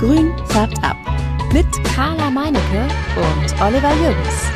Grün 0.00 0.32
färbt 0.46 0.82
ab. 0.82 0.96
Mit 1.52 1.66
Carla 1.94 2.30
Meinecke 2.30 2.88
und 3.16 3.60
Oliver 3.60 3.92
Jürgens. 3.96 4.50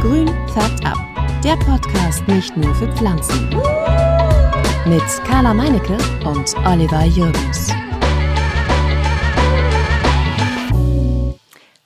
Grün 0.00 0.28
färbt 0.54 0.86
ab. 0.86 0.96
Der 1.44 1.56
Podcast 1.56 2.26
nicht 2.26 2.56
nur 2.56 2.74
für 2.74 2.90
Pflanzen. 2.96 3.50
Mit 4.86 5.02
Carla 5.28 5.52
Meinecke 5.52 5.98
und 6.24 6.56
Oliver 6.66 7.04
Jürgens. 7.04 7.70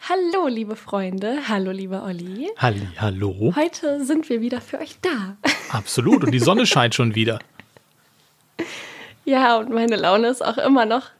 Hallo, 0.09 0.47
liebe 0.47 0.77
Freunde. 0.77 1.39
Hallo, 1.49 1.73
lieber 1.73 2.05
Olli. 2.05 2.51
Halli, 2.57 2.87
hallo. 2.99 3.53
Heute 3.57 4.05
sind 4.05 4.29
wir 4.29 4.41
wieder 4.41 4.61
für 4.61 4.79
euch 4.79 4.95
da. 5.03 5.37
Absolut. 5.73 6.23
Und 6.23 6.31
die 6.31 6.39
Sonne 6.39 6.67
scheint 6.67 6.95
schon 6.95 7.17
wieder. 7.17 7.41
Ja, 9.29 9.59
und 9.59 9.69
meine 9.69 9.97
Laune 9.97 10.29
ist 10.29 10.43
auch 10.43 10.57
immer 10.57 10.87
noch 10.87 11.11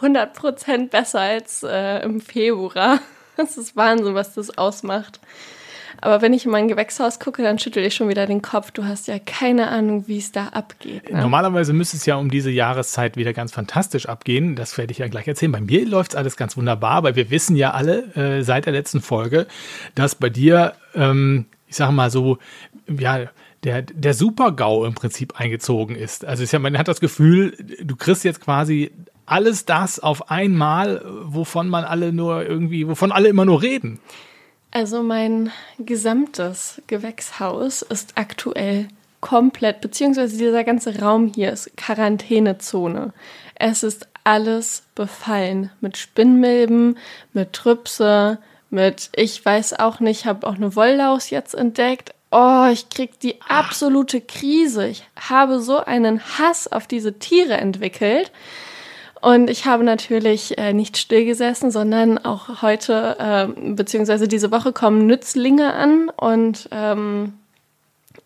100% 0.00 0.90
besser 0.90 1.20
als 1.20 1.64
äh, 1.64 2.04
im 2.04 2.20
Februar. 2.20 3.00
Das 3.36 3.56
ist 3.56 3.76
Wahnsinn, 3.76 4.16
was 4.16 4.34
das 4.34 4.58
ausmacht. 4.58 5.20
Aber 6.00 6.22
wenn 6.22 6.32
ich 6.32 6.44
in 6.44 6.50
mein 6.50 6.66
Gewächshaus 6.66 7.20
gucke, 7.20 7.40
dann 7.44 7.60
schüttel 7.60 7.84
ich 7.84 7.94
schon 7.94 8.08
wieder 8.08 8.26
den 8.26 8.42
Kopf. 8.42 8.72
Du 8.72 8.84
hast 8.84 9.06
ja 9.06 9.20
keine 9.20 9.68
Ahnung, 9.68 10.08
wie 10.08 10.18
es 10.18 10.32
da 10.32 10.48
abgeht. 10.48 11.08
Ne? 11.08 11.20
Normalerweise 11.20 11.72
müsste 11.72 11.98
es 11.98 12.04
ja 12.04 12.16
um 12.16 12.32
diese 12.32 12.50
Jahreszeit 12.50 13.16
wieder 13.16 13.32
ganz 13.32 13.52
fantastisch 13.52 14.06
abgehen. 14.06 14.56
Das 14.56 14.76
werde 14.76 14.90
ich 14.90 14.98
ja 14.98 15.06
gleich 15.06 15.28
erzählen. 15.28 15.52
Bei 15.52 15.60
mir 15.60 15.86
läuft 15.86 16.14
es 16.14 16.16
alles 16.16 16.36
ganz 16.36 16.56
wunderbar, 16.56 17.04
weil 17.04 17.14
wir 17.14 17.30
wissen 17.30 17.54
ja 17.54 17.70
alle 17.70 18.12
äh, 18.16 18.42
seit 18.42 18.66
der 18.66 18.72
letzten 18.72 19.00
Folge, 19.00 19.46
dass 19.94 20.16
bei 20.16 20.30
dir, 20.30 20.72
ähm, 20.96 21.46
ich 21.68 21.76
sage 21.76 21.92
mal 21.92 22.10
so, 22.10 22.38
ja, 22.88 23.28
der, 23.64 23.82
der 23.82 24.14
Super-GAU 24.14 24.84
im 24.84 24.94
Prinzip 24.94 25.38
eingezogen 25.40 25.96
ist. 25.96 26.24
Also 26.24 26.42
ist 26.42 26.52
ja, 26.52 26.58
man 26.58 26.78
hat 26.78 26.88
das 26.88 27.00
Gefühl, 27.00 27.56
du 27.82 27.96
kriegst 27.96 28.24
jetzt 28.24 28.40
quasi 28.40 28.92
alles 29.26 29.64
das 29.64 29.98
auf 30.00 30.30
einmal, 30.30 31.02
wovon 31.24 31.68
man 31.68 31.84
alle 31.84 32.12
nur 32.12 32.46
irgendwie, 32.46 32.88
wovon 32.88 33.12
alle 33.12 33.28
immer 33.28 33.44
nur 33.44 33.62
reden. 33.62 34.00
Also 34.70 35.02
mein 35.02 35.50
gesamtes 35.78 36.82
Gewächshaus 36.86 37.82
ist 37.82 38.12
aktuell 38.16 38.88
komplett, 39.20 39.80
beziehungsweise 39.80 40.36
dieser 40.36 40.64
ganze 40.64 41.00
Raum 41.00 41.32
hier 41.34 41.52
ist 41.52 41.76
Quarantänezone. 41.76 43.12
Es 43.54 43.82
ist 43.82 44.08
alles 44.24 44.84
befallen 44.94 45.70
mit 45.80 45.96
Spinnmilben, 45.96 46.98
mit 47.32 47.52
Trüpse, 47.54 48.38
mit, 48.70 49.10
ich 49.16 49.44
weiß 49.44 49.78
auch 49.78 50.00
nicht, 50.00 50.26
habe 50.26 50.46
auch 50.46 50.54
eine 50.54 50.76
Wolllaus 50.76 51.30
jetzt 51.30 51.54
entdeckt. 51.54 52.14
Oh, 52.30 52.66
ich 52.70 52.90
krieg 52.90 53.18
die 53.20 53.40
absolute 53.40 54.20
Krise. 54.20 54.86
Ich 54.88 55.04
habe 55.16 55.60
so 55.60 55.78
einen 55.78 56.20
Hass 56.20 56.70
auf 56.70 56.86
diese 56.86 57.18
Tiere 57.18 57.54
entwickelt. 57.54 58.30
Und 59.20 59.50
ich 59.50 59.64
habe 59.64 59.82
natürlich 59.82 60.58
äh, 60.58 60.72
nicht 60.72 60.96
stillgesessen, 60.96 61.70
sondern 61.70 62.18
auch 62.18 62.62
heute, 62.62 63.16
äh, 63.18 63.72
beziehungsweise 63.72 64.28
diese 64.28 64.50
Woche 64.52 64.72
kommen 64.72 65.06
Nützlinge 65.06 65.72
an. 65.72 66.10
Und 66.10 66.68
ähm, 66.70 67.32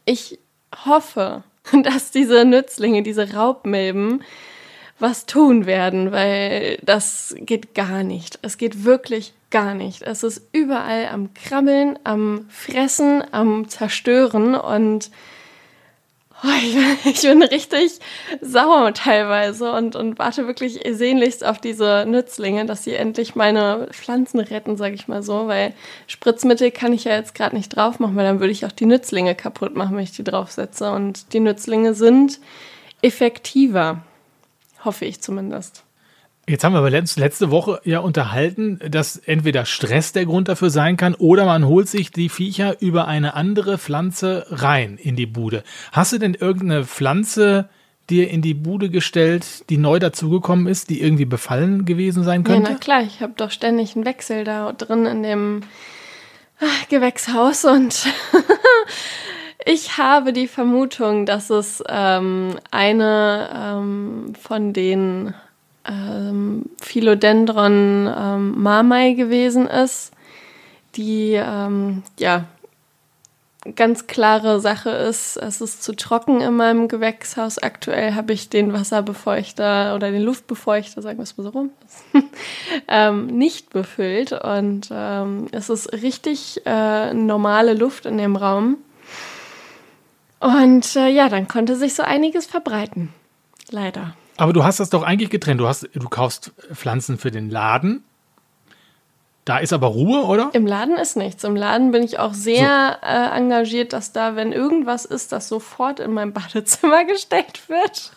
ich 0.04 0.38
hoffe, 0.84 1.44
dass 1.82 2.10
diese 2.10 2.44
Nützlinge, 2.44 3.02
diese 3.02 3.32
Raubmilben, 3.32 4.22
was 4.98 5.26
tun 5.26 5.66
werden, 5.66 6.12
weil 6.12 6.78
das 6.82 7.34
geht 7.38 7.74
gar 7.74 8.02
nicht. 8.02 8.38
Es 8.42 8.58
geht 8.58 8.84
wirklich 8.84 9.32
gar 9.52 9.74
nicht. 9.74 10.02
Es 10.02 10.24
ist 10.24 10.48
überall 10.52 11.06
am 11.06 11.32
Krabbeln, 11.34 11.96
am 12.02 12.46
Fressen, 12.48 13.22
am 13.30 13.68
Zerstören 13.68 14.56
und 14.56 15.10
oh, 16.42 16.48
ich, 16.60 17.06
ich, 17.06 17.22
bin 17.22 17.42
richtig 17.42 18.00
sauer 18.40 18.92
teilweise 18.94 19.70
und, 19.72 19.94
und 19.94 20.18
warte 20.18 20.46
wirklich 20.46 20.80
sehnlichst 20.88 21.44
auf 21.44 21.60
diese 21.60 22.04
Nützlinge, 22.06 22.66
dass 22.66 22.82
sie 22.82 22.94
endlich 22.94 23.36
meine 23.36 23.88
Pflanzen 23.92 24.40
retten, 24.40 24.76
sage 24.76 24.94
ich 24.94 25.06
mal 25.06 25.22
so, 25.22 25.46
weil 25.46 25.74
Spritzmittel 26.06 26.70
kann 26.70 26.92
ich 26.92 27.04
ja 27.04 27.14
jetzt 27.14 27.34
gerade 27.34 27.54
nicht 27.54 27.76
drauf 27.76 28.00
machen, 28.00 28.16
weil 28.16 28.24
dann 28.24 28.40
würde 28.40 28.52
ich 28.52 28.66
auch 28.66 28.72
die 28.72 28.86
Nützlinge 28.86 29.34
kaputt 29.34 29.76
machen, 29.76 29.96
wenn 29.96 30.04
ich 30.04 30.12
die 30.12 30.24
draufsetze. 30.24 30.90
Und 30.90 31.32
die 31.32 31.40
Nützlinge 31.40 31.94
sind 31.94 32.40
effektiver. 33.02 34.02
Hoffe 34.84 35.04
ich 35.04 35.20
zumindest. 35.20 35.84
Jetzt 36.48 36.64
haben 36.64 36.72
wir 36.72 36.78
aber 36.78 36.90
letzte 36.90 37.50
Woche 37.50 37.80
ja 37.84 38.00
unterhalten, 38.00 38.80
dass 38.88 39.16
entweder 39.16 39.64
Stress 39.64 40.12
der 40.12 40.26
Grund 40.26 40.48
dafür 40.48 40.70
sein 40.70 40.96
kann 40.96 41.14
oder 41.14 41.44
man 41.44 41.66
holt 41.66 41.88
sich 41.88 42.10
die 42.10 42.28
Viecher 42.28 42.80
über 42.80 43.06
eine 43.06 43.34
andere 43.34 43.78
Pflanze 43.78 44.46
rein 44.50 44.98
in 45.00 45.14
die 45.14 45.26
Bude. 45.26 45.62
Hast 45.92 46.12
du 46.12 46.18
denn 46.18 46.34
irgendeine 46.34 46.84
Pflanze 46.84 47.68
dir 48.10 48.28
in 48.28 48.42
die 48.42 48.54
Bude 48.54 48.90
gestellt, 48.90 49.70
die 49.70 49.78
neu 49.78 50.00
dazugekommen 50.00 50.66
ist, 50.66 50.90
die 50.90 51.00
irgendwie 51.00 51.26
befallen 51.26 51.84
gewesen 51.84 52.24
sein 52.24 52.42
könnte? 52.42 52.70
Ja, 52.70 52.74
na 52.74 52.78
klar, 52.78 53.02
ich 53.02 53.20
habe 53.20 53.34
doch 53.36 53.52
ständig 53.52 53.94
einen 53.94 54.04
Wechsel 54.04 54.42
da 54.42 54.72
drin 54.72 55.06
in 55.06 55.22
dem 55.22 55.60
ah, 56.60 56.64
Gewächshaus 56.88 57.64
und 57.64 58.06
Ich 59.64 59.96
habe 59.96 60.32
die 60.32 60.48
Vermutung, 60.48 61.24
dass 61.24 61.50
es 61.50 61.82
ähm, 61.88 62.56
eine 62.70 63.48
ähm, 63.54 64.32
von 64.40 64.72
den 64.72 65.34
ähm, 65.84 66.66
Philodendron 66.80 68.12
ähm, 68.16 68.62
Marmai 68.62 69.14
gewesen 69.14 69.66
ist, 69.66 70.12
die 70.94 71.32
ähm, 71.34 72.02
ja 72.18 72.44
ganz 73.76 74.06
klare 74.08 74.60
Sache 74.60 74.90
ist, 74.90 75.36
es 75.36 75.60
ist 75.60 75.82
zu 75.82 75.94
trocken 75.94 76.40
in 76.40 76.54
meinem 76.54 76.88
Gewächshaus. 76.88 77.58
Aktuell 77.58 78.14
habe 78.14 78.32
ich 78.32 78.48
den 78.48 78.72
Wasserbefeuchter 78.72 79.94
oder 79.94 80.10
den 80.10 80.22
Luftbefeuchter, 80.22 81.00
sagen 81.00 81.18
wir 81.18 81.22
es 81.22 81.36
mal 81.36 81.44
so 81.44 81.50
rum, 81.50 81.70
ähm, 82.88 83.26
nicht 83.26 83.70
befüllt. 83.70 84.32
Und 84.32 84.88
ähm, 84.92 85.46
es 85.52 85.70
ist 85.70 85.92
richtig 85.92 86.62
äh, 86.66 87.14
normale 87.14 87.74
Luft 87.74 88.06
in 88.06 88.18
dem 88.18 88.34
Raum. 88.34 88.78
Und 90.40 90.96
äh, 90.96 91.08
ja, 91.08 91.28
dann 91.28 91.46
konnte 91.46 91.76
sich 91.76 91.94
so 91.94 92.02
einiges 92.02 92.46
verbreiten. 92.46 93.10
Leider. 93.70 94.16
Aber 94.42 94.52
du 94.52 94.64
hast 94.64 94.80
das 94.80 94.90
doch 94.90 95.04
eigentlich 95.04 95.30
getrennt. 95.30 95.60
Du, 95.60 95.68
hast, 95.68 95.88
du 95.94 96.08
kaufst 96.08 96.50
Pflanzen 96.72 97.16
für 97.16 97.30
den 97.30 97.48
Laden. 97.48 98.02
Da 99.44 99.58
ist 99.58 99.72
aber 99.72 99.86
Ruhe, 99.86 100.24
oder? 100.24 100.50
Im 100.52 100.66
Laden 100.66 100.96
ist 100.96 101.16
nichts. 101.16 101.44
Im 101.44 101.54
Laden 101.54 101.92
bin 101.92 102.02
ich 102.02 102.18
auch 102.18 102.34
sehr 102.34 102.98
so. 103.00 103.06
äh, 103.06 103.36
engagiert, 103.38 103.92
dass 103.92 104.12
da, 104.12 104.34
wenn 104.34 104.50
irgendwas 104.50 105.04
ist, 105.04 105.30
das 105.30 105.46
sofort 105.46 106.00
in 106.00 106.12
mein 106.12 106.32
Badezimmer 106.34 107.04
gestellt 107.04 107.68
wird. 107.68 108.10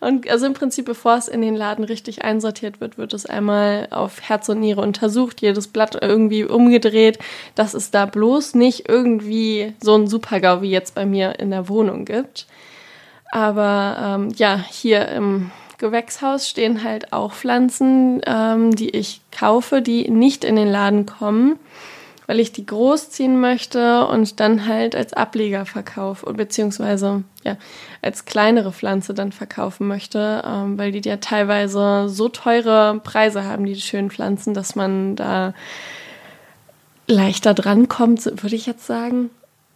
Und 0.00 0.28
also 0.28 0.44
im 0.44 0.52
Prinzip, 0.52 0.84
bevor 0.84 1.16
es 1.16 1.28
in 1.28 1.40
den 1.40 1.54
Laden 1.56 1.86
richtig 1.86 2.22
einsortiert 2.22 2.82
wird, 2.82 2.98
wird 2.98 3.14
es 3.14 3.24
einmal 3.24 3.88
auf 3.90 4.20
Herz 4.20 4.50
und 4.50 4.60
Niere 4.60 4.82
untersucht, 4.82 5.40
jedes 5.40 5.68
Blatt 5.68 5.96
irgendwie 5.98 6.44
umgedreht, 6.44 7.18
dass 7.54 7.72
es 7.72 7.90
da 7.90 8.04
bloß 8.04 8.54
nicht 8.54 8.86
irgendwie 8.90 9.72
so 9.82 9.94
ein 9.94 10.08
Supergau 10.08 10.60
wie 10.60 10.70
jetzt 10.70 10.94
bei 10.94 11.06
mir 11.06 11.38
in 11.38 11.48
der 11.48 11.70
Wohnung 11.70 12.04
gibt. 12.04 12.46
Aber 13.34 13.96
ähm, 14.00 14.28
ja, 14.36 14.64
hier 14.70 15.08
im 15.08 15.50
Gewächshaus 15.78 16.48
stehen 16.48 16.84
halt 16.84 17.12
auch 17.12 17.32
Pflanzen, 17.32 18.20
ähm, 18.28 18.76
die 18.76 18.90
ich 18.90 19.22
kaufe, 19.36 19.82
die 19.82 20.08
nicht 20.08 20.44
in 20.44 20.54
den 20.54 20.68
Laden 20.68 21.04
kommen, 21.04 21.58
weil 22.28 22.38
ich 22.38 22.52
die 22.52 22.64
großziehen 22.64 23.40
möchte 23.40 24.06
und 24.06 24.38
dann 24.38 24.68
halt 24.68 24.94
als 24.94 25.14
Ableger 25.14 25.66
verkaufe, 25.66 26.32
beziehungsweise 26.32 27.24
ja, 27.42 27.56
als 28.02 28.24
kleinere 28.24 28.70
Pflanze 28.70 29.14
dann 29.14 29.32
verkaufen 29.32 29.88
möchte, 29.88 30.44
ähm, 30.46 30.78
weil 30.78 30.92
die 30.92 31.08
ja 31.08 31.16
teilweise 31.16 32.08
so 32.08 32.28
teure 32.28 33.00
Preise 33.02 33.42
haben, 33.42 33.66
die 33.66 33.74
schönen 33.80 34.12
Pflanzen, 34.12 34.54
dass 34.54 34.76
man 34.76 35.16
da 35.16 35.54
leichter 37.08 37.52
drankommt, 37.52 38.26
würde 38.26 38.54
ich 38.54 38.66
jetzt 38.66 38.86
sagen. 38.86 39.30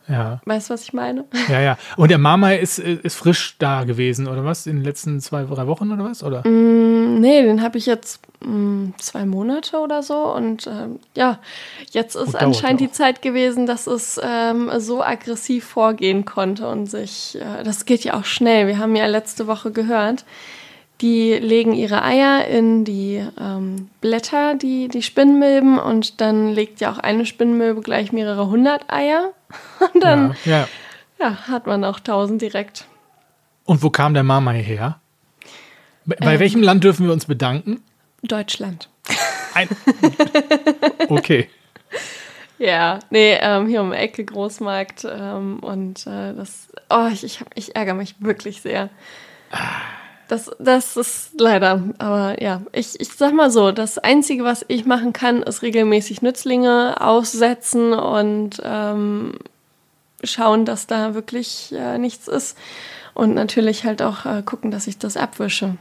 Ja. 0.09 0.41
Weißt 0.45 0.71
du, 0.71 0.75
was 0.75 0.83
ich 0.83 0.93
meine? 0.93 1.25
Ja, 1.49 1.61
ja. 1.61 1.79
Und 1.97 2.11
der 2.11 2.19
Mama 2.19 2.53
ist, 2.53 2.79
ist 2.79 3.17
frisch 3.17 3.57
da 3.59 3.85
gewesen, 3.85 4.27
oder 4.27 4.45
was? 4.45 4.67
In 4.67 4.77
den 4.77 4.85
letzten 4.85 5.21
zwei, 5.21 5.45
drei 5.45 5.67
Wochen 5.67 5.91
oder 5.93 6.05
was? 6.05 6.23
Oder? 6.23 6.47
Mm, 6.47 7.21
nee, 7.21 7.43
den 7.43 7.63
habe 7.63 7.79
ich 7.79 7.87
jetzt 7.87 8.21
mm, 8.41 8.91
zwei 8.99 9.27
Monate 9.27 9.79
oder 9.79 10.03
so. 10.03 10.33
Und 10.33 10.67
ähm, 10.67 10.99
ja, 11.15 11.39
jetzt 11.93 12.17
ist 12.17 12.35
oh, 12.35 12.39
anscheinend 12.39 12.81
die 12.81 12.91
Zeit 12.91 13.21
gewesen, 13.21 13.67
dass 13.67 13.87
es 13.87 14.19
ähm, 14.23 14.71
so 14.79 15.03
aggressiv 15.03 15.65
vorgehen 15.65 16.25
konnte 16.25 16.69
und 16.69 16.87
sich, 16.87 17.39
äh, 17.41 17.63
das 17.63 17.85
geht 17.85 18.05
ja 18.05 18.15
auch 18.15 18.25
schnell. 18.25 18.67
Wir 18.67 18.79
haben 18.79 18.97
ja 18.97 19.07
letzte 19.07 19.47
Woche 19.47 19.73
gehört, 19.73 20.25
die 21.01 21.35
legen 21.35 21.75
ihre 21.75 22.03
Eier 22.03 22.47
in 22.47 22.85
die 22.85 23.25
ähm, 23.41 23.89
Blätter, 24.01 24.55
die, 24.55 24.89
die 24.89 25.03
Spinnmilben, 25.03 25.79
und 25.79 26.21
dann 26.21 26.49
legt 26.49 26.81
ja 26.81 26.93
auch 26.93 26.99
eine 26.99 27.25
Spinnmilbe 27.25 27.83
gleich 27.83 28.13
mehrere 28.13 28.49
hundert 28.49 28.91
Eier. 28.93 29.33
Und 29.95 30.05
dann 30.05 30.37
ja, 30.45 30.59
ja. 30.59 30.69
ja, 31.21 31.49
hat 31.49 31.67
man 31.67 31.83
auch 31.85 32.01
tausend 32.01 32.43
direkt. 32.43 32.85
Und 33.65 33.83
wo 33.83 33.89
kam 33.89 34.13
der 34.13 34.23
Marmai 34.23 34.63
her? 34.63 35.01
Bei 36.05 36.35
ähm, 36.35 36.41
welchem 36.41 36.63
Land 36.63 36.85
dürfen 36.85 37.07
wir 37.07 37.13
uns 37.13 37.25
bedanken? 37.25 37.83
Deutschland. 38.23 38.91
Ein 39.55 39.69
okay. 41.09 41.49
Ja, 42.59 42.99
nee, 43.11 43.39
ähm, 43.41 43.69
hier 43.69 43.81
um 43.81 43.93
die 43.93 43.97
Ecke 43.97 44.25
Großmarkt 44.25 45.07
ähm, 45.09 45.61
und 45.61 46.07
äh, 46.07 46.35
das, 46.35 46.69
oh, 46.91 47.09
ich, 47.13 47.25
ich, 47.25 47.41
hab, 47.41 47.49
ich 47.55 47.77
ärgere 47.77 47.95
mich 47.95 48.17
wirklich 48.19 48.61
sehr. 48.61 48.91
Das, 50.29 50.51
das 50.59 50.97
ist 50.97 51.31
leider. 51.39 51.83
Aber 51.99 52.41
ja, 52.41 52.63
ich, 52.73 53.01
ich 53.01 53.09
sag 53.09 53.33
mal 53.35 53.51
so, 53.51 53.73
das 53.73 53.99
Einzige, 53.99 54.45
was 54.45 54.65
ich 54.69 54.85
machen 54.85 55.13
kann, 55.13 55.43
ist 55.43 55.63
regelmäßig 55.63 56.23
Nützlinge 56.23 57.01
aussetzen 57.01 57.93
und 57.93 58.61
ähm, 58.63 59.35
schauen, 60.23 60.65
dass 60.65 60.87
da 60.87 61.15
wirklich 61.15 61.73
äh, 61.77 61.99
nichts 61.99 62.29
ist. 62.29 62.57
Und 63.15 63.35
natürlich 63.35 63.85
halt 63.85 64.03
auch 64.03 64.27
äh, 64.27 64.43
gucken, 64.43 64.71
dass 64.71 64.87
ich 64.87 64.99
das 64.99 65.17
abwische. 65.17 65.77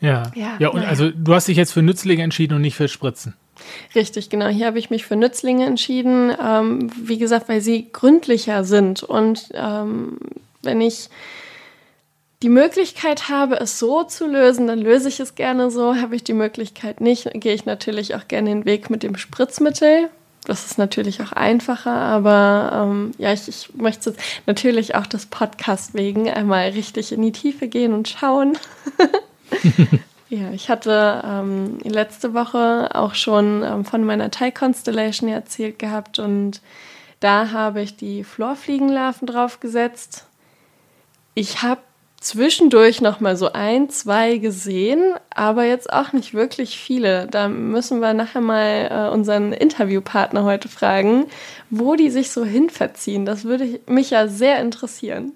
Ja. 0.00 0.24
Ja, 0.34 0.56
ja 0.58 0.68
und 0.68 0.80
naja. 0.80 0.90
also 0.90 1.10
du 1.10 1.34
hast 1.34 1.48
dich 1.48 1.56
jetzt 1.56 1.72
für 1.72 1.82
Nützlinge 1.82 2.22
entschieden 2.22 2.54
und 2.54 2.60
nicht 2.60 2.76
für 2.76 2.88
Spritzen. 2.88 3.34
Richtig, 3.94 4.28
genau. 4.28 4.48
Hier 4.48 4.66
habe 4.66 4.78
ich 4.78 4.90
mich 4.90 5.06
für 5.06 5.16
Nützlinge 5.16 5.64
entschieden. 5.64 6.32
Ähm, 6.44 6.90
wie 7.02 7.18
gesagt, 7.18 7.48
weil 7.48 7.60
sie 7.60 7.88
gründlicher 7.92 8.64
sind. 8.64 9.02
Und 9.02 9.48
ähm, 9.54 10.18
wenn 10.62 10.80
ich 10.80 11.08
die 12.42 12.48
Möglichkeit 12.48 13.28
habe, 13.28 13.58
es 13.60 13.78
so 13.78 14.04
zu 14.04 14.26
lösen, 14.26 14.66
dann 14.66 14.78
löse 14.78 15.08
ich 15.08 15.20
es 15.20 15.34
gerne 15.34 15.70
so. 15.70 15.96
Habe 15.96 16.16
ich 16.16 16.24
die 16.24 16.34
Möglichkeit 16.34 17.00
nicht, 17.00 17.30
gehe 17.34 17.54
ich 17.54 17.64
natürlich 17.64 18.14
auch 18.14 18.28
gerne 18.28 18.50
den 18.50 18.64
Weg 18.64 18.90
mit 18.90 19.02
dem 19.02 19.16
Spritzmittel. 19.16 20.10
Das 20.44 20.64
ist 20.64 20.78
natürlich 20.78 21.20
auch 21.22 21.32
einfacher, 21.32 21.90
aber 21.90 22.70
ähm, 22.72 23.10
ja, 23.18 23.32
ich, 23.32 23.48
ich 23.48 23.74
möchte 23.74 24.14
natürlich 24.46 24.94
auch 24.94 25.06
das 25.06 25.26
Podcast 25.26 25.94
wegen 25.94 26.30
einmal 26.30 26.68
richtig 26.68 27.10
in 27.10 27.22
die 27.22 27.32
Tiefe 27.32 27.66
gehen 27.66 27.92
und 27.92 28.08
schauen. 28.08 28.56
ja, 30.28 30.52
ich 30.52 30.68
hatte 30.68 31.22
ähm, 31.26 31.78
letzte 31.82 32.32
Woche 32.32 32.90
auch 32.94 33.14
schon 33.14 33.64
ähm, 33.64 33.84
von 33.84 34.04
meiner 34.04 34.30
Thai 34.30 34.52
Constellation 34.52 35.28
erzählt 35.28 35.80
gehabt 35.80 36.20
und 36.20 36.60
da 37.18 37.50
habe 37.50 37.82
ich 37.82 37.96
die 37.96 38.22
Florfliegenlarven 38.22 39.26
draufgesetzt. 39.26 40.26
Ich 41.34 41.62
habe 41.62 41.80
zwischendurch 42.20 43.00
noch 43.00 43.20
mal 43.20 43.36
so 43.36 43.52
ein, 43.52 43.88
zwei 43.90 44.38
gesehen, 44.38 45.14
aber 45.34 45.64
jetzt 45.64 45.92
auch 45.92 46.12
nicht 46.12 46.34
wirklich 46.34 46.78
viele. 46.78 47.26
Da 47.26 47.48
müssen 47.48 48.00
wir 48.00 48.14
nachher 48.14 48.40
mal 48.40 48.88
äh, 48.90 49.12
unseren 49.12 49.52
Interviewpartner 49.52 50.44
heute 50.44 50.68
fragen, 50.68 51.26
wo 51.70 51.94
die 51.94 52.10
sich 52.10 52.30
so 52.30 52.44
hin 52.44 52.70
verziehen. 52.70 53.26
Das 53.26 53.44
würde 53.44 53.80
mich 53.86 54.10
ja 54.10 54.28
sehr 54.28 54.60
interessieren. 54.60 55.32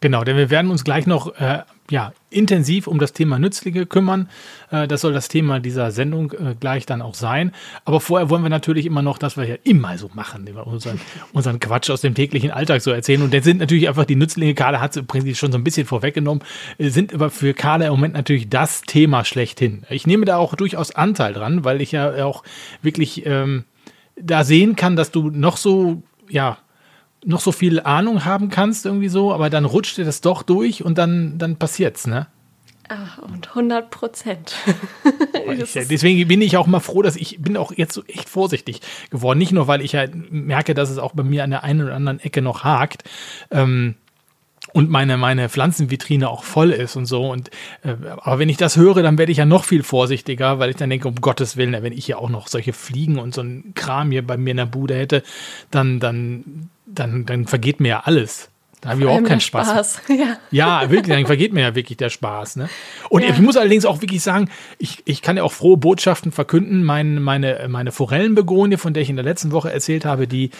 Genau, 0.00 0.24
denn 0.24 0.36
wir 0.36 0.50
werden 0.50 0.70
uns 0.70 0.84
gleich 0.84 1.06
noch 1.06 1.34
äh, 1.40 1.62
ja, 1.90 2.12
intensiv 2.32 2.86
um 2.86 2.98
das 2.98 3.12
Thema 3.12 3.38
Nützlinge 3.38 3.86
kümmern. 3.86 4.28
Äh, 4.70 4.88
das 4.88 5.02
soll 5.02 5.12
das 5.12 5.28
Thema 5.28 5.60
dieser 5.60 5.90
Sendung 5.90 6.32
äh, 6.32 6.54
gleich 6.58 6.86
dann 6.86 7.02
auch 7.02 7.14
sein. 7.14 7.52
Aber 7.84 8.00
vorher 8.00 8.30
wollen 8.30 8.42
wir 8.42 8.50
natürlich 8.50 8.86
immer 8.86 9.02
noch, 9.02 9.18
dass 9.18 9.36
wir 9.36 9.44
ja 9.44 9.56
immer 9.64 9.98
so 9.98 10.10
machen, 10.14 10.48
unseren, 10.64 11.00
unseren 11.32 11.60
Quatsch 11.60 11.90
aus 11.90 12.00
dem 12.00 12.14
täglichen 12.14 12.50
Alltag 12.50 12.82
so 12.82 12.90
erzählen. 12.90 13.22
Und 13.22 13.34
dann 13.34 13.42
sind 13.42 13.58
natürlich 13.58 13.88
einfach 13.88 14.04
die 14.04 14.16
Nützlinge, 14.16 14.54
Kader 14.54 14.80
hat 14.80 14.96
es 14.96 15.02
im 15.02 15.34
schon 15.34 15.52
so 15.52 15.58
ein 15.58 15.64
bisschen 15.64 15.86
vorweggenommen, 15.86 16.42
äh, 16.78 16.88
sind 16.88 17.14
aber 17.14 17.30
für 17.30 17.54
Kader 17.54 17.86
im 17.86 17.92
Moment 17.92 18.14
natürlich 18.14 18.48
das 18.48 18.82
Thema 18.82 19.24
schlechthin. 19.24 19.84
Ich 19.90 20.06
nehme 20.06 20.24
da 20.24 20.36
auch 20.36 20.54
durchaus 20.54 20.94
Anteil 20.94 21.32
dran, 21.32 21.64
weil 21.64 21.80
ich 21.80 21.92
ja 21.92 22.24
auch 22.24 22.42
wirklich 22.82 23.26
ähm, 23.26 23.64
da 24.16 24.44
sehen 24.44 24.76
kann, 24.76 24.96
dass 24.96 25.10
du 25.10 25.30
noch 25.30 25.56
so, 25.56 26.02
ja, 26.28 26.58
noch 27.24 27.40
so 27.40 27.52
viel 27.52 27.80
Ahnung 27.80 28.24
haben 28.24 28.48
kannst, 28.48 28.86
irgendwie 28.86 29.08
so, 29.08 29.32
aber 29.32 29.50
dann 29.50 29.64
rutscht 29.64 29.98
dir 29.98 30.04
das 30.04 30.20
doch 30.20 30.42
durch 30.42 30.84
und 30.84 30.98
dann, 30.98 31.38
dann 31.38 31.56
passiert's, 31.56 32.06
ne? 32.06 32.26
Ach, 32.88 33.18
und 33.18 33.48
100 33.50 33.90
Prozent. 33.90 34.54
deswegen 35.74 36.28
bin 36.28 36.42
ich 36.42 36.56
auch 36.56 36.66
mal 36.66 36.80
froh, 36.80 37.00
dass 37.00 37.16
ich 37.16 37.40
bin 37.40 37.56
auch 37.56 37.72
jetzt 37.74 37.94
so 37.94 38.02
echt 38.04 38.28
vorsichtig 38.28 38.80
geworden. 39.10 39.38
Nicht 39.38 39.52
nur, 39.52 39.66
weil 39.66 39.80
ich 39.80 39.92
ja 39.92 40.04
merke, 40.30 40.74
dass 40.74 40.90
es 40.90 40.98
auch 40.98 41.12
bei 41.12 41.22
mir 41.22 41.44
an 41.44 41.50
der 41.50 41.64
einen 41.64 41.82
oder 41.82 41.94
anderen 41.94 42.20
Ecke 42.20 42.42
noch 42.42 42.64
hakt. 42.64 43.04
Ähm, 43.50 43.94
und 44.72 44.90
meine, 44.90 45.16
meine 45.16 45.48
Pflanzenvitrine 45.48 46.28
auch 46.28 46.44
voll 46.44 46.70
ist 46.70 46.96
und 46.96 47.06
so. 47.06 47.30
Und 47.30 47.50
äh, 47.82 47.94
aber 48.18 48.38
wenn 48.38 48.48
ich 48.48 48.56
das 48.56 48.76
höre, 48.76 49.02
dann 49.02 49.18
werde 49.18 49.32
ich 49.32 49.38
ja 49.38 49.44
noch 49.44 49.64
viel 49.64 49.82
vorsichtiger, 49.82 50.58
weil 50.58 50.70
ich 50.70 50.76
dann 50.76 50.90
denke, 50.90 51.08
um 51.08 51.16
Gottes 51.16 51.56
Willen, 51.56 51.82
wenn 51.82 51.92
ich 51.92 52.08
ja 52.08 52.16
auch 52.16 52.30
noch 52.30 52.48
solche 52.48 52.72
Fliegen 52.72 53.18
und 53.18 53.34
so 53.34 53.42
ein 53.42 53.72
Kram 53.74 54.10
hier 54.10 54.26
bei 54.26 54.36
mir 54.36 54.52
in 54.52 54.56
der 54.58 54.66
Bude 54.66 54.94
hätte, 54.94 55.22
dann, 55.70 56.00
dann 56.00 56.70
dann, 56.94 57.26
dann 57.26 57.46
vergeht 57.46 57.80
mir 57.80 57.88
ja 57.88 58.00
alles. 58.00 58.51
Da 58.82 58.90
habe 58.90 58.98
ich 58.98 59.04
überhaupt 59.04 59.26
keinen 59.26 59.40
Spaß. 59.40 59.68
Spaß. 59.68 60.00
Ja. 60.08 60.38
ja. 60.50 60.90
wirklich, 60.90 61.14
dann 61.14 61.24
vergeht 61.24 61.52
mir 61.52 61.60
ja 61.60 61.74
wirklich 61.76 61.96
der 61.98 62.10
Spaß. 62.10 62.56
Ne? 62.56 62.68
Und 63.08 63.22
ja. 63.22 63.30
ich 63.30 63.38
muss 63.38 63.56
allerdings 63.56 63.84
auch 63.84 64.02
wirklich 64.02 64.22
sagen, 64.22 64.50
ich, 64.78 65.02
ich 65.04 65.22
kann 65.22 65.36
ja 65.36 65.44
auch 65.44 65.52
frohe 65.52 65.76
Botschaften 65.76 66.32
verkünden. 66.32 66.82
Mein, 66.82 67.22
meine, 67.22 67.66
meine 67.68 67.92
Forellenbegonie, 67.92 68.76
von 68.78 68.92
der 68.92 69.04
ich 69.04 69.08
in 69.08 69.14
der 69.14 69.24
letzten 69.24 69.52
Woche 69.52 69.72
erzählt 69.72 70.04
habe, 70.04 70.26
die, 70.26 70.50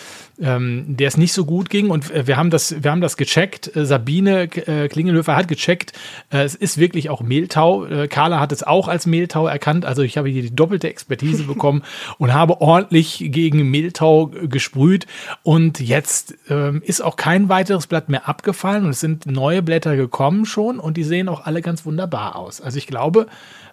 ähm, 0.40 0.84
der 0.86 1.08
es 1.08 1.16
nicht 1.16 1.32
so 1.32 1.44
gut 1.44 1.68
ging. 1.68 1.90
Und 1.90 2.12
wir 2.26 2.36
haben 2.36 2.50
das, 2.50 2.84
wir 2.84 2.92
haben 2.92 3.00
das 3.00 3.16
gecheckt. 3.16 3.74
Äh, 3.74 3.84
Sabine 3.86 4.42
äh, 4.44 4.86
Klingelhöfer 4.86 5.34
hat 5.34 5.48
gecheckt. 5.48 5.92
Äh, 6.30 6.44
es 6.44 6.54
ist 6.54 6.78
wirklich 6.78 7.10
auch 7.10 7.22
Mehltau. 7.22 7.86
Äh, 7.86 8.06
Carla 8.06 8.38
hat 8.38 8.52
es 8.52 8.62
auch 8.62 8.86
als 8.86 9.04
Mehltau 9.04 9.48
erkannt. 9.48 9.84
Also 9.84 10.02
ich 10.02 10.16
habe 10.16 10.28
hier 10.28 10.42
die 10.42 10.54
doppelte 10.54 10.88
Expertise 10.88 11.42
bekommen 11.42 11.82
und 12.18 12.32
habe 12.32 12.60
ordentlich 12.60 13.18
gegen 13.26 13.68
Mehltau 13.68 14.28
gesprüht. 14.28 15.08
Und 15.42 15.80
jetzt 15.80 16.36
ähm, 16.48 16.82
ist 16.86 17.00
auch 17.00 17.16
kein 17.16 17.48
weiteres 17.48 17.88
Blatt 17.88 18.11
mehr 18.12 18.28
abgefallen 18.28 18.84
und 18.84 18.90
es 18.90 19.00
sind 19.00 19.26
neue 19.26 19.62
Blätter 19.62 19.96
gekommen 19.96 20.46
schon 20.46 20.78
und 20.78 20.96
die 20.96 21.02
sehen 21.02 21.28
auch 21.28 21.44
alle 21.44 21.60
ganz 21.60 21.84
wunderbar 21.84 22.36
aus. 22.36 22.60
Also 22.60 22.78
ich 22.78 22.86
glaube, 22.86 23.26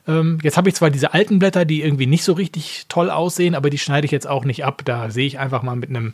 ähm, 0.07 0.39
jetzt 0.41 0.57
habe 0.57 0.69
ich 0.69 0.75
zwar 0.75 0.89
diese 0.89 1.13
alten 1.13 1.37
Blätter, 1.37 1.65
die 1.65 1.83
irgendwie 1.83 2.07
nicht 2.07 2.23
so 2.23 2.33
richtig 2.33 2.85
toll 2.89 3.11
aussehen, 3.11 3.53
aber 3.53 3.69
die 3.69 3.77
schneide 3.77 4.05
ich 4.05 4.11
jetzt 4.11 4.27
auch 4.27 4.45
nicht 4.45 4.65
ab. 4.65 4.81
Da 4.85 5.11
sehe 5.11 5.27
ich 5.27 5.37
einfach 5.37 5.61
mal 5.61 5.75
mit 5.75 5.89
einem, 5.89 6.13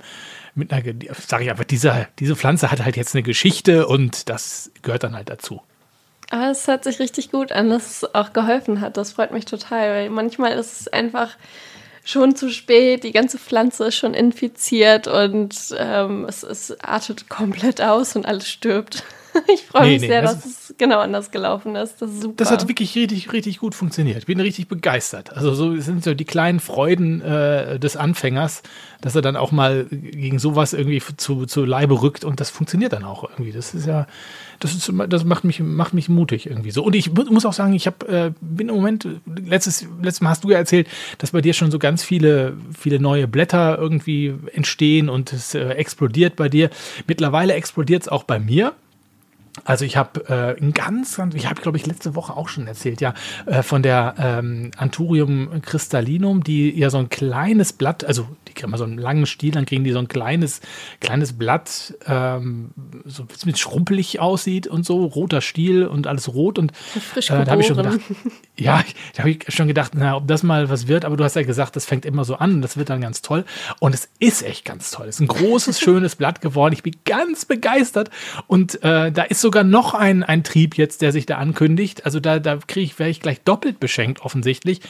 mit 0.53 0.73
einer, 0.73 0.83
sage 1.13 1.45
ich 1.45 1.49
einfach, 1.49 1.63
diese, 1.63 2.07
diese 2.19 2.35
Pflanze 2.35 2.71
hat 2.71 2.83
halt 2.83 2.97
jetzt 2.97 3.15
eine 3.15 3.23
Geschichte 3.23 3.87
und 3.87 4.29
das 4.29 4.71
gehört 4.81 5.03
dann 5.03 5.15
halt 5.15 5.29
dazu. 5.29 5.61
Aber 6.31 6.51
es 6.51 6.67
hört 6.67 6.83
sich 6.83 6.99
richtig 6.99 7.31
gut 7.31 7.51
an, 7.51 7.69
dass 7.69 8.03
es 8.03 8.15
auch 8.15 8.33
geholfen 8.33 8.81
hat. 8.81 8.97
Das 8.97 9.13
freut 9.13 9.31
mich 9.31 9.45
total, 9.45 9.91
weil 9.91 10.09
manchmal 10.09 10.53
ist 10.53 10.81
es 10.81 10.87
einfach 10.87 11.37
schon 12.05 12.35
zu 12.35 12.49
spät, 12.49 13.03
die 13.03 13.11
ganze 13.11 13.37
Pflanze 13.37 13.85
ist 13.85 13.95
schon 13.95 14.13
infiziert 14.13 15.07
und 15.07 15.75
ähm, 15.77 16.25
es, 16.29 16.43
es 16.43 16.79
artet 16.79 17.27
komplett 17.29 17.81
aus 17.81 18.15
und 18.15 18.25
alles 18.25 18.49
stirbt. 18.49 19.03
Ich 19.53 19.63
freue 19.65 19.81
nee, 19.81 19.91
mich 19.95 20.01
nee, 20.03 20.07
sehr, 20.07 20.21
das 20.21 20.35
dass 20.35 20.45
es 20.45 20.64
genau 20.77 20.99
anders 20.99 21.31
gelaufen 21.31 21.75
ist. 21.75 22.01
Das 22.01 22.11
ist 22.11 22.21
super. 22.21 22.35
Das 22.37 22.51
hat 22.51 22.67
wirklich 22.67 22.95
richtig, 22.95 23.31
richtig 23.31 23.59
gut 23.59 23.75
funktioniert. 23.75 24.17
Ich 24.17 24.25
bin 24.25 24.39
richtig 24.39 24.67
begeistert. 24.67 25.33
Also 25.33 25.53
so 25.53 25.75
sind 25.77 26.03
so 26.03 26.13
die 26.13 26.25
kleinen 26.25 26.59
Freuden 26.59 27.21
äh, 27.21 27.79
des 27.79 27.97
Anfängers, 27.97 28.63
dass 29.01 29.15
er 29.15 29.21
dann 29.21 29.35
auch 29.35 29.51
mal 29.51 29.85
gegen 29.89 30.39
sowas 30.39 30.73
irgendwie 30.73 31.01
zu, 31.17 31.45
zu 31.45 31.65
Leibe 31.65 32.01
rückt 32.01 32.23
und 32.23 32.39
das 32.39 32.49
funktioniert 32.49 32.93
dann 32.93 33.03
auch 33.03 33.23
irgendwie. 33.23 33.51
Das 33.51 33.73
ist 33.73 33.85
ja, 33.85 34.07
das, 34.59 34.73
ist, 34.73 34.91
das 35.09 35.23
macht, 35.23 35.43
mich, 35.43 35.59
macht 35.59 35.93
mich 35.93 36.09
mutig 36.09 36.47
irgendwie 36.47 36.71
so. 36.71 36.83
Und 36.83 36.95
ich 36.95 37.11
muss 37.13 37.45
auch 37.45 37.53
sagen, 37.53 37.73
ich 37.73 37.87
hab, 37.87 38.07
äh, 38.09 38.31
bin 38.41 38.69
im 38.69 38.75
Moment, 38.75 39.07
letztes, 39.25 39.85
letztes 40.01 40.21
Mal 40.21 40.29
hast 40.29 40.43
du 40.43 40.51
ja 40.51 40.57
erzählt, 40.57 40.87
dass 41.17 41.31
bei 41.31 41.41
dir 41.41 41.53
schon 41.53 41.71
so 41.71 41.79
ganz 41.79 42.03
viele, 42.03 42.57
viele 42.77 42.99
neue 42.99 43.27
Blätter 43.27 43.77
irgendwie 43.77 44.33
entstehen 44.53 45.09
und 45.09 45.33
es 45.33 45.55
äh, 45.55 45.69
explodiert 45.69 46.35
bei 46.35 46.49
dir. 46.49 46.69
Mittlerweile 47.07 47.53
explodiert 47.53 48.03
es 48.03 48.07
auch 48.07 48.23
bei 48.23 48.39
mir. 48.39 48.73
Also 49.63 49.85
ich 49.85 49.95
habe 49.95 50.27
äh, 50.27 50.61
ein 50.61 50.73
ganz, 50.73 51.15
ganz, 51.15 51.33
ich 51.33 51.49
habe 51.49 51.61
glaube 51.61 51.77
ich 51.77 51.85
letzte 51.85 52.13
Woche 52.13 52.35
auch 52.35 52.49
schon 52.49 52.67
erzählt, 52.67 52.99
ja, 52.99 53.13
äh, 53.45 53.63
von 53.63 53.81
der 53.81 54.15
ähm, 54.17 54.71
Anthurium 54.75 55.61
crystallinum, 55.61 56.43
die 56.43 56.77
ja 56.77 56.89
so 56.89 56.97
ein 56.97 57.07
kleines 57.07 57.71
Blatt, 57.71 58.03
also 58.03 58.27
die 58.49 58.53
kriegen 58.53 58.69
mal 58.69 58.77
so 58.77 58.83
einen 58.83 58.97
langen 58.97 59.25
Stiel, 59.25 59.51
dann 59.51 59.65
kriegen 59.65 59.85
die 59.85 59.91
so 59.91 59.99
ein 59.99 60.09
kleines, 60.09 60.59
kleines 60.99 61.33
Blatt, 61.37 61.93
ähm, 62.05 62.71
so 63.05 63.23
ein 63.23 63.27
bisschen 63.27 63.55
schrumpelig 63.55 64.19
aussieht 64.19 64.67
und 64.67 64.85
so, 64.85 65.05
roter 65.05 65.39
Stiel 65.39 65.85
und 65.85 66.05
alles 66.05 66.33
rot 66.33 66.59
und 66.59 66.75
Frisch 66.75 67.29
äh, 67.29 67.45
da 67.45 67.51
habe 67.51 67.61
ich 67.61 67.67
schon 67.67 67.77
gedacht, 67.77 67.99
ja, 68.57 68.83
da 69.13 69.19
habe 69.19 69.29
ich 69.29 69.45
schon 69.47 69.67
gedacht, 69.69 69.93
na, 69.95 70.17
ob 70.17 70.27
das 70.27 70.43
mal 70.43 70.69
was 70.69 70.87
wird, 70.87 71.05
aber 71.05 71.15
du 71.15 71.23
hast 71.23 71.37
ja 71.37 71.43
gesagt, 71.43 71.77
das 71.77 71.85
fängt 71.85 72.05
immer 72.05 72.25
so 72.25 72.35
an 72.35 72.55
und 72.55 72.61
das 72.61 72.75
wird 72.75 72.89
dann 72.89 72.99
ganz 72.99 73.21
toll 73.21 73.45
und 73.79 73.95
es 73.95 74.09
ist 74.19 74.43
echt 74.43 74.65
ganz 74.65 74.91
toll. 74.91 75.07
Es 75.07 75.15
ist 75.15 75.21
ein 75.21 75.27
großes, 75.27 75.79
schönes 75.85 76.17
Blatt 76.17 76.41
geworden. 76.41 76.73
Ich 76.73 76.83
bin 76.83 76.95
ganz 77.05 77.45
begeistert 77.45 78.09
und 78.47 78.83
äh, 78.83 79.13
da 79.13 79.23
ist 79.23 79.44
sogar 79.45 79.63
noch 79.63 79.93
ein, 79.93 80.23
ein 80.23 80.43
Trieb 80.43 80.75
jetzt, 80.75 81.03
der 81.03 81.11
sich 81.11 81.27
da 81.27 81.37
ankündigt. 81.37 82.03
Also 82.03 82.19
da, 82.19 82.39
da 82.39 82.57
kriege 82.57 82.83
ich, 82.83 82.97
wäre 82.97 83.11
ich 83.11 83.21
gleich 83.21 83.41
doppelt 83.41 83.79
beschenkt, 83.79 84.21
offensichtlich. 84.21 84.81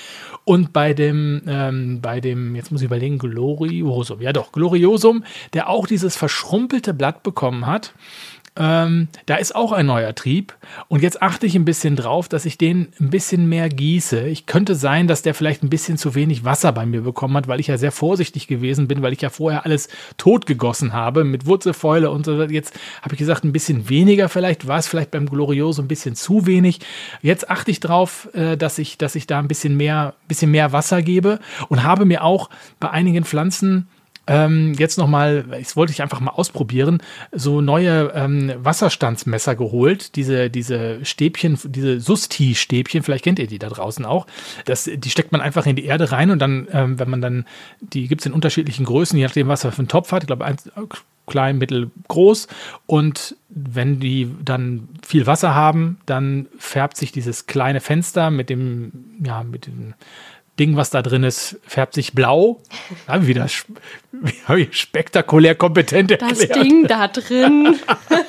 Und 0.45 0.71
bei 0.71 0.93
dem, 0.93 1.41
ähm, 1.45 1.99
bei 2.01 2.21
dem, 2.21 2.55
jetzt 2.55 2.71
muss 2.71 2.79
ich 2.79 2.85
überlegen, 2.85 3.17
Gloriosum, 3.17 4.21
ja 4.21 4.31
doch, 4.31 4.53
Gloriosum, 4.53 5.25
der 5.51 5.69
auch 5.69 5.87
dieses 5.87 6.15
verschrumpelte 6.15 6.93
Blatt 6.93 7.21
bekommen 7.21 7.65
hat, 7.65 7.93
ähm, 8.57 9.09
da 9.25 9.35
ist 9.35 9.53
auch 9.53 9.73
ein 9.73 9.85
neuer 9.85 10.15
Trieb. 10.15 10.55
Und 10.87 11.03
jetzt 11.03 11.21
achte 11.21 11.45
ich 11.45 11.55
ein 11.55 11.65
bisschen 11.65 11.95
drauf, 11.95 12.29
dass 12.29 12.45
ich 12.45 12.57
den 12.57 12.87
ein 12.99 13.09
bisschen 13.09 13.49
mehr 13.49 13.67
gieße. 13.67 14.27
Ich 14.27 14.45
könnte 14.45 14.75
sein, 14.75 15.07
dass 15.07 15.21
der 15.21 15.33
vielleicht 15.33 15.63
ein 15.63 15.69
bisschen 15.69 15.97
zu 15.97 16.15
wenig 16.15 16.45
Wasser 16.45 16.71
bei 16.71 16.85
mir 16.85 17.01
bekommen 17.01 17.35
hat, 17.35 17.47
weil 17.47 17.59
ich 17.59 17.67
ja 17.67 17.77
sehr 17.77 17.91
vorsichtig 17.91 18.47
gewesen 18.47 18.87
bin, 18.87 19.01
weil 19.01 19.13
ich 19.13 19.21
ja 19.21 19.29
vorher 19.29 19.65
alles 19.65 19.89
totgegossen 20.17 20.93
habe 20.93 21.25
mit 21.25 21.45
Wurzelfäule 21.45 22.09
und 22.09 22.25
so. 22.25 22.41
Jetzt 22.43 22.73
habe 23.01 23.15
ich 23.15 23.19
gesagt, 23.19 23.43
ein 23.43 23.51
bisschen 23.51 23.89
weniger 23.89 24.29
vielleicht. 24.29 24.67
War 24.67 24.79
es 24.79 24.87
vielleicht 24.87 25.11
beim 25.11 25.29
Glorioso 25.29 25.81
ein 25.81 25.89
bisschen 25.89 26.15
zu 26.15 26.45
wenig. 26.45 26.79
Jetzt 27.21 27.49
achte 27.49 27.71
ich 27.71 27.81
drauf, 27.81 28.29
äh, 28.33 28.55
dass 28.55 28.77
ich, 28.77 28.97
dass 28.97 29.15
ich 29.15 29.27
da 29.27 29.39
ein 29.39 29.49
bisschen 29.49 29.75
mehr, 29.75 30.13
bisschen 30.29 30.51
mehr 30.51 30.71
Wasser 30.71 31.01
gebe 31.01 31.39
und 31.67 31.83
habe 31.83 32.05
mir 32.05 32.23
auch 32.23 32.49
bei 32.79 32.89
einigen 32.89 33.25
Pflanzen 33.25 33.89
ähm, 34.27 34.73
jetzt 34.73 34.97
nochmal, 34.97 35.43
das 35.43 35.75
wollte 35.75 35.91
ich 35.91 36.01
einfach 36.01 36.19
mal 36.19 36.31
ausprobieren, 36.31 37.01
so 37.31 37.61
neue 37.61 38.11
ähm, 38.15 38.53
Wasserstandsmesser 38.57 39.55
geholt. 39.55 40.15
Diese, 40.15 40.49
diese 40.49 41.03
Stäbchen, 41.05 41.59
diese 41.63 41.99
Susti-Stäbchen, 41.99 43.03
vielleicht 43.03 43.23
kennt 43.23 43.39
ihr 43.39 43.47
die 43.47 43.59
da 43.59 43.69
draußen 43.69 44.05
auch. 44.05 44.25
Das, 44.65 44.89
die 44.91 45.09
steckt 45.09 45.31
man 45.31 45.41
einfach 45.41 45.65
in 45.65 45.75
die 45.75 45.85
Erde 45.85 46.11
rein 46.11 46.31
und 46.31 46.39
dann, 46.39 46.67
ähm, 46.71 46.99
wenn 46.99 47.09
man 47.09 47.21
dann, 47.21 47.45
die 47.79 48.07
gibt 48.07 48.21
es 48.21 48.25
in 48.25 48.33
unterschiedlichen 48.33 48.85
Größen, 48.85 49.17
je 49.17 49.25
nachdem, 49.25 49.47
was 49.47 49.63
er 49.63 49.71
für 49.71 49.79
einen 49.79 49.87
Topf 49.87 50.11
hat. 50.11 50.23
Ich 50.23 50.27
glaube, 50.27 50.45
klein, 51.27 51.57
mittel, 51.57 51.91
groß. 52.07 52.47
Und 52.85 53.35
wenn 53.49 53.99
die 53.99 54.31
dann 54.43 54.89
viel 55.05 55.27
Wasser 55.27 55.53
haben, 55.55 55.97
dann 56.05 56.47
färbt 56.57 56.97
sich 56.97 57.11
dieses 57.11 57.47
kleine 57.47 57.81
Fenster 57.81 58.31
mit 58.31 58.49
dem, 58.49 58.91
ja, 59.23 59.43
mit 59.43 59.67
dem 59.67 59.93
Ding, 60.59 60.77
was 60.77 60.89
da 60.89 61.01
drin 61.01 61.23
ist, 61.23 61.59
färbt 61.67 61.93
sich 61.93 62.13
blau. 62.13 62.61
Habe 63.07 63.23
ich 63.23 63.27
wieder 63.27 63.45
hab 64.47 64.57
ich 64.57 64.79
spektakulär 64.79 65.55
kompetent 65.55 66.11
erklärt. 66.11 66.49
Das 66.49 66.49
Ding 66.49 66.87
da 66.87 67.09
drin. 67.09 67.75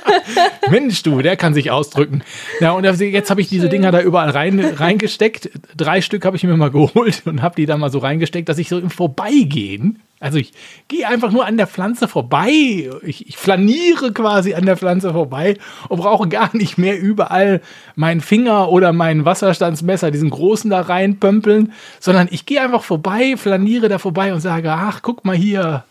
Mensch, 0.71 1.02
du, 1.04 1.23
der 1.23 1.37
kann 1.37 1.54
sich 1.54 1.71
ausdrücken. 1.71 2.23
Ja, 2.61 2.73
und 2.73 2.85
jetzt 2.85 3.30
habe 3.30 3.40
ich 3.40 3.49
diese 3.49 3.68
Dinger 3.68 3.92
da 3.92 4.00
überall 4.00 4.30
rein, 4.30 4.59
reingesteckt. 4.76 5.50
Drei 5.76 6.00
Stück 6.00 6.25
habe 6.25 6.37
ich 6.37 6.42
mir 6.42 6.56
mal 6.56 6.71
geholt 6.71 7.23
und 7.26 7.42
habe 7.42 7.54
die 7.54 7.66
da 7.66 7.76
mal 7.76 7.90
so 7.90 7.99
reingesteckt, 7.99 8.49
dass 8.49 8.59
ich 8.59 8.68
so 8.68 8.78
im 8.78 8.90
Vorbeigehen 8.90 10.02
also 10.18 10.38
ich 10.38 10.52
gehe 10.88 11.06
einfach 11.06 11.30
nur 11.30 11.44
an 11.44 11.58
der 11.58 11.66
Pflanze 11.66 12.08
vorbei. 12.08 12.90
Ich, 13.02 13.28
ich, 13.28 13.37
flaniere 13.37 14.12
quasi 14.12 14.54
an 14.54 14.64
der 14.64 14.78
Pflanze 14.78 15.12
vorbei 15.12 15.58
und 15.88 15.99
brauche 15.99 16.26
gar 16.28 16.56
nicht 16.56 16.78
mehr 16.78 16.99
überall 16.99 17.61
meinen 17.96 18.23
Finger 18.23 18.70
oder 18.70 18.94
mein 18.94 19.26
Wasserstandsmesser, 19.26 20.11
diesen 20.11 20.30
großen 20.30 20.70
da 20.70 20.80
reinpömpeln, 20.80 21.73
sondern 22.00 22.28
ich 22.30 22.46
gehe 22.46 22.62
einfach 22.62 22.82
vorbei, 22.82 23.37
flaniere 23.37 23.88
da 23.88 23.99
vorbei 23.99 24.32
und 24.32 24.40
sage, 24.40 24.73
ach, 24.73 25.02
guck 25.02 25.25
mal 25.26 25.37
hier, 25.37 25.85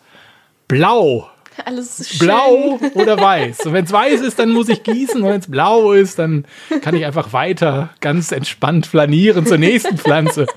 blau. 0.67 1.29
Alles 1.63 2.09
schön. 2.09 2.27
Blau 2.27 2.79
oder 2.95 3.19
weiß. 3.19 3.67
Und 3.67 3.73
wenn 3.73 3.85
es 3.85 3.91
weiß 3.91 4.21
ist, 4.21 4.39
dann 4.39 4.51
muss 4.51 4.67
ich 4.69 4.83
gießen. 4.83 5.21
Und 5.21 5.29
wenn 5.29 5.39
es 5.39 5.49
blau 5.49 5.93
ist, 5.93 6.19
dann 6.19 6.45
kann 6.81 6.95
ich 6.95 7.05
einfach 7.05 7.31
weiter 7.31 7.91
ganz 8.01 8.31
entspannt 8.31 8.87
flanieren 8.87 9.45
zur 9.45 9.57
nächsten 9.57 9.97
Pflanze. 9.97 10.47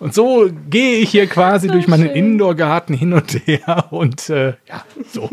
Und 0.00 0.14
so 0.14 0.48
gehe 0.70 0.98
ich 0.98 1.10
hier 1.10 1.26
quasi 1.26 1.66
so 1.66 1.72
durch 1.72 1.88
meinen 1.88 2.08
Indoor-Garten 2.08 2.94
hin 2.94 3.12
und 3.12 3.32
her 3.46 3.86
und 3.90 4.30
äh, 4.30 4.54
ja, 4.68 4.84
so. 5.12 5.28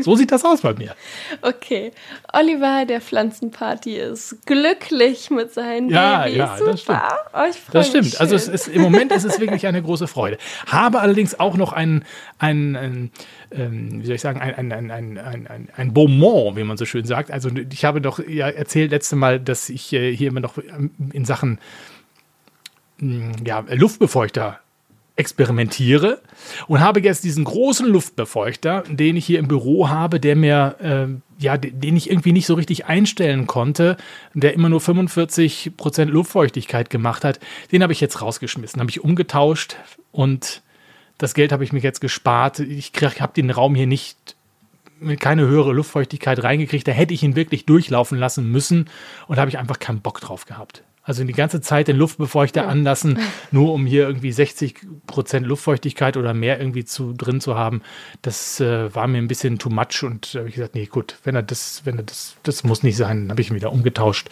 so 0.00 0.16
sieht 0.16 0.32
das 0.32 0.44
aus 0.44 0.62
bei 0.62 0.74
mir. 0.74 0.94
Okay, 1.42 1.92
Oliver, 2.32 2.84
der 2.84 3.00
Pflanzenparty, 3.00 3.96
ist 3.96 4.44
glücklich 4.44 5.30
mit 5.30 5.52
seinen 5.52 5.88
ja, 5.88 6.24
Babys. 6.24 6.36
Ja, 6.36 6.56
Super. 6.56 6.72
das 6.72 6.80
stimmt. 6.80 6.98
Oh, 7.32 7.72
das 7.72 7.86
stimmt. 7.86 8.06
Schön. 8.06 8.20
Also 8.20 8.34
es 8.34 8.48
ist, 8.48 8.68
im 8.68 8.82
Moment 8.82 9.12
ist 9.12 9.24
es 9.24 9.38
wirklich 9.38 9.66
eine 9.66 9.82
große 9.82 10.08
Freude. 10.08 10.38
Habe 10.66 11.00
allerdings 11.00 11.38
auch 11.38 11.56
noch 11.56 11.72
ein, 11.72 12.04
ein, 12.38 12.74
ein 12.74 13.10
ähm, 13.52 14.02
wie 14.02 14.06
soll 14.06 14.16
ich 14.16 14.20
sagen, 14.20 14.40
ein, 14.40 14.72
ein, 14.72 14.72
ein, 14.72 15.18
ein, 15.18 15.46
ein, 15.46 15.68
ein 15.76 15.94
Beaumont, 15.94 16.56
wie 16.56 16.64
man 16.64 16.76
so 16.76 16.86
schön 16.86 17.04
sagt. 17.04 17.30
Also 17.30 17.50
ich 17.70 17.84
habe 17.84 18.00
doch 18.00 18.18
ja 18.26 18.48
erzählt 18.48 18.90
letzte 18.90 19.14
Mal, 19.16 19.38
dass 19.38 19.68
ich 19.68 19.92
äh, 19.92 20.14
hier 20.14 20.28
immer 20.28 20.40
noch 20.40 20.58
in 21.12 21.24
Sachen 21.24 21.58
ja, 23.00 23.64
Luftbefeuchter 23.70 24.60
experimentiere 25.18 26.20
und 26.68 26.80
habe 26.80 27.00
jetzt 27.00 27.24
diesen 27.24 27.44
großen 27.44 27.88
Luftbefeuchter, 27.88 28.84
den 28.88 29.16
ich 29.16 29.26
hier 29.26 29.40
im 29.40 29.48
Büro 29.48 29.88
habe, 29.88 30.20
der 30.20 30.36
mir, 30.36 30.76
äh, 30.80 31.42
ja, 31.42 31.56
den 31.56 31.96
ich 31.96 32.08
irgendwie 32.08 32.32
nicht 32.32 32.46
so 32.46 32.54
richtig 32.54 32.86
einstellen 32.86 33.48
konnte, 33.48 33.96
der 34.34 34.54
immer 34.54 34.68
nur 34.68 34.80
45 34.80 35.72
Prozent 35.76 36.12
Luftfeuchtigkeit 36.12 36.88
gemacht 36.88 37.24
hat, 37.24 37.40
den 37.72 37.82
habe 37.82 37.92
ich 37.92 38.00
jetzt 38.00 38.22
rausgeschmissen, 38.22 38.80
habe 38.80 38.90
ich 38.90 39.02
umgetauscht 39.02 39.76
und 40.12 40.62
das 41.18 41.34
Geld 41.34 41.50
habe 41.50 41.64
ich 41.64 41.72
mir 41.72 41.80
jetzt 41.80 42.00
gespart. 42.00 42.60
Ich 42.60 42.92
habe 43.02 43.32
den 43.34 43.50
Raum 43.50 43.74
hier 43.74 43.88
nicht 43.88 44.36
mit 45.00 45.18
keine 45.18 45.48
höhere 45.48 45.72
Luftfeuchtigkeit 45.72 46.42
reingekriegt. 46.44 46.86
Da 46.86 46.92
hätte 46.92 47.12
ich 47.12 47.24
ihn 47.24 47.34
wirklich 47.34 47.66
durchlaufen 47.66 48.18
lassen 48.18 48.50
müssen 48.50 48.88
und 49.26 49.38
habe 49.38 49.50
ich 49.50 49.58
einfach 49.58 49.80
keinen 49.80 50.00
Bock 50.00 50.20
drauf 50.20 50.44
gehabt. 50.46 50.84
Also 51.08 51.24
die 51.24 51.32
ganze 51.32 51.62
Zeit 51.62 51.88
den 51.88 51.96
Luftbefeuchter 51.96 52.64
ja. 52.64 52.68
anlassen, 52.68 53.18
nur 53.50 53.72
um 53.72 53.86
hier 53.86 54.06
irgendwie 54.06 54.30
60 54.30 54.86
Prozent 55.06 55.46
Luftfeuchtigkeit 55.46 56.18
oder 56.18 56.34
mehr 56.34 56.60
irgendwie 56.60 56.84
zu, 56.84 57.14
drin 57.14 57.40
zu 57.40 57.56
haben. 57.56 57.80
Das 58.20 58.60
äh, 58.60 58.94
war 58.94 59.06
mir 59.06 59.16
ein 59.16 59.26
bisschen 59.26 59.58
too 59.58 59.70
much 59.70 60.02
und 60.02 60.34
da 60.34 60.40
habe 60.40 60.50
ich 60.50 60.56
gesagt, 60.56 60.74
nee, 60.74 60.84
gut, 60.84 61.16
wenn 61.24 61.34
er 61.34 61.42
das, 61.42 61.80
wenn 61.86 61.96
er 61.96 62.02
das, 62.02 62.36
das 62.42 62.62
muss 62.62 62.82
nicht 62.82 62.98
sein, 62.98 63.22
dann 63.22 63.30
habe 63.30 63.40
ich 63.40 63.48
ihn 63.48 63.56
wieder 63.56 63.72
umgetauscht. 63.72 64.28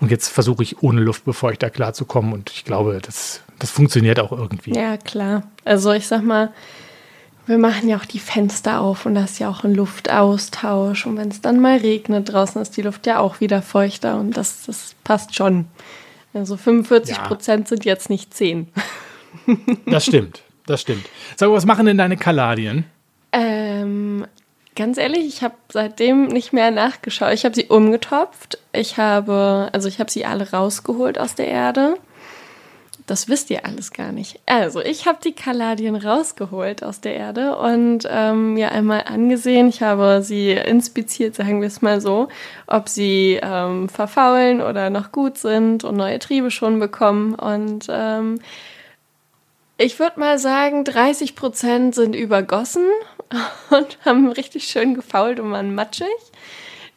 Und 0.00 0.10
jetzt 0.10 0.26
versuche 0.26 0.64
ich 0.64 0.82
ohne 0.82 1.00
Luftbefeuchter 1.00 1.70
klarzukommen 1.70 2.32
und 2.32 2.50
ich 2.50 2.64
glaube, 2.64 2.98
das, 3.00 3.42
das 3.60 3.70
funktioniert 3.70 4.18
auch 4.18 4.32
irgendwie. 4.32 4.74
Ja, 4.74 4.96
klar. 4.96 5.44
Also 5.64 5.92
ich 5.92 6.08
sag 6.08 6.24
mal, 6.24 6.50
wir 7.46 7.58
machen 7.58 7.88
ja 7.88 7.98
auch 7.98 8.04
die 8.04 8.18
Fenster 8.18 8.80
auf 8.80 9.06
und 9.06 9.14
das 9.14 9.32
ist 9.32 9.38
ja 9.38 9.48
auch 9.48 9.62
ein 9.62 9.76
Luftaustausch. 9.76 11.06
Und 11.06 11.18
wenn 11.18 11.28
es 11.28 11.40
dann 11.40 11.60
mal 11.60 11.78
regnet, 11.78 12.32
draußen 12.32 12.60
ist 12.60 12.76
die 12.76 12.82
Luft 12.82 13.06
ja 13.06 13.20
auch 13.20 13.38
wieder 13.38 13.62
feuchter 13.62 14.18
und 14.18 14.36
das, 14.36 14.66
das 14.66 14.96
passt 15.04 15.36
schon. 15.36 15.66
Also 16.36 16.56
45 16.56 17.22
Prozent 17.22 17.66
ja. 17.66 17.68
sind 17.70 17.84
jetzt 17.84 18.10
nicht 18.10 18.34
10. 18.34 18.68
das 19.86 20.04
stimmt, 20.04 20.42
das 20.66 20.80
stimmt. 20.80 21.06
Sag 21.36 21.48
mal, 21.48 21.56
was 21.56 21.66
machen 21.66 21.86
denn 21.86 21.98
deine 21.98 22.16
Kaladien? 22.16 22.84
Ähm, 23.32 24.26
ganz 24.74 24.98
ehrlich, 24.98 25.26
ich 25.26 25.42
habe 25.42 25.54
seitdem 25.72 26.26
nicht 26.26 26.52
mehr 26.52 26.70
nachgeschaut. 26.70 27.32
Ich 27.32 27.44
habe 27.44 27.54
sie 27.54 27.66
umgetopft. 27.66 28.58
Ich 28.72 28.98
habe, 28.98 29.68
also 29.72 29.88
ich 29.88 29.98
habe 29.98 30.10
sie 30.10 30.24
alle 30.24 30.50
rausgeholt 30.50 31.18
aus 31.18 31.34
der 31.34 31.48
Erde. 31.48 31.96
Das 33.06 33.28
wisst 33.28 33.50
ihr 33.50 33.64
alles 33.64 33.92
gar 33.92 34.10
nicht. 34.10 34.40
Also, 34.46 34.80
ich 34.80 35.06
habe 35.06 35.18
die 35.22 35.32
Kaladien 35.32 35.94
rausgeholt 35.94 36.82
aus 36.82 37.00
der 37.00 37.14
Erde 37.14 37.56
und 37.56 38.00
ähm, 38.10 38.54
mir 38.54 38.72
einmal 38.72 39.04
angesehen. 39.06 39.68
Ich 39.68 39.80
habe 39.80 40.22
sie 40.22 40.50
inspiziert, 40.50 41.36
sagen 41.36 41.60
wir 41.60 41.68
es 41.68 41.82
mal 41.82 42.00
so, 42.00 42.28
ob 42.66 42.88
sie 42.88 43.38
ähm, 43.40 43.88
verfaulen 43.88 44.60
oder 44.60 44.90
noch 44.90 45.12
gut 45.12 45.38
sind 45.38 45.84
und 45.84 45.96
neue 45.96 46.18
Triebe 46.18 46.50
schon 46.50 46.80
bekommen. 46.80 47.36
Und 47.36 47.86
ähm, 47.88 48.40
ich 49.78 50.00
würde 50.00 50.18
mal 50.18 50.40
sagen, 50.40 50.82
30 50.84 51.36
Prozent 51.36 51.94
sind 51.94 52.16
übergossen 52.16 52.86
und 53.70 53.98
haben 54.04 54.28
richtig 54.28 54.64
schön 54.64 54.94
gefault 54.94 55.38
und 55.38 55.52
waren 55.52 55.76
matschig. 55.76 56.08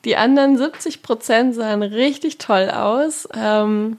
Die 0.05 0.15
anderen 0.15 0.57
70 0.57 1.03
Prozent 1.03 1.53
sahen 1.53 1.83
richtig 1.83 2.39
toll 2.39 2.71
aus. 2.71 3.27
Ähm, 3.35 3.97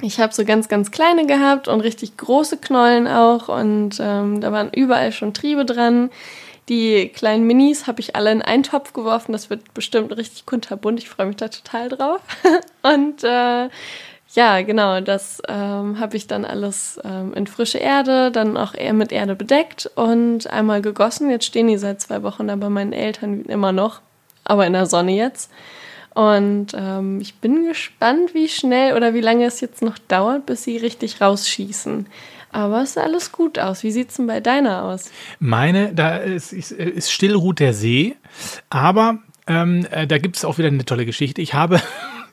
ich 0.00 0.20
habe 0.20 0.32
so 0.32 0.44
ganz, 0.44 0.68
ganz 0.68 0.90
kleine 0.90 1.26
gehabt 1.26 1.68
und 1.68 1.80
richtig 1.80 2.16
große 2.16 2.58
Knollen 2.58 3.08
auch 3.08 3.48
und 3.48 3.98
ähm, 4.00 4.40
da 4.40 4.52
waren 4.52 4.70
überall 4.72 5.12
schon 5.12 5.34
Triebe 5.34 5.64
dran. 5.64 6.10
Die 6.68 7.08
kleinen 7.08 7.46
Minis 7.46 7.86
habe 7.86 8.00
ich 8.00 8.14
alle 8.14 8.30
in 8.30 8.42
einen 8.42 8.62
Topf 8.62 8.92
geworfen. 8.92 9.32
Das 9.32 9.48
wird 9.48 9.72
bestimmt 9.72 10.14
richtig 10.16 10.44
kunterbunt. 10.44 10.98
Ich 10.98 11.08
freue 11.08 11.26
mich 11.26 11.36
da 11.36 11.48
total 11.48 11.88
drauf. 11.88 12.20
und 12.82 13.24
äh, 13.24 13.68
ja, 14.34 14.60
genau, 14.60 15.00
das 15.00 15.40
ähm, 15.48 15.98
habe 15.98 16.16
ich 16.18 16.26
dann 16.26 16.44
alles 16.44 17.00
ähm, 17.02 17.32
in 17.32 17.46
frische 17.46 17.78
Erde, 17.78 18.30
dann 18.30 18.58
auch 18.58 18.74
eher 18.74 18.92
mit 18.92 19.10
Erde 19.10 19.34
bedeckt 19.34 19.90
und 19.94 20.46
einmal 20.48 20.82
gegossen. 20.82 21.30
Jetzt 21.30 21.46
stehen 21.46 21.68
die 21.68 21.78
seit 21.78 22.02
zwei 22.02 22.22
Wochen 22.22 22.48
da 22.48 22.56
bei 22.56 22.68
meinen 22.68 22.92
Eltern 22.92 23.44
immer 23.46 23.72
noch, 23.72 24.02
aber 24.44 24.66
in 24.66 24.74
der 24.74 24.84
Sonne 24.84 25.12
jetzt. 25.12 25.50
Und 26.18 26.74
ähm, 26.74 27.20
ich 27.20 27.36
bin 27.36 27.64
gespannt, 27.64 28.34
wie 28.34 28.48
schnell 28.48 28.96
oder 28.96 29.14
wie 29.14 29.20
lange 29.20 29.44
es 29.44 29.60
jetzt 29.60 29.82
noch 29.82 29.98
dauert, 29.98 30.46
bis 30.46 30.64
sie 30.64 30.76
richtig 30.76 31.20
rausschießen. 31.20 32.08
Aber 32.50 32.82
es 32.82 32.94
sah 32.94 33.02
alles 33.02 33.30
gut 33.30 33.60
aus. 33.60 33.84
Wie 33.84 33.92
sieht 33.92 34.08
es 34.08 34.16
denn 34.16 34.26
bei 34.26 34.40
deiner 34.40 34.82
aus? 34.82 35.12
Meine, 35.38 35.94
da 35.94 36.16
ist, 36.16 36.52
ist, 36.52 36.72
ist 36.72 37.12
Stillruht 37.12 37.60
der 37.60 37.72
See. 37.72 38.16
Aber 38.68 39.20
ähm, 39.46 39.86
äh, 39.92 40.08
da 40.08 40.18
gibt 40.18 40.36
es 40.36 40.44
auch 40.44 40.58
wieder 40.58 40.66
eine 40.66 40.84
tolle 40.84 41.06
Geschichte. 41.06 41.40
Ich 41.40 41.54
habe 41.54 41.80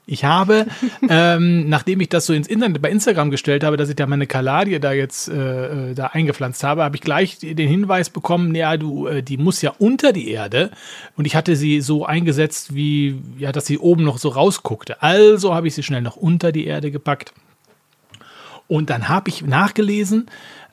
ich 0.07 0.24
habe, 0.24 0.67
ähm, 1.09 1.67
nachdem 1.69 2.01
ich 2.01 2.09
das 2.09 2.25
so 2.25 2.33
ins 2.33 2.47
Internet 2.47 2.81
bei 2.81 2.89
Instagram 2.89 3.31
gestellt 3.31 3.63
habe, 3.63 3.77
dass 3.77 3.89
ich 3.89 3.95
da 3.95 4.05
meine 4.05 4.27
Kaladie 4.27 4.79
da 4.79 4.91
jetzt 4.93 5.27
äh, 5.29 5.91
äh, 5.91 5.93
da 5.93 6.07
eingepflanzt 6.07 6.63
habe, 6.63 6.83
habe 6.83 6.95
ich 6.95 7.01
gleich 7.01 7.39
den 7.39 7.67
Hinweis 7.67 8.09
bekommen, 8.09 8.53
ja, 8.55 8.77
du, 8.77 9.07
äh, 9.07 9.24
die 9.24 9.38
muss 9.38 9.62
ja 9.62 9.74
unter 9.79 10.13
die 10.13 10.29
Erde. 10.29 10.71
Und 11.15 11.25
ich 11.25 11.35
hatte 11.35 11.55
sie 11.55 11.81
so 11.81 12.05
eingesetzt, 12.05 12.75
wie, 12.75 13.21
ja, 13.38 13.51
dass 13.51 13.65
sie 13.65 13.77
oben 13.77 14.03
noch 14.03 14.17
so 14.17 14.29
rausguckte. 14.29 15.01
Also 15.01 15.53
habe 15.53 15.67
ich 15.67 15.75
sie 15.75 15.83
schnell 15.83 16.01
noch 16.01 16.15
unter 16.15 16.51
die 16.51 16.65
Erde 16.65 16.91
gepackt. 16.91 17.33
Und 18.67 18.89
dann 18.89 19.09
habe 19.09 19.29
ich 19.29 19.43
nachgelesen, 19.43 20.27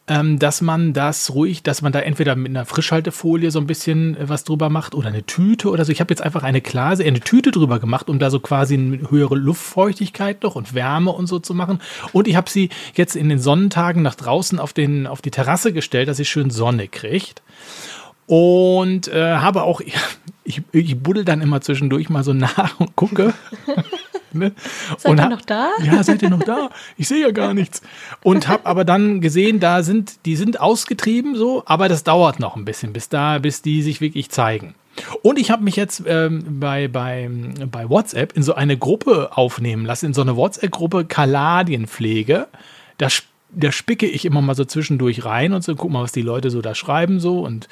ähm, 0.09 0.39
dass 0.39 0.61
man 0.61 0.93
das 0.93 1.33
ruhig, 1.33 1.63
dass 1.63 1.81
man 1.81 1.93
da 1.93 2.01
entweder 2.01 2.35
mit 2.35 2.51
einer 2.51 2.67
Frischhaltefolie 2.67 3.53
so 3.53 3.61
ein 3.61 3.67
bisschen 3.67 4.17
äh, 4.17 4.29
was 4.29 4.43
drüber 4.43 4.69
macht 4.69 4.95
oder 4.95 5.09
eine 5.09 5.25
Tüte 5.25 5.71
oder 5.71 5.85
so. 5.85 5.93
Ich 5.93 6.01
habe 6.01 6.13
jetzt 6.13 6.23
einfach 6.23 6.43
eine 6.43 6.61
Klase, 6.61 7.05
eine 7.05 7.21
Tüte 7.21 7.53
drüber 7.53 7.79
gemacht, 7.79 8.09
um 8.09 8.19
da 8.19 8.31
so 8.31 8.41
quasi 8.41 8.75
eine 8.75 9.11
höhere 9.11 9.37
Luftfeuchtigkeit 9.37 10.43
noch 10.43 10.57
und 10.57 10.75
Wärme 10.75 11.13
und 11.13 11.29
so 11.29 11.39
zu 11.39 11.55
machen. 11.55 11.81
Und 12.13 12.27
ich 12.27 12.35
habe 12.35 12.51
sie 12.51 12.71
jetzt 12.95 13.15
in 13.15 13.29
den 13.29 13.39
Sonnentagen 13.39 14.03
nach 14.03 14.17
draußen 14.17 14.59
auf, 14.59 14.73
den, 14.73 15.07
auf 15.07 15.23
die 15.23 15.31
Terrasse 15.31 15.73
gestellt, 15.73 16.09
dass 16.09 16.17
sie 16.17 16.25
schön 16.25 16.51
Sonne 16.51 16.89
kriegt. 16.89 17.43
Und 18.27 19.07
äh, 19.09 19.37
habe 19.37 19.63
auch, 19.63 19.81
ich, 20.45 20.63
ich 20.73 20.99
buddel 20.99 21.25
dann 21.25 21.41
immer 21.41 21.61
zwischendurch 21.61 22.09
mal 22.09 22.25
so 22.25 22.33
nach 22.33 22.81
und 22.81 22.97
gucke. 22.97 23.35
Ne? 24.35 24.53
Seid 24.99 25.13
Und 25.13 25.19
ihr 25.19 25.29
noch 25.29 25.43
da? 25.43 25.71
Ja, 25.83 26.03
seid 26.03 26.23
ihr 26.23 26.31
noch 26.31 26.43
da? 26.43 26.71
Ich 26.97 27.09
sehe 27.09 27.21
ja 27.21 27.31
gar 27.31 27.55
nichts. 27.55 27.83
Und 28.23 28.49
habe 28.49 28.67
aber 28.67 28.85
dann 28.85 29.21
gesehen, 29.21 29.61
da 29.61 29.83
sind, 29.83 30.27
die 30.27 30.37
sind 30.37 30.61
ausgetrieben 30.61 31.37
so, 31.37 31.63
aber 31.67 31.89
das 31.89 32.05
dauert 32.05 32.41
noch 32.41 32.57
ein 32.57 32.65
bisschen, 32.65 32.93
bis 32.93 33.09
da, 33.09 33.39
bis 33.39 33.63
die 33.63 33.83
sich 33.83 34.01
wirklich 34.01 34.31
zeigen. 34.31 34.75
Und 35.23 35.39
ich 35.39 35.51
habe 35.51 35.63
mich 35.63 35.77
jetzt 35.77 36.03
ähm, 36.07 36.61
bei, 36.61 36.89
bei, 36.89 37.29
bei 37.71 37.89
WhatsApp 37.89 38.37
in 38.37 38.43
so 38.43 38.55
eine 38.55 38.77
Gruppe 38.77 39.31
aufnehmen 39.37 39.87
lassen, 39.87 40.07
in 40.07 40.15
so 40.15 40.21
eine 40.21 40.37
WhatsApp-Gruppe 40.37 41.07
Kaladienpflege. 41.07 42.49
Da, 42.99 43.09
da 43.51 43.73
spicke 43.73 44.07
ich 44.07 44.25
immer 44.25 44.43
mal 44.43 44.55
so 44.55 44.65
zwischendurch 44.65 45.25
rein 45.25 45.55
und 45.55 45.65
so, 45.65 45.75
guck 45.75 45.91
mal, 45.91 46.03
was 46.03 46.13
die 46.13 46.23
Leute 46.23 46.51
so 46.51 46.61
da 46.61 46.75
schreiben 46.75 47.21
so 47.21 47.41
und 47.41 47.69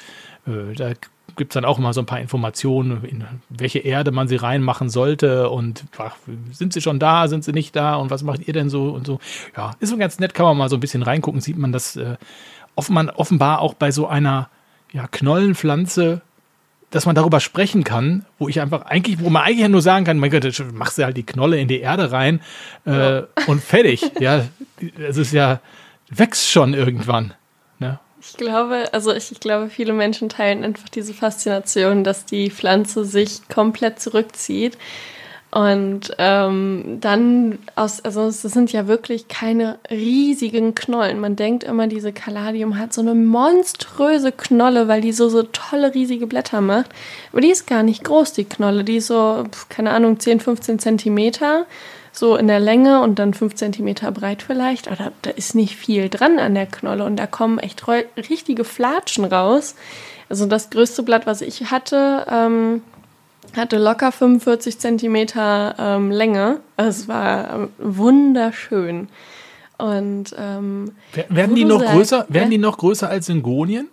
äh, 0.47 0.73
da 0.75 0.93
gibt 1.35 1.51
es 1.51 1.53
dann 1.53 1.65
auch 1.65 1.77
immer 1.77 1.93
so 1.93 2.01
ein 2.01 2.05
paar 2.05 2.19
Informationen, 2.19 3.03
in 3.03 3.25
welche 3.49 3.79
Erde 3.79 4.11
man 4.11 4.27
sie 4.27 4.35
reinmachen 4.35 4.89
sollte 4.89 5.49
und 5.49 5.85
ach, 5.97 6.15
sind 6.51 6.73
sie 6.73 6.81
schon 6.81 6.99
da, 6.99 7.27
sind 7.27 7.43
sie 7.43 7.51
nicht 7.51 7.75
da 7.75 7.95
und 7.95 8.09
was 8.09 8.23
macht 8.23 8.47
ihr 8.47 8.53
denn 8.53 8.69
so 8.69 8.89
und 8.89 9.05
so. 9.05 9.19
Ja, 9.55 9.71
ist 9.79 9.89
so 9.89 9.97
ganz 9.97 10.19
nett, 10.19 10.33
kann 10.33 10.45
man 10.45 10.57
mal 10.57 10.69
so 10.69 10.77
ein 10.77 10.79
bisschen 10.79 11.03
reingucken, 11.03 11.41
sieht 11.41 11.57
man 11.57 11.71
das 11.71 11.95
äh, 11.95 12.17
offen, 12.75 13.09
offenbar 13.09 13.61
auch 13.61 13.73
bei 13.73 13.91
so 13.91 14.07
einer 14.07 14.49
ja, 14.91 15.07
Knollenpflanze, 15.07 16.21
dass 16.89 17.05
man 17.05 17.15
darüber 17.15 17.39
sprechen 17.39 17.83
kann, 17.83 18.25
wo 18.37 18.49
ich 18.49 18.59
einfach 18.59 18.85
eigentlich, 18.85 19.19
wo 19.21 19.29
man 19.29 19.43
eigentlich 19.43 19.61
ja 19.61 19.69
nur 19.69 19.81
sagen 19.81 20.05
kann, 20.05 20.19
mein 20.19 20.29
Gott, 20.29 20.43
machst 20.73 20.97
du 20.97 21.03
halt 21.03 21.15
die 21.15 21.23
Knolle 21.23 21.59
in 21.59 21.67
die 21.67 21.79
Erde 21.79 22.11
rein 22.11 22.41
äh, 22.85 23.21
und 23.47 23.63
fertig. 23.63 24.11
ja, 24.19 24.45
es 24.99 25.17
ist 25.17 25.31
ja, 25.31 25.61
wächst 26.09 26.49
schon 26.49 26.73
irgendwann. 26.73 27.33
Ne? 27.79 27.99
Ich 28.23 28.37
glaube, 28.37 28.89
also 28.91 29.11
ich, 29.13 29.31
ich 29.31 29.39
glaube, 29.39 29.69
viele 29.69 29.93
Menschen 29.93 30.29
teilen 30.29 30.63
einfach 30.63 30.89
diese 30.89 31.13
Faszination, 31.13 32.03
dass 32.03 32.25
die 32.25 32.51
Pflanze 32.51 33.03
sich 33.03 33.47
komplett 33.47 33.99
zurückzieht. 33.99 34.77
Und 35.49 36.15
ähm, 36.17 36.99
dann 37.01 37.57
aus, 37.75 37.99
also 38.05 38.27
es 38.27 38.41
sind 38.43 38.71
ja 38.71 38.87
wirklich 38.87 39.27
keine 39.27 39.79
riesigen 39.89 40.75
Knollen. 40.75 41.19
Man 41.19 41.35
denkt 41.35 41.63
immer, 41.63 41.87
diese 41.87 42.13
Caladium 42.13 42.77
hat 42.77 42.93
so 42.93 43.01
eine 43.01 43.15
monströse 43.15 44.31
Knolle, 44.31 44.87
weil 44.87 45.01
die 45.01 45.11
so, 45.11 45.27
so 45.27 45.43
tolle, 45.43 45.93
riesige 45.93 46.27
Blätter 46.27 46.61
macht. 46.61 46.91
Aber 47.31 47.41
die 47.41 47.49
ist 47.49 47.67
gar 47.67 47.83
nicht 47.83 48.03
groß, 48.03 48.33
die 48.33 48.45
Knolle. 48.45 48.83
Die 48.83 48.97
ist 48.97 49.07
so, 49.07 49.43
keine 49.67 49.91
Ahnung, 49.91 50.19
10, 50.19 50.39
15 50.39 50.79
Zentimeter 50.79 51.65
so 52.13 52.35
in 52.35 52.47
der 52.47 52.59
Länge 52.59 53.01
und 53.01 53.19
dann 53.19 53.33
5 53.33 53.55
Zentimeter 53.55 54.11
breit 54.11 54.41
vielleicht. 54.43 54.87
Aber 54.87 54.97
da, 54.97 55.11
da 55.21 55.29
ist 55.31 55.55
nicht 55.55 55.75
viel 55.77 56.09
dran 56.09 56.39
an 56.39 56.53
der 56.55 56.65
Knolle 56.65 57.05
und 57.05 57.15
da 57.17 57.25
kommen 57.27 57.57
echt 57.59 57.87
richtige 57.87 58.63
Flatschen 58.63 59.23
raus. 59.25 59.75
Also 60.29 60.45
das 60.45 60.69
größte 60.69 61.03
Blatt, 61.03 61.25
was 61.25 61.41
ich 61.41 61.71
hatte, 61.71 62.25
ähm, 62.29 62.81
hatte 63.55 63.77
locker 63.77 64.11
45 64.11 64.79
Zentimeter 64.79 65.75
ähm, 65.77 66.11
Länge. 66.11 66.59
Also 66.77 67.01
es 67.03 67.07
war 67.07 67.53
ähm, 67.53 67.69
wunderschön. 67.77 69.09
Und 69.77 70.35
ähm, 70.37 70.91
Wer- 71.13 71.25
Werden 71.29 71.55
die 71.55 71.65
noch 71.65 71.79
sagst, 71.79 71.93
größer, 71.93 72.25
werden 72.29 72.51
die 72.51 72.57
noch 72.57 72.77
größer 72.77 73.09
als 73.09 73.25
Syngonien? 73.25 73.87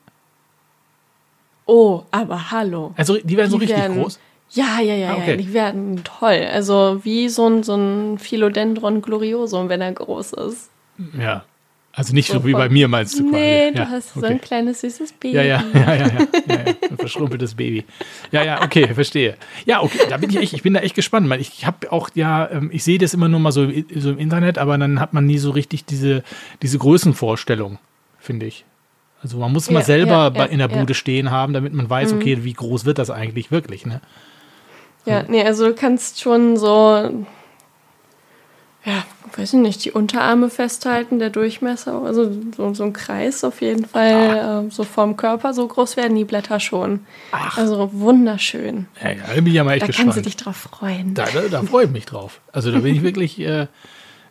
oh, 1.67 2.03
aber 2.11 2.51
hallo. 2.51 2.93
Also 2.97 3.19
die 3.19 3.37
werden 3.37 3.51
so 3.51 3.59
Die 3.59 3.65
richtig 3.67 3.81
werden- 3.83 4.01
groß. 4.03 4.19
Ja, 4.51 4.81
ja, 4.81 4.95
ja, 4.95 5.11
Ah, 5.11 5.17
okay. 5.17 5.31
ja, 5.33 5.37
die 5.37 5.53
werden 5.53 6.03
toll. 6.05 6.47
Also 6.53 7.01
wie 7.05 7.29
so 7.29 7.49
ein, 7.49 7.63
so 7.63 7.75
ein 7.75 8.19
Philodendron 8.19 9.03
gloriosum, 9.03 9.69
wenn 9.69 9.81
er 9.81 9.93
groß 9.93 10.33
ist. 10.35 10.71
Ja. 11.19 11.45
Also 11.93 12.15
nicht 12.15 12.29
so, 12.29 12.35
So 12.35 12.47
wie 12.47 12.53
bei 12.53 12.69
mir 12.69 12.87
meinst 12.87 13.19
du 13.19 13.25
quasi. 13.25 13.43
Nee, 13.43 13.71
du 13.73 13.79
ja, 13.79 13.89
hast 13.91 14.15
so 14.15 14.21
okay. 14.21 14.29
ein 14.29 14.41
kleines 14.41 14.83
süßes 14.83 15.15
Baby. 15.15 15.35
Ja, 15.35 15.43
ja, 15.43 15.65
ja, 15.75 15.81
ja, 15.81 15.95
ja, 15.97 16.07
ja. 16.07 16.75
Ein 16.91 16.97
verschrumpeltes 16.97 17.57
Baby. 17.57 17.85
Ja, 18.31 18.45
ja, 18.45 18.63
okay, 18.63 18.95
verstehe. 18.95 19.37
Ja, 19.67 19.83
okay, 19.83 19.99
da 20.09 20.17
bin 20.17 20.31
ich 20.31 20.37
echt, 20.37 20.53
ich 20.53 20.63
bin 20.63 20.75
da 20.75 20.81
echt 20.81 20.95
gespannt, 20.95 21.29
weil 21.29 21.41
ich 21.41 21.67
habe 21.67 21.91
auch 21.91 22.11
ja, 22.15 22.49
ähm, 22.53 22.71
ich 22.73 22.85
sehe 22.85 22.99
das 22.99 23.15
immer 23.15 23.29
nur 23.29 23.41
mal 23.41 23.51
so, 23.51 23.69
so 23.97 24.11
im 24.11 24.19
Internet, 24.19 24.59
aber 24.59 24.79
dann 24.79 25.01
hat 25.01 25.13
man 25.13 25.27
nie 25.27 25.39
so 25.39 25.51
richtig 25.51 25.87
diese, 25.87 26.23
diese 26.63 26.79
Größenvorstellung, 26.79 27.79
finde 28.21 28.47
ich. 28.47 28.65
Also 29.21 29.39
man 29.39 29.53
muss 29.53 29.69
mal 29.69 29.83
selber 29.83 30.31
bei, 30.31 30.47
in 30.47 30.59
der. 30.59 30.69
Mhm. 30.69 30.81
Bude 30.81 30.95
stehen 30.95 31.33
haben, 31.33 31.53
damit 31.53 31.73
man 31.73 31.91
weiß, 31.91 32.13
okay, 32.13 32.45
wie 32.45 32.53
groß 32.53 32.85
wird 32.85 32.99
das 32.99 33.11
eigentlich 33.11 33.51
wirklich, 33.51 33.85
ne? 33.87 34.01
Ja, 35.07 35.25
nee, 35.27 35.43
also 35.43 35.67
du 35.69 35.75
kannst 35.75 36.21
schon 36.21 36.57
so, 36.57 37.25
ja, 38.85 39.05
weiß 39.37 39.55
ich 39.55 39.61
nicht, 39.61 39.85
die 39.85 39.93
Unterarme 39.93 40.51
festhalten, 40.51 41.19
der 41.19 41.31
Durchmesser, 41.31 42.03
also 42.03 42.31
so, 42.57 42.75
so 42.75 42.85
ein 42.85 42.93
Kreis 42.93 43.45
auf 43.45 43.61
jeden 43.61 43.85
Fall, 43.87 44.67
äh, 44.67 44.71
so 44.71 44.85
vom 44.85 45.17
Körper, 45.17 45.55
so 45.55 45.67
groß 45.67 45.97
werden 45.97 46.17
die 46.17 46.25
Blätter 46.25 46.61
schon. 46.61 47.01
Also 47.57 47.91
wunderschön. 47.93 48.87
Ja, 49.03 49.11
ja, 49.11 49.17
da 49.29 49.35
bin 49.35 49.47
ich 49.47 49.55
ja 49.55 49.65
mal 49.65 49.73
echt 49.73 49.83
Da 49.83 49.87
gespannt. 49.89 50.07
kannst 50.09 50.19
du 50.19 50.23
dich 50.23 50.37
drauf 50.37 50.57
freuen. 50.57 51.15
Da, 51.15 51.27
da, 51.33 51.43
da 51.51 51.63
freue 51.63 51.85
ich 51.87 51.91
mich 51.91 52.07
drauf. 52.07 52.41
Also 52.53 52.71
da 52.73 52.79
bin 52.81 52.95
ich 52.95 53.03
wirklich, 53.03 53.39
äh, 53.41 53.67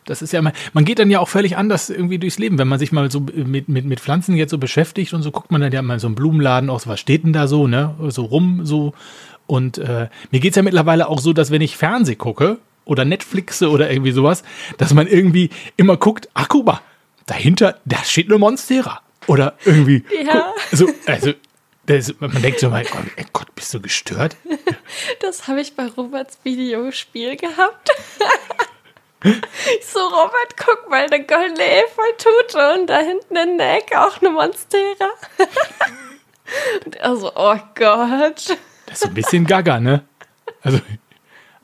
das 0.04 0.22
ist 0.22 0.32
ja 0.32 0.42
mal, 0.42 0.52
man 0.72 0.84
geht 0.84 0.98
dann 0.98 1.10
ja 1.10 1.20
auch 1.20 1.28
völlig 1.28 1.56
anders 1.56 1.90
irgendwie 1.90 2.18
durchs 2.18 2.38
Leben, 2.38 2.58
wenn 2.58 2.68
man 2.68 2.78
sich 2.78 2.92
mal 2.92 3.10
so 3.10 3.20
mit, 3.20 3.68
mit, 3.68 3.84
mit 3.84 4.00
Pflanzen 4.00 4.36
jetzt 4.36 4.50
so 4.50 4.58
beschäftigt 4.58 5.12
und 5.12 5.22
so 5.22 5.30
guckt 5.30 5.50
man 5.50 5.60
dann 5.60 5.72
ja 5.72 5.82
mal 5.82 5.94
in 5.94 6.00
so 6.00 6.06
einen 6.06 6.14
Blumenladen 6.16 6.70
aus, 6.70 6.86
was 6.86 6.98
steht 7.00 7.24
denn 7.24 7.32
da 7.32 7.46
so, 7.46 7.66
ne, 7.66 7.94
so 8.08 8.24
rum, 8.24 8.60
so. 8.64 8.94
Und 9.48 9.78
äh, 9.78 10.08
mir 10.30 10.40
geht's 10.40 10.56
ja 10.56 10.62
mittlerweile 10.62 11.08
auch 11.08 11.18
so, 11.18 11.32
dass 11.32 11.50
wenn 11.50 11.62
ich 11.62 11.76
Fernseh 11.76 12.14
gucke 12.14 12.58
oder 12.84 13.04
Netflixe 13.04 13.68
oder 13.70 13.90
irgendwie 13.90 14.12
sowas, 14.12 14.44
dass 14.76 14.94
man 14.94 15.06
irgendwie 15.08 15.50
immer 15.76 15.96
guckt, 15.96 16.28
ach 16.34 16.48
guck 16.48 16.66
mal, 16.66 16.80
dahinter, 17.26 17.80
da 17.84 17.96
steht 18.04 18.28
eine 18.28 18.38
Monstera. 18.38 19.00
Oder 19.26 19.54
irgendwie, 19.64 20.04
Ja. 20.24 20.52
guck, 20.70 20.78
so, 20.78 20.88
also, 21.06 21.32
das, 21.86 22.14
man 22.20 22.40
denkt 22.42 22.60
so 22.60 22.68
mal, 22.70 22.84
Gott, 22.84 23.04
ey 23.16 23.24
Gott, 23.32 23.54
bist 23.54 23.74
du 23.74 23.80
gestört? 23.80 24.36
Das 25.20 25.48
habe 25.48 25.60
ich 25.60 25.74
bei 25.76 25.86
Roberts 25.86 26.38
Videospiel 26.44 27.36
gehabt. 27.36 27.90
Ich 29.22 29.86
so, 29.86 29.98
Robert, 30.00 30.56
guck 30.56 30.88
mal, 30.88 31.04
eine 31.04 31.24
goldene 31.24 31.82
Efeutute 31.82 32.74
und 32.80 32.86
da 32.88 32.98
hinten 33.00 33.36
in 33.36 33.58
der 33.58 33.76
Ecke 33.78 34.00
auch 34.00 34.20
eine 34.20 34.30
Monstera. 34.30 35.10
Und 36.86 36.96
er 36.96 37.16
so, 37.16 37.30
oh 37.34 37.56
Gott. 37.74 38.56
Das 38.88 39.02
ist 39.02 39.08
ein 39.08 39.14
bisschen 39.14 39.46
gaga, 39.46 39.80
ne? 39.80 40.02
Also, 40.62 40.80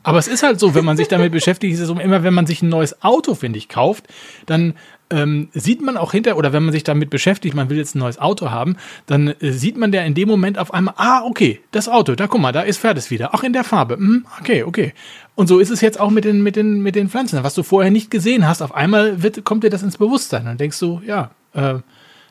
aber 0.02 0.18
es 0.18 0.28
ist 0.28 0.42
halt 0.42 0.60
so, 0.60 0.74
wenn 0.74 0.84
man 0.84 0.98
sich 0.98 1.08
damit 1.08 1.32
beschäftigt, 1.32 1.72
ist 1.72 1.80
es 1.80 1.88
so, 1.88 1.98
immer, 1.98 2.22
wenn 2.22 2.34
man 2.34 2.46
sich 2.46 2.62
ein 2.62 2.68
neues 2.68 3.02
Auto, 3.02 3.34
finde 3.34 3.58
ich, 3.58 3.70
kauft, 3.70 4.06
dann 4.44 4.74
ähm, 5.08 5.48
sieht 5.54 5.80
man 5.80 5.96
auch 5.96 6.12
hinter, 6.12 6.36
oder 6.36 6.52
wenn 6.52 6.62
man 6.62 6.72
sich 6.72 6.84
damit 6.84 7.08
beschäftigt, 7.08 7.54
man 7.54 7.70
will 7.70 7.78
jetzt 7.78 7.94
ein 7.94 8.00
neues 8.00 8.18
Auto 8.18 8.50
haben, 8.50 8.76
dann 9.06 9.28
äh, 9.28 9.52
sieht 9.52 9.78
man 9.78 9.92
der 9.92 10.04
in 10.04 10.14
dem 10.14 10.28
Moment 10.28 10.58
auf 10.58 10.74
einmal, 10.74 10.94
ah, 10.98 11.22
okay, 11.24 11.60
das 11.70 11.88
Auto, 11.88 12.14
da 12.14 12.26
guck 12.26 12.40
mal, 12.40 12.52
da 12.52 12.60
ist 12.60 12.78
Ferdes 12.78 13.10
wieder, 13.10 13.34
auch 13.34 13.42
in 13.42 13.54
der 13.54 13.64
Farbe, 13.64 13.96
hm, 13.96 14.26
okay, 14.40 14.62
okay. 14.62 14.92
Und 15.34 15.46
so 15.46 15.58
ist 15.58 15.70
es 15.70 15.80
jetzt 15.80 15.98
auch 15.98 16.10
mit 16.10 16.24
den, 16.24 16.42
mit 16.42 16.54
den, 16.54 16.80
mit 16.80 16.94
den 16.94 17.08
Pflanzen. 17.08 17.42
Was 17.42 17.54
du 17.54 17.62
vorher 17.62 17.90
nicht 17.90 18.10
gesehen 18.10 18.46
hast, 18.46 18.60
auf 18.60 18.74
einmal 18.74 19.22
wird, 19.22 19.44
kommt 19.44 19.64
dir 19.64 19.70
das 19.70 19.82
ins 19.82 19.98
Bewusstsein. 19.98 20.44
Dann 20.44 20.58
denkst 20.58 20.78
du, 20.78 21.00
ja, 21.04 21.30
äh, 21.54 21.76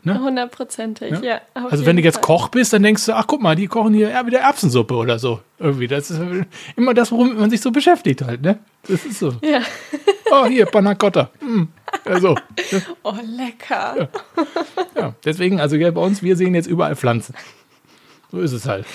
Hundertprozentig, 0.06 1.22
ja. 1.22 1.40
auf 1.54 1.72
also 1.72 1.86
wenn 1.86 1.96
du 1.96 2.02
jetzt 2.02 2.16
Fall. 2.16 2.24
Koch 2.24 2.50
bist, 2.50 2.74
dann 2.74 2.84
denkst 2.84 3.06
du, 3.06 3.14
ach 3.14 3.26
guck 3.26 3.42
mal, 3.42 3.56
die 3.56 3.68
kochen 3.68 3.94
hier 3.94 4.10
ja, 4.10 4.26
wieder 4.26 4.40
Erbsensuppe 4.40 4.96
oder 4.96 5.18
so. 5.18 5.40
Irgendwie. 5.60 5.88
Das 5.88 6.12
ist 6.12 6.20
immer 6.76 6.94
das, 6.94 7.12
worum 7.12 7.38
man 7.38 7.50
sich 7.50 7.62
so 7.62 7.72
beschäftigt 7.72 8.22
halt, 8.22 8.42
ne? 8.42 8.60
Das 8.88 9.06
ist 9.06 9.20
so. 9.20 9.34
Ja. 9.42 9.62
Oh, 10.32 10.46
hier, 10.46 10.66
Panna 10.66 10.96
Cotta. 10.96 11.30
Hm. 11.40 11.70
Also, 12.06 12.36
Oh, 13.04 13.14
lecker. 13.24 14.10
ja. 14.98 15.14
Deswegen, 15.24 15.60
also 15.62 15.76
ja, 15.76 15.92
bei 15.92 16.02
uns, 16.02 16.22
wir 16.24 16.36
sehen 16.36 16.56
jetzt 16.56 16.68
überall 16.68 16.96
Pflanzen. 16.96 17.36
So 18.32 18.40
ist 18.40 18.52
es 18.52 18.66
halt. 18.68 18.86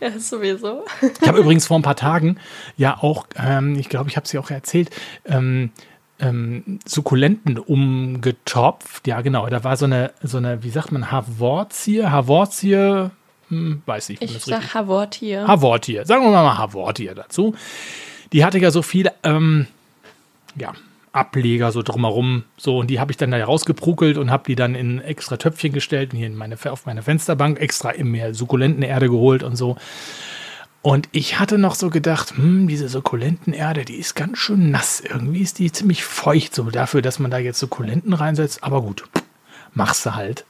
Ja, 0.00 0.18
sowieso. 0.18 0.84
Ich 1.20 1.28
habe 1.28 1.38
übrigens 1.40 1.66
vor 1.66 1.78
ein 1.78 1.82
paar 1.82 1.96
Tagen 1.96 2.38
ja 2.76 2.96
auch, 3.00 3.26
ähm, 3.36 3.76
ich 3.78 3.88
glaube, 3.88 4.08
ich 4.08 4.16
habe 4.16 4.24
es 4.24 4.32
ja 4.32 4.40
auch 4.40 4.50
erzählt, 4.50 4.90
ähm, 5.24 5.72
ähm, 6.20 6.78
Sukkulenten 6.84 7.58
umgetopft. 7.58 9.06
Ja, 9.06 9.20
genau. 9.20 9.48
Da 9.48 9.64
war 9.64 9.76
so 9.76 9.84
eine, 9.84 10.12
so 10.22 10.38
eine, 10.38 10.62
wie 10.62 10.70
sagt 10.70 10.92
man, 10.92 11.10
Havortie, 11.10 12.04
Havortie, 12.04 13.10
hm, 13.48 13.82
weiß 13.86 14.10
Ich 14.10 14.20
richtig 14.34 14.44
sag 14.44 14.74
Havortier. 14.74 15.46
Havortier. 15.46 16.06
Sagen 16.06 16.24
wir 16.24 16.30
mal 16.30 16.58
Havortier 16.58 17.14
dazu. 17.14 17.54
Die 18.32 18.44
hatte 18.44 18.58
ja 18.58 18.70
so 18.70 18.82
viele, 18.82 19.12
ähm, 19.22 19.66
ja, 20.56 20.72
Ableger 21.12 21.70
so 21.70 21.82
drumherum. 21.82 22.42
So, 22.56 22.78
und 22.78 22.88
die 22.88 22.98
habe 22.98 23.12
ich 23.12 23.16
dann 23.16 23.30
da 23.30 23.42
rausgeprukelt 23.42 24.18
und 24.18 24.30
habe 24.30 24.44
die 24.46 24.56
dann 24.56 24.74
in 24.74 25.00
extra 25.00 25.36
Töpfchen 25.36 25.72
gestellt 25.72 26.12
und 26.12 26.18
hier 26.18 26.26
in 26.26 26.34
meine, 26.34 26.56
auf 26.66 26.86
meine 26.86 27.02
Fensterbank 27.02 27.60
extra 27.60 27.90
in 27.90 28.10
mehr 28.10 28.34
Sukkulentenerde 28.34 29.08
geholt 29.08 29.44
und 29.44 29.54
so. 29.54 29.76
Und 30.84 31.08
ich 31.12 31.38
hatte 31.38 31.56
noch 31.56 31.76
so 31.76 31.88
gedacht, 31.88 32.36
hm, 32.36 32.68
diese 32.68 32.90
Sukkulentenerde, 32.90 33.86
die 33.86 33.94
ist 33.94 34.14
ganz 34.14 34.36
schön 34.36 34.70
nass. 34.70 35.00
Irgendwie 35.00 35.40
ist 35.40 35.58
die 35.58 35.72
ziemlich 35.72 36.04
feucht, 36.04 36.54
so 36.54 36.64
dafür, 36.64 37.00
dass 37.00 37.18
man 37.18 37.30
da 37.30 37.38
jetzt 37.38 37.58
Sukkulenten 37.58 38.12
reinsetzt. 38.12 38.62
Aber 38.62 38.82
gut, 38.82 39.08
machst 39.72 40.04
du 40.04 40.14
halt. 40.14 40.44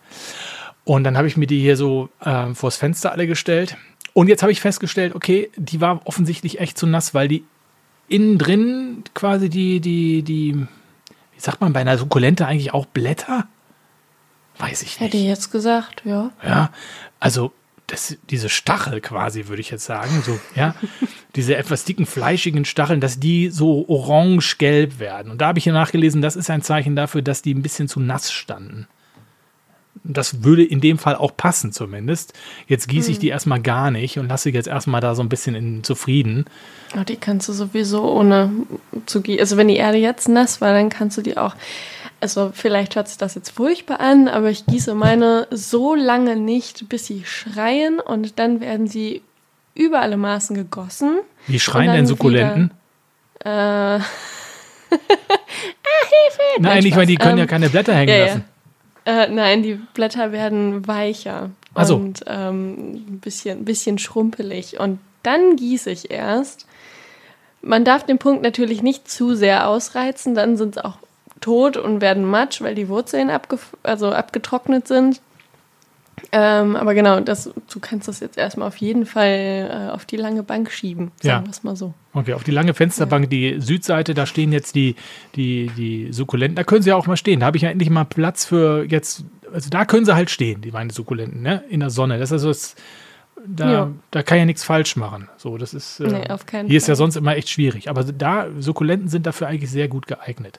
Und 0.82 1.04
dann 1.04 1.16
habe 1.16 1.28
ich 1.28 1.36
mir 1.36 1.46
die 1.46 1.60
hier 1.60 1.76
so 1.76 2.08
äh, 2.18 2.52
vors 2.52 2.76
Fenster 2.76 3.12
alle 3.12 3.28
gestellt. 3.28 3.76
Und 4.12 4.26
jetzt 4.26 4.42
habe 4.42 4.50
ich 4.50 4.60
festgestellt, 4.60 5.14
okay, 5.14 5.52
die 5.54 5.80
war 5.80 6.04
offensichtlich 6.04 6.58
echt 6.58 6.78
zu 6.78 6.88
nass, 6.88 7.14
weil 7.14 7.28
die 7.28 7.44
innen 8.08 8.36
drin 8.36 9.04
quasi 9.14 9.48
die, 9.48 9.78
die, 9.78 10.24
die, 10.24 10.54
wie 10.56 11.40
sagt 11.40 11.60
man 11.60 11.72
bei 11.72 11.80
einer 11.80 11.96
Sukkulente 11.96 12.44
eigentlich 12.44 12.74
auch 12.74 12.86
Blätter? 12.86 13.46
Weiß 14.58 14.82
ich 14.82 14.98
nicht. 14.98 15.00
Hätte 15.00 15.16
ich 15.16 15.26
jetzt 15.26 15.52
gesagt, 15.52 16.02
ja. 16.04 16.32
Ja, 16.44 16.72
also 17.20 17.52
das, 17.86 18.16
diese 18.30 18.48
Stachel 18.48 19.00
quasi, 19.00 19.48
würde 19.48 19.60
ich 19.60 19.70
jetzt 19.70 19.84
sagen, 19.84 20.22
so, 20.24 20.38
ja, 20.54 20.74
diese 21.36 21.56
etwas 21.56 21.84
dicken, 21.84 22.06
fleischigen 22.06 22.64
Stacheln, 22.64 23.00
dass 23.00 23.20
die 23.20 23.50
so 23.50 23.86
orange-gelb 23.88 24.98
werden. 24.98 25.30
Und 25.30 25.40
da 25.40 25.48
habe 25.48 25.58
ich 25.58 25.64
hier 25.64 25.72
nachgelesen, 25.72 26.22
das 26.22 26.36
ist 26.36 26.50
ein 26.50 26.62
Zeichen 26.62 26.96
dafür, 26.96 27.22
dass 27.22 27.42
die 27.42 27.54
ein 27.54 27.62
bisschen 27.62 27.88
zu 27.88 28.00
nass 28.00 28.32
standen. 28.32 28.86
Das 30.02 30.42
würde 30.42 30.64
in 30.64 30.80
dem 30.80 30.98
Fall 30.98 31.14
auch 31.14 31.36
passen, 31.36 31.72
zumindest. 31.72 32.34
Jetzt 32.66 32.88
gieße 32.88 33.10
ich 33.10 33.18
die 33.18 33.28
erstmal 33.28 33.60
gar 33.60 33.90
nicht 33.90 34.18
und 34.18 34.28
lasse 34.28 34.50
jetzt 34.50 34.66
erstmal 34.66 35.00
da 35.00 35.14
so 35.14 35.22
ein 35.22 35.28
bisschen 35.28 35.54
in 35.54 35.82
zufrieden. 35.84 36.44
Oh, 36.98 37.04
die 37.04 37.16
kannst 37.16 37.48
du 37.48 37.52
sowieso 37.52 38.12
ohne 38.12 38.50
zu 39.06 39.22
gießen. 39.22 39.40
Also, 39.40 39.56
wenn 39.56 39.68
die 39.68 39.76
Erde 39.76 39.98
jetzt 39.98 40.28
nass 40.28 40.60
war, 40.60 40.72
dann 40.72 40.90
kannst 40.90 41.16
du 41.16 41.22
die 41.22 41.38
auch. 41.38 41.54
Also, 42.24 42.52
vielleicht 42.54 42.96
hört 42.96 43.06
sich 43.06 43.18
das 43.18 43.34
jetzt 43.34 43.50
furchtbar 43.50 44.00
an, 44.00 44.28
aber 44.28 44.48
ich 44.48 44.64
gieße 44.64 44.94
meine 44.94 45.46
so 45.50 45.94
lange 45.94 46.36
nicht, 46.36 46.88
bis 46.88 47.04
sie 47.04 47.22
schreien 47.26 48.00
und 48.00 48.38
dann 48.38 48.62
werden 48.62 48.86
sie 48.86 49.20
über 49.74 50.00
alle 50.00 50.16
Maßen 50.16 50.56
gegossen. 50.56 51.18
Wie 51.48 51.60
schreien 51.60 51.92
denn 51.92 52.06
Sukkulenten? 52.06 52.70
Äh. 53.44 53.48
ah, 53.50 54.00
Hilfe! 54.88 56.60
Nein, 56.60 56.86
ich 56.86 56.94
meine, 56.94 57.08
die 57.08 57.16
können 57.16 57.36
ja 57.36 57.44
Ähm, 57.44 57.50
keine 57.50 57.68
Blätter 57.68 57.94
hängen 57.94 58.08
ja, 58.08 58.16
ja. 58.16 58.24
lassen. 58.24 58.44
Äh, 59.04 59.28
nein, 59.28 59.62
die 59.62 59.74
Blätter 59.92 60.32
werden 60.32 60.88
weicher 60.88 61.50
Ach 61.74 61.84
so. 61.84 61.96
und 61.96 62.24
ähm, 62.26 62.94
ein 63.06 63.20
bisschen, 63.20 63.66
bisschen 63.66 63.98
schrumpelig. 63.98 64.80
Und 64.80 64.98
dann 65.24 65.56
gieße 65.56 65.90
ich 65.90 66.10
erst. 66.10 66.66
Man 67.60 67.84
darf 67.84 68.06
den 68.06 68.16
Punkt 68.16 68.42
natürlich 68.42 68.82
nicht 68.82 69.10
zu 69.10 69.34
sehr 69.34 69.68
ausreizen, 69.68 70.34
dann 70.34 70.56
sind 70.56 70.76
sie 70.76 70.84
auch 70.86 70.96
tot 71.40 71.76
und 71.76 72.00
werden 72.00 72.24
matsch, 72.24 72.60
weil 72.62 72.74
die 72.74 72.88
Wurzeln 72.88 73.30
abge 73.30 73.58
also 73.82 74.10
abgetrocknet 74.12 74.88
sind. 74.88 75.20
Ähm, 76.32 76.76
aber 76.76 76.94
genau, 76.94 77.20
das, 77.20 77.50
du 77.70 77.80
kannst 77.80 78.08
das 78.08 78.20
jetzt 78.20 78.38
erstmal 78.38 78.68
auf 78.68 78.76
jeden 78.76 79.04
Fall 79.04 79.88
äh, 79.88 79.92
auf 79.92 80.04
die 80.04 80.16
lange 80.16 80.42
Bank 80.42 80.70
schieben, 80.70 81.10
Ja. 81.22 81.34
sagen 81.34 81.46
wir 81.46 81.50
es 81.50 81.62
mal 81.64 81.76
so. 81.76 81.92
Okay, 82.12 82.32
auf 82.34 82.44
die 82.44 82.50
lange 82.52 82.72
Fensterbank, 82.72 83.28
die 83.30 83.60
Südseite, 83.60 84.14
da 84.14 84.24
stehen 84.24 84.52
jetzt 84.52 84.74
die, 84.74 84.94
die, 85.34 85.70
die 85.76 86.12
Sukkulenten. 86.12 86.54
Da 86.56 86.64
können 86.64 86.82
sie 86.82 86.90
ja 86.90 86.96
auch 86.96 87.06
mal 87.06 87.16
stehen. 87.16 87.40
Da 87.40 87.46
habe 87.46 87.56
ich 87.56 87.64
ja 87.64 87.70
endlich 87.70 87.90
mal 87.90 88.04
Platz 88.04 88.44
für 88.44 88.84
jetzt. 88.88 89.24
Also 89.52 89.70
da 89.70 89.84
können 89.84 90.04
sie 90.06 90.14
halt 90.14 90.30
stehen, 90.30 90.60
die 90.62 90.70
meine 90.70 90.92
Sukkulenten, 90.92 91.42
ne? 91.42 91.62
In 91.68 91.80
der 91.80 91.90
Sonne. 91.90 92.18
Das 92.18 92.30
ist 92.30 92.32
also 92.32 92.48
das, 92.48 92.74
da, 93.46 93.72
Ja. 93.72 93.90
da 94.10 94.22
kann 94.22 94.38
ja 94.38 94.44
nichts 94.44 94.64
falsch 94.64 94.96
machen. 94.96 95.28
So, 95.36 95.58
das 95.58 95.74
ist. 95.74 96.00
Äh, 96.00 96.04
Nee, 96.04 96.24
hier 96.68 96.76
ist 96.76 96.86
ja 96.86 96.92
Fall. 96.92 96.96
sonst 96.96 97.16
immer 97.16 97.36
echt 97.36 97.48
schwierig. 97.50 97.90
Aber 97.90 98.02
da, 98.04 98.46
Sukkulenten 98.58 99.08
sind 99.08 99.26
dafür 99.26 99.48
eigentlich 99.48 99.70
sehr 99.70 99.88
gut 99.88 100.06
geeignet. 100.06 100.58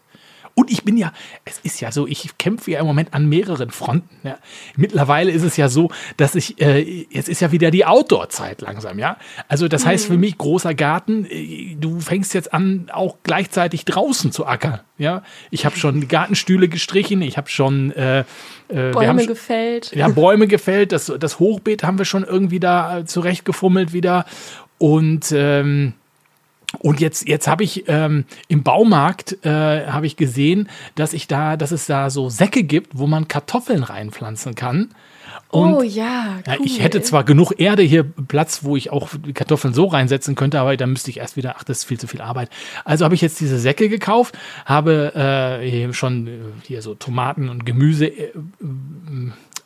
Und 0.57 0.71
ich 0.71 0.83
bin 0.85 0.95
ja, 0.95 1.11
es 1.43 1.59
ist 1.59 1.81
ja 1.81 1.91
so, 1.91 2.07
ich 2.07 2.37
kämpfe 2.37 2.71
ja 2.71 2.79
im 2.79 2.85
Moment 2.85 3.13
an 3.13 3.27
mehreren 3.27 3.71
Fronten. 3.71 4.09
Ja. 4.23 4.37
Mittlerweile 4.77 5.29
ist 5.31 5.43
es 5.43 5.57
ja 5.57 5.67
so, 5.67 5.91
dass 6.15 6.33
ich, 6.33 6.61
äh, 6.61 7.05
jetzt 7.09 7.27
ist 7.27 7.41
ja 7.41 7.51
wieder 7.51 7.71
die 7.71 7.85
Outdoor-Zeit 7.85 8.61
langsam, 8.61 8.97
ja. 8.97 9.17
Also 9.49 9.67
das 9.67 9.85
heißt 9.85 10.07
für 10.07 10.17
mich, 10.17 10.37
großer 10.37 10.73
Garten, 10.73 11.25
äh, 11.29 11.75
du 11.77 11.99
fängst 11.99 12.33
jetzt 12.33 12.53
an, 12.53 12.89
auch 12.93 13.17
gleichzeitig 13.23 13.83
draußen 13.83 14.31
zu 14.31 14.45
ackern. 14.45 14.79
Ja. 14.97 15.23
Ich 15.51 15.65
habe 15.65 15.75
schon 15.75 16.07
Gartenstühle 16.07 16.69
gestrichen, 16.69 17.21
ich 17.21 17.35
habe 17.35 17.49
schon 17.49 17.91
äh, 17.91 18.19
äh, 18.19 18.23
wir 18.69 18.77
haben 18.85 18.91
Bäume 18.93 19.19
schon- 19.19 19.27
gefällt. 19.27 19.91
ja, 19.93 20.07
Bäume 20.07 20.47
gefällt, 20.47 20.93
das, 20.93 21.11
das 21.19 21.39
Hochbeet 21.39 21.83
haben 21.83 21.97
wir 21.97 22.05
schon 22.05 22.23
irgendwie 22.23 22.61
da 22.61 22.99
äh, 22.99 23.05
zurechtgefummelt 23.05 23.91
wieder. 23.91 24.25
Und, 24.77 25.33
ähm, 25.35 25.93
und 26.79 26.99
jetzt, 26.99 27.27
jetzt 27.27 27.47
habe 27.47 27.63
ich 27.63 27.85
ähm, 27.88 28.25
im 28.47 28.63
Baumarkt 28.63 29.45
äh, 29.45 29.85
habe 29.88 30.07
ich 30.07 30.17
gesehen, 30.17 30.69
dass 30.95 31.13
ich 31.13 31.27
da, 31.27 31.57
dass 31.57 31.71
es 31.71 31.85
da 31.85 32.09
so 32.09 32.29
Säcke 32.29 32.63
gibt, 32.63 32.97
wo 32.97 33.07
man 33.07 33.27
Kartoffeln 33.27 33.83
reinpflanzen 33.83 34.55
kann. 34.55 34.89
Und 35.49 35.73
oh 35.73 35.81
ja, 35.83 36.35
cool. 36.38 36.53
ja, 36.53 36.57
ich 36.63 36.81
hätte 36.81 37.01
zwar 37.01 37.23
genug 37.23 37.53
Erde 37.59 37.83
hier, 37.83 38.03
Platz, 38.03 38.63
wo 38.63 38.75
ich 38.75 38.91
auch 38.91 39.09
die 39.25 39.33
Kartoffeln 39.33 39.73
so 39.73 39.85
reinsetzen 39.85 40.35
könnte, 40.35 40.59
aber 40.59 40.75
dann 40.75 40.91
müsste 40.91 41.11
ich 41.11 41.17
erst 41.17 41.38
wieder, 41.38 41.55
ach, 41.57 41.63
das 41.63 41.79
ist 41.79 41.83
viel 41.85 41.99
zu 41.99 42.07
viel 42.07 42.21
Arbeit. 42.21 42.49
Also 42.83 43.05
habe 43.05 43.15
ich 43.15 43.21
jetzt 43.21 43.39
diese 43.39 43.59
Säcke 43.59 43.88
gekauft, 43.88 44.38
habe 44.65 45.15
äh, 45.15 45.93
schon 45.93 46.27
äh, 46.27 46.31
hier 46.63 46.81
so 46.81 46.95
Tomaten 46.95 47.49
und 47.49 47.65
Gemüse, 47.65 48.07
äh, 48.07 48.31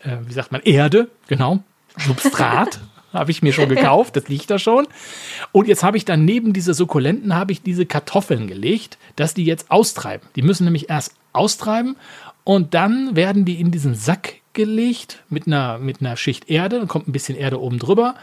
äh, 0.04 0.17
wie 0.26 0.34
sagt 0.34 0.52
man, 0.52 0.62
Erde, 0.62 1.10
genau, 1.28 1.63
Substrat. 1.98 2.80
Habe 3.13 3.32
ich 3.32 3.41
mir 3.41 3.54
schon 3.54 3.69
gekauft, 3.76 4.15
das 4.15 4.28
liegt 4.28 4.50
da 4.50 4.60
schon. 4.60 4.88
Und 5.52 5.67
jetzt 5.67 5.84
habe 5.84 5.98
ich 5.98 6.06
dann 6.06 6.26
neben 6.26 6.54
diese 6.54 6.74
Sukkulenten 6.74 7.36
habe 7.36 7.52
ich 7.52 7.62
diese 7.62 7.86
Kartoffeln 7.86 8.48
gelegt, 8.48 8.98
dass 9.15 9.34
die 9.34 9.45
jetzt 9.45 9.72
austreiben. 9.72 10.28
Die 10.36 10.41
müssen 10.41 10.65
nämlich 10.65 10.89
erst 10.89 11.15
austreiben 11.34 11.95
und 12.43 12.74
dann 12.74 13.15
werden 13.15 13.45
die 13.45 13.60
in 13.60 13.72
diesen 13.72 13.95
Sack 13.95 14.36
gelegt 14.54 15.24
mit 15.30 15.48
einer, 15.48 15.78
mit 15.78 16.02
einer 16.02 16.17
Schicht 16.17 16.50
Erde. 16.50 16.80
Dann 16.80 16.88
kommt 16.88 17.08
ein 17.08 17.12
bisschen 17.12 17.38
Erde 17.38 17.62
oben 17.62 17.80
drüber. 17.80 18.15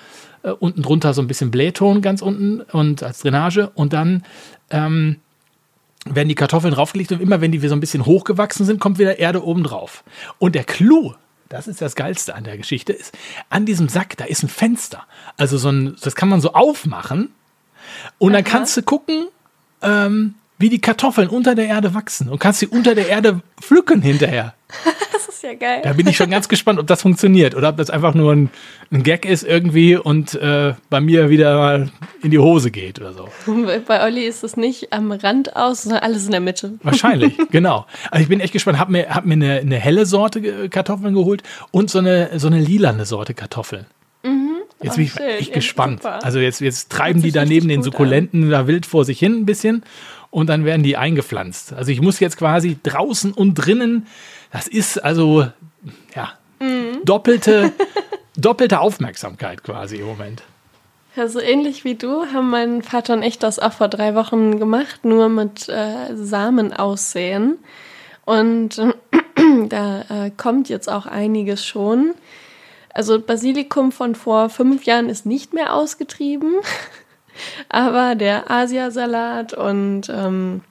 Äh, 0.42 0.50
unten 0.50 0.82
drunter 0.82 1.14
so 1.14 1.22
ein 1.22 1.28
bisschen 1.28 1.50
Blähton 1.50 2.02
ganz 2.02 2.22
unten 2.22 2.60
und 2.60 3.02
als 3.02 3.20
Drainage. 3.20 3.70
Und 3.74 3.92
dann 3.92 4.24
ähm, 4.70 5.16
werden 6.04 6.28
die 6.28 6.34
Kartoffeln 6.34 6.74
draufgelegt 6.74 7.12
und 7.12 7.20
immer 7.20 7.40
wenn 7.40 7.52
die 7.52 7.58
so 7.58 7.74
ein 7.74 7.80
bisschen 7.80 8.06
hochgewachsen 8.06 8.66
sind, 8.66 8.80
kommt 8.80 8.98
wieder 8.98 9.18
Erde 9.18 9.44
oben 9.44 9.62
drauf. 9.62 10.04
Und 10.38 10.54
der 10.54 10.64
Clou, 10.64 11.14
das 11.48 11.68
ist 11.68 11.80
das 11.80 11.94
Geilste 11.94 12.34
an 12.34 12.44
der 12.44 12.56
Geschichte, 12.56 12.92
ist, 12.92 13.16
an 13.50 13.66
diesem 13.66 13.88
Sack, 13.88 14.16
da 14.16 14.24
ist 14.24 14.42
ein 14.42 14.48
Fenster. 14.48 15.04
Also 15.36 15.58
so 15.58 15.70
ein, 15.70 15.96
das 16.02 16.14
kann 16.14 16.28
man 16.28 16.40
so 16.40 16.52
aufmachen 16.52 17.32
und 18.18 18.32
dann 18.32 18.44
kannst 18.44 18.76
du 18.76 18.82
gucken, 18.82 19.28
ähm, 19.82 20.34
wie 20.58 20.70
die 20.70 20.80
Kartoffeln 20.80 21.28
unter 21.28 21.54
der 21.54 21.66
Erde 21.66 21.94
wachsen 21.94 22.28
und 22.28 22.38
kannst 22.38 22.60
sie 22.60 22.66
unter 22.66 22.94
der 22.94 23.08
Erde 23.08 23.40
pflücken 23.60 24.02
hinterher. 24.02 24.54
Ja 25.46 25.54
geil. 25.54 25.80
Da 25.84 25.92
bin 25.92 26.08
ich 26.08 26.16
schon 26.16 26.28
ganz 26.30 26.48
gespannt, 26.48 26.80
ob 26.80 26.86
das 26.88 27.02
funktioniert 27.02 27.54
oder 27.54 27.68
ob 27.68 27.76
das 27.76 27.88
einfach 27.90 28.14
nur 28.14 28.32
ein, 28.32 28.50
ein 28.90 29.02
Gag 29.04 29.24
ist 29.24 29.44
irgendwie 29.44 29.94
und 29.96 30.34
äh, 30.34 30.74
bei 30.90 31.00
mir 31.00 31.30
wieder 31.30 31.56
mal 31.56 31.88
in 32.22 32.32
die 32.32 32.38
Hose 32.38 32.72
geht 32.72 33.00
oder 33.00 33.12
so. 33.12 33.28
Bei 33.86 34.02
Olli 34.04 34.22
ist 34.24 34.42
es 34.42 34.56
nicht 34.56 34.92
am 34.92 35.12
Rand 35.12 35.54
aus, 35.54 35.82
sondern 35.82 36.00
alles 36.02 36.24
in 36.24 36.32
der 36.32 36.40
Mitte. 36.40 36.74
Wahrscheinlich, 36.82 37.36
genau. 37.50 37.86
Also 38.10 38.22
ich 38.24 38.28
bin 38.28 38.40
echt 38.40 38.52
gespannt. 38.52 38.80
Hab 38.80 38.88
mir, 38.88 39.14
hab 39.14 39.24
mir 39.24 39.34
eine, 39.34 39.60
eine 39.60 39.76
helle 39.76 40.04
Sorte 40.06 40.68
Kartoffeln 40.68 41.14
geholt 41.14 41.42
und 41.70 41.90
so 41.90 42.00
eine, 42.00 42.30
so 42.38 42.48
eine 42.48 42.60
lilane 42.60 43.04
Sorte 43.04 43.32
Kartoffeln. 43.34 43.86
Jetzt 44.82 44.92
Oh, 44.92 44.96
bin 44.96 45.04
ich 45.06 45.12
schön. 45.12 45.26
echt 45.26 45.48
Ja, 45.48 45.54
gespannt. 45.54 46.02
super. 46.02 46.22
Also 46.24 46.38
jetzt, 46.38 46.60
jetzt 46.60 46.90
treiben 46.92 47.20
die 47.22 47.28
sich 47.28 47.32
da 47.32 47.40
richtig 47.40 47.56
neben 47.56 47.68
den 47.68 47.82
Sukkulenten 47.82 48.50
da 48.50 48.66
wild 48.66 48.84
vor 48.84 49.04
sich 49.06 49.18
hin 49.18 49.32
ein 49.40 49.46
bisschen 49.46 49.84
und 50.30 50.48
dann 50.50 50.66
werden 50.66 50.82
die 50.82 50.98
eingepflanzt. 50.98 51.72
Also 51.72 51.92
ich 51.92 52.02
muss 52.02 52.20
jetzt 52.20 52.36
quasi 52.36 52.76
draußen 52.82 53.32
und 53.32 53.54
drinnen, 53.54 54.06
das 54.56 54.68
ist 54.68 55.02
also, 55.04 55.46
ja, 56.14 56.32
Mhm. 56.58 57.04
doppelte, 57.04 57.72
doppelte 58.36 58.80
Aufmerksamkeit 58.80 59.62
quasi 59.62 59.96
im 59.96 60.06
Moment. 60.06 60.42
Ja, 61.14 61.28
so 61.28 61.40
ähnlich 61.40 61.84
wie 61.84 61.94
du 61.94 62.26
haben 62.26 62.50
mein 62.50 62.82
Vater 62.82 63.14
und 63.14 63.22
ich 63.22 63.38
das 63.38 63.58
auch 63.58 63.72
vor 63.72 63.88
drei 63.88 64.14
Wochen 64.14 64.58
gemacht, 64.58 65.04
nur 65.04 65.28
mit 65.28 65.68
äh, 65.68 66.14
Samen 66.14 66.72
aussehen. 66.72 67.58
Und 68.24 68.78
äh, 68.78 68.92
da 69.68 70.00
äh, 70.08 70.30
kommt 70.36 70.68
jetzt 70.68 70.90
auch 70.90 71.06
einiges 71.06 71.64
schon. 71.64 72.14
Also 72.92 73.20
Basilikum 73.20 73.92
von 73.92 74.14
vor 74.14 74.48
fünf 74.48 74.84
Jahren 74.84 75.10
ist 75.10 75.26
nicht 75.26 75.52
mehr 75.52 75.74
ausgetrieben, 75.74 76.54
aber 77.68 78.14
der 78.14 78.50
Asiasalat 78.50 79.52
und 79.52 80.08
ähm, 80.08 80.62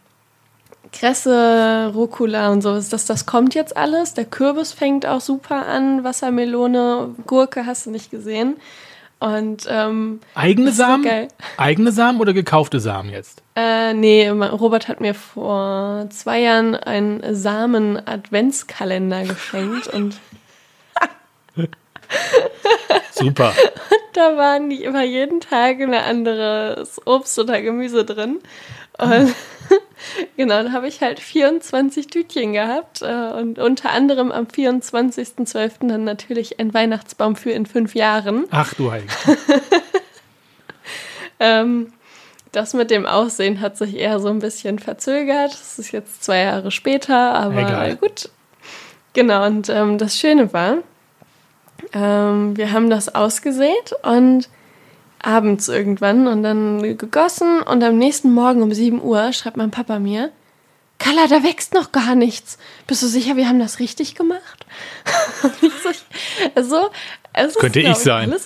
Kresse, 0.95 1.91
Rucola 1.93 2.51
und 2.51 2.61
sowas, 2.61 2.89
das, 2.89 3.05
das 3.05 3.25
kommt 3.25 3.53
jetzt 3.53 3.75
alles. 3.75 4.13
Der 4.13 4.25
Kürbis 4.25 4.71
fängt 4.71 5.05
auch 5.05 5.21
super 5.21 5.65
an, 5.67 6.03
Wassermelone, 6.03 7.15
Gurke 7.27 7.65
hast 7.65 7.85
du 7.85 7.91
nicht 7.91 8.11
gesehen. 8.11 8.55
Und 9.19 9.65
ähm, 9.69 10.19
Eigene 10.35 10.71
Samen? 10.71 11.27
Eigene 11.57 11.91
Samen 11.91 12.19
oder 12.19 12.33
gekaufte 12.33 12.79
Samen 12.79 13.09
jetzt? 13.09 13.41
äh, 13.55 13.93
nee, 13.93 14.27
Robert 14.29 14.87
hat 14.87 14.99
mir 14.99 15.13
vor 15.13 16.07
zwei 16.09 16.41
Jahren 16.41 16.75
einen 16.75 17.35
Samen-Adventskalender 17.35 19.23
geschenkt 19.23 19.87
und 19.87 20.19
Super. 23.11 23.53
da 24.13 24.37
waren 24.37 24.69
die 24.69 24.83
immer 24.83 25.03
jeden 25.03 25.39
Tag 25.39 25.79
ein 25.79 25.93
anderes 25.93 27.01
Obst 27.05 27.39
oder 27.39 27.61
Gemüse 27.61 28.03
drin. 28.05 28.39
Und 28.97 29.35
genau, 30.37 30.63
dann 30.63 30.73
habe 30.73 30.87
ich 30.87 31.01
halt 31.01 31.19
24 31.19 32.07
Tütchen 32.07 32.53
gehabt 32.53 33.01
äh, 33.01 33.31
und 33.33 33.59
unter 33.59 33.91
anderem 33.91 34.31
am 34.31 34.45
24.12. 34.45 35.87
dann 35.87 36.03
natürlich 36.03 36.59
ein 36.59 36.73
Weihnachtsbaum 36.73 37.35
für 37.35 37.51
in 37.51 37.65
fünf 37.65 37.95
Jahren. 37.95 38.45
Ach 38.51 38.73
du 38.73 38.91
Heilige. 38.91 39.13
Ähm, 41.39 41.93
das 42.51 42.73
mit 42.73 42.91
dem 42.91 43.05
Aussehen 43.05 43.59
hat 43.59 43.77
sich 43.77 43.97
eher 43.97 44.19
so 44.19 44.29
ein 44.29 44.39
bisschen 44.39 44.79
verzögert. 44.79 45.53
Es 45.53 45.77
ist 45.79 45.91
jetzt 45.91 46.23
zwei 46.23 46.43
Jahre 46.43 46.71
später, 46.71 47.33
aber 47.33 47.59
Egal. 47.59 47.95
gut. 47.97 48.29
Genau, 49.13 49.45
und 49.45 49.69
ähm, 49.69 49.97
das 49.97 50.17
Schöne 50.17 50.51
war, 50.53 50.77
ähm, 51.93 52.55
wir 52.55 52.71
haben 52.71 52.89
das 52.89 53.13
ausgesät 53.13 53.93
und 54.03 54.49
abends 55.25 55.67
irgendwann 55.67 56.27
und 56.27 56.43
dann 56.43 56.97
gegossen 56.97 57.61
und 57.61 57.83
am 57.83 57.97
nächsten 57.97 58.31
Morgen 58.31 58.61
um 58.61 58.73
7 58.73 59.01
Uhr 59.01 59.33
schreibt 59.33 59.57
mein 59.57 59.71
Papa 59.71 59.99
mir, 59.99 60.31
Carla, 60.97 61.27
da 61.27 61.43
wächst 61.43 61.73
noch 61.73 61.91
gar 61.91 62.15
nichts. 62.15 62.57
Bist 62.87 63.03
du 63.03 63.07
sicher, 63.07 63.35
wir 63.35 63.49
haben 63.49 63.59
das 63.59 63.79
richtig 63.79 64.15
gemacht? 64.15 64.65
also, 66.55 66.89
es 67.33 67.55
Könnte 67.55 67.81
ist, 67.81 67.89
ich 67.89 67.97
sein. 67.97 68.33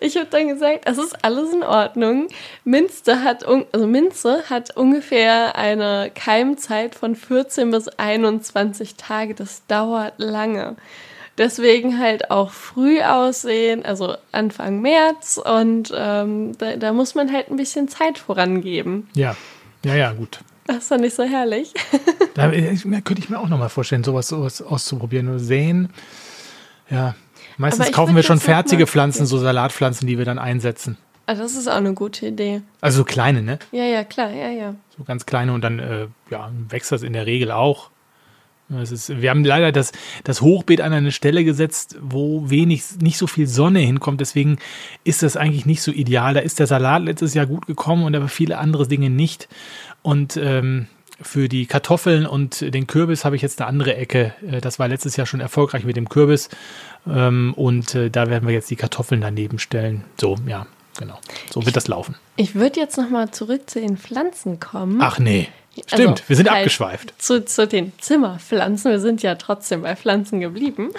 Ich 0.00 0.16
habe 0.16 0.26
dann 0.30 0.48
gesagt, 0.48 0.84
es 0.84 0.98
ist 0.98 1.24
alles 1.24 1.52
in 1.52 1.62
Ordnung. 1.62 2.28
Minze 2.64 3.22
hat, 3.22 3.44
also 3.44 3.86
Minze 3.86 4.44
hat 4.48 4.76
ungefähr 4.76 5.56
eine 5.56 6.10
Keimzeit 6.14 6.94
von 6.94 7.16
14 7.16 7.70
bis 7.70 7.88
21 7.88 8.94
Tage. 8.94 9.34
Das 9.34 9.66
dauert 9.66 10.14
lange. 10.18 10.76
Deswegen 11.38 11.98
halt 11.98 12.30
auch 12.32 12.50
früh 12.50 13.00
aussehen, 13.00 13.84
also 13.84 14.16
Anfang 14.32 14.82
März. 14.82 15.38
Und 15.38 15.92
ähm, 15.96 16.58
da, 16.58 16.76
da 16.76 16.92
muss 16.92 17.14
man 17.14 17.32
halt 17.32 17.48
ein 17.48 17.56
bisschen 17.56 17.88
Zeit 17.88 18.18
vorangeben. 18.18 19.08
Ja, 19.14 19.36
ja, 19.84 19.94
ja, 19.94 20.12
gut. 20.12 20.40
Das 20.66 20.78
ist 20.78 20.90
doch 20.90 20.98
nicht 20.98 21.14
so 21.14 21.22
herrlich. 21.22 21.72
Da 22.34 22.50
könnte 22.52 23.18
ich 23.18 23.28
mir 23.28 23.40
auch 23.40 23.48
nochmal 23.48 23.68
vorstellen, 23.68 24.04
sowas, 24.04 24.28
sowas 24.28 24.62
auszuprobieren. 24.62 25.26
Nur 25.26 25.40
sehen. 25.40 25.88
Ja, 26.88 27.16
meistens 27.56 27.90
kaufen 27.90 28.14
wir 28.14 28.22
schon 28.22 28.38
fertige 28.38 28.86
Pflanzen, 28.86 29.26
so 29.26 29.38
Salatpflanzen, 29.38 30.06
die 30.06 30.18
wir 30.18 30.24
dann 30.24 30.38
einsetzen. 30.38 30.98
Also 31.26 31.42
das 31.42 31.56
ist 31.56 31.66
auch 31.66 31.74
eine 31.74 31.94
gute 31.94 32.26
Idee. 32.26 32.62
Also 32.80 32.98
so 32.98 33.04
kleine, 33.04 33.42
ne? 33.42 33.58
Ja, 33.72 33.82
ja, 33.82 34.04
klar, 34.04 34.30
ja, 34.30 34.50
ja. 34.50 34.76
So 34.96 35.02
ganz 35.02 35.26
kleine 35.26 35.52
und 35.52 35.62
dann 35.62 35.80
äh, 35.80 36.06
ja, 36.30 36.52
wächst 36.68 36.92
das 36.92 37.02
in 37.02 37.12
der 37.12 37.26
Regel 37.26 37.50
auch. 37.50 37.90
Ist, 38.70 39.20
wir 39.20 39.30
haben 39.30 39.44
leider 39.44 39.72
das, 39.72 39.92
das 40.24 40.42
Hochbeet 40.42 40.82
an 40.82 40.92
eine 40.92 41.10
Stelle 41.10 41.42
gesetzt, 41.42 41.96
wo 42.02 42.50
wenig, 42.50 42.84
nicht 43.00 43.16
so 43.16 43.26
viel 43.26 43.46
Sonne 43.46 43.80
hinkommt. 43.80 44.20
Deswegen 44.20 44.58
ist 45.04 45.22
das 45.22 45.38
eigentlich 45.38 45.64
nicht 45.64 45.80
so 45.80 45.90
ideal. 45.90 46.34
Da 46.34 46.40
ist 46.40 46.58
der 46.58 46.66
Salat 46.66 47.02
letztes 47.02 47.32
Jahr 47.32 47.46
gut 47.46 47.66
gekommen 47.66 48.04
und 48.04 48.14
aber 48.14 48.28
viele 48.28 48.58
andere 48.58 48.86
Dinge 48.86 49.08
nicht. 49.08 49.48
Und 50.02 50.36
ähm, 50.36 50.86
für 51.20 51.48
die 51.48 51.66
Kartoffeln 51.66 52.26
und 52.26 52.60
den 52.60 52.86
Kürbis 52.86 53.24
habe 53.24 53.36
ich 53.36 53.42
jetzt 53.42 53.60
eine 53.60 53.68
andere 53.68 53.96
Ecke. 53.96 54.34
Äh, 54.46 54.60
das 54.60 54.78
war 54.78 54.86
letztes 54.88 55.16
Jahr 55.16 55.26
schon 55.26 55.40
erfolgreich 55.40 55.84
mit 55.84 55.96
dem 55.96 56.08
Kürbis. 56.08 56.48
Ähm, 57.08 57.54
und 57.56 57.94
äh, 57.94 58.10
da 58.10 58.28
werden 58.28 58.46
wir 58.46 58.54
jetzt 58.54 58.70
die 58.70 58.76
Kartoffeln 58.76 59.20
daneben 59.20 59.58
stellen. 59.58 60.04
So, 60.20 60.36
ja, 60.46 60.66
genau. 60.98 61.18
So 61.50 61.64
wird 61.64 61.76
das 61.76 61.88
laufen. 61.88 62.16
Ich 62.36 62.54
würde 62.54 62.80
jetzt 62.80 62.96
nochmal 62.96 63.30
zurück 63.30 63.68
zu 63.68 63.80
den 63.80 63.96
Pflanzen 63.96 64.60
kommen. 64.60 64.98
Ach 65.00 65.18
nee. 65.18 65.48
Stimmt, 65.86 66.10
also, 66.10 66.22
wir 66.28 66.36
sind 66.36 66.50
halt 66.50 66.58
abgeschweift. 66.58 67.14
Zu, 67.22 67.44
zu 67.44 67.66
den 67.66 67.92
Zimmerpflanzen. 67.98 68.90
Wir 68.90 69.00
sind 69.00 69.22
ja 69.22 69.36
trotzdem 69.36 69.82
bei 69.82 69.94
Pflanzen 69.96 70.40
geblieben. 70.40 70.90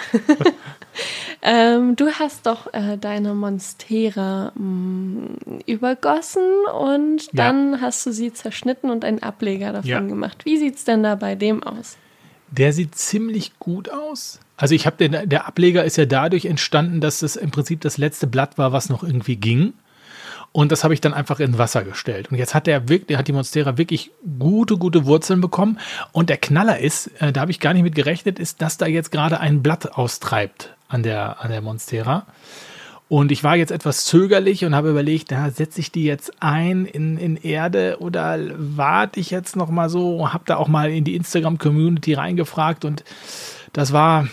ähm, 1.42 1.96
du 1.96 2.10
hast 2.10 2.46
doch 2.46 2.72
äh, 2.72 2.96
deine 2.96 3.34
Monstera 3.34 4.52
mh, 4.54 4.64
mm, 4.64 5.60
übergossen 5.66 6.42
und 6.78 7.28
dann 7.32 7.74
ja. 7.74 7.80
hast 7.80 8.06
du 8.06 8.12
sie 8.12 8.32
zerschnitten 8.32 8.90
und 8.90 9.04
einen 9.04 9.22
Ableger 9.22 9.72
davon 9.72 9.88
ja. 9.88 10.00
gemacht. 10.00 10.44
Wie 10.44 10.56
sieht 10.56 10.76
es 10.76 10.84
denn 10.84 11.02
da 11.02 11.14
bei 11.14 11.34
dem 11.34 11.62
aus? 11.62 11.96
Der 12.50 12.72
sieht 12.72 12.94
ziemlich 12.96 13.58
gut 13.58 13.90
aus. 13.90 14.40
Also 14.56 14.74
ich 14.74 14.86
habe 14.86 14.96
den, 14.96 15.28
der 15.28 15.46
Ableger 15.46 15.84
ist 15.84 15.96
ja 15.96 16.04
dadurch 16.04 16.44
entstanden, 16.46 17.00
dass 17.00 17.22
es 17.22 17.36
im 17.36 17.50
Prinzip 17.50 17.80
das 17.80 17.96
letzte 17.96 18.26
Blatt 18.26 18.58
war, 18.58 18.72
was 18.72 18.88
noch 18.88 19.02
irgendwie 19.02 19.36
ging. 19.36 19.72
Und 20.52 20.72
das 20.72 20.82
habe 20.82 20.94
ich 20.94 21.00
dann 21.00 21.14
einfach 21.14 21.38
in 21.38 21.58
Wasser 21.58 21.84
gestellt. 21.84 22.32
Und 22.32 22.38
jetzt 22.38 22.54
hat 22.54 22.66
der 22.66 22.88
wirklich, 22.88 23.16
hat 23.16 23.28
die 23.28 23.32
Monstera 23.32 23.78
wirklich 23.78 24.10
gute, 24.38 24.76
gute 24.76 25.06
Wurzeln 25.06 25.40
bekommen. 25.40 25.78
Und 26.10 26.28
der 26.28 26.38
Knaller 26.38 26.80
ist, 26.80 27.08
äh, 27.20 27.32
da 27.32 27.42
habe 27.42 27.52
ich 27.52 27.60
gar 27.60 27.72
nicht 27.72 27.84
mit 27.84 27.94
gerechnet, 27.94 28.38
ist, 28.40 28.60
dass 28.60 28.76
da 28.76 28.86
jetzt 28.86 29.12
gerade 29.12 29.38
ein 29.38 29.62
Blatt 29.62 29.92
austreibt 29.96 30.74
an 30.88 31.04
der, 31.04 31.40
an 31.40 31.50
der 31.50 31.60
Monstera. 31.60 32.26
Und 33.08 33.32
ich 33.32 33.42
war 33.42 33.56
jetzt 33.56 33.72
etwas 33.72 34.04
zögerlich 34.04 34.64
und 34.64 34.74
habe 34.74 34.90
überlegt, 34.90 35.32
da 35.32 35.50
setze 35.50 35.80
ich 35.80 35.90
die 35.90 36.04
jetzt 36.04 36.32
ein 36.40 36.84
in, 36.84 37.16
in 37.16 37.36
Erde 37.36 37.96
oder 37.98 38.38
warte 38.56 39.18
ich 39.18 39.30
jetzt 39.30 39.56
noch 39.56 39.68
mal 39.68 39.88
so, 39.88 40.32
habe 40.32 40.44
da 40.46 40.56
auch 40.56 40.68
mal 40.68 40.92
in 40.92 41.02
die 41.02 41.16
Instagram-Community 41.16 42.14
reingefragt 42.14 42.84
und 42.84 43.02
das 43.72 43.92
war, 43.92 44.28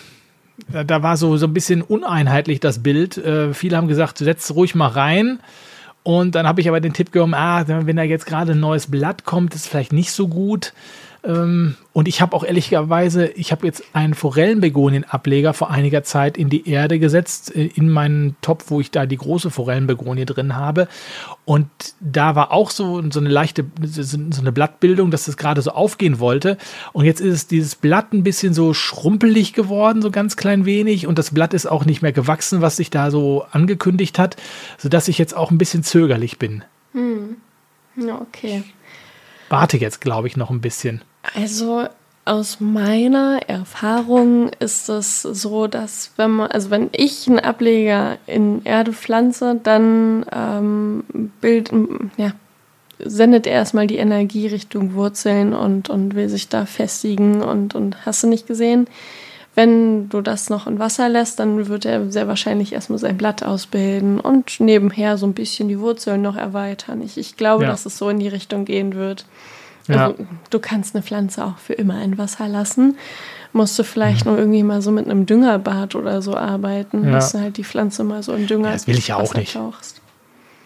da 0.70 1.02
war 1.02 1.18
so, 1.18 1.38
so 1.38 1.48
ein 1.48 1.54
bisschen 1.54 1.82
uneinheitlich 1.82 2.60
das 2.60 2.84
Bild. 2.84 3.18
Äh, 3.18 3.56
viele 3.56 3.78
haben 3.78 3.88
gesagt, 3.88 4.20
setz 4.20 4.52
ruhig 4.52 4.76
mal 4.76 4.90
rein. 4.90 5.40
Und 6.08 6.36
dann 6.36 6.48
habe 6.48 6.62
ich 6.62 6.70
aber 6.70 6.80
den 6.80 6.94
Tipp 6.94 7.12
genommen, 7.12 7.34
ah, 7.34 7.66
wenn 7.68 7.98
da 7.98 8.04
jetzt 8.04 8.26
gerade 8.26 8.54
ein 8.54 8.62
neues 8.62 8.88
Blatt 8.88 9.26
kommt, 9.26 9.54
ist 9.54 9.68
vielleicht 9.68 9.92
nicht 9.92 10.14
so 10.14 10.30
gut. 10.30 10.72
Ähm, 11.24 11.76
und 11.94 12.08
ich 12.08 12.22
habe 12.22 12.36
auch 12.36 12.44
ehrlicherweise, 12.44 13.28
ich 13.28 13.52
habe 13.52 13.66
jetzt 13.66 13.84
einen 13.94 14.14
Forellenbegonien-Ableger 14.14 15.54
vor 15.54 15.72
einiger 15.72 16.04
Zeit 16.04 16.38
in 16.38 16.50
die 16.50 16.70
Erde 16.70 17.00
gesetzt, 17.00 17.56
äh, 17.56 17.66
in 17.76 17.90
meinen 17.90 18.36
Topf, 18.42 18.66
wo 18.70 18.80
ich 18.80 18.92
da 18.92 19.06
die 19.06 19.18
große 19.18 19.50
Forellenbegonie 19.50 20.26
drin 20.26 20.56
habe. 20.56 20.88
Und 21.46 21.68
da 22.00 22.36
war 22.36 22.52
auch 22.52 22.70
so, 22.70 23.02
so 23.10 23.20
eine 23.20 23.30
leichte, 23.30 23.66
so 23.82 24.42
eine 24.42 24.52
Blattbildung, 24.52 25.12
dass 25.12 25.26
das 25.26 25.38
gerade 25.38 25.62
so 25.62 25.72
aufgehen 25.72 26.20
wollte. 26.20 26.58
Und 26.94 27.06
jetzt 27.06 27.20
ist 27.20 27.34
es 27.34 27.48
dieses 27.48 27.76
Blatt 27.76 28.14
ein 28.14 28.24
bisschen 28.24 28.54
so 28.54 28.74
schrumpelig 28.74 29.54
geworden, 29.54 30.02
so 30.02 30.12
ganz 30.12 30.38
klein 30.38 30.66
wenig. 30.66 31.08
Und 31.08 31.18
das 31.18 31.32
Blatt 31.32 31.54
ist 31.54 31.66
auch 31.66 31.86
nicht 31.86 32.02
mehr 32.02 32.14
gewachsen, 32.14 32.62
was 32.62 32.78
sich 32.78 32.90
da 32.90 33.12
so 33.12 33.46
angekündigt 33.52 34.20
hat, 34.20 34.38
sodass 34.78 35.08
ich 35.08 35.18
jetzt 35.18 35.36
auch 35.36 35.52
ein 35.52 35.58
bisschen 35.58 35.84
zögerlich 35.84 36.38
bin. 36.38 36.64
Hm. 36.94 37.38
Okay 38.22 38.64
warte 39.50 39.78
jetzt, 39.78 40.02
glaube 40.02 40.28
ich, 40.28 40.38
noch 40.38 40.50
ein 40.50 40.62
bisschen. 40.62 41.02
Also 41.36 41.88
aus 42.26 42.60
meiner 42.60 43.40
Erfahrung 43.48 44.50
ist 44.60 44.90
es 44.90 45.22
so, 45.22 45.68
dass 45.68 46.12
wenn 46.18 46.32
man, 46.32 46.52
also 46.52 46.70
wenn 46.70 46.90
ich 46.92 47.28
einen 47.28 47.40
Ableger 47.40 48.18
in 48.28 48.64
Erde 48.66 48.92
pflanze, 48.92 49.60
dann 49.64 50.26
ähm, 50.34 51.04
bild, 51.40 51.72
ja, 52.18 52.34
sendet 53.00 53.48
er 53.48 53.54
erstmal 53.54 53.88
die 53.88 53.98
Energie 53.98 54.48
Richtung 54.48 54.94
Wurzeln 54.94 55.54
und, 55.54 55.90
und 55.90 56.16
will 56.16 56.28
sich 56.28 56.50
da 56.50 56.66
festigen 56.66 57.42
und, 57.42 57.76
und 57.76 58.06
hast 58.06 58.24
du 58.24 58.28
nicht 58.28 58.48
gesehen. 58.48 58.88
Wenn 59.58 60.08
du 60.10 60.22
das 60.22 60.52
noch 60.52 60.68
in 60.68 60.78
Wasser 60.78 61.10
lässt, 61.10 61.40
dann 61.40 61.68
wird 61.68 61.84
er 61.84 62.12
sehr 62.12 62.28
wahrscheinlich 62.28 62.74
erstmal 62.74 63.00
sein 63.00 63.18
Blatt 63.18 63.42
ausbilden 63.42 64.20
und 64.20 64.60
nebenher 64.60 65.18
so 65.18 65.26
ein 65.26 65.34
bisschen 65.34 65.68
die 65.68 65.80
Wurzeln 65.80 66.22
noch 66.22 66.36
erweitern. 66.36 67.02
Ich, 67.02 67.18
ich 67.18 67.38
glaube, 67.38 67.64
ja. 67.64 67.72
dass 67.72 67.88
es 67.88 67.98
so 67.98 68.08
in 68.08 68.20
die 68.20 68.28
Richtung 68.28 68.66
gehen 68.66 68.94
wird. 68.94 69.26
Also, 69.88 70.00
ja. 70.00 70.14
du 70.52 70.60
kannst 70.60 70.94
eine 70.94 71.02
Pflanze 71.02 71.44
auch 71.44 71.58
für 71.58 71.74
immer 71.74 72.04
in 72.04 72.20
Wasser 72.20 72.48
lassen. 72.48 73.00
Musst 73.52 73.80
du 73.80 73.84
vielleicht 73.84 74.26
mhm. 74.26 74.32
noch 74.32 74.38
irgendwie 74.38 74.62
mal 74.62 74.84
so 74.84 74.92
mit 74.92 75.06
einem 75.06 75.26
Düngerbad 75.26 75.96
oder 75.96 76.22
so 76.22 76.36
arbeiten, 76.36 77.06
ja. 77.06 77.14
dass 77.14 77.32
du 77.32 77.40
halt 77.40 77.58
die 77.58 77.64
Pflanze 77.64 78.04
mal 78.04 78.22
so 78.22 78.34
in 78.34 78.46
Dünger. 78.46 78.68
Ja, 78.68 78.74
das 78.74 78.86
will 78.86 79.00
ich 79.00 79.08
ja 79.08 79.16
auch 79.16 79.34
nicht. 79.34 79.54
Tauchst. 79.54 80.02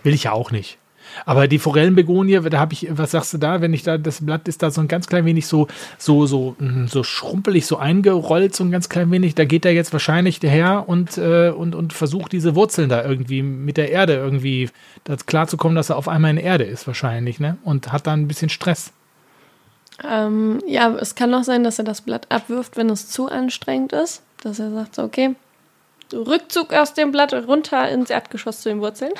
Will 0.03 0.13
ich 0.13 0.25
ja 0.25 0.33
auch 0.33 0.51
nicht. 0.51 0.79
Aber 1.25 1.47
die 1.47 1.59
Forellenbegonie, 1.59 2.39
da 2.49 2.59
habe 2.59 2.73
ich, 2.73 2.87
was 2.91 3.11
sagst 3.11 3.33
du 3.33 3.37
da, 3.37 3.61
wenn 3.61 3.73
ich 3.73 3.83
da, 3.83 3.97
das 3.97 4.25
Blatt 4.25 4.47
ist 4.47 4.63
da 4.63 4.71
so 4.71 4.81
ein 4.81 4.87
ganz 4.87 5.07
klein 5.07 5.25
wenig 5.25 5.47
so, 5.47 5.67
so, 5.97 6.25
so, 6.25 6.55
mm, 6.59 6.87
so 6.87 7.03
schrumpelig, 7.03 7.65
so 7.65 7.77
eingerollt, 7.77 8.55
so 8.55 8.63
ein 8.63 8.71
ganz 8.71 8.89
klein 8.89 9.11
wenig. 9.11 9.35
Da 9.35 9.45
geht 9.45 9.65
er 9.65 9.73
jetzt 9.73 9.93
wahrscheinlich 9.93 10.39
daher 10.39 10.87
und, 10.87 11.17
äh, 11.17 11.49
und, 11.49 11.75
und 11.75 11.93
versucht 11.93 12.31
diese 12.31 12.55
Wurzeln 12.55 12.89
da 12.89 13.03
irgendwie 13.03 13.41
mit 13.41 13.77
der 13.77 13.91
Erde 13.91 14.15
irgendwie 14.15 14.69
das 15.03 15.25
klarzukommen, 15.25 15.75
dass 15.75 15.89
er 15.89 15.97
auf 15.97 16.07
einmal 16.07 16.31
in 16.31 16.37
Erde 16.37 16.63
ist, 16.63 16.87
wahrscheinlich, 16.87 17.39
ne? 17.39 17.57
Und 17.63 17.91
hat 17.91 18.07
dann 18.07 18.21
ein 18.21 18.27
bisschen 18.27 18.49
Stress. 18.49 18.91
Ähm, 20.03 20.61
ja, 20.67 20.95
es 20.95 21.15
kann 21.15 21.33
auch 21.33 21.43
sein, 21.43 21.63
dass 21.63 21.79
er 21.79 21.85
das 21.85 22.01
Blatt 22.01 22.27
abwirft, 22.29 22.77
wenn 22.77 22.89
es 22.89 23.09
zu 23.09 23.27
anstrengend 23.27 23.93
ist. 23.93 24.23
Dass 24.41 24.59
er 24.59 24.71
sagt, 24.71 24.95
so, 24.95 25.03
okay, 25.03 25.35
Rückzug 26.13 26.73
aus 26.73 26.93
dem 26.93 27.11
Blatt 27.11 27.33
runter 27.33 27.89
ins 27.89 28.09
Erdgeschoss 28.09 28.61
zu 28.61 28.69
den 28.69 28.81
Wurzeln. 28.81 29.11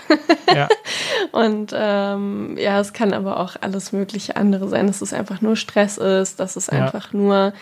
Ja. 0.54 0.68
und 1.32 1.72
ähm, 1.74 2.58
ja, 2.58 2.80
es 2.80 2.94
kann 2.94 3.14
aber 3.14 3.40
auch 3.40 3.56
alles 3.62 3.92
mögliche 3.92 4.36
andere 4.36 4.68
sein, 4.68 4.88
dass 4.88 5.02
es 5.02 5.14
einfach 5.14 5.42
nur 5.42 5.56
Stress 5.56 5.98
ist, 5.98 6.40
dass 6.40 6.56
es 6.56 6.68
ja. 6.68 6.74
einfach 6.74 7.14
nur 7.14 7.54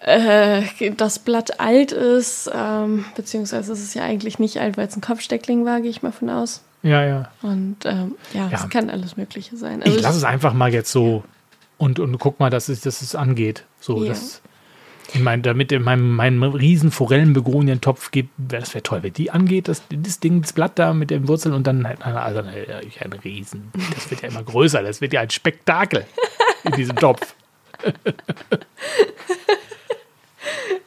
äh, 0.00 0.62
das 0.96 1.18
Blatt 1.18 1.60
alt 1.60 1.92
ist, 1.92 2.50
ähm, 2.52 3.04
beziehungsweise 3.14 3.72
ist 3.72 3.82
es 3.82 3.94
ja 3.94 4.02
eigentlich 4.02 4.38
nicht 4.38 4.58
alt, 4.58 4.76
weil 4.76 4.88
es 4.88 4.96
ein 4.96 5.00
Kopfsteckling 5.00 5.64
war, 5.64 5.80
gehe 5.80 5.90
ich 5.90 6.02
mal 6.02 6.12
von 6.12 6.30
aus. 6.30 6.62
Ja, 6.82 7.04
ja. 7.04 7.30
Und 7.42 7.76
ähm, 7.84 8.16
ja, 8.32 8.48
ja, 8.48 8.52
es 8.52 8.68
kann 8.68 8.90
alles 8.90 9.16
Mögliche 9.16 9.56
sein. 9.56 9.82
Also 9.82 9.96
ich 9.96 10.02
lasse 10.02 10.18
es 10.18 10.24
einfach 10.24 10.52
mal 10.52 10.72
jetzt 10.72 10.90
so 10.90 11.22
und, 11.78 12.00
und 12.00 12.18
guck 12.18 12.40
mal, 12.40 12.50
dass 12.50 12.68
es, 12.68 12.80
dass 12.80 13.02
es 13.02 13.14
angeht. 13.14 13.64
So, 13.80 14.02
ja. 14.02 14.10
das, 14.10 14.42
ich 15.14 15.20
meine, 15.20 15.42
damit 15.42 15.72
in 15.72 15.82
meinem, 15.82 16.14
meinem 16.14 16.42
riesen 16.42 16.90
Forellenbegonientopf 16.90 18.10
das 18.38 18.74
wäre 18.74 18.82
toll, 18.82 19.02
wenn 19.02 19.12
die 19.12 19.30
angeht, 19.30 19.68
das, 19.68 19.82
das 19.90 20.20
Ding, 20.20 20.42
das 20.42 20.52
Blatt 20.52 20.78
da 20.78 20.94
mit 20.94 21.10
den 21.10 21.28
Wurzeln 21.28 21.54
und 21.54 21.66
dann 21.66 21.86
halt, 21.86 22.02
also 22.04 22.40
ein 22.40 23.12
Riesen. 23.24 23.70
Das 23.94 24.10
wird 24.10 24.22
ja 24.22 24.28
immer 24.28 24.42
größer, 24.42 24.82
das 24.82 25.00
wird 25.00 25.12
ja 25.12 25.20
ein 25.20 25.30
Spektakel 25.30 26.06
in 26.64 26.72
diesem 26.72 26.96
Topf. 26.96 27.34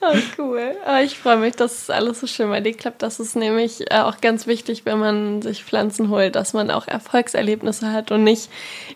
Oh, 0.01 0.15
cool. 0.37 0.75
Oh, 0.87 1.03
ich 1.03 1.17
freue 1.17 1.37
mich, 1.37 1.55
dass 1.55 1.83
es 1.83 1.89
alles 1.89 2.19
so 2.19 2.27
schön 2.27 2.49
bei 2.49 2.61
dir 2.61 2.73
klappt. 2.73 3.01
Das 3.01 3.19
ist 3.19 3.35
nämlich 3.35 3.91
äh, 3.91 3.99
auch 3.99 4.21
ganz 4.21 4.47
wichtig, 4.47 4.85
wenn 4.85 4.99
man 4.99 5.41
sich 5.41 5.63
Pflanzen 5.63 6.09
holt, 6.09 6.35
dass 6.35 6.53
man 6.53 6.71
auch 6.71 6.87
Erfolgserlebnisse 6.87 7.91
hat 7.91 8.11
und 8.11 8.23
nicht 8.23 8.49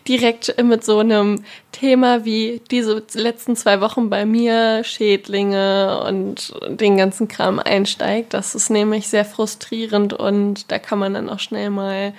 direkt 0.06 0.62
mit 0.62 0.84
so 0.84 0.98
einem 0.98 1.44
Thema 1.72 2.24
wie 2.24 2.62
diese 2.70 3.02
letzten 3.14 3.56
zwei 3.56 3.80
Wochen 3.80 4.10
bei 4.10 4.24
mir, 4.24 4.84
Schädlinge 4.84 6.02
und 6.06 6.54
den 6.68 6.96
ganzen 6.96 7.28
Kram 7.28 7.58
einsteigt. 7.58 8.34
Das 8.34 8.54
ist 8.54 8.70
nämlich 8.70 9.08
sehr 9.08 9.24
frustrierend 9.24 10.12
und 10.12 10.70
da 10.70 10.78
kann 10.78 10.98
man 10.98 11.14
dann 11.14 11.28
auch 11.28 11.40
schnell 11.40 11.70
mal 11.70 12.12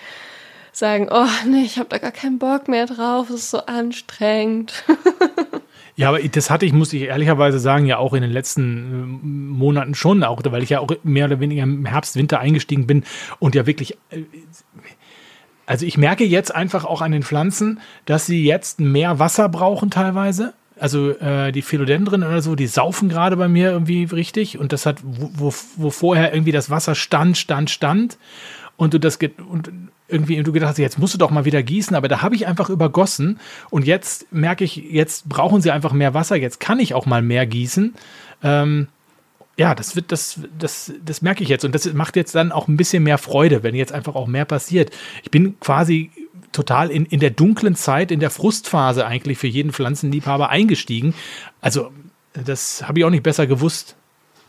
sagen, 0.72 1.10
oh 1.12 1.28
nee, 1.46 1.64
ich 1.64 1.78
habe 1.78 1.90
da 1.90 1.98
gar 1.98 2.12
keinen 2.12 2.40
Bock 2.40 2.68
mehr 2.68 2.86
drauf, 2.86 3.30
es 3.30 3.36
ist 3.36 3.52
so 3.52 3.60
anstrengend. 3.60 4.74
Ja, 6.02 6.10
aber 6.10 6.20
das 6.20 6.50
hatte 6.50 6.66
ich, 6.66 6.74
muss 6.74 6.94
ich 6.94 7.04
ehrlicherweise 7.04 7.60
sagen, 7.60 7.86
ja 7.86 8.00
auch 8.00 8.14
in 8.14 8.24
den 8.24 8.32
letzten 8.32 9.22
äh, 9.22 9.28
Monaten 9.28 9.94
schon, 9.94 10.24
auch 10.24 10.42
weil 10.46 10.64
ich 10.64 10.72
ja 10.72 10.80
auch 10.80 10.90
mehr 11.04 11.26
oder 11.26 11.40
weniger 11.40 11.62
im 11.62 11.86
Herbst, 11.86 12.16
Winter 12.16 12.40
eingestiegen 12.40 12.88
bin 12.88 13.04
und 13.38 13.54
ja 13.54 13.68
wirklich. 13.68 14.00
Äh, 14.10 14.24
also 15.68 15.86
ich 15.86 16.00
merke 16.00 16.24
jetzt 16.24 16.56
einfach 16.56 16.86
auch 16.86 17.02
an 17.02 17.12
den 17.12 17.22
Pflanzen, 17.22 17.82
dass 18.06 18.26
sie 18.26 18.44
jetzt 18.44 18.80
mehr 18.80 19.20
Wasser 19.20 19.48
brauchen 19.48 19.92
teilweise. 19.92 20.56
Also 20.80 21.12
äh, 21.12 21.52
die 21.52 21.62
Philodendren 21.62 22.24
oder 22.24 22.42
so, 22.42 22.56
die 22.56 22.66
saufen 22.66 23.08
gerade 23.08 23.38
bei 23.38 23.48
mir 23.48 23.70
irgendwie 23.70 24.06
richtig 24.06 24.58
und 24.58 24.74
das 24.74 24.88
hat, 24.88 24.98
wo, 25.04 25.30
wo, 25.36 25.54
wo 25.76 25.90
vorher 25.92 26.34
irgendwie 26.34 26.52
das 26.52 26.72
Wasser 26.72 26.96
stand, 26.96 27.38
stand, 27.38 27.70
stand 27.70 28.18
und 28.76 28.96
du 28.96 29.00
das 29.00 29.20
und 29.48 29.72
irgendwie 30.12 30.42
du 30.44 30.52
gedacht 30.52 30.72
hast, 30.72 30.78
jetzt 30.78 31.00
musst 31.00 31.14
du 31.14 31.18
doch 31.18 31.32
mal 31.32 31.46
wieder 31.46 31.64
gießen, 31.64 31.96
aber 31.96 32.08
da 32.08 32.22
habe 32.22 32.36
ich 32.36 32.48
einfach 32.48 32.70
übergossen 32.70 33.40
und 33.70 33.86
jetzt 33.86 34.32
merke 34.32 34.64
ich, 34.64 34.76
jetzt 34.76 35.30
brauchen 35.30 35.62
sie 35.62 35.72
einfach 35.72 35.94
mehr 35.94 36.14
Wasser, 36.14 36.36
jetzt 36.36 36.60
kann 36.60 36.80
ich 36.80 36.94
auch 36.94 37.06
mal 37.06 37.22
mehr 37.22 37.46
gießen. 37.46 37.94
Ähm, 38.44 38.88
ja, 39.58 39.76
das 39.76 39.96
wird, 39.96 40.12
das, 40.12 40.40
das, 40.58 40.94
das 41.06 41.22
merke 41.22 41.44
ich 41.44 41.50
jetzt 41.50 41.66
und 41.66 41.76
das 41.76 41.92
macht 41.94 42.16
jetzt 42.16 42.34
dann 42.34 42.52
auch 42.52 42.68
ein 42.68 42.78
bisschen 42.78 43.04
mehr 43.04 43.18
Freude, 43.18 43.64
wenn 43.64 43.76
jetzt 43.76 43.92
einfach 43.92 44.16
auch 44.16 44.28
mehr 44.28 44.46
passiert. 44.46 44.92
Ich 45.24 45.32
bin 45.32 45.60
quasi 45.60 46.10
total 46.52 46.90
in, 46.90 47.06
in 47.06 47.20
der 47.20 47.30
dunklen 47.30 47.76
Zeit, 47.76 48.12
in 48.12 48.20
der 48.20 48.30
Frustphase 48.30 49.06
eigentlich 49.06 49.38
für 49.38 49.48
jeden 49.48 49.72
Pflanzenliebhaber 49.72 50.50
eingestiegen. 50.50 51.14
Also, 51.62 51.92
das 52.34 52.88
habe 52.88 53.00
ich 53.00 53.06
auch 53.06 53.10
nicht 53.10 53.24
besser 53.24 53.46
gewusst. 53.46 53.96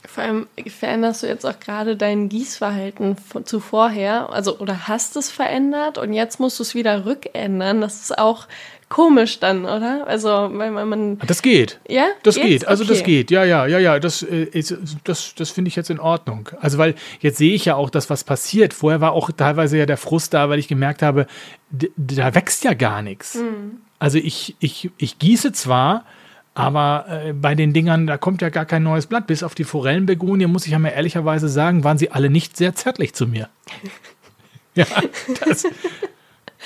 Vor 0.05 0.25
allem 0.25 0.47
veränderst 0.67 1.23
du 1.23 1.29
jetzt 1.29 1.47
auch 1.47 1.61
gerade 1.61 1.97
dein 1.97 2.29
Gießverhalten 2.29 3.17
zu 3.45 3.61
vorher, 3.61 4.31
also 4.31 4.59
oder 4.59 4.89
hast 4.89 5.17
es 5.17 5.31
verändert 5.31 5.97
und 5.97 6.13
jetzt 6.13 6.41
musst 6.41 6.59
du 6.59 6.65
es 6.65 6.75
wieder 6.75 7.07
rückändern. 7.07 7.81
Das 7.81 8.03
ist 8.03 8.19
auch 8.19 8.49
komisch 8.93 9.41
dann, 9.41 9.65
oder? 9.65 10.07
Also, 10.07 10.29
weil 10.29 10.71
man. 10.71 11.19
Das 11.27 11.41
geht. 11.41 11.81
Ja? 11.89 12.09
Das 12.23 12.35
Geht's? 12.35 12.47
geht. 12.47 12.69
Also, 12.69 12.85
okay. 12.85 12.93
das 12.93 13.03
geht. 13.05 13.31
Ja, 13.31 13.43
ja, 13.43 13.67
ja, 13.67 13.79
ja. 13.79 13.99
Das, 13.99 14.23
äh, 14.23 14.63
das, 15.05 15.35
das 15.35 15.51
finde 15.51 15.69
ich 15.69 15.77
jetzt 15.77 15.89
in 15.89 15.99
Ordnung. 15.99 16.51
Also, 16.61 16.77
weil 16.77 16.95
jetzt 17.21 17.39
sehe 17.39 17.55
ich 17.55 17.65
ja 17.65 17.75
auch, 17.75 17.89
dass 17.89 18.11
was 18.11 18.23
passiert. 18.23 18.75
Vorher 18.75 19.01
war 19.01 19.13
auch 19.13 19.31
teilweise 19.31 19.79
ja 19.79 19.87
der 19.87 19.97
Frust 19.97 20.35
da, 20.35 20.51
weil 20.51 20.59
ich 20.59 20.69
gemerkt 20.69 21.01
habe, 21.01 21.27
da 21.71 22.35
wächst 22.35 22.65
ja 22.65 22.75
gar 22.75 23.01
nichts. 23.01 23.37
Mhm. 23.37 23.81
Also, 23.99 24.19
ich, 24.19 24.57
ich, 24.61 24.91
ich 24.99 25.19
gieße 25.19 25.53
zwar, 25.53 26.05
aber 26.55 27.07
äh, 27.09 27.33
bei 27.33 27.55
den 27.55 27.73
Dingern, 27.73 28.07
da 28.07 28.19
kommt 28.19 28.43
ja 28.43 28.51
gar 28.51 28.67
kein 28.67 28.83
neues 28.83 29.07
Blatt. 29.07 29.27
Bis 29.27 29.43
auf 29.43 29.55
die 29.55 29.65
Forellenbegonie, 29.65 30.47
muss 30.47 30.67
ich 30.67 30.73
ja 30.73 30.79
mal 30.79 30.91
ehrlicherweise 30.91 31.49
sagen, 31.49 31.85
waren 31.85 31.99
sie 31.99 32.11
alle 32.11 32.29
nicht 32.29 32.57
sehr 32.57 32.75
zärtlich 32.75 33.15
zu 33.15 33.27
mir. 33.27 33.49
ja, 34.75 34.87
das, 35.45 35.65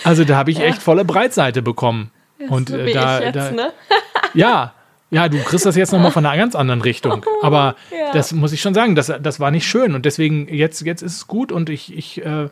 also 0.03 0.25
da 0.25 0.37
habe 0.37 0.51
ich 0.51 0.59
ja. 0.59 0.65
echt 0.65 0.83
volle 0.83 1.05
Breitseite 1.05 1.63
bekommen. 1.63 2.11
Das 2.39 2.51
und 2.51 2.71
äh, 2.71 2.93
da, 2.93 3.21
jetzt, 3.21 3.37
da 3.37 3.51
ne? 3.53 3.73
ja, 4.35 4.75
ja, 5.11 5.29
du 5.29 5.39
kriegst 5.39 5.65
das 5.65 5.77
jetzt 5.77 5.93
nochmal 5.93 6.11
von 6.11 6.27
einer 6.27 6.37
ganz 6.37 6.57
anderen 6.57 6.83
Richtung. 6.83 7.25
Aber 7.43 7.77
ja. 7.91 8.13
das 8.13 8.33
muss 8.33 8.53
ich 8.53 8.61
schon 8.61 8.75
sagen, 8.75 8.97
das, 8.97 9.13
das 9.21 9.39
war 9.39 9.53
nicht 9.53 9.67
schön. 9.67 9.95
Und 9.95 10.05
deswegen, 10.05 10.49
jetzt, 10.49 10.81
jetzt 10.83 11.03
ist 11.03 11.17
es 11.17 11.27
gut 11.29 11.53
und 11.53 11.71
ich, 11.71 11.97
ich 11.97 12.25
äh, 12.25 12.49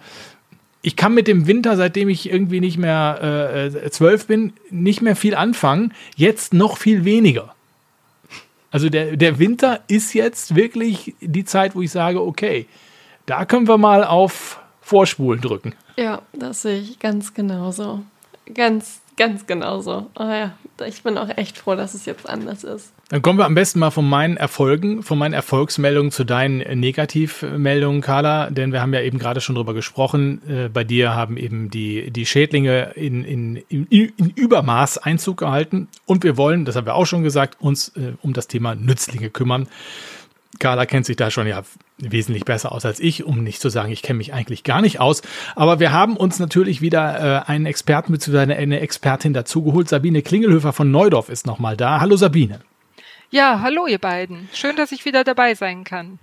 ich 0.85 0.97
kann 0.97 1.15
mit 1.15 1.27
dem 1.29 1.47
Winter, 1.47 1.79
seitdem 1.79 2.11
ich 2.11 2.31
irgendwie 2.31 2.61
nicht 2.61 2.77
mehr 2.77 3.19
äh, 3.23 3.67
äh, 3.69 3.91
zwölf 3.91 4.27
bin, 4.27 4.53
nicht 4.69 5.01
mehr 5.01 5.17
viel 5.17 5.35
anfangen. 5.35 5.95
Jetzt 6.15 6.53
noch 6.53 6.77
viel 6.77 7.07
weniger. 7.07 7.55
Also 8.71 8.91
der, 8.91 9.17
der 9.17 9.39
Winter 9.39 9.81
ist 9.89 10.13
jetzt 10.13 10.57
wirklich 10.57 11.15
die 11.23 11.47
Zeit, 11.47 11.75
wo 11.75 11.81
ich 11.81 11.91
sage, 11.91 12.21
okay, 12.21 12.67
da 13.25 13.47
können 13.47 13.67
wir 13.67 13.79
mal 13.79 14.05
auf 14.05 14.61
Vorspulen 14.83 15.41
drücken. 15.41 15.73
Ja, 15.97 16.21
das 16.35 16.61
sehe 16.63 16.81
ich 16.81 16.99
ganz 16.99 17.33
genauso. 17.33 18.03
Ganz, 18.53 19.01
ganz 19.17 19.47
genauso. 19.47 20.11
Oh 20.19 20.25
ja, 20.25 20.53
ich 20.87 21.03
bin 21.03 21.19
auch 21.19 21.29
echt 21.37 21.59
froh, 21.59 21.75
dass 21.75 21.95
es 21.95 22.07
jetzt 22.07 22.29
anders 22.29 22.65
ist. 22.65 22.93
Dann 23.11 23.23
kommen 23.23 23.39
wir 23.39 23.45
am 23.45 23.55
besten 23.55 23.79
mal 23.79 23.91
von 23.91 24.09
meinen 24.09 24.37
Erfolgen, 24.37 25.03
von 25.03 25.19
meinen 25.19 25.35
Erfolgsmeldungen 25.35 26.11
zu 26.11 26.25
deinen 26.25 26.59
Negativmeldungen, 26.81 28.01
Carla, 28.01 28.51
denn 28.51 28.73
wir 28.73 28.81
haben 28.81 28.95
ja 28.95 29.01
eben 29.01 29.19
gerade 29.19 29.41
schon 29.41 29.55
drüber 29.55 29.75
gesprochen. 29.75 30.43
Äh, 30.49 30.69
bei 30.69 30.85
dir 30.85 31.15
haben 31.15 31.37
eben 31.37 31.71
die, 31.71 32.11
die 32.11 32.27
Schädlinge 32.27 32.93
in, 32.95 33.25
in, 33.25 33.57
in, 33.69 33.87
in, 33.87 34.31
Übermaß 34.35 34.99
Einzug 34.99 35.39
gehalten 35.39 35.89
und 36.07 36.25
wir 36.25 36.37
wollen, 36.37 36.65
das 36.65 36.77
haben 36.77 36.87
wir 36.87 36.95
auch 36.95 37.07
schon 37.07 37.23
gesagt, 37.23 37.61
uns 37.61 37.89
äh, 37.97 38.15
um 38.23 38.33
das 38.33 38.49
Thema 38.49 38.75
Nützlinge 38.75 39.31
kümmern. 39.31 39.69
Carla 40.59 40.87
kennt 40.87 41.07
sich 41.07 41.17
da 41.17 41.31
schon 41.31 41.47
ja 41.47 41.63
wesentlich 41.99 42.45
besser 42.45 42.73
aus 42.73 42.85
als 42.85 43.01
ich, 43.01 43.25
um 43.25 43.43
nicht 43.43 43.61
zu 43.61 43.69
sagen, 43.69 43.93
ich 43.93 44.03
kenne 44.03 44.19
mich 44.19 44.33
eigentlich 44.33 44.65
gar 44.65 44.83
nicht 44.83 45.01
aus. 45.01 45.23
Aber 45.55 45.81
wir 45.81 45.93
haben 45.93 46.17
uns 46.17 46.39
natürlich 46.39 46.81
wieder 46.81 47.45
äh, 47.47 47.51
einen 47.51 47.67
Experten 47.67 48.13
bzw. 48.13 48.55
eine 48.55 48.81
Expertin 48.81 49.33
dazugeholt. 49.33 49.89
Sabine 49.89 50.23
Klingelhöfer 50.23 50.73
von 50.73 50.91
Neudorf 50.91 51.29
ist 51.29 51.47
nochmal 51.47 51.77
da. 51.77 52.01
Hallo 52.01 52.17
Sabine. 52.17 52.61
Ja, 53.31 53.61
hallo 53.63 53.87
ihr 53.87 53.99
beiden. 53.99 54.49
Schön, 54.53 54.77
dass 54.77 54.93
ich 54.93 55.05
wieder 55.05 55.25
dabei 55.25 55.55
sein 55.55 55.85
kann. 55.85 56.19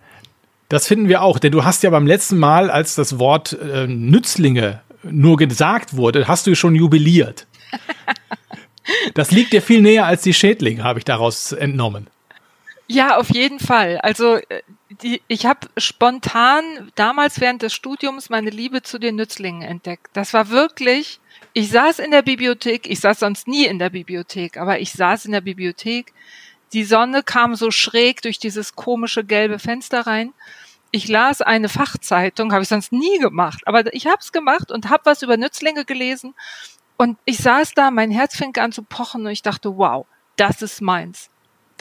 Das 0.70 0.88
finden 0.88 1.10
wir 1.10 1.22
auch, 1.22 1.40
denn 1.40 1.52
du 1.52 1.66
hast 1.66 1.84
ja 1.84 1.90
beim 1.90 2.08
letzten 2.08 2.38
Mal, 2.38 2.70
als 2.70 2.96
das 2.96 3.20
Wort 3.20 3.54
äh, 3.54 3.88
Nützlinge 3.88 4.82
nur 5.04 5.36
gesagt 5.36 5.98
wurde, 5.98 6.28
hast 6.28 6.48
du 6.48 6.56
schon 6.56 6.76
jubiliert. 6.76 7.48
das 9.14 9.32
liegt 9.32 9.52
dir 9.52 9.62
viel 9.62 9.82
näher 9.82 10.06
als 10.06 10.22
die 10.22 10.34
Schädlinge, 10.34 10.84
habe 10.84 11.00
ich 11.00 11.06
daraus 11.06 11.52
entnommen. 11.52 12.08
Ja, 12.88 13.18
auf 13.18 13.30
jeden 13.30 13.60
Fall. 13.60 13.98
Also 13.98 14.36
äh, 14.36 14.62
die, 15.01 15.21
ich 15.27 15.45
habe 15.45 15.67
spontan 15.77 16.91
damals 16.95 17.39
während 17.39 17.62
des 17.62 17.73
Studiums 17.73 18.30
meine 18.30 18.49
Liebe 18.49 18.82
zu 18.82 18.99
den 18.99 19.15
Nützlingen 19.15 19.62
entdeckt. 19.62 20.10
Das 20.13 20.34
war 20.34 20.49
wirklich, 20.49 21.19
ich 21.54 21.69
saß 21.69 21.99
in 21.99 22.12
der 22.12 22.21
Bibliothek, 22.21 22.89
ich 22.89 22.99
saß 22.99 23.19
sonst 23.19 23.47
nie 23.47 23.65
in 23.65 23.80
der 23.80 23.89
Bibliothek, 23.89 24.58
aber 24.58 24.80
ich 24.80 24.91
saß 24.91 25.25
in 25.25 25.32
der 25.32 25.41
Bibliothek 25.41 26.13
die 26.73 26.84
Sonne 26.86 27.21
kam 27.23 27.56
so 27.56 27.69
schräg 27.69 28.21
durch 28.21 28.39
dieses 28.39 28.75
komische 28.75 29.25
gelbe 29.25 29.60
Fenster 29.60 30.08
rein. 30.08 30.34
Ich 30.91 31.08
las 31.08 31.41
eine 31.41 31.69
Fachzeitung, 31.69 32.54
habe 32.54 32.63
ich 32.63 32.69
sonst 32.69 32.91
nie 32.91 33.19
gemacht, 33.19 33.62
aber 33.65 33.93
ich 33.93 34.08
habe 34.08 34.19
es 34.19 34.32
gemacht 34.32 34.71
und 34.71 34.89
habe 34.89 35.06
was 35.06 35.21
über 35.21 35.38
Nützlinge 35.38 35.86
gelesen. 35.86 36.34
Und 36.97 37.17
ich 37.25 37.39
saß 37.39 37.73
da, 37.73 37.91
mein 37.91 38.12
Herz 38.12 38.36
fing 38.36 38.56
an 38.58 38.71
zu 38.71 38.84
pochen 38.84 39.25
und 39.25 39.32
ich 39.32 39.41
dachte, 39.41 39.77
wow, 39.77 40.06
das 40.36 40.62
ist 40.62 40.82
meins. 40.82 41.31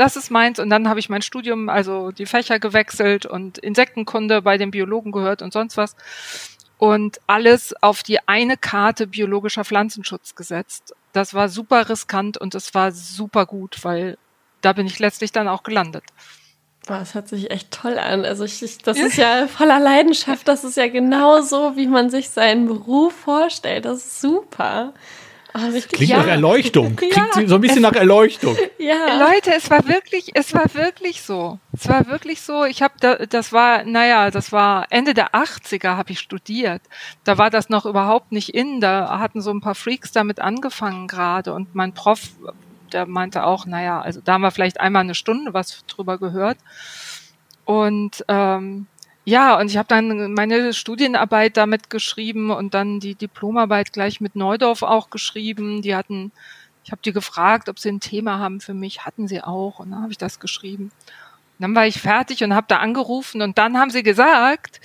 Das 0.00 0.16
ist 0.16 0.30
meins. 0.30 0.58
Und 0.58 0.70
dann 0.70 0.88
habe 0.88 0.98
ich 0.98 1.10
mein 1.10 1.20
Studium, 1.20 1.68
also 1.68 2.10
die 2.10 2.24
Fächer 2.24 2.58
gewechselt 2.58 3.26
und 3.26 3.58
Insektenkunde 3.58 4.40
bei 4.40 4.56
den 4.56 4.70
Biologen 4.70 5.12
gehört 5.12 5.42
und 5.42 5.52
sonst 5.52 5.76
was. 5.76 5.94
Und 6.78 7.20
alles 7.26 7.74
auf 7.82 8.02
die 8.02 8.26
eine 8.26 8.56
Karte 8.56 9.06
biologischer 9.06 9.62
Pflanzenschutz 9.62 10.34
gesetzt. 10.34 10.94
Das 11.12 11.34
war 11.34 11.50
super 11.50 11.90
riskant 11.90 12.38
und 12.38 12.54
es 12.54 12.72
war 12.72 12.92
super 12.92 13.44
gut, 13.44 13.84
weil 13.84 14.16
da 14.62 14.72
bin 14.72 14.86
ich 14.86 14.98
letztlich 15.00 15.32
dann 15.32 15.48
auch 15.48 15.64
gelandet. 15.64 16.04
Das 16.86 17.14
hört 17.14 17.28
sich 17.28 17.50
echt 17.50 17.70
toll 17.70 17.98
an. 17.98 18.24
Also 18.24 18.44
ich, 18.44 18.62
ich, 18.62 18.78
das 18.78 18.96
ist 18.96 19.18
ja 19.18 19.48
voller 19.48 19.80
Leidenschaft. 19.80 20.48
Das 20.48 20.64
ist 20.64 20.78
ja 20.78 20.88
genau 20.88 21.42
so, 21.42 21.76
wie 21.76 21.86
man 21.86 22.08
sich 22.08 22.30
seinen 22.30 22.64
Beruf 22.64 23.12
vorstellt. 23.14 23.84
Das 23.84 23.98
ist 23.98 24.22
super. 24.22 24.94
Oh, 25.54 25.58
Klingt 25.92 26.10
ja. 26.10 26.18
nach 26.18 26.26
Erleuchtung. 26.26 26.96
Klingt 26.96 27.16
ja. 27.16 27.46
so 27.46 27.56
ein 27.56 27.60
bisschen 27.60 27.82
nach 27.82 27.94
Erleuchtung. 27.94 28.56
Ja. 28.78 29.18
Leute, 29.18 29.52
es 29.54 29.70
war 29.70 29.86
wirklich, 29.88 30.30
es 30.34 30.54
war 30.54 30.74
wirklich 30.74 31.22
so. 31.22 31.58
Es 31.72 31.88
war 31.88 32.06
wirklich 32.06 32.40
so. 32.40 32.64
Ich 32.64 32.82
habe, 32.82 32.94
da, 33.00 33.16
das 33.16 33.52
war, 33.52 33.84
naja, 33.84 34.30
das 34.30 34.52
war 34.52 34.86
Ende 34.90 35.14
der 35.14 35.34
80er 35.34 35.96
habe 35.96 36.12
ich 36.12 36.20
studiert. 36.20 36.82
Da 37.24 37.38
war 37.38 37.50
das 37.50 37.68
noch 37.68 37.86
überhaupt 37.86 38.32
nicht 38.32 38.54
in. 38.54 38.80
Da 38.80 39.18
hatten 39.18 39.40
so 39.40 39.50
ein 39.50 39.60
paar 39.60 39.74
Freaks 39.74 40.12
damit 40.12 40.40
angefangen 40.40 41.08
gerade 41.08 41.52
und 41.52 41.74
mein 41.74 41.94
Prof 41.94 42.20
der 42.92 43.06
meinte 43.06 43.44
auch, 43.44 43.66
naja, 43.66 44.00
also 44.00 44.20
da 44.20 44.32
haben 44.34 44.42
wir 44.42 44.50
vielleicht 44.50 44.80
einmal 44.80 45.02
eine 45.02 45.14
Stunde 45.14 45.54
was 45.54 45.84
drüber 45.86 46.18
gehört. 46.18 46.58
Und 47.64 48.24
ähm, 48.28 48.86
ja, 49.24 49.59
und 49.59 49.70
ich 49.70 49.76
habe 49.76 49.88
dann 49.88 50.33
meine 50.35 50.72
Studienarbeit 50.72 51.56
damit 51.56 51.90
geschrieben 51.90 52.50
und 52.50 52.74
dann 52.74 53.00
die 53.00 53.14
Diplomarbeit 53.14 53.92
gleich 53.92 54.20
mit 54.20 54.35
Neudorf 54.35 54.83
auch 54.83 55.11
geschrieben. 55.11 55.83
Die 55.83 55.94
hatten, 55.94 56.33
ich 56.85 56.90
habe 56.90 57.02
die 57.04 57.12
gefragt, 57.12 57.68
ob 57.68 57.78
sie 57.78 57.90
ein 57.90 58.00
Thema 58.00 58.38
haben 58.38 58.61
für 58.61 58.74
mich, 58.74 59.04
hatten 59.04 59.28
sie 59.28 59.42
auch 59.42 59.78
und 59.78 59.90
dann 59.90 60.02
habe 60.02 60.12
ich 60.12 60.18
das 60.18 60.40
geschrieben. 60.40 60.85
Und 60.85 61.62
dann 61.62 61.74
war 61.74 61.87
ich 61.87 62.00
fertig 62.00 62.42
und 62.42 62.54
habe 62.54 62.66
da 62.68 62.78
angerufen 62.78 63.42
und 63.42 63.59
dann 63.59 63.76
haben 63.76 63.90
sie 63.90 64.02
gesagt, 64.02 64.80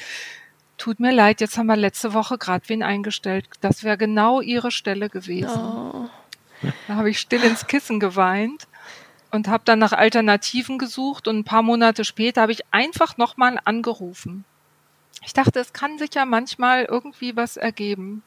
tut 0.78 1.00
mir 1.00 1.14
leid, 1.14 1.40
jetzt 1.40 1.58
haben 1.58 1.68
wir 1.68 1.78
letzte 1.78 2.14
Woche 2.14 2.38
gerade 2.38 2.68
wen 2.68 2.84
eingestellt. 2.84 3.48
Das 3.62 3.84
wäre 3.84 3.98
genau 3.98 4.42
ihre 4.42 4.72
Stelle 4.72 5.10
gewesen. 5.10 5.62
Oh. 5.62 6.10
Da 6.88 6.96
habe 6.96 7.10
ich 7.10 7.20
still 7.20 7.44
ins 7.44 7.68
Kissen 7.68 8.00
geweint 8.00 8.68
und 9.32 9.48
habe 9.48 9.64
dann 9.66 9.80
nach 9.80 9.94
Alternativen 9.94 10.78
gesucht 10.78 11.28
und 11.28 11.40
ein 11.40 11.44
paar 11.44 11.62
Monate 11.62 12.06
später 12.06 12.42
habe 12.42 12.52
ich 12.52 12.64
einfach 12.72 13.18
nochmal 13.18 13.60
angerufen. 13.66 14.46
Ich 15.26 15.34
dachte, 15.34 15.60
es 15.60 15.74
kann 15.74 15.98
sich 15.98 16.14
ja 16.14 16.26
manchmal 16.26 16.86
irgendwie 16.86 17.36
was 17.36 17.58
ergeben. 17.58 18.24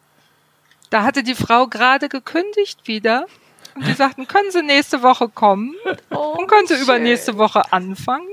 Da 0.91 1.03
hatte 1.03 1.23
die 1.23 1.35
Frau 1.35 1.67
gerade 1.67 2.09
gekündigt 2.09 2.89
wieder 2.89 3.27
und 3.75 3.87
die 3.87 3.93
sagten, 3.93 4.27
können 4.27 4.51
Sie 4.51 4.63
nächste 4.63 5.03
Woche 5.03 5.29
kommen 5.29 5.75
oh, 6.11 6.37
und 6.39 6.49
können 6.49 6.67
Sie 6.67 6.75
schön. 6.75 6.85
übernächste 6.85 7.39
Woche 7.39 7.73
anfangen. 7.73 8.29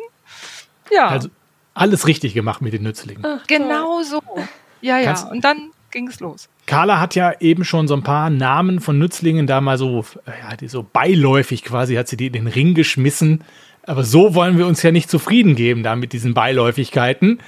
Ja. 0.91 1.07
Also 1.07 1.29
alles 1.73 2.07
richtig 2.07 2.33
gemacht 2.33 2.61
mit 2.61 2.73
den 2.73 2.83
Nützlingen. 2.83 3.23
Ach, 3.25 3.45
genau 3.45 4.01
so. 4.01 4.21
Ja, 4.81 4.97
ja. 4.97 5.27
Und 5.29 5.41
dann 5.43 5.71
ging 5.95 6.09
es 6.09 6.19
los. 6.19 6.49
Carla 6.65 6.99
hat 6.99 7.15
ja 7.15 7.33
eben 7.39 7.63
schon 7.63 7.87
so 7.87 7.95
ein 7.95 8.03
paar 8.03 8.29
Namen 8.29 8.81
von 8.81 8.99
Nützlingen 8.99 9.47
da 9.47 9.61
mal 9.61 9.77
so, 9.77 10.05
ja, 10.27 10.55
die 10.57 10.67
so 10.67 10.83
beiläufig 10.83 11.63
quasi 11.63 11.95
hat 11.95 12.09
sie 12.09 12.17
die 12.17 12.27
in 12.27 12.33
den 12.33 12.47
Ring 12.47 12.73
geschmissen. 12.73 13.43
Aber 13.83 14.03
so 14.03 14.35
wollen 14.35 14.57
wir 14.57 14.67
uns 14.67 14.83
ja 14.83 14.91
nicht 14.91 15.09
zufrieden 15.09 15.55
geben 15.55 15.83
da 15.83 15.95
mit 15.95 16.11
diesen 16.11 16.33
Beiläufigkeiten. 16.33 17.39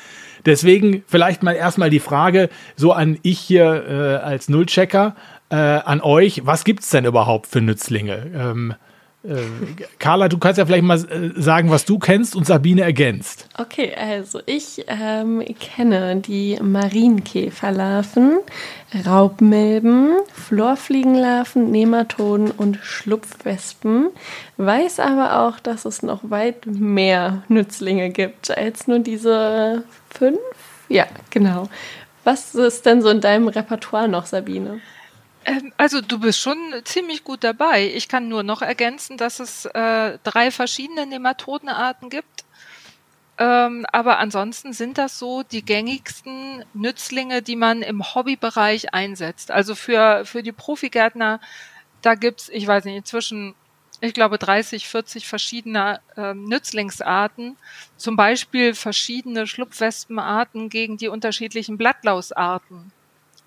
Deswegen 0.45 1.03
vielleicht 1.07 1.43
mal 1.43 1.53
erstmal 1.53 1.89
die 1.89 1.99
Frage 1.99 2.49
so 2.77 2.93
an 2.93 3.19
ich 3.21 3.39
hier 3.39 3.85
äh, 3.85 4.23
als 4.23 4.47
Nullchecker, 4.47 5.15
äh, 5.49 5.55
an 5.55 5.99
euch, 5.99 6.45
was 6.45 6.63
gibt 6.63 6.83
es 6.83 6.89
denn 6.89 7.05
überhaupt 7.05 7.47
für 7.47 7.59
Nützlinge? 7.59 8.31
Ähm, 8.33 8.75
äh, 9.23 9.35
Carla, 9.99 10.29
du 10.29 10.37
kannst 10.37 10.57
ja 10.57 10.65
vielleicht 10.65 10.83
mal 10.83 10.97
äh, 10.97 11.31
sagen, 11.41 11.69
was 11.69 11.85
du 11.85 11.97
kennst 11.97 12.35
und 12.35 12.45
Sabine 12.45 12.81
ergänzt. 12.81 13.47
Okay, 13.57 13.93
also 13.95 14.39
ich 14.45 14.85
ähm, 14.87 15.43
kenne 15.59 16.17
die 16.17 16.57
Marienkäferlarven, 16.61 18.39
Raubmilben, 19.05 20.17
Florfliegenlarven, 20.31 21.71
Nematoden 21.71 22.51
und 22.51 22.77
Schlupfwespen, 22.81 24.09
weiß 24.57 24.99
aber 24.99 25.39
auch, 25.41 25.59
dass 25.59 25.85
es 25.85 26.03
noch 26.03 26.29
weit 26.29 26.65
mehr 26.67 27.43
Nützlinge 27.47 28.11
gibt 28.11 28.55
als 28.55 28.87
nur 28.87 28.99
diese 28.99 29.83
fünf. 30.09 30.39
Ja, 30.89 31.05
genau. 31.31 31.69
Was 32.23 32.55
ist 32.55 32.85
denn 32.85 33.01
so 33.01 33.09
in 33.09 33.21
deinem 33.21 33.47
Repertoire 33.47 34.07
noch, 34.07 34.25
Sabine? 34.25 34.79
Ähm, 35.47 35.73
also 35.77 36.01
du 36.01 36.19
bist 36.19 36.39
schon 36.39 36.57
ziemlich 36.83 37.23
gut 37.23 37.43
dabei. 37.43 37.87
Ich 37.95 38.07
kann 38.07 38.27
nur 38.27 38.43
noch 38.43 38.61
ergänzen, 38.61 39.17
dass 39.17 39.39
es 39.39 39.65
äh, 39.65 40.19
drei 40.23 40.51
verschiedene 40.51 41.05
Nematodenarten 41.07 42.09
gibt. 42.09 42.45
Ähm, 43.39 43.85
aber 43.91 44.17
ansonsten 44.19 44.73
sind 44.73 44.97
das 44.97 45.19
so 45.19 45.43
die 45.43 45.63
gängigsten 45.63 46.65
Nützlinge, 46.73 47.41
die 47.41 47.55
man 47.55 47.81
im 47.81 48.03
Hobbybereich 48.15 48.93
einsetzt. 48.93 49.51
Also 49.51 49.75
für, 49.75 50.25
für 50.25 50.43
die 50.43 50.51
Profigärtner, 50.51 51.39
da 52.01 52.15
gibt's, 52.15 52.49
ich 52.49 52.65
weiß 52.67 52.85
nicht, 52.85 52.95
inzwischen, 52.97 53.53
ich 54.01 54.13
glaube, 54.13 54.37
30, 54.39 54.87
40 54.87 55.27
verschiedene 55.27 56.01
ähm, 56.17 56.45
Nützlingsarten. 56.45 57.57
Zum 57.95 58.15
Beispiel 58.15 58.73
verschiedene 58.73 59.47
Schlupfwespenarten 59.47 60.69
gegen 60.69 60.97
die 60.97 61.07
unterschiedlichen 61.07 61.77
Blattlausarten. 61.77 62.91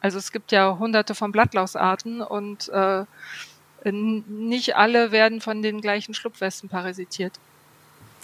Also 0.00 0.18
es 0.18 0.32
gibt 0.32 0.52
ja 0.52 0.78
hunderte 0.78 1.14
von 1.14 1.32
Blattlausarten 1.32 2.22
und 2.22 2.68
äh, 2.70 3.04
nicht 3.84 4.76
alle 4.76 5.12
werden 5.12 5.40
von 5.40 5.62
den 5.62 5.80
gleichen 5.80 6.14
Schlupfwespen 6.14 6.68
parasitiert. 6.68 7.32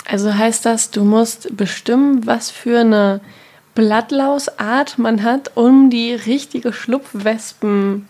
Also 0.04 0.34
heißt 0.34 0.64
das, 0.64 0.90
du 0.90 1.04
musst 1.04 1.56
bestimmen, 1.56 2.26
was 2.26 2.50
für 2.50 2.80
eine 2.80 3.20
Blattlausart 3.74 4.98
man 4.98 5.22
hat, 5.22 5.56
um 5.56 5.90
die 5.90 6.14
richtige 6.14 6.72
Schlupfwespenart 6.72 8.06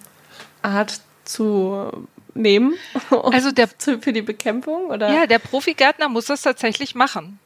zu 1.25 1.91
nehmen? 2.35 2.75
Also 3.11 3.51
der 3.51 3.69
für 3.69 4.13
die 4.13 4.23
Bekämpfung 4.23 4.87
oder? 4.87 5.13
Ja, 5.13 5.27
der 5.27 5.39
Profigärtner 5.39 6.09
muss 6.09 6.27
das 6.27 6.43
tatsächlich 6.43 6.95
machen. 6.95 7.39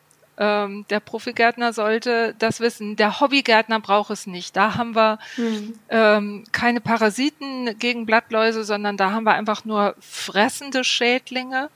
Ähm, 0.43 0.87
der 0.89 1.01
Profigärtner 1.01 1.75
sollte 1.75 2.35
das 2.39 2.61
wissen. 2.61 2.97
Der 2.97 3.21
Hobbygärtner 3.21 3.79
braucht 3.79 4.11
es 4.11 4.27
nicht. 4.27 4.57
Da 4.57 4.75
haben 4.75 4.97
wir 4.97 5.19
hm. 5.35 5.79
ähm, 5.91 6.45
keine 6.51 6.81
Parasiten 6.81 7.79
gegen 7.79 8.07
Blattläuse, 8.07 8.65
sondern 8.65 8.97
da 8.97 9.11
haben 9.11 9.25
wir 9.25 9.35
einfach 9.35 9.67
nur 9.67 9.95
fressende 10.01 10.83
Schädlinge, 10.83 11.69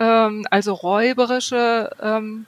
ähm, 0.00 0.44
also 0.50 0.72
räuberische 0.74 1.92
ähm, 2.02 2.46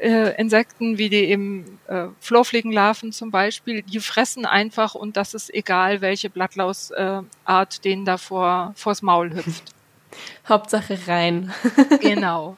äh, 0.00 0.40
Insekten, 0.40 0.96
wie 0.96 1.08
die 1.08 1.24
eben 1.24 1.80
äh, 1.88 2.04
Florfliegenlarven 2.20 3.10
zum 3.10 3.32
Beispiel, 3.32 3.82
die 3.82 3.98
fressen 3.98 4.46
einfach 4.46 4.94
und 4.94 5.16
das 5.16 5.34
ist 5.34 5.52
egal, 5.52 6.02
welche 6.02 6.30
Blattlausart 6.30 7.26
äh, 7.48 7.80
denen 7.82 8.04
da 8.04 8.16
vor, 8.16 8.74
vors 8.76 9.02
Maul 9.02 9.34
hüpft. 9.34 9.74
Hauptsache 10.48 10.98
rein. 11.08 11.52
genau. 12.00 12.56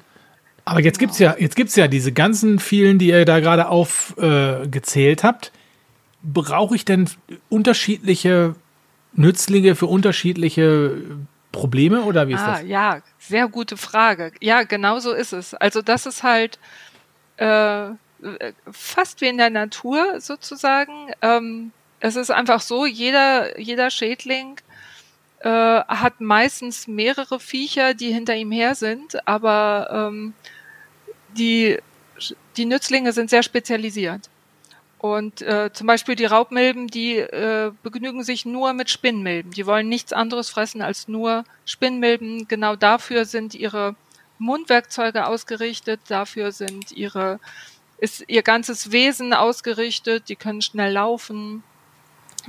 Aber 0.68 0.82
jetzt 0.82 0.98
gibt's 0.98 1.18
ja, 1.18 1.34
jetzt 1.38 1.56
gibt's 1.56 1.76
ja 1.76 1.88
diese 1.88 2.12
ganzen 2.12 2.58
vielen, 2.58 2.98
die 2.98 3.08
ihr 3.08 3.24
da 3.24 3.40
gerade 3.40 3.68
aufgezählt 3.68 5.20
äh, 5.20 5.26
habt. 5.26 5.50
Brauche 6.22 6.74
ich 6.74 6.84
denn 6.84 7.08
unterschiedliche 7.48 8.54
Nützlinge 9.14 9.74
für 9.74 9.86
unterschiedliche 9.86 11.00
Probleme 11.52 12.02
oder 12.02 12.28
wie 12.28 12.34
ist 12.34 12.40
ah, 12.40 12.58
das? 12.58 12.68
Ja, 12.68 13.00
sehr 13.18 13.48
gute 13.48 13.78
Frage. 13.78 14.32
Ja, 14.40 14.64
genau 14.64 14.98
so 14.98 15.12
ist 15.12 15.32
es. 15.32 15.54
Also 15.54 15.80
das 15.80 16.04
ist 16.04 16.22
halt 16.22 16.58
äh, 17.38 17.90
fast 18.70 19.22
wie 19.22 19.28
in 19.28 19.38
der 19.38 19.50
Natur 19.50 20.20
sozusagen. 20.20 21.12
Ähm, 21.22 21.72
es 22.00 22.16
ist 22.16 22.30
einfach 22.30 22.60
so, 22.60 22.84
jeder, 22.84 23.58
jeder 23.58 23.90
Schädling 23.90 24.60
äh, 25.40 25.48
hat 25.48 26.20
meistens 26.20 26.86
mehrere 26.86 27.40
Viecher, 27.40 27.94
die 27.94 28.12
hinter 28.12 28.36
ihm 28.36 28.52
her 28.52 28.74
sind, 28.74 29.26
aber 29.26 30.10
ähm, 30.10 30.34
die, 31.36 31.78
die 32.56 32.64
Nützlinge 32.64 33.12
sind 33.12 33.30
sehr 33.30 33.42
spezialisiert. 33.42 34.28
Und 34.98 35.42
äh, 35.42 35.70
zum 35.72 35.86
Beispiel 35.86 36.16
die 36.16 36.24
Raubmilben, 36.24 36.88
die 36.88 37.18
äh, 37.18 37.70
begnügen 37.84 38.24
sich 38.24 38.44
nur 38.44 38.72
mit 38.72 38.90
Spinnmilben. 38.90 39.52
Die 39.52 39.64
wollen 39.64 39.88
nichts 39.88 40.12
anderes 40.12 40.50
fressen 40.50 40.82
als 40.82 41.06
nur 41.06 41.44
Spinnmilben. 41.64 42.48
Genau 42.48 42.74
dafür 42.74 43.24
sind 43.24 43.54
ihre 43.54 43.94
Mundwerkzeuge 44.38 45.26
ausgerichtet, 45.26 46.00
dafür 46.08 46.50
sind 46.50 46.92
ihre, 46.92 47.38
ist 47.98 48.24
ihr 48.26 48.42
ganzes 48.42 48.90
Wesen 48.90 49.34
ausgerichtet, 49.34 50.28
die 50.28 50.36
können 50.36 50.62
schnell 50.62 50.92
laufen 50.92 51.62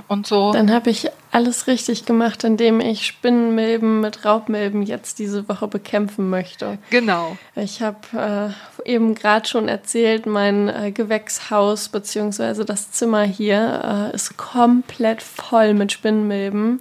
und 0.08 0.26
so. 0.26 0.52
Dann 0.52 0.72
habe 0.72 0.90
ich 0.90 1.08
alles 1.32 1.66
richtig 1.66 2.06
gemacht, 2.06 2.44
indem 2.44 2.80
ich 2.80 3.06
Spinnenmilben 3.06 4.00
mit 4.00 4.24
Raubmilben 4.24 4.82
jetzt 4.82 5.18
diese 5.18 5.48
Woche 5.48 5.68
bekämpfen 5.68 6.28
möchte. 6.28 6.78
Genau. 6.90 7.36
Ich 7.54 7.82
habe 7.82 8.54
äh, 8.86 8.90
eben 8.90 9.14
gerade 9.14 9.48
schon 9.48 9.68
erzählt, 9.68 10.26
mein 10.26 10.68
äh, 10.68 10.90
Gewächshaus 10.90 11.88
bzw. 11.88 12.64
das 12.64 12.90
Zimmer 12.90 13.22
hier 13.22 14.10
äh, 14.12 14.14
ist 14.14 14.36
komplett 14.36 15.22
voll 15.22 15.74
mit 15.74 15.92
Spinnenmilben. 15.92 16.80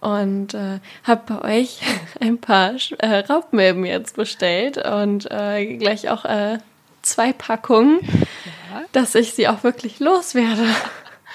Und 0.00 0.52
äh, 0.52 0.80
habe 1.04 1.22
bei 1.40 1.60
euch 1.60 1.80
ein 2.20 2.38
paar 2.38 2.74
äh, 2.98 3.18
Raubmilben 3.20 3.86
jetzt 3.86 4.16
bestellt 4.16 4.76
und 4.76 5.30
äh, 5.30 5.76
gleich 5.76 6.10
auch 6.10 6.24
äh, 6.26 6.58
zwei 7.00 7.32
Packungen, 7.32 8.00
ja. 8.02 8.82
dass 8.92 9.14
ich 9.14 9.34
sie 9.34 9.48
auch 9.48 9.62
wirklich 9.62 10.00
loswerde. 10.00 10.66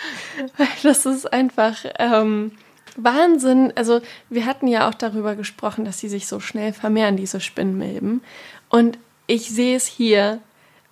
das 0.84 1.06
ist 1.06 1.32
einfach 1.32 1.78
ähm, 1.98 2.52
Wahnsinn. 2.96 3.74
Also 3.76 4.02
wir 4.30 4.46
hatten 4.46 4.68
ja 4.68 4.90
auch 4.90 4.94
darüber 4.94 5.36
gesprochen, 5.36 5.86
dass 5.86 6.00
sie 6.00 6.10
sich 6.10 6.28
so 6.28 6.40
schnell 6.40 6.74
vermehren, 6.74 7.18
diese 7.18 7.40
Spinnmilben. 7.40 8.22
Und 8.70 8.98
ich 9.28 9.50
sehe 9.50 9.76
es 9.76 9.86
hier 9.86 10.40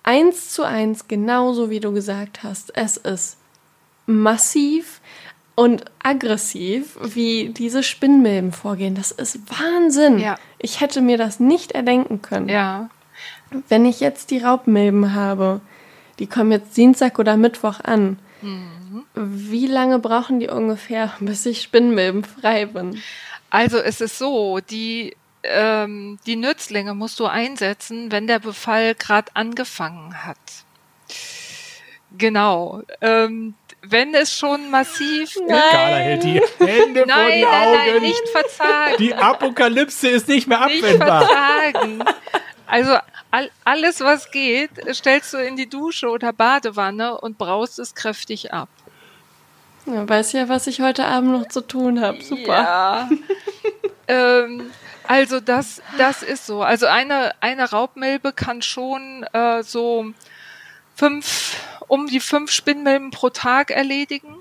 eins 0.02 0.50
zu 0.50 0.62
eins, 0.62 1.08
genauso 1.08 1.70
wie 1.70 1.80
du 1.80 1.92
gesagt 1.92 2.42
hast. 2.42 2.76
Es 2.76 2.96
ist 2.96 3.38
massiv 4.06 5.00
und 5.54 5.84
aggressiv, 6.02 6.96
wie 7.02 7.50
diese 7.50 7.82
Spinnmilben 7.82 8.52
vorgehen. 8.52 8.94
Das 8.94 9.10
ist 9.10 9.40
Wahnsinn. 9.50 10.18
Ja. 10.18 10.36
Ich 10.58 10.80
hätte 10.80 11.00
mir 11.00 11.18
das 11.18 11.40
nicht 11.40 11.72
erdenken 11.72 12.22
können. 12.22 12.48
Ja. 12.48 12.90
Wenn 13.68 13.84
ich 13.84 14.00
jetzt 14.00 14.30
die 14.30 14.38
Raubmilben 14.38 15.14
habe, 15.14 15.60
die 16.18 16.26
kommen 16.26 16.52
jetzt 16.52 16.76
Dienstag 16.76 17.18
oder 17.18 17.36
Mittwoch 17.36 17.80
an. 17.80 18.18
Wie 19.14 19.66
lange 19.66 19.98
brauchen 19.98 20.40
die 20.40 20.48
ungefähr, 20.48 21.12
bis 21.20 21.46
ich 21.46 21.62
Spinnmilben 21.62 22.24
frei 22.24 22.66
bin? 22.66 23.00
Also 23.50 23.78
es 23.78 24.00
ist 24.00 24.18
so, 24.18 24.60
die, 24.60 25.16
ähm, 25.42 26.18
die 26.26 26.36
Nützlinge 26.36 26.94
musst 26.94 27.18
du 27.20 27.26
einsetzen, 27.26 28.12
wenn 28.12 28.26
der 28.26 28.38
Befall 28.38 28.94
gerade 28.94 29.34
angefangen 29.34 30.24
hat. 30.24 30.36
Genau. 32.16 32.82
Ähm, 33.00 33.54
wenn 33.82 34.14
es 34.14 34.36
schon 34.36 34.70
massiv. 34.70 35.36
Nein. 35.46 35.60
Carla 35.70 35.96
hält 35.96 36.24
die 36.24 36.42
Hände 36.58 37.04
nein, 37.06 37.16
vor 37.16 37.30
die 37.30 37.42
nein, 37.42 37.66
Augen. 37.66 37.92
Nein, 37.92 38.02
nicht 38.02 38.28
verzagen. 38.28 38.94
Die 38.98 39.14
Apokalypse 39.14 40.08
ist 40.08 40.28
nicht 40.28 40.46
mehr 40.46 40.60
abwendbar. 40.60 41.20
Nicht 41.20 41.30
verzagen. 41.30 42.04
Also 42.68 42.96
all, 43.30 43.50
alles, 43.64 44.00
was 44.00 44.30
geht, 44.30 44.70
stellst 44.92 45.32
du 45.32 45.38
in 45.38 45.56
die 45.56 45.68
Dusche 45.68 46.08
oder 46.08 46.32
Badewanne 46.32 47.18
und 47.18 47.38
braust 47.38 47.78
es 47.78 47.94
kräftig 47.94 48.52
ab. 48.52 48.68
Ja, 49.86 50.06
weiß 50.06 50.32
ja, 50.32 50.48
was 50.50 50.66
ich 50.66 50.80
heute 50.82 51.06
Abend 51.06 51.32
noch 51.32 51.48
zu 51.48 51.62
tun 51.62 52.00
habe. 52.00 52.20
Super. 52.20 52.46
Ja. 52.46 53.10
ähm, 54.08 54.70
also 55.04 55.40
das, 55.40 55.80
das 55.96 56.22
ist 56.22 56.46
so. 56.46 56.62
Also 56.62 56.86
eine, 56.86 57.32
eine 57.40 57.70
Raubmilbe 57.70 58.34
kann 58.34 58.60
schon 58.60 59.24
äh, 59.32 59.62
so 59.62 60.12
fünf, 60.94 61.56
um 61.86 62.06
die 62.06 62.20
fünf 62.20 62.50
Spinnmilben 62.50 63.10
pro 63.10 63.30
Tag 63.30 63.70
erledigen. 63.70 64.37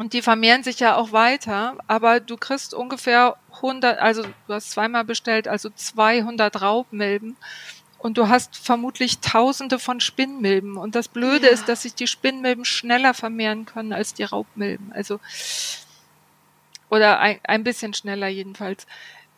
Und 0.00 0.14
die 0.14 0.22
vermehren 0.22 0.62
sich 0.62 0.80
ja 0.80 0.96
auch 0.96 1.12
weiter, 1.12 1.76
aber 1.86 2.20
du 2.20 2.38
kriegst 2.38 2.72
ungefähr 2.72 3.36
100, 3.56 3.98
also 3.98 4.22
du 4.22 4.54
hast 4.54 4.70
zweimal 4.70 5.04
bestellt, 5.04 5.46
also 5.46 5.68
200 5.68 6.62
Raubmilben. 6.62 7.36
und 7.98 8.16
du 8.16 8.28
hast 8.28 8.56
vermutlich 8.56 9.18
tausende 9.18 9.78
von 9.78 10.00
Spinnmilben. 10.00 10.78
Und 10.78 10.94
das 10.94 11.08
Blöde 11.08 11.48
ja. 11.48 11.52
ist, 11.52 11.68
dass 11.68 11.82
sich 11.82 11.94
die 11.94 12.06
Spinnmilben 12.06 12.64
schneller 12.64 13.12
vermehren 13.12 13.66
können 13.66 13.92
als 13.92 14.14
die 14.14 14.22
Raubmilben. 14.22 14.90
Also, 14.94 15.20
oder 16.88 17.20
ein, 17.20 17.38
ein 17.42 17.62
bisschen 17.62 17.92
schneller 17.92 18.28
jedenfalls. 18.28 18.86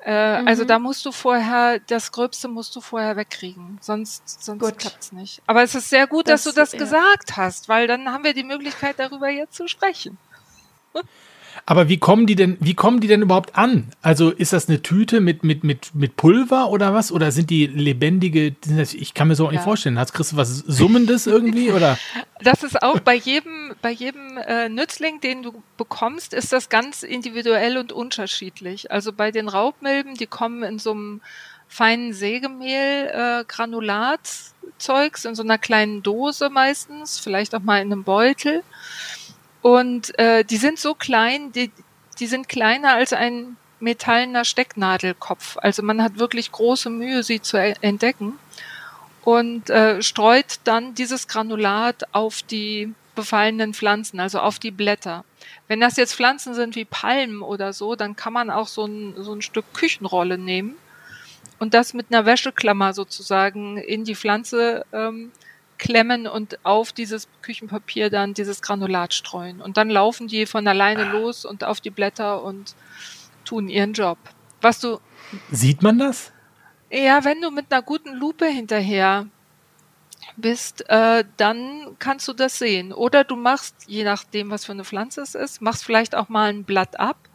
Äh, 0.04 0.42
mhm. 0.42 0.46
Also 0.46 0.64
da 0.64 0.78
musst 0.78 1.04
du 1.04 1.10
vorher, 1.10 1.80
das 1.80 2.12
Gröbste 2.12 2.46
musst 2.46 2.76
du 2.76 2.80
vorher 2.80 3.16
wegkriegen, 3.16 3.78
sonst, 3.80 4.44
sonst 4.44 4.78
klappt's 4.78 5.10
nicht. 5.10 5.42
Aber 5.48 5.64
es 5.64 5.74
ist 5.74 5.90
sehr 5.90 6.06
gut, 6.06 6.28
das, 6.28 6.44
dass 6.44 6.54
du 6.54 6.60
das 6.60 6.70
ja. 6.70 6.78
gesagt 6.78 7.36
hast, 7.36 7.68
weil 7.68 7.88
dann 7.88 8.12
haben 8.12 8.22
wir 8.22 8.32
die 8.32 8.44
Möglichkeit, 8.44 9.00
darüber 9.00 9.28
jetzt 9.28 9.56
zu 9.56 9.66
sprechen. 9.66 10.18
Aber 11.64 11.88
wie 11.88 11.98
kommen 11.98 12.26
die 12.26 12.34
denn, 12.34 12.56
wie 12.60 12.74
kommen 12.74 13.00
die 13.00 13.06
denn 13.06 13.22
überhaupt 13.22 13.56
an? 13.56 13.88
Also 14.00 14.30
ist 14.30 14.52
das 14.52 14.68
eine 14.68 14.82
Tüte 14.82 15.20
mit, 15.20 15.44
mit, 15.44 15.62
mit, 15.62 15.94
mit 15.94 16.16
Pulver 16.16 16.70
oder 16.70 16.92
was? 16.92 17.12
Oder 17.12 17.30
sind 17.30 17.50
die 17.50 17.66
lebendige, 17.66 18.56
ich 18.92 19.14
kann 19.14 19.28
mir 19.28 19.36
so 19.36 19.46
auch 19.46 19.50
nicht 19.50 19.60
ja. 19.60 19.64
vorstellen. 19.64 19.98
Hast 19.98 20.12
kriegst 20.12 20.32
du 20.32 20.36
was 20.36 20.58
Summendes 20.58 21.26
irgendwie 21.26 21.70
oder? 21.70 21.98
Das 22.40 22.64
ist 22.64 22.82
auch 22.82 22.98
bei 22.98 23.14
jedem, 23.14 23.72
bei 23.82 23.92
jedem 23.92 24.36
äh, 24.36 24.68
Nützling, 24.68 25.20
den 25.20 25.44
du 25.44 25.62
bekommst, 25.76 26.34
ist 26.34 26.52
das 26.52 26.68
ganz 26.68 27.04
individuell 27.04 27.76
und 27.76 27.92
unterschiedlich. 27.92 28.90
Also 28.90 29.12
bei 29.12 29.30
den 29.30 29.48
Raubmilben, 29.48 30.14
die 30.14 30.26
kommen 30.26 30.64
in 30.64 30.80
so 30.80 30.90
einem 30.90 31.20
feinen 31.68 32.12
Sägemehl, 32.12 33.06
äh, 33.14 33.44
Granulatzeugs, 33.46 35.24
in 35.24 35.36
so 35.36 35.44
einer 35.44 35.56
kleinen 35.56 36.02
Dose 36.02 36.50
meistens, 36.50 37.20
vielleicht 37.20 37.54
auch 37.54 37.62
mal 37.62 37.80
in 37.80 37.92
einem 37.92 38.02
Beutel. 38.02 38.64
Und 39.62 40.18
äh, 40.18 40.44
die 40.44 40.56
sind 40.56 40.78
so 40.78 40.94
klein, 40.94 41.52
die, 41.52 41.70
die 42.18 42.26
sind 42.26 42.48
kleiner 42.48 42.94
als 42.94 43.12
ein 43.12 43.56
metallener 43.80 44.44
Stecknadelkopf. 44.44 45.56
Also 45.60 45.82
man 45.82 46.02
hat 46.02 46.18
wirklich 46.18 46.52
große 46.52 46.90
Mühe, 46.90 47.22
sie 47.22 47.40
zu 47.40 47.56
entdecken 47.56 48.38
und 49.24 49.70
äh, 49.70 50.02
streut 50.02 50.60
dann 50.64 50.94
dieses 50.94 51.28
Granulat 51.28 52.12
auf 52.12 52.42
die 52.42 52.92
befallenen 53.14 53.74
Pflanzen, 53.74 54.20
also 54.20 54.40
auf 54.40 54.58
die 54.58 54.70
Blätter. 54.70 55.24
Wenn 55.68 55.80
das 55.80 55.96
jetzt 55.96 56.14
Pflanzen 56.14 56.54
sind 56.54 56.76
wie 56.76 56.84
Palmen 56.84 57.42
oder 57.42 57.72
so, 57.72 57.94
dann 57.94 58.16
kann 58.16 58.32
man 58.32 58.50
auch 58.50 58.68
so 58.68 58.86
ein, 58.86 59.14
so 59.18 59.32
ein 59.32 59.42
Stück 59.42 59.66
Küchenrolle 59.74 60.38
nehmen 60.38 60.76
und 61.58 61.74
das 61.74 61.92
mit 61.92 62.06
einer 62.10 62.24
Wäscheklammer 62.24 62.94
sozusagen 62.94 63.76
in 63.76 64.04
die 64.04 64.16
Pflanze 64.16 64.84
ähm, 64.92 65.30
klemmen 65.82 66.28
und 66.28 66.64
auf 66.64 66.92
dieses 66.92 67.26
Küchenpapier 67.42 68.08
dann 68.08 68.34
dieses 68.34 68.62
Granulat 68.62 69.12
streuen. 69.14 69.60
Und 69.60 69.76
dann 69.76 69.90
laufen 69.90 70.28
die 70.28 70.46
von 70.46 70.66
alleine 70.68 71.08
ah. 71.08 71.12
los 71.12 71.44
und 71.44 71.64
auf 71.64 71.80
die 71.80 71.90
Blätter 71.90 72.44
und 72.44 72.76
tun 73.44 73.68
ihren 73.68 73.92
Job. 73.92 74.16
Was 74.60 74.78
du. 74.78 75.00
Sieht 75.50 75.82
man 75.82 75.98
das? 75.98 76.30
Ja, 76.88 77.24
wenn 77.24 77.42
du 77.42 77.50
mit 77.50 77.72
einer 77.72 77.82
guten 77.82 78.14
Lupe 78.14 78.46
hinterher 78.46 79.26
bist, 80.36 80.88
äh, 80.88 81.24
dann 81.36 81.96
kannst 81.98 82.28
du 82.28 82.32
das 82.32 82.58
sehen. 82.58 82.92
Oder 82.92 83.24
du 83.24 83.34
machst, 83.34 83.74
je 83.88 84.04
nachdem, 84.04 84.50
was 84.50 84.64
für 84.64 84.72
eine 84.72 84.84
Pflanze 84.84 85.22
es 85.22 85.34
ist, 85.34 85.62
machst 85.62 85.84
vielleicht 85.84 86.14
auch 86.14 86.28
mal 86.28 86.50
ein 86.50 86.62
Blatt 86.62 87.00
ab 87.00 87.28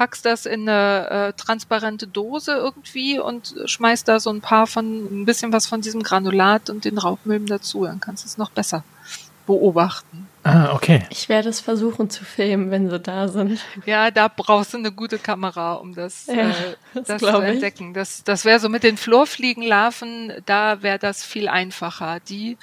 packst 0.00 0.24
das 0.24 0.46
in 0.46 0.66
eine 0.66 1.10
äh, 1.10 1.32
transparente 1.34 2.06
Dose 2.06 2.52
irgendwie 2.52 3.18
und 3.18 3.54
schmeißt 3.66 4.08
da 4.08 4.18
so 4.18 4.30
ein 4.30 4.40
paar 4.40 4.66
von, 4.66 4.84
ein 4.84 5.26
bisschen 5.26 5.52
was 5.52 5.66
von 5.66 5.82
diesem 5.82 6.02
Granulat 6.02 6.70
und 6.70 6.86
den 6.86 6.96
Raubmilben 6.96 7.46
dazu. 7.46 7.84
Dann 7.84 8.00
kannst 8.00 8.24
du 8.24 8.26
es 8.28 8.38
noch 8.38 8.48
besser 8.48 8.82
beobachten. 9.46 10.26
Ah, 10.42 10.72
okay. 10.72 11.04
Ich 11.10 11.28
werde 11.28 11.50
es 11.50 11.60
versuchen 11.60 12.08
zu 12.08 12.24
filmen, 12.24 12.70
wenn 12.70 12.88
sie 12.88 12.98
da 12.98 13.28
sind. 13.28 13.60
Ja, 13.84 14.10
da 14.10 14.28
brauchst 14.28 14.72
du 14.72 14.78
eine 14.78 14.90
gute 14.90 15.18
Kamera, 15.18 15.74
um 15.74 15.94
das, 15.94 16.28
ja, 16.28 16.48
äh, 16.48 16.54
das, 16.94 17.04
das 17.04 17.20
zu 17.20 17.38
entdecken. 17.38 17.92
Das, 17.92 18.24
das 18.24 18.46
wäre 18.46 18.58
so 18.58 18.70
mit 18.70 18.82
den 18.82 18.96
Florfliegenlarven, 18.96 20.32
da 20.46 20.80
wäre 20.80 20.98
das 20.98 21.22
viel 21.22 21.46
einfacher. 21.46 22.20
Die, 22.20 22.56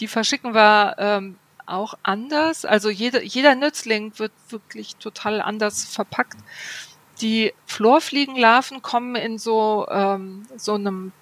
die 0.00 0.08
verschicken 0.08 0.54
wir 0.54 0.96
ähm, 0.98 1.36
auch 1.66 1.94
anders. 2.02 2.64
Also 2.64 2.90
jede, 2.90 3.22
jeder 3.22 3.54
Nützling 3.54 4.18
wird 4.18 4.32
wirklich 4.48 4.96
total 4.96 5.40
anders 5.40 5.84
verpackt. 5.84 6.38
Die 7.20 7.52
Florfliegenlarven 7.66 8.82
kommen 8.82 9.14
in 9.16 9.38
so, 9.38 9.86
ähm, 9.90 10.46
so 10.56 10.74
einem 10.74 11.12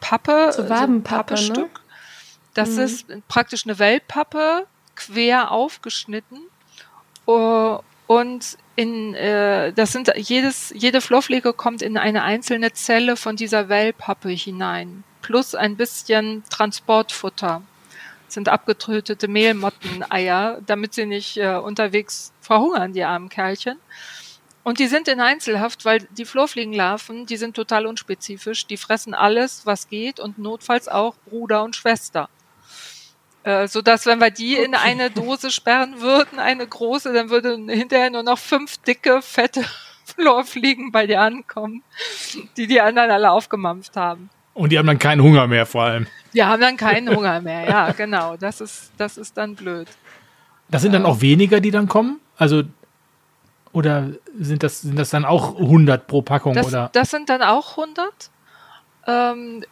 Pappe, 0.00 0.52
so 0.52 0.68
Wabenpappe, 0.68 1.36
so 1.36 1.52
ne? 1.52 1.70
Das 2.54 2.70
mhm. 2.70 2.80
ist 2.80 3.28
praktisch 3.28 3.66
eine 3.66 3.78
Wellpappe, 3.78 4.66
quer 4.94 5.50
aufgeschnitten. 5.50 6.38
Uh, 7.26 7.78
und 8.06 8.56
in, 8.76 9.14
äh, 9.14 9.72
das 9.72 9.92
sind 9.92 10.12
jedes, 10.16 10.72
jede 10.74 11.00
Florfliege 11.00 11.52
kommt 11.52 11.82
in 11.82 11.98
eine 11.98 12.22
einzelne 12.22 12.72
Zelle 12.72 13.16
von 13.16 13.36
dieser 13.36 13.68
Wellpappe 13.68 14.30
hinein. 14.30 15.02
Plus 15.22 15.54
ein 15.54 15.76
bisschen 15.76 16.44
Transportfutter 16.48 17.62
sind 18.32 18.48
abgetötete 18.48 19.28
Mehlmotteneier, 19.28 20.60
damit 20.66 20.94
sie 20.94 21.06
nicht 21.06 21.36
äh, 21.36 21.56
unterwegs 21.56 22.32
verhungern, 22.40 22.92
die 22.92 23.04
armen 23.04 23.28
Kerlchen. 23.28 23.78
Und 24.62 24.80
die 24.80 24.88
sind 24.88 25.06
in 25.06 25.20
Einzelhaft, 25.20 25.84
weil 25.84 26.00
die 26.18 26.24
Flurfliegenlarven, 26.24 27.26
die 27.26 27.36
sind 27.36 27.54
total 27.54 27.86
unspezifisch. 27.86 28.66
Die 28.66 28.76
fressen 28.76 29.14
alles, 29.14 29.64
was 29.64 29.88
geht 29.88 30.18
und 30.18 30.38
notfalls 30.38 30.88
auch 30.88 31.14
Bruder 31.26 31.62
und 31.62 31.76
Schwester. 31.76 32.28
Äh, 33.44 33.68
so 33.68 33.80
dass 33.80 34.06
wenn 34.06 34.18
wir 34.18 34.32
die 34.32 34.56
okay. 34.56 34.64
in 34.64 34.74
eine 34.74 35.08
Dose 35.08 35.52
sperren 35.52 36.00
würden, 36.00 36.40
eine 36.40 36.66
große, 36.66 37.12
dann 37.12 37.30
würden 37.30 37.68
hinterher 37.68 38.10
nur 38.10 38.24
noch 38.24 38.40
fünf 38.40 38.78
dicke, 38.78 39.22
fette 39.22 39.64
Flurfliegen 40.04 40.90
bei 40.90 41.06
dir 41.06 41.20
ankommen, 41.20 41.84
die 42.56 42.66
die 42.66 42.80
anderen 42.80 43.12
alle 43.12 43.30
aufgemampft 43.30 43.96
haben. 43.96 44.30
Und 44.56 44.72
die 44.72 44.78
haben 44.78 44.86
dann 44.86 44.98
keinen 44.98 45.22
Hunger 45.22 45.46
mehr 45.46 45.66
vor 45.66 45.82
allem. 45.82 46.06
Die 46.32 46.42
haben 46.42 46.62
dann 46.62 46.78
keinen 46.78 47.14
Hunger 47.14 47.42
mehr, 47.42 47.68
ja, 47.68 47.92
genau. 47.92 48.38
Das 48.38 48.62
ist, 48.62 48.90
das 48.96 49.18
ist 49.18 49.36
dann 49.36 49.54
blöd. 49.54 49.86
Das 50.70 50.80
sind 50.80 50.92
dann 50.92 51.04
auch 51.04 51.20
weniger, 51.20 51.60
die 51.60 51.70
dann 51.70 51.88
kommen? 51.88 52.20
Also, 52.38 52.62
oder 53.72 54.12
sind 54.38 54.62
das, 54.62 54.80
sind 54.80 54.98
das 54.98 55.10
dann 55.10 55.26
auch 55.26 55.60
100 55.60 56.06
pro 56.06 56.22
Packung? 56.22 56.54
Das, 56.54 56.68
oder? 56.68 56.88
das 56.94 57.10
sind 57.10 57.28
dann 57.28 57.42
auch 57.42 57.76
100. 57.76 58.30
Ähm, 59.06 59.62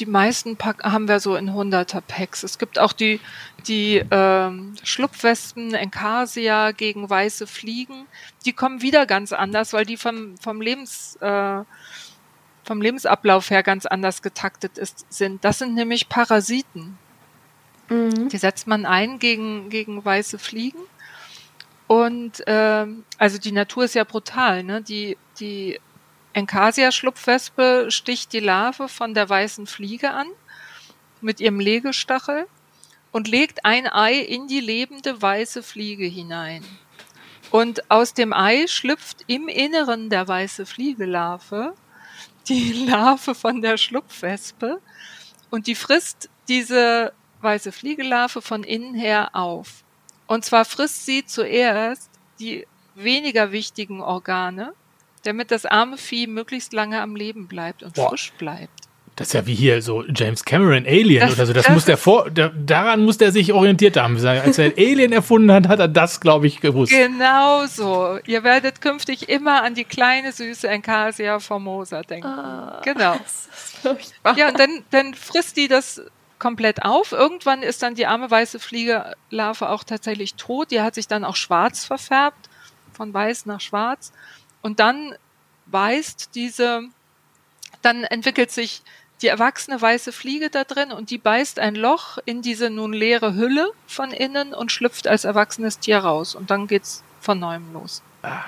die 0.00 0.06
meisten 0.06 0.56
Pack 0.56 0.82
haben 0.82 1.06
wir 1.06 1.20
so 1.20 1.36
in 1.36 1.50
100er 1.50 2.00
Packs. 2.00 2.42
Es 2.42 2.58
gibt 2.58 2.80
auch 2.80 2.92
die, 2.92 3.20
die 3.68 4.02
ähm, 4.10 4.74
Schlupfwespen, 4.82 5.74
Encasia 5.74 6.72
gegen 6.72 7.08
weiße 7.08 7.46
Fliegen. 7.46 8.06
Die 8.44 8.52
kommen 8.52 8.82
wieder 8.82 9.06
ganz 9.06 9.32
anders, 9.32 9.72
weil 9.72 9.86
die 9.86 9.96
vom, 9.96 10.36
vom 10.38 10.60
Lebens, 10.60 11.16
äh, 11.20 11.60
vom 12.66 12.82
Lebensablauf 12.82 13.50
her 13.50 13.62
ganz 13.62 13.86
anders 13.86 14.22
getaktet 14.22 14.76
ist, 14.76 15.06
sind. 15.08 15.44
Das 15.44 15.58
sind 15.58 15.74
nämlich 15.74 16.08
Parasiten. 16.08 16.98
Mhm. 17.88 18.28
Die 18.28 18.38
setzt 18.38 18.66
man 18.66 18.84
ein 18.84 19.18
gegen, 19.18 19.70
gegen 19.70 20.04
weiße 20.04 20.38
Fliegen. 20.38 20.80
Und 21.86 22.42
ähm, 22.46 23.04
also 23.18 23.38
die 23.38 23.52
Natur 23.52 23.84
ist 23.84 23.94
ja 23.94 24.04
brutal. 24.04 24.64
Ne? 24.64 24.82
Die, 24.82 25.16
die 25.38 25.80
Encasia-Schlupfwespe 26.32 27.86
sticht 27.90 28.32
die 28.32 28.40
Larve 28.40 28.88
von 28.88 29.14
der 29.14 29.28
weißen 29.28 29.66
Fliege 29.66 30.10
an 30.10 30.26
mit 31.20 31.40
ihrem 31.40 31.60
Legestachel 31.60 32.46
und 33.12 33.28
legt 33.28 33.64
ein 33.64 33.86
Ei 33.86 34.14
in 34.18 34.48
die 34.48 34.60
lebende 34.60 35.22
weiße 35.22 35.62
Fliege 35.62 36.06
hinein. 36.06 36.64
Und 37.50 37.90
aus 37.90 38.12
dem 38.12 38.32
Ei 38.32 38.66
schlüpft 38.66 39.24
im 39.28 39.46
Inneren 39.46 40.10
der 40.10 40.26
weiße 40.26 40.66
Fliegelarve 40.66 41.74
die 42.48 42.72
Larve 42.88 43.34
von 43.34 43.62
der 43.62 43.76
Schlupfwespe 43.76 44.80
und 45.50 45.66
die 45.66 45.74
frisst 45.74 46.28
diese 46.48 47.12
weiße 47.40 47.72
Fliegelarve 47.72 48.42
von 48.42 48.64
innen 48.64 48.94
her 48.94 49.30
auf. 49.34 49.84
Und 50.26 50.44
zwar 50.44 50.64
frisst 50.64 51.06
sie 51.06 51.24
zuerst 51.24 52.10
die 52.40 52.66
weniger 52.94 53.52
wichtigen 53.52 54.00
Organe, 54.00 54.72
damit 55.22 55.50
das 55.50 55.66
arme 55.66 55.98
Vieh 55.98 56.26
möglichst 56.26 56.72
lange 56.72 57.00
am 57.00 57.14
Leben 57.16 57.46
bleibt 57.46 57.82
und 57.82 57.94
Boah. 57.94 58.08
frisch 58.08 58.32
bleibt. 58.32 58.85
Das 59.16 59.28
ist 59.28 59.32
ja 59.32 59.46
wie 59.46 59.54
hier 59.54 59.80
so 59.80 60.04
James 60.04 60.44
Cameron 60.44 60.84
Alien 60.86 61.20
das, 61.20 61.32
oder 61.32 61.46
so. 61.46 61.52
Das, 61.54 61.64
das 61.64 61.74
muss 61.74 61.86
der 61.86 61.96
vor, 61.96 62.30
der, 62.30 62.50
daran 62.50 63.02
muss 63.02 63.16
der 63.16 63.32
sich 63.32 63.52
orientiert 63.54 63.96
haben. 63.96 64.24
Als 64.24 64.58
er 64.58 64.72
Alien 64.76 65.10
erfunden 65.12 65.50
hat, 65.50 65.68
hat 65.68 65.80
er 65.80 65.88
das, 65.88 66.20
glaube 66.20 66.46
ich, 66.46 66.60
gewusst. 66.60 66.92
Genau 66.92 67.64
so. 67.64 68.18
Ihr 68.26 68.44
werdet 68.44 68.82
künftig 68.82 69.30
immer 69.30 69.62
an 69.62 69.74
die 69.74 69.84
kleine 69.84 70.32
süße 70.32 70.68
Encasia 70.68 71.40
formosa 71.40 72.02
denken. 72.02 72.28
Oh, 72.28 72.80
genau. 72.84 73.16
Ja, 74.36 74.48
und 74.48 74.60
dann, 74.60 74.84
dann 74.90 75.14
frisst 75.14 75.56
die 75.56 75.68
das 75.68 76.02
komplett 76.38 76.84
auf. 76.84 77.12
Irgendwann 77.12 77.62
ist 77.62 77.82
dann 77.82 77.94
die 77.94 78.06
arme 78.06 78.30
weiße 78.30 78.58
Fliegelarve 78.58 79.70
auch 79.70 79.84
tatsächlich 79.84 80.34
tot. 80.34 80.70
Die 80.70 80.82
hat 80.82 80.94
sich 80.94 81.08
dann 81.08 81.24
auch 81.24 81.36
schwarz 81.36 81.86
verfärbt, 81.86 82.50
von 82.92 83.14
weiß 83.14 83.46
nach 83.46 83.62
schwarz. 83.62 84.12
Und 84.60 84.78
dann 84.78 85.14
beißt 85.66 86.34
diese, 86.34 86.82
dann 87.80 88.04
entwickelt 88.04 88.50
sich 88.50 88.82
die 89.22 89.28
erwachsene 89.28 89.80
weiße 89.80 90.12
Fliege 90.12 90.50
da 90.50 90.64
drin 90.64 90.92
und 90.92 91.10
die 91.10 91.18
beißt 91.18 91.58
ein 91.58 91.74
Loch 91.74 92.18
in 92.24 92.42
diese 92.42 92.70
nun 92.70 92.92
leere 92.92 93.34
Hülle 93.34 93.70
von 93.86 94.10
innen 94.10 94.52
und 94.52 94.72
schlüpft 94.72 95.08
als 95.08 95.24
erwachsenes 95.24 95.78
Tier 95.78 95.98
raus. 95.98 96.34
Und 96.34 96.50
dann 96.50 96.66
geht's 96.66 97.02
von 97.20 97.38
neuem 97.38 97.72
los. 97.72 98.02
Ah. 98.22 98.44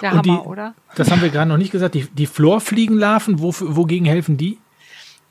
Der 0.00 0.12
und 0.12 0.18
Hammer, 0.18 0.42
die, 0.42 0.48
oder? 0.48 0.74
Das 0.94 1.10
haben 1.10 1.22
wir 1.22 1.30
gerade 1.30 1.48
noch 1.48 1.56
nicht 1.56 1.72
gesagt. 1.72 1.94
Die, 1.94 2.06
die 2.06 2.26
Florfliegenlarven, 2.26 3.40
wo, 3.40 3.52
wogegen 3.58 4.06
helfen 4.06 4.36
die? 4.36 4.58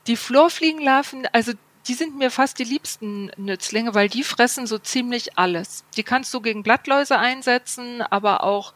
Die 0.08 0.18
Florfliegenlarven, 0.18 1.28
also 1.32 1.54
die 1.88 1.94
sind 1.94 2.18
mir 2.18 2.30
fast 2.30 2.60
die 2.60 2.64
liebsten 2.64 3.32
Nützlinge, 3.38 3.96
weil 3.96 4.10
die 4.10 4.24
fressen 4.24 4.68
so 4.68 4.78
ziemlich 4.78 5.38
alles. 5.38 5.84
Die 5.96 6.04
kannst 6.04 6.34
du 6.34 6.42
gegen 6.42 6.64
Blattläuse 6.64 7.18
einsetzen, 7.18 8.02
aber 8.02 8.44
auch, 8.44 8.74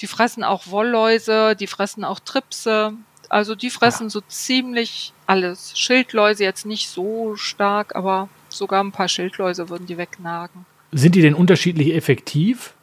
die 0.00 0.06
fressen 0.06 0.42
auch 0.42 0.66
Wollläuse, 0.68 1.54
die 1.54 1.66
fressen 1.66 2.04
auch 2.04 2.18
Tripse. 2.18 2.94
Also 3.28 3.54
die 3.54 3.70
fressen 3.70 4.06
ah. 4.06 4.10
so 4.10 4.20
ziemlich 4.22 5.12
alles. 5.26 5.78
Schildläuse 5.78 6.44
jetzt 6.44 6.66
nicht 6.66 6.88
so 6.88 7.36
stark, 7.36 7.94
aber 7.94 8.28
sogar 8.48 8.82
ein 8.82 8.92
paar 8.92 9.08
Schildläuse 9.08 9.68
würden 9.68 9.86
die 9.86 9.98
wegnagen. 9.98 10.66
Sind 10.92 11.14
die 11.14 11.22
denn 11.22 11.34
unterschiedlich 11.34 11.94
effektiv 11.94 12.74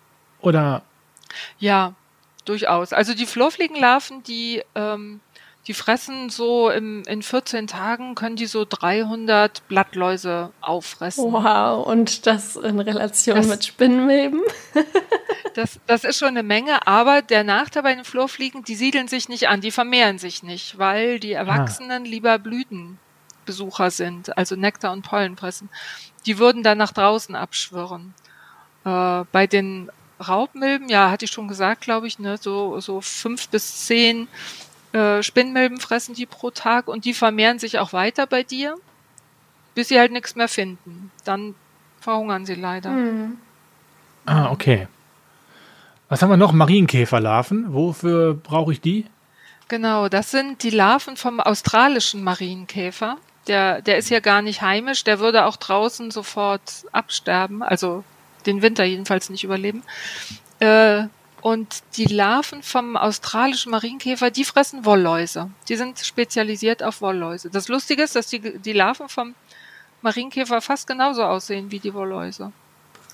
oder? 0.41 0.83
Ja, 1.59 1.93
durchaus. 2.45 2.93
Also 2.93 3.13
die 3.13 3.25
Florfliegenlarven, 3.25 4.23
die 4.23 4.61
ähm, 4.75 5.21
die 5.67 5.73
fressen 5.73 6.29
so 6.29 6.69
im, 6.69 7.03
in 7.07 7.21
14 7.21 7.67
Tagen, 7.67 8.15
können 8.15 8.35
die 8.35 8.47
so 8.47 8.65
300 8.67 9.65
Blattläuse 9.69 10.51
auffressen. 10.59 11.31
Wow, 11.31 11.87
und 11.87 12.27
das 12.27 12.57
in 12.57 12.79
Relation 12.79 13.37
das, 13.37 13.47
mit 13.47 13.63
Spinnmilben? 13.63 14.41
das, 15.53 15.79
das 15.87 16.03
ist 16.03 16.19
schon 16.19 16.29
eine 16.29 16.43
Menge, 16.43 16.85
aber 16.85 17.21
der 17.21 17.45
Nachteil 17.45 17.83
bei 17.83 17.95
den 17.95 18.03
Flurfliegen, 18.03 18.63
die 18.63 18.75
siedeln 18.75 19.07
sich 19.07 19.29
nicht 19.29 19.47
an, 19.47 19.61
die 19.61 19.71
vermehren 19.71 20.19
sich 20.19 20.43
nicht, 20.43 20.77
weil 20.77 21.19
die 21.19 21.35
ah. 21.37 21.39
Erwachsenen 21.39 22.03
ah. 22.03 22.09
lieber 22.09 22.39
Blütenbesucher 22.39 23.89
sind, 23.89 24.37
also 24.37 24.57
Nektar 24.57 24.91
und 24.91 25.03
Pollen 25.03 25.37
fressen. 25.37 25.69
Die 26.25 26.39
würden 26.39 26.63
dann 26.63 26.77
nach 26.77 26.91
draußen 26.91 27.35
abschwirren. 27.35 28.13
Äh, 28.83 29.23
bei 29.31 29.47
den 29.47 29.89
Raubmilben, 30.19 30.89
ja, 30.89 31.09
hatte 31.09 31.23
ich 31.23 31.31
schon 31.31 31.47
gesagt, 31.47 31.81
glaube 31.81 32.07
ich, 32.07 32.19
ne, 32.19 32.37
so, 32.37 32.81
so 32.81 32.99
fünf 32.99 33.47
bis 33.47 33.85
zehn 33.85 34.27
äh, 34.93 35.21
Spinnmilben 35.23 35.79
fressen 35.79 36.15
die 36.15 36.25
pro 36.25 36.51
Tag 36.51 36.87
und 36.87 37.05
die 37.05 37.13
vermehren 37.13 37.59
sich 37.59 37.79
auch 37.79 37.93
weiter 37.93 38.27
bei 38.27 38.43
dir, 38.43 38.75
bis 39.75 39.87
sie 39.89 39.99
halt 39.99 40.11
nichts 40.11 40.35
mehr 40.35 40.47
finden. 40.47 41.11
Dann 41.25 41.55
verhungern 41.99 42.45
sie 42.45 42.55
leider. 42.55 42.91
Mhm. 42.91 43.37
Ah, 44.25 44.51
okay. 44.51 44.87
Was 46.09 46.21
haben 46.21 46.29
wir 46.29 46.37
noch? 46.37 46.51
Marienkäferlarven. 46.51 47.73
Wofür 47.73 48.35
brauche 48.35 48.71
ich 48.71 48.81
die? 48.81 49.05
Genau, 49.67 50.09
das 50.09 50.29
sind 50.29 50.61
die 50.61 50.69
Larven 50.69 51.17
vom 51.17 51.39
australischen 51.39 52.23
Marienkäfer. 52.23 53.17
Der, 53.47 53.81
der 53.81 53.97
ist 53.97 54.09
ja 54.09 54.19
gar 54.19 54.41
nicht 54.41 54.61
heimisch, 54.61 55.03
der 55.03 55.19
würde 55.19 55.45
auch 55.45 55.57
draußen 55.57 56.11
sofort 56.11 56.85
absterben, 56.91 57.63
also 57.63 58.03
den 58.45 58.61
Winter 58.61 58.83
jedenfalls 58.83 59.29
nicht 59.29 59.43
überleben. 59.43 59.83
Äh, 60.59 61.05
und 61.43 61.83
die 61.97 62.05
Larven 62.05 62.63
vom 62.63 62.95
australischen 62.95 63.71
Marienkäfer, 63.71 64.31
die 64.31 64.45
fressen 64.45 64.85
Wollläuse. 64.85 65.51
Die 65.67 65.75
sind 65.75 65.99
spezialisiert 65.99 66.81
auf 66.81 67.01
Wollläuse. 67.01 67.49
Das 67.49 67.67
Lustige 67.67 68.03
ist, 68.03 68.15
dass 68.15 68.27
die, 68.27 68.59
die 68.59 68.71
Larven 68.71 69.09
vom 69.09 69.35
Marienkäfer 70.01 70.61
fast 70.61 70.87
genauso 70.87 71.23
aussehen 71.23 71.69
wie 71.69 71.79
die 71.79 71.93
Wollläuse. 71.93 72.53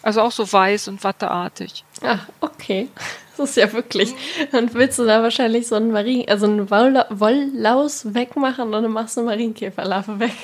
Also 0.04 0.22
auch 0.22 0.32
so 0.32 0.52
weiß 0.52 0.90
und 0.90 1.04
watteartig. 1.04 1.84
Ach, 2.04 2.28
okay. 2.40 2.88
Das 3.38 3.52
ist 3.52 3.56
ja 3.56 3.72
wirklich. 3.72 4.14
Dann 4.52 4.74
willst 4.74 5.00
du 5.00 5.06
da 5.06 5.24
wahrscheinlich 5.24 5.66
so 5.66 5.76
einen 5.76 5.92
Marien, 5.92 6.28
also 6.28 6.46
einen 6.46 6.70
Wolllaus 6.70 8.14
wegmachen 8.14 8.74
und 8.74 8.84
dann 8.84 8.92
machst 8.92 9.16
du 9.16 9.22
eine 9.22 9.30
Marienkäferlarve 9.30 10.20
weg. 10.20 10.36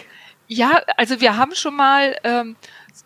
Ja, 0.48 0.82
also 0.96 1.20
wir 1.20 1.36
haben 1.36 1.56
schon 1.56 1.76
mal, 1.76 2.16
ähm, 2.24 2.56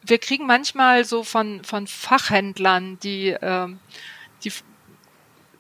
wir 0.04 0.20
kriegen 0.20 0.46
manchmal 0.46 1.06
so 1.06 1.24
von, 1.24 1.64
von 1.64 1.88
Fachhändlern, 1.88 3.00
die, 3.00 3.36
ähm, 3.42 3.80
die 4.44 4.52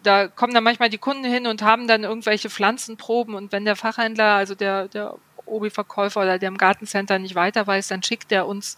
da 0.04 0.28
kommen 0.28 0.54
dann 0.54 0.64
manchmal 0.64 0.89
die 0.89 0.97
Kunden 0.97 1.26
hin 1.26 1.47
und 1.47 1.62
haben 1.62 1.88
dann 1.88 2.04
irgendwelche 2.04 2.50
Pflanzenproben 2.50 3.36
und 3.36 3.52
wenn 3.52 3.66
der 3.66 3.76
Fachhändler, 3.76 4.36
also 4.36 4.56
der, 4.56 4.88
der 4.88 5.16
Obi-Verkäufer 5.45 6.22
oder 6.22 6.39
der 6.39 6.47
im 6.47 6.58
Gartencenter 6.58 7.20
nicht 7.20 7.36
weiter 7.36 7.66
weiß, 7.66 7.88
dann 7.89 8.04
schickt 8.04 8.32
er 8.32 8.47
uns 8.47 8.78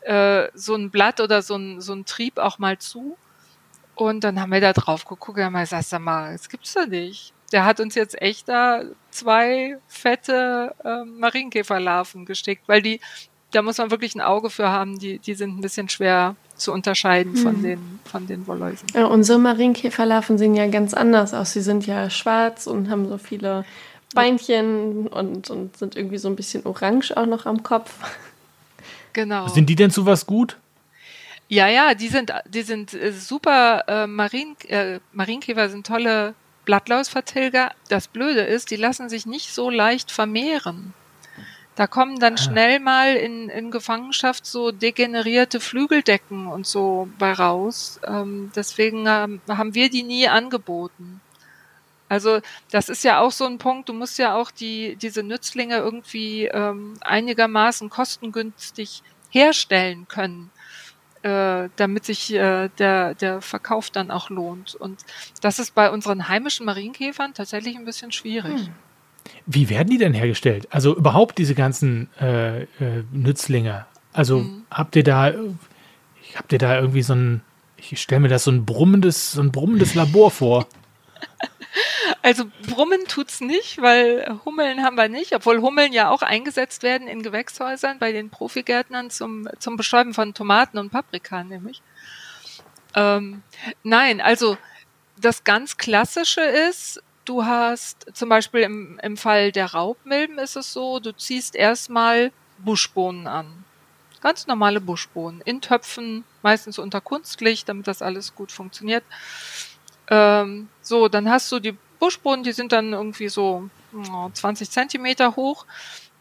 äh, 0.00 0.48
so 0.54 0.74
ein 0.74 0.90
Blatt 0.90 1.20
oder 1.20 1.42
so 1.42 1.56
ein, 1.56 1.80
so 1.80 1.92
ein 1.92 2.04
Trieb 2.04 2.38
auch 2.38 2.58
mal 2.58 2.78
zu. 2.78 3.16
Und 3.94 4.24
dann 4.24 4.40
haben 4.40 4.50
wir 4.50 4.60
da 4.60 4.72
drauf 4.72 5.04
geguckt 5.04 5.38
und 5.38 5.44
haben 5.44 5.54
gesagt, 5.54 5.84
sag 5.84 6.00
mal, 6.00 6.32
das 6.32 6.48
gibt's 6.48 6.72
doch 6.72 6.86
nicht. 6.86 7.34
Der 7.52 7.64
hat 7.64 7.80
uns 7.80 7.94
jetzt 7.94 8.20
echt 8.22 8.48
da 8.48 8.82
zwei 9.10 9.76
fette 9.88 10.74
äh, 10.84 11.04
Marienkäferlarven 11.04 12.24
gestickt, 12.24 12.66
weil 12.66 12.80
die, 12.80 13.00
da 13.50 13.62
muss 13.62 13.78
man 13.78 13.90
wirklich 13.90 14.14
ein 14.14 14.20
Auge 14.20 14.50
für 14.50 14.68
haben, 14.68 14.98
die, 14.98 15.18
die 15.18 15.34
sind 15.34 15.58
ein 15.58 15.60
bisschen 15.60 15.88
schwer 15.88 16.36
zu 16.56 16.72
unterscheiden 16.72 17.36
von 17.36 17.56
hm. 17.56 17.62
den, 17.62 18.00
von 18.04 18.26
den 18.26 18.46
Wollläusen. 18.46 18.86
Ja, 18.94 19.06
unsere 19.06 19.38
Marienkäferlarven 19.38 20.38
sehen 20.38 20.54
ja 20.54 20.66
ganz 20.66 20.94
anders 20.94 21.34
aus. 21.34 21.52
Sie 21.52 21.62
sind 21.62 21.86
ja 21.86 22.10
schwarz 22.10 22.66
und 22.66 22.90
haben 22.90 23.08
so 23.08 23.18
viele 23.18 23.64
Beinchen 24.14 25.06
und, 25.06 25.50
und 25.50 25.76
sind 25.76 25.96
irgendwie 25.96 26.18
so 26.18 26.28
ein 26.28 26.36
bisschen 26.36 26.66
orange 26.66 27.16
auch 27.16 27.26
noch 27.26 27.46
am 27.46 27.62
Kopf. 27.62 27.92
Genau. 29.12 29.48
Sind 29.48 29.68
die 29.68 29.74
denn 29.74 29.90
zu 29.90 30.06
was 30.06 30.26
gut? 30.26 30.56
Ja, 31.48 31.66
ja, 31.66 31.94
die 31.94 32.08
sind, 32.08 32.32
die 32.48 32.62
sind 32.62 32.94
äh, 32.94 33.12
super. 33.12 33.84
Äh, 33.88 34.06
Marien, 34.06 34.54
äh, 34.68 35.00
Marienkäfer 35.12 35.68
sind 35.68 35.84
tolle 35.84 36.34
Blattlausvertilger. 36.64 37.72
Das 37.88 38.06
Blöde 38.06 38.42
ist, 38.42 38.70
die 38.70 38.76
lassen 38.76 39.08
sich 39.08 39.26
nicht 39.26 39.52
so 39.52 39.68
leicht 39.68 40.12
vermehren. 40.12 40.94
Da 41.76 41.86
kommen 41.86 42.18
dann 42.18 42.34
ah. 42.34 42.36
schnell 42.36 42.80
mal 42.80 43.14
in, 43.16 43.48
in 43.48 43.70
Gefangenschaft 43.70 44.44
so 44.44 44.70
degenerierte 44.70 45.60
Flügeldecken 45.60 46.46
und 46.46 46.66
so 46.66 47.08
bei 47.18 47.32
raus. 47.32 48.00
Ähm, 48.06 48.50
deswegen 48.54 49.06
ähm, 49.06 49.40
haben 49.48 49.74
wir 49.74 49.88
die 49.88 50.02
nie 50.02 50.28
angeboten. 50.28 51.20
Also 52.10 52.40
das 52.72 52.88
ist 52.88 53.04
ja 53.04 53.20
auch 53.20 53.30
so 53.30 53.46
ein 53.46 53.58
Punkt, 53.58 53.88
du 53.88 53.92
musst 53.92 54.18
ja 54.18 54.34
auch 54.34 54.50
die, 54.50 54.96
diese 54.96 55.22
Nützlinge 55.22 55.76
irgendwie 55.76 56.46
ähm, 56.46 56.94
einigermaßen 57.02 57.88
kostengünstig 57.88 59.04
herstellen 59.30 60.08
können, 60.08 60.50
äh, 61.22 61.68
damit 61.76 62.04
sich 62.04 62.32
äh, 62.34 62.68
der, 62.78 63.14
der 63.14 63.40
Verkauf 63.40 63.90
dann 63.90 64.10
auch 64.10 64.28
lohnt. 64.28 64.74
Und 64.74 65.04
das 65.40 65.60
ist 65.60 65.72
bei 65.76 65.88
unseren 65.88 66.28
heimischen 66.28 66.66
Marienkäfern 66.66 67.32
tatsächlich 67.32 67.76
ein 67.76 67.84
bisschen 67.84 68.10
schwierig. 68.10 68.66
Hm. 68.66 68.74
Wie 69.46 69.68
werden 69.68 69.88
die 69.90 69.98
denn 69.98 70.14
hergestellt? 70.14 70.68
Also 70.70 70.96
überhaupt 70.96 71.38
diese 71.38 71.54
ganzen 71.54 72.08
äh, 72.20 72.62
äh, 72.62 72.66
Nützlinge. 73.12 73.86
Also 74.12 74.40
mhm. 74.40 74.64
habt 74.70 74.96
ihr 74.96 75.04
da, 75.04 75.32
habt 76.34 76.52
ihr 76.52 76.58
da 76.58 76.78
irgendwie 76.78 77.02
so 77.02 77.14
ein, 77.14 77.42
ich 77.76 78.00
stelle 78.00 78.20
mir 78.20 78.28
das 78.28 78.44
so 78.44 78.50
ein 78.50 78.64
brummendes, 78.64 79.32
so 79.32 79.42
ein 79.42 79.52
brummendes 79.52 79.94
Labor 79.94 80.30
vor. 80.30 80.66
Also 82.22 82.44
brummen 82.68 83.06
tut's 83.08 83.40
nicht, 83.40 83.80
weil 83.80 84.40
Hummeln 84.44 84.82
haben 84.82 84.96
wir 84.96 85.08
nicht, 85.08 85.34
obwohl 85.34 85.60
Hummeln 85.60 85.92
ja 85.92 86.10
auch 86.10 86.20
eingesetzt 86.20 86.82
werden 86.82 87.08
in 87.08 87.22
Gewächshäusern 87.22 87.98
bei 87.98 88.12
den 88.12 88.28
Profigärtnern 88.28 89.08
zum, 89.10 89.48
zum 89.58 89.76
Bestäuben 89.76 90.12
von 90.12 90.34
Tomaten 90.34 90.78
und 90.78 90.90
Paprika 90.90 91.44
nämlich. 91.44 91.80
Ähm, 92.94 93.42
nein, 93.84 94.20
also 94.20 94.58
das 95.18 95.44
ganz 95.44 95.76
Klassische 95.76 96.42
ist, 96.42 97.02
Du 97.30 97.44
hast 97.44 98.06
zum 98.12 98.28
Beispiel 98.28 98.62
im, 98.62 98.98
im 99.04 99.16
Fall 99.16 99.52
der 99.52 99.66
Raubmilben 99.66 100.38
ist 100.40 100.56
es 100.56 100.72
so, 100.72 100.98
du 100.98 101.16
ziehst 101.16 101.54
erstmal 101.54 102.32
Buschbohnen 102.58 103.28
an. 103.28 103.64
Ganz 104.20 104.48
normale 104.48 104.80
Buschbohnen. 104.80 105.40
In 105.42 105.60
Töpfen, 105.60 106.24
meistens 106.42 106.80
unter 106.80 107.00
Kunstlicht, 107.00 107.68
damit 107.68 107.86
das 107.86 108.02
alles 108.02 108.34
gut 108.34 108.50
funktioniert. 108.50 109.04
Ähm, 110.08 110.70
so, 110.82 111.06
dann 111.06 111.30
hast 111.30 111.52
du 111.52 111.60
die 111.60 111.78
Buschbohnen, 112.00 112.42
die 112.42 112.50
sind 112.50 112.72
dann 112.72 112.94
irgendwie 112.94 113.28
so 113.28 113.70
20 114.32 114.68
Zentimeter 114.68 115.36
hoch. 115.36 115.66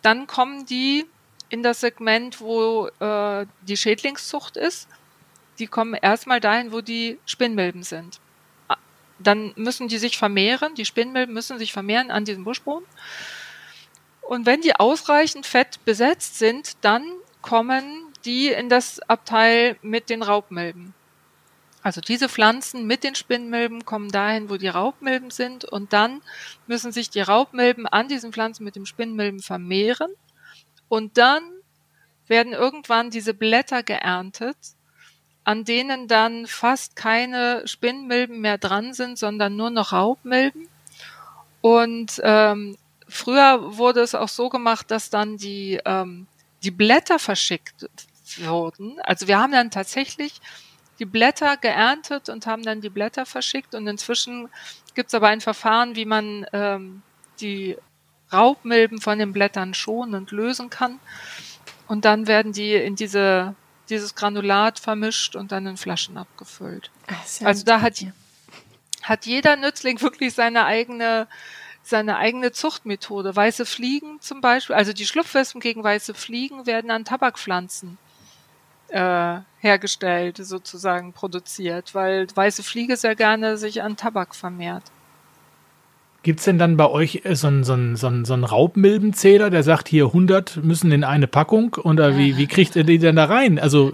Dann 0.03 0.27
kommen 0.27 0.67
die 0.67 1.07
in 1.49 1.63
das 1.63 1.79
Segment, 1.79 2.39
wo 2.39 2.85
äh, 2.99 3.47
die 3.63 3.77
Schädlingszucht 3.77 4.57
ist. 4.57 4.87
Die 5.57 5.65
kommen 5.65 5.95
erstmal 5.95 6.39
dahin, 6.39 6.71
wo 6.71 6.81
die 6.81 7.17
Spinnmilben 7.25 7.81
sind 7.81 8.19
dann 9.19 9.53
müssen 9.55 9.87
die 9.87 9.97
sich 9.97 10.17
vermehren, 10.17 10.75
die 10.75 10.85
Spinnmilben 10.85 11.33
müssen 11.33 11.59
sich 11.59 11.73
vermehren 11.73 12.11
an 12.11 12.25
diesem 12.25 12.43
Buschboden. 12.43 12.87
Und 14.21 14.45
wenn 14.45 14.61
die 14.61 14.75
ausreichend 14.75 15.45
fett 15.45 15.83
besetzt 15.85 16.37
sind, 16.39 16.77
dann 16.81 17.03
kommen 17.41 17.83
die 18.25 18.49
in 18.49 18.69
das 18.69 18.99
Abteil 19.01 19.77
mit 19.81 20.09
den 20.09 20.21
Raubmilben. 20.21 20.93
Also 21.81 22.01
diese 22.01 22.27
Pflanzen 22.27 22.85
mit 22.85 23.03
den 23.03 23.15
Spinnmilben 23.15 23.85
kommen 23.85 24.11
dahin, 24.11 24.49
wo 24.49 24.57
die 24.57 24.67
Raubmilben 24.67 25.31
sind 25.31 25.63
und 25.63 25.93
dann 25.93 26.21
müssen 26.67 26.91
sich 26.91 27.09
die 27.09 27.21
Raubmilben 27.21 27.87
an 27.87 28.09
diesen 28.09 28.33
Pflanzen 28.33 28.65
mit 28.65 28.75
dem 28.75 28.85
Spinnmilben 28.85 29.39
vermehren 29.39 30.11
und 30.89 31.17
dann 31.17 31.41
werden 32.27 32.51
irgendwann 32.51 33.09
diese 33.09 33.33
Blätter 33.33 33.81
geerntet 33.81 34.57
an 35.49 35.65
denen 35.65 36.07
dann 36.07 36.45
fast 36.45 36.95
keine 36.95 37.67
Spinnmilben 37.67 38.39
mehr 38.39 38.59
dran 38.59 38.93
sind, 38.93 39.17
sondern 39.17 39.55
nur 39.55 39.71
noch 39.71 39.93
Raubmilben. 39.93 40.67
Und 41.61 42.21
ähm, 42.23 42.77
früher 43.07 43.75
wurde 43.75 44.01
es 44.01 44.13
auch 44.13 44.27
so 44.27 44.49
gemacht, 44.49 44.91
dass 44.91 45.09
dann 45.09 45.37
die, 45.37 45.79
ähm, 45.85 46.27
die 46.61 46.69
Blätter 46.69 47.17
verschickt 47.17 47.89
wurden. 48.37 48.99
Also 49.01 49.27
wir 49.27 49.39
haben 49.39 49.51
dann 49.51 49.71
tatsächlich 49.71 50.39
die 50.99 51.05
Blätter 51.05 51.57
geerntet 51.57 52.29
und 52.29 52.45
haben 52.45 52.61
dann 52.61 52.81
die 52.81 52.91
Blätter 52.91 53.25
verschickt. 53.25 53.73
Und 53.73 53.87
inzwischen 53.87 54.49
gibt 54.93 55.07
es 55.07 55.15
aber 55.15 55.29
ein 55.29 55.41
Verfahren, 55.41 55.95
wie 55.95 56.05
man 56.05 56.45
ähm, 56.53 57.01
die 57.41 57.75
Raubmilben 58.31 59.01
von 59.01 59.17
den 59.17 59.33
Blättern 59.33 59.73
schonend 59.73 60.29
lösen 60.29 60.69
kann. 60.69 60.99
Und 61.87 62.05
dann 62.05 62.27
werden 62.27 62.53
die 62.53 62.75
in 62.75 62.95
diese, 62.95 63.55
dieses 63.89 64.15
Granulat 64.15 64.79
vermischt 64.79 65.35
und 65.35 65.51
dann 65.51 65.65
in 65.67 65.77
Flaschen 65.77 66.17
abgefüllt. 66.17 66.91
Ja 67.39 67.47
also 67.47 67.65
da 67.65 67.81
hat, 67.81 68.03
hat 69.03 69.25
jeder 69.25 69.55
Nützling 69.55 70.01
wirklich 70.01 70.33
seine 70.33 70.65
eigene, 70.65 71.27
seine 71.83 72.17
eigene 72.17 72.51
Zuchtmethode. 72.51 73.35
Weiße 73.35 73.65
Fliegen 73.65 74.21
zum 74.21 74.41
Beispiel, 74.41 74.75
also 74.75 74.93
die 74.93 75.05
Schlupfwespen 75.05 75.61
gegen 75.61 75.83
weiße 75.83 76.13
Fliegen 76.13 76.65
werden 76.65 76.91
an 76.91 77.05
Tabakpflanzen 77.05 77.97
äh, 78.89 79.39
hergestellt, 79.59 80.37
sozusagen 80.37 81.13
produziert, 81.13 81.93
weil 81.93 82.27
weiße 82.33 82.63
Fliege 82.63 82.97
sehr 82.97 83.15
gerne 83.15 83.57
sich 83.57 83.81
an 83.81 83.97
Tabak 83.97 84.35
vermehrt. 84.35 84.83
Gibt 86.21 86.39
es 86.39 86.45
denn 86.45 86.57
dann 86.59 86.75
bei 86.75 86.89
euch 86.89 87.21
so 87.31 87.47
einen, 87.47 87.63
so 87.63 87.73
einen, 87.73 87.95
so 87.95 88.07
einen, 88.07 88.25
so 88.25 88.33
einen 88.33 88.43
Raubmilbenzähler, 88.43 89.49
der 89.49 89.63
sagt, 89.63 89.87
hier 89.87 90.07
100 90.07 90.59
müssen 90.63 90.91
in 90.91 91.03
eine 91.05 91.27
Packung? 91.27 91.75
Oder 91.75 92.17
wie, 92.17 92.35
wie 92.37 92.47
kriegt 92.47 92.75
ihr 92.75 92.83
die 92.83 92.99
denn 92.99 93.15
da 93.15 93.25
rein? 93.25 93.57
Also, 93.57 93.93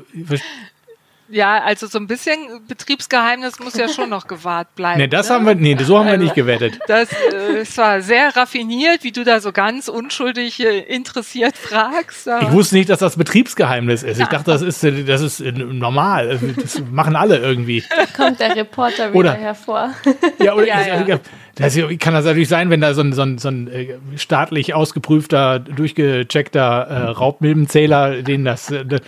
ja, 1.28 1.63
also 1.63 1.88
so 1.88 1.97
ein 1.97 2.05
bisschen 2.05 2.38
Betriebsgeheimnis 2.67 3.59
muss 3.59 3.76
ja 3.76 3.89
schon 3.89 4.09
noch 4.09 4.28
gewahrt 4.28 4.76
bleiben. 4.76 4.99
Nee, 4.99 5.07
das 5.07 5.30
ne? 5.30 5.36
haben 5.36 5.45
wir, 5.47 5.55
nee, 5.55 5.76
so 5.84 5.97
haben 5.97 6.07
wir 6.07 6.17
nicht 6.17 6.36
gewettet. 6.36 6.80
Das, 6.88 7.11
äh, 7.11 7.59
das 7.59 7.78
war 7.78 8.01
sehr 8.01 8.36
raffiniert, 8.36 9.03
wie 9.03 9.11
du 9.11 9.23
da 9.23 9.39
so 9.39 9.51
ganz 9.51 9.88
unschuldig 9.88 10.59
äh, 10.59 10.80
interessiert 10.82 11.57
fragst. 11.57 12.28
Ich 12.41 12.51
wusste 12.51 12.76
nicht, 12.76 12.89
dass 12.89 12.99
das 12.99 13.17
Betriebsgeheimnis 13.17 14.03
ist. 14.03 14.19
Ich 14.19 14.28
dachte, 14.28 14.51
das 14.51 14.61
ist, 14.61 14.84
äh, 14.84 15.03
das 15.03 15.21
ist 15.21 15.39
normal. 15.39 16.39
Das 16.61 16.82
machen 16.91 17.15
alle 17.15 17.38
irgendwie. 17.38 17.84
Da 17.89 18.05
kommt 18.05 18.39
der 18.39 18.55
Reporter 18.55 19.09
wieder 19.09 19.19
oder, 19.19 19.34
hervor. 19.34 19.91
Ja, 20.39 20.53
oder 20.53 20.65
ja, 20.67 21.05
ja. 21.07 21.19
Das 21.55 21.76
kann 21.99 22.13
das 22.13 22.26
natürlich 22.26 22.49
sein, 22.49 22.69
wenn 22.69 22.82
da 22.82 22.93
so 22.93 23.01
ein, 23.01 23.13
so 23.13 23.21
ein, 23.21 23.38
so 23.38 23.47
ein 23.47 23.69
staatlich 24.17 24.73
ausgeprüfter, 24.73 25.59
durchgecheckter 25.59 26.88
äh, 26.88 26.99
Raubmilbenzähler, 27.11 28.21
den 28.21 28.43
das, 28.43 28.73
das 28.86 29.01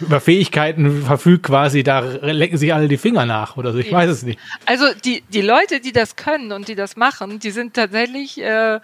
über 0.00 0.20
Fähigkeiten 0.20 1.02
verfügt 1.02 1.44
quasi, 1.44 1.82
da 1.82 2.00
lecken 2.00 2.56
sich 2.56 2.72
alle 2.72 2.88
die 2.88 2.96
Finger 2.96 3.26
nach 3.26 3.56
oder 3.56 3.72
so. 3.72 3.78
Ich 3.78 3.92
weiß 3.92 4.10
es 4.10 4.22
nicht. 4.22 4.38
Also 4.66 4.86
die, 5.04 5.22
die 5.28 5.42
Leute, 5.42 5.80
die 5.80 5.92
das 5.92 6.16
können 6.16 6.52
und 6.52 6.68
die 6.68 6.74
das 6.74 6.96
machen, 6.96 7.38
die 7.38 7.50
sind 7.50 7.74
tatsächlich, 7.74 8.40
äh, 8.40 8.80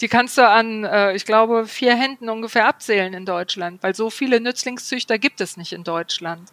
die 0.00 0.08
kannst 0.08 0.38
du 0.38 0.46
an, 0.46 0.84
äh, 0.84 1.14
ich 1.14 1.24
glaube, 1.24 1.66
vier 1.66 1.96
Händen 1.96 2.28
ungefähr 2.28 2.66
abzählen 2.66 3.12
in 3.14 3.24
Deutschland, 3.24 3.82
weil 3.82 3.94
so 3.94 4.10
viele 4.10 4.40
Nützlingszüchter 4.40 5.18
gibt 5.18 5.40
es 5.40 5.56
nicht 5.56 5.72
in 5.72 5.84
Deutschland. 5.84 6.50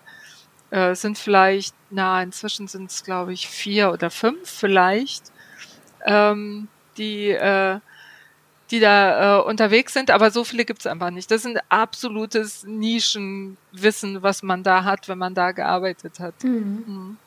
Äh, 0.72 0.91
es 0.91 1.01
sind 1.01 1.18
vielleicht, 1.18 1.76
na, 1.89 2.22
inzwischen 2.22 2.68
sind 2.68 2.89
es, 2.89 3.03
glaube 3.03 3.34
ich, 3.34 3.47
vier 3.47 3.91
oder 3.91 4.10
fünf 4.10 4.49
vielleicht, 4.49 5.24
ähm, 6.05 6.68
die 6.97 7.30
äh, 7.30 7.80
die 8.72 8.80
da 8.80 9.39
äh, 9.39 9.43
unterwegs 9.43 9.93
sind, 9.93 10.11
aber 10.11 10.32
so 10.32 10.43
viele 10.43 10.65
gibt 10.65 10.80
es 10.80 10.88
einfach 10.88 11.09
nicht. 11.09 11.32
Das 11.32 11.45
ist 11.45 11.47
ein 11.47 11.59
absolutes 11.70 12.65
Nischenwissen, 12.65 14.24
was 14.24 14.43
man 14.43 14.63
da 14.63 14.84
hat, 14.84 15.07
wenn 15.07 15.18
man 15.18 15.34
da 15.34 15.51
gearbeitet 15.51 16.20
hat. 16.20 16.43
Mhm. 16.43 16.84
Mhm. 16.86 17.18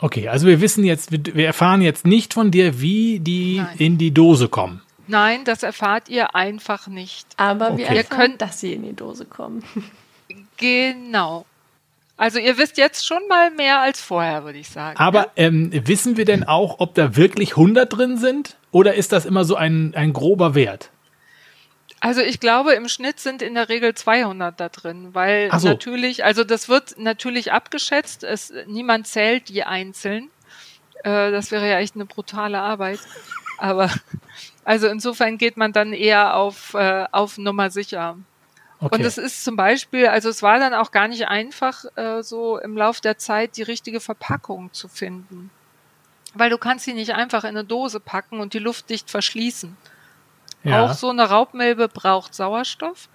Okay, 0.00 0.28
also 0.28 0.46
wir 0.46 0.60
wissen 0.60 0.84
jetzt, 0.84 1.10
wir 1.10 1.46
erfahren 1.46 1.82
jetzt 1.82 2.06
nicht 2.06 2.34
von 2.34 2.50
dir, 2.50 2.80
wie 2.80 3.18
die 3.18 3.58
Nein. 3.58 3.76
in 3.78 3.98
die 3.98 4.12
Dose 4.12 4.48
kommen. 4.48 4.80
Nein, 5.08 5.44
das 5.44 5.62
erfahrt 5.62 6.08
ihr 6.08 6.34
einfach 6.34 6.86
nicht. 6.86 7.26
Aber 7.36 7.72
okay. 7.72 7.78
wir 7.78 7.86
erfahren, 7.86 8.18
könnt, 8.18 8.42
dass 8.42 8.60
sie 8.60 8.74
in 8.74 8.82
die 8.82 8.94
Dose 8.94 9.24
kommen. 9.24 9.64
Genau. 10.58 11.46
Also 12.18 12.40
ihr 12.40 12.58
wisst 12.58 12.78
jetzt 12.78 13.06
schon 13.06 13.26
mal 13.28 13.52
mehr 13.52 13.80
als 13.80 14.00
vorher, 14.02 14.44
würde 14.44 14.58
ich 14.58 14.68
sagen. 14.68 14.98
Aber 14.98 15.20
ja? 15.20 15.32
ähm, 15.36 15.70
wissen 15.72 16.16
wir 16.16 16.24
denn 16.24 16.42
auch, 16.42 16.80
ob 16.80 16.94
da 16.96 17.16
wirklich 17.16 17.52
100 17.52 17.96
drin 17.96 18.18
sind? 18.18 18.56
Oder 18.72 18.94
ist 18.94 19.12
das 19.12 19.24
immer 19.24 19.44
so 19.44 19.54
ein, 19.54 19.94
ein 19.94 20.12
grober 20.12 20.56
Wert? 20.56 20.90
Also 22.00 22.20
ich 22.20 22.40
glaube, 22.40 22.74
im 22.74 22.88
Schnitt 22.88 23.20
sind 23.20 23.40
in 23.40 23.54
der 23.54 23.68
Regel 23.68 23.94
200 23.94 24.58
da 24.58 24.68
drin, 24.68 25.10
weil 25.12 25.50
so. 25.58 25.68
natürlich, 25.68 26.24
also 26.24 26.42
das 26.44 26.68
wird 26.68 26.98
natürlich 26.98 27.52
abgeschätzt, 27.52 28.24
es, 28.24 28.52
niemand 28.66 29.06
zählt 29.06 29.48
die 29.48 29.62
einzeln. 29.62 30.28
Äh, 31.04 31.30
das 31.30 31.52
wäre 31.52 31.68
ja 31.68 31.78
echt 31.78 31.94
eine 31.94 32.04
brutale 32.04 32.58
Arbeit. 32.60 33.00
Aber 33.58 33.90
also 34.64 34.88
insofern 34.88 35.38
geht 35.38 35.56
man 35.56 35.72
dann 35.72 35.92
eher 35.92 36.36
auf, 36.36 36.74
äh, 36.74 37.06
auf 37.12 37.38
Nummer 37.38 37.70
sicher. 37.70 38.16
Okay. 38.80 38.94
Und 38.94 39.04
es 39.04 39.18
ist 39.18 39.44
zum 39.44 39.56
Beispiel, 39.56 40.06
also 40.06 40.28
es 40.28 40.42
war 40.42 40.58
dann 40.60 40.72
auch 40.72 40.92
gar 40.92 41.08
nicht 41.08 41.26
einfach, 41.26 41.84
äh, 41.96 42.22
so 42.22 42.58
im 42.58 42.76
Lauf 42.76 43.00
der 43.00 43.18
Zeit 43.18 43.56
die 43.56 43.62
richtige 43.62 43.98
Verpackung 44.00 44.72
zu 44.72 44.86
finden. 44.86 45.50
Weil 46.34 46.50
du 46.50 46.58
kannst 46.58 46.84
sie 46.84 46.92
nicht 46.92 47.14
einfach 47.14 47.42
in 47.42 47.50
eine 47.50 47.64
Dose 47.64 47.98
packen 47.98 48.38
und 48.38 48.54
die 48.54 48.60
Luft 48.60 48.88
dicht 48.90 49.10
verschließen. 49.10 49.76
Ja. 50.62 50.84
Auch 50.84 50.92
so 50.92 51.10
eine 51.10 51.28
Raubmilbe 51.28 51.88
braucht 51.88 52.34
Sauerstoff. 52.34 53.08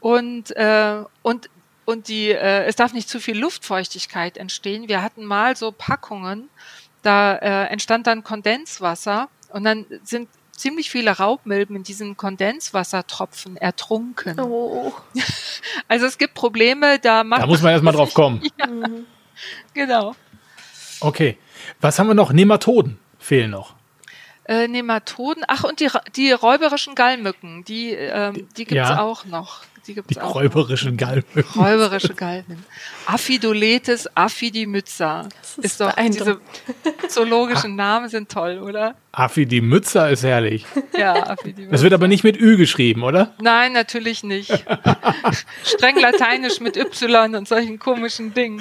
Und, 0.00 0.56
äh, 0.56 1.02
und, 1.22 1.50
und 1.84 2.08
die, 2.08 2.30
äh, 2.30 2.64
es 2.64 2.76
darf 2.76 2.92
nicht 2.94 3.08
zu 3.08 3.20
viel 3.20 3.38
Luftfeuchtigkeit 3.38 4.38
entstehen. 4.38 4.88
Wir 4.88 5.02
hatten 5.02 5.24
mal 5.24 5.56
so 5.56 5.72
Packungen, 5.72 6.48
da 7.02 7.34
äh, 7.36 7.66
entstand 7.66 8.06
dann 8.06 8.24
Kondenswasser 8.24 9.28
und 9.50 9.64
dann 9.64 9.86
sind 10.02 10.28
ziemlich 10.58 10.90
viele 10.90 11.12
Raubmilben 11.12 11.76
in 11.76 11.82
diesen 11.82 12.16
Kondenswassertropfen 12.16 13.56
ertrunken. 13.56 14.38
Oh. 14.40 14.92
Also 15.88 16.06
es 16.06 16.18
gibt 16.18 16.34
Probleme, 16.34 16.98
da 16.98 17.24
macht 17.24 17.42
Da 17.42 17.46
muss 17.46 17.62
man 17.62 17.72
erstmal 17.72 17.94
drauf 17.94 18.14
kommen. 18.14 18.42
Ja. 18.58 18.66
Mhm. 18.66 19.06
Genau. 19.74 20.14
Okay. 21.00 21.38
Was 21.80 21.98
haben 21.98 22.08
wir 22.08 22.14
noch? 22.14 22.32
Nematoden 22.32 22.98
fehlen 23.18 23.50
noch. 23.50 23.74
Äh, 24.44 24.68
Nematoden, 24.68 25.44
ach 25.46 25.64
und 25.64 25.80
die, 25.80 25.88
die 26.16 26.32
räuberischen 26.32 26.94
Gallmücken, 26.94 27.64
die, 27.64 27.90
ähm, 27.90 28.48
die 28.56 28.64
gibt 28.64 28.80
es 28.80 28.88
ja. 28.88 29.00
auch 29.00 29.24
noch. 29.26 29.62
Die, 29.88 29.94
gibt's 29.94 30.14
die 30.14 30.20
auch 30.20 30.34
räuberischen 30.34 30.98
Galmücken. 30.98 31.44
Räuberische 31.56 32.14
Galmen. 32.14 32.62
Aphidoletes 33.06 34.06
affidimyza. 34.14 35.28
Ist, 35.42 35.58
ist 35.58 35.80
doch 35.80 35.94
diese 35.96 36.40
zoologischen 37.08 37.74
Namen 37.74 38.10
sind 38.10 38.30
toll, 38.30 38.58
oder? 38.58 38.96
Affidimyza 39.12 40.08
ist 40.08 40.22
herrlich. 40.24 40.66
Ja, 40.96 41.30
Affidimyza. 41.30 41.72
Das 41.72 41.82
wird 41.82 41.94
aber 41.94 42.06
nicht 42.06 42.22
mit 42.22 42.38
Ü 42.38 42.58
geschrieben, 42.58 43.02
oder? 43.02 43.34
Nein, 43.40 43.72
natürlich 43.72 44.22
nicht. 44.22 44.50
Streng 45.64 45.98
lateinisch 45.98 46.60
mit 46.60 46.76
Y 46.76 47.34
und 47.34 47.48
solchen 47.48 47.78
komischen 47.78 48.34
Dingen. 48.34 48.60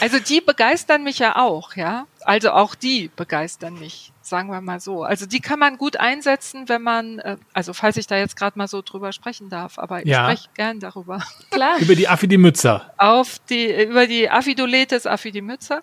Also 0.00 0.18
die 0.20 0.40
begeistern 0.40 1.04
mich 1.04 1.18
ja 1.18 1.36
auch, 1.36 1.76
ja. 1.76 2.06
Also 2.20 2.52
auch 2.52 2.74
die 2.74 3.10
begeistern 3.14 3.78
mich, 3.78 4.11
sagen 4.32 4.50
wir 4.50 4.62
mal 4.62 4.80
so. 4.80 5.04
Also 5.04 5.26
die 5.26 5.40
kann 5.40 5.58
man 5.58 5.76
gut 5.76 5.98
einsetzen, 5.98 6.66
wenn 6.70 6.80
man, 6.80 7.18
äh, 7.18 7.36
also 7.52 7.74
falls 7.74 7.98
ich 7.98 8.06
da 8.06 8.16
jetzt 8.16 8.34
gerade 8.34 8.58
mal 8.58 8.66
so 8.66 8.80
drüber 8.80 9.12
sprechen 9.12 9.50
darf, 9.50 9.78
aber 9.78 10.00
ich 10.00 10.06
ja. 10.06 10.24
spreche 10.24 10.48
gern 10.54 10.80
darüber. 10.80 11.22
Klar. 11.50 11.76
über 11.80 11.94
die 11.94 12.08
Affidimyza. 12.08 12.90
Auf 12.96 13.38
die, 13.50 13.84
über 13.84 14.06
die 14.06 14.30
Aphidoletes 14.30 15.06
Affidimyza. 15.06 15.82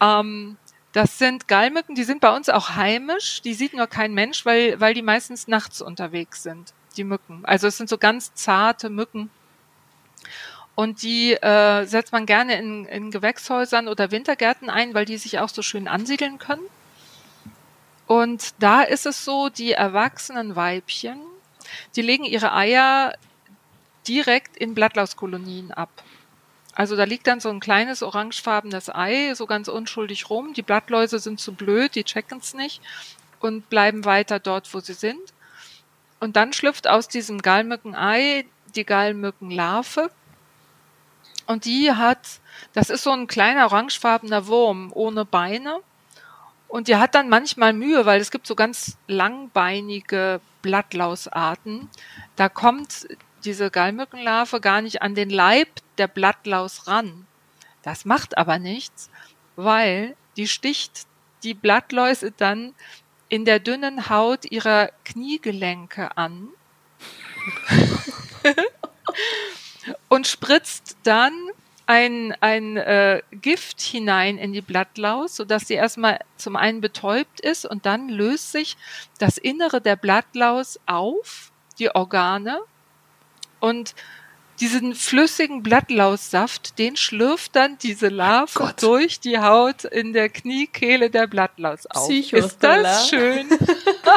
Ähm, 0.00 0.56
das 0.92 1.18
sind 1.18 1.46
Gallmücken, 1.46 1.94
die 1.94 2.02
sind 2.02 2.20
bei 2.20 2.34
uns 2.34 2.48
auch 2.48 2.70
heimisch. 2.70 3.42
Die 3.42 3.54
sieht 3.54 3.74
nur 3.74 3.86
kein 3.86 4.12
Mensch, 4.12 4.44
weil, 4.44 4.80
weil 4.80 4.92
die 4.92 5.02
meistens 5.02 5.46
nachts 5.46 5.80
unterwegs 5.80 6.42
sind, 6.42 6.72
die 6.96 7.04
Mücken. 7.04 7.44
Also 7.44 7.68
es 7.68 7.76
sind 7.76 7.88
so 7.88 7.96
ganz 7.96 8.34
zarte 8.34 8.90
Mücken 8.90 9.30
und 10.74 11.02
die 11.02 11.34
äh, 11.34 11.84
setzt 11.84 12.10
man 12.10 12.26
gerne 12.26 12.58
in, 12.58 12.86
in 12.86 13.12
Gewächshäusern 13.12 13.86
oder 13.86 14.10
Wintergärten 14.10 14.68
ein, 14.68 14.94
weil 14.94 15.04
die 15.04 15.16
sich 15.16 15.38
auch 15.38 15.48
so 15.48 15.62
schön 15.62 15.86
ansiedeln 15.86 16.38
können. 16.38 16.62
Und 18.08 18.54
da 18.58 18.82
ist 18.82 19.06
es 19.06 19.24
so, 19.24 19.50
die 19.50 19.72
erwachsenen 19.72 20.56
Weibchen, 20.56 21.20
die 21.94 22.02
legen 22.02 22.24
ihre 22.24 22.54
Eier 22.54 23.14
direkt 24.08 24.56
in 24.56 24.74
Blattlauskolonien 24.74 25.72
ab. 25.72 25.90
Also 26.74 26.96
da 26.96 27.04
liegt 27.04 27.26
dann 27.26 27.40
so 27.40 27.50
ein 27.50 27.60
kleines 27.60 28.02
orangefarbenes 28.02 28.88
Ei, 28.88 29.34
so 29.34 29.46
ganz 29.46 29.68
unschuldig 29.68 30.30
rum. 30.30 30.54
Die 30.54 30.62
Blattläuse 30.62 31.18
sind 31.18 31.38
zu 31.38 31.52
blöd, 31.52 31.94
die 31.94 32.04
checken 32.04 32.38
es 32.38 32.54
nicht 32.54 32.80
und 33.40 33.68
bleiben 33.68 34.06
weiter 34.06 34.38
dort, 34.38 34.72
wo 34.72 34.80
sie 34.80 34.94
sind. 34.94 35.20
Und 36.18 36.36
dann 36.36 36.54
schlüpft 36.54 36.88
aus 36.88 37.08
diesem 37.08 37.42
Gallmückenei 37.42 38.46
die 38.74 38.84
Gallmückenlarve 38.84 40.10
und 41.46 41.64
die 41.64 41.92
hat, 41.92 42.40
das 42.72 42.90
ist 42.90 43.02
so 43.02 43.10
ein 43.10 43.26
kleiner 43.26 43.66
orangefarbener 43.66 44.46
Wurm 44.46 44.92
ohne 44.94 45.24
Beine. 45.24 45.80
Und 46.68 46.88
die 46.88 46.96
hat 46.96 47.14
dann 47.14 47.28
manchmal 47.28 47.72
Mühe, 47.72 48.04
weil 48.04 48.20
es 48.20 48.30
gibt 48.30 48.46
so 48.46 48.54
ganz 48.54 48.98
langbeinige 49.06 50.40
Blattlausarten. 50.62 51.88
Da 52.36 52.48
kommt 52.48 53.08
diese 53.44 53.70
Gallmückenlarve 53.70 54.60
gar 54.60 54.82
nicht 54.82 55.00
an 55.00 55.14
den 55.14 55.30
Leib 55.30 55.68
der 55.96 56.08
Blattlaus 56.08 56.86
ran. 56.86 57.26
Das 57.82 58.04
macht 58.04 58.36
aber 58.36 58.58
nichts, 58.58 59.10
weil 59.56 60.14
die 60.36 60.46
sticht 60.46 61.06
die 61.42 61.54
Blattläuse 61.54 62.32
dann 62.32 62.74
in 63.28 63.44
der 63.44 63.60
dünnen 63.60 64.08
Haut 64.10 64.50
ihrer 64.50 64.90
Kniegelenke 65.04 66.16
an. 66.16 66.48
und 70.08 70.26
spritzt 70.26 70.96
dann 71.02 71.32
ein, 71.88 72.36
ein 72.40 72.76
äh, 72.76 73.22
Gift 73.32 73.80
hinein 73.80 74.36
in 74.36 74.52
die 74.52 74.60
Blattlaus, 74.60 75.36
sodass 75.36 75.66
sie 75.66 75.74
erstmal 75.74 76.20
zum 76.36 76.54
einen 76.54 76.82
betäubt 76.82 77.40
ist 77.40 77.64
und 77.64 77.86
dann 77.86 78.10
löst 78.10 78.52
sich 78.52 78.76
das 79.18 79.38
Innere 79.38 79.80
der 79.80 79.96
Blattlaus 79.96 80.78
auf, 80.84 81.50
die 81.78 81.94
Organe, 81.94 82.60
und 83.58 83.94
diesen 84.60 84.94
flüssigen 84.94 85.62
Blattlaussaft, 85.62 86.78
den 86.78 86.96
schlürft 86.96 87.56
dann 87.56 87.78
diese 87.78 88.08
Larve 88.08 88.52
Gott. 88.54 88.82
durch 88.82 89.20
die 89.20 89.38
Haut 89.38 89.84
in 89.84 90.12
der 90.12 90.28
Kniekehle 90.28 91.10
der 91.10 91.26
Blattlaus 91.26 91.86
auf. 91.86 92.10
Ist 92.10 92.28
Psychothriller. 92.28 92.82
das 92.82 93.08
schön? 93.08 93.46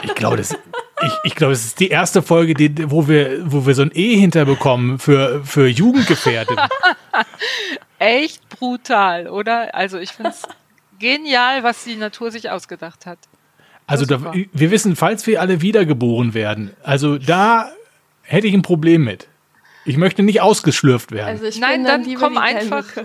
Ich 0.03 0.15
glaube, 0.15 0.37
das, 0.37 0.53
ich, 0.53 1.13
ich 1.25 1.35
glaube, 1.35 1.53
es 1.53 1.65
ist 1.65 1.79
die 1.79 1.89
erste 1.89 2.21
Folge, 2.21 2.53
die, 2.53 2.89
wo, 2.89 3.07
wir, 3.07 3.51
wo 3.51 3.65
wir 3.65 3.75
so 3.75 3.81
ein 3.81 3.91
E 3.93 4.15
hinterbekommen 4.15 4.99
für, 4.99 5.43
für 5.43 5.67
Jugendgefährdet. 5.67 6.57
Echt 7.99 8.47
brutal, 8.49 9.27
oder? 9.27 9.75
Also 9.75 9.99
ich 9.99 10.11
finde 10.11 10.31
es 10.31 10.43
genial, 10.97 11.63
was 11.63 11.83
die 11.83 11.97
Natur 11.97 12.31
sich 12.31 12.49
ausgedacht 12.49 13.05
hat. 13.05 13.19
Also 13.85 14.05
da, 14.05 14.33
wir 14.33 14.71
wissen, 14.71 14.95
falls 14.95 15.27
wir 15.27 15.41
alle 15.41 15.61
wiedergeboren 15.61 16.33
werden, 16.33 16.71
also 16.81 17.17
da 17.17 17.71
hätte 18.21 18.47
ich 18.47 18.53
ein 18.53 18.61
Problem 18.61 19.03
mit. 19.03 19.27
Ich 19.85 19.97
möchte 19.97 20.23
nicht 20.23 20.41
ausgeschlürft 20.41 21.11
werden. 21.11 21.27
Also 21.29 21.45
ich 21.45 21.59
Nein, 21.59 21.83
bin 21.83 21.85
dann 21.85 22.03
lieber 22.03 22.21
komm 22.21 22.33
die 22.33 22.39
einfach-. 22.39 23.03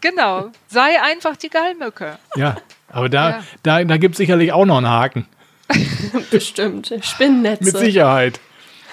Genau, 0.00 0.50
sei 0.68 1.00
einfach 1.02 1.36
die 1.36 1.48
Gallmücke. 1.48 2.18
ja, 2.34 2.56
aber 2.88 3.08
da, 3.08 3.30
Ja. 3.30 3.44
da, 3.62 3.84
da 3.84 3.96
gibt 3.98 4.14
es 4.14 4.18
sicherlich 4.18 4.52
auch 4.52 4.64
noch 4.66 4.78
einen 4.78 4.88
Haken. 4.88 5.26
Bestimmt. 6.30 6.92
Spinnennetze. 7.02 7.64
Mit 7.64 7.76
Sicherheit. 7.76 8.40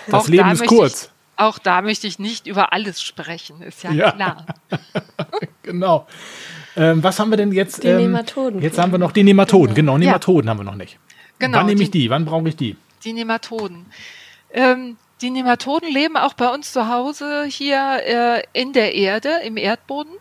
Das 0.07 0.13
Auch 0.23 0.27
Leben 0.27 0.43
da 0.47 0.51
ist 0.53 0.65
kurz. 0.67 1.03
Ich, 1.03 1.09
auch 1.43 1.57
da 1.57 1.81
möchte 1.81 2.05
ich 2.07 2.19
nicht 2.19 2.47
über 2.47 2.73
alles 2.73 3.01
sprechen, 3.01 3.61
ist 3.61 3.83
ja, 3.83 3.91
Ja. 3.91 4.11
klar. 4.11 4.45
Genau. 5.63 6.07
Ähm, 6.75 7.03
was 7.03 7.19
haben 7.19 7.29
wir 7.29 7.37
denn 7.37 7.51
jetzt? 7.51 7.83
Die 7.83 7.87
ähm, 7.87 7.97
Nematoden. 7.97 8.61
Jetzt 8.61 8.77
haben 8.79 8.91
wir 8.91 8.97
noch 8.99 9.11
die 9.11 9.23
Nematoden. 9.23 9.75
Genau, 9.75 9.97
Nematoden 9.97 10.49
haben 10.49 10.59
wir 10.59 10.63
noch 10.63 10.75
nicht. 10.75 10.97
Genau, 11.37 11.59
Wann 11.59 11.65
nehme 11.67 11.81
ich 11.83 11.91
die- 11.91 11.99
die? 12.03 12.09
Wann 12.09 12.25
brauche 12.25 12.47
ich 12.49 12.55
die? 12.55 12.75
Die 13.03 13.13
Nematoden. 13.13 13.85
Ähm, 14.51 14.97
die 15.21 15.29
Nematoden 15.29 15.91
leben 15.91 16.17
auch 16.17 16.33
bei 16.33 16.47
uns 16.49 16.71
zu 16.71 16.87
Hause 16.87 17.45
hier 17.45 18.01
äh, 18.05 18.43
in 18.53 18.73
der 18.73 18.95
Erde, 18.95 19.39
im 19.43 19.57
Erdboden 19.57 20.13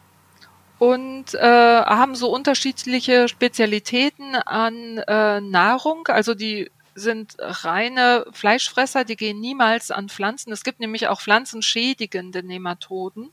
und 0.78 1.34
äh, 1.34 1.40
haben 1.40 2.14
so 2.14 2.30
unterschiedliche 2.30 3.28
Spezialitäten 3.28 4.34
an 4.34 4.98
äh, 4.98 5.40
Nahrung. 5.40 6.06
Also 6.08 6.34
die 6.34 6.70
sind 6.94 7.36
reine 7.38 8.26
Fleischfresser, 8.32 9.04
die 9.04 9.16
gehen 9.16 9.40
niemals 9.40 9.90
an 9.90 10.08
Pflanzen. 10.08 10.52
Es 10.52 10.64
gibt 10.64 10.80
nämlich 10.80 11.08
auch 11.08 11.20
pflanzenschädigende 11.20 12.42
Nematoden. 12.42 13.30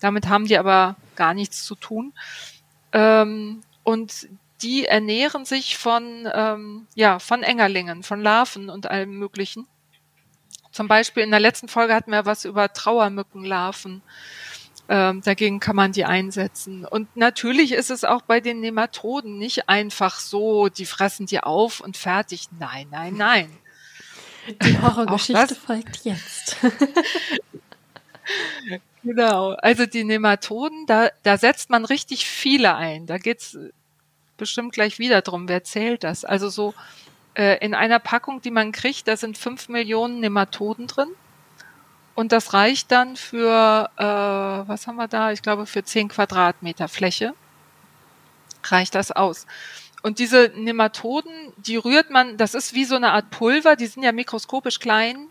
Damit 0.00 0.28
haben 0.28 0.46
die 0.46 0.58
aber 0.58 0.96
gar 1.14 1.34
nichts 1.34 1.64
zu 1.64 1.74
tun. 1.74 2.12
Ähm, 2.92 3.62
und 3.84 4.28
die 4.62 4.86
ernähren 4.86 5.44
sich 5.44 5.76
von, 5.76 6.28
ähm, 6.32 6.86
ja, 6.94 7.18
von 7.18 7.42
Engerlingen, 7.42 8.02
von 8.02 8.20
Larven 8.20 8.70
und 8.70 8.90
allem 8.90 9.18
Möglichen. 9.18 9.66
Zum 10.76 10.88
Beispiel 10.88 11.22
in 11.22 11.30
der 11.30 11.40
letzten 11.40 11.68
Folge 11.68 11.94
hatten 11.94 12.10
wir 12.10 12.26
was 12.26 12.44
über 12.44 12.70
Trauermückenlarven. 12.70 14.02
Ähm, 14.90 15.22
dagegen 15.22 15.58
kann 15.58 15.74
man 15.74 15.92
die 15.92 16.04
einsetzen. 16.04 16.84
Und 16.84 17.16
natürlich 17.16 17.72
ist 17.72 17.90
es 17.90 18.04
auch 18.04 18.20
bei 18.20 18.40
den 18.40 18.60
Nematoden 18.60 19.38
nicht 19.38 19.70
einfach 19.70 20.20
so, 20.20 20.68
die 20.68 20.84
fressen 20.84 21.24
die 21.24 21.40
auf 21.40 21.80
und 21.80 21.96
fertig. 21.96 22.48
Nein, 22.58 22.88
nein, 22.90 23.14
nein. 23.16 23.50
Die 24.62 24.80
Horrorgeschichte 24.80 25.54
folgt 25.54 26.04
jetzt. 26.04 26.58
Genau. 29.02 29.52
Also 29.52 29.86
die 29.86 30.02
Nematoden, 30.02 30.84
da, 30.86 31.10
da 31.22 31.38
setzt 31.38 31.70
man 31.70 31.84
richtig 31.84 32.26
viele 32.26 32.74
ein. 32.74 33.06
Da 33.06 33.18
geht's 33.18 33.56
bestimmt 34.36 34.72
gleich 34.72 34.98
wieder 34.98 35.22
drum. 35.22 35.48
Wer 35.48 35.62
zählt 35.62 36.02
das? 36.02 36.24
Also 36.24 36.48
so 36.48 36.74
äh, 37.36 37.58
in 37.64 37.74
einer 37.74 37.98
Packung, 37.98 38.40
die 38.40 38.50
man 38.50 38.72
kriegt, 38.72 39.06
da 39.08 39.16
sind 39.16 39.38
fünf 39.38 39.68
Millionen 39.68 40.20
Nematoden 40.20 40.86
drin. 40.86 41.08
Und 42.14 42.32
das 42.32 42.54
reicht 42.54 42.90
dann 42.90 43.16
für, 43.16 43.90
äh, 43.96 44.02
was 44.68 44.86
haben 44.86 44.96
wir 44.96 45.06
da? 45.06 45.32
Ich 45.32 45.42
glaube, 45.42 45.66
für 45.66 45.84
zehn 45.84 46.08
Quadratmeter 46.08 46.88
Fläche 46.88 47.34
reicht 48.64 48.94
das 48.94 49.12
aus. 49.12 49.46
Und 50.02 50.18
diese 50.18 50.50
Nematoden, 50.56 51.32
die 51.56 51.76
rührt 51.76 52.10
man, 52.10 52.36
das 52.36 52.54
ist 52.54 52.74
wie 52.74 52.84
so 52.84 52.96
eine 52.96 53.12
Art 53.12 53.30
Pulver, 53.30 53.76
die 53.76 53.86
sind 53.86 54.02
ja 54.02 54.12
mikroskopisch 54.12 54.78
klein. 54.78 55.28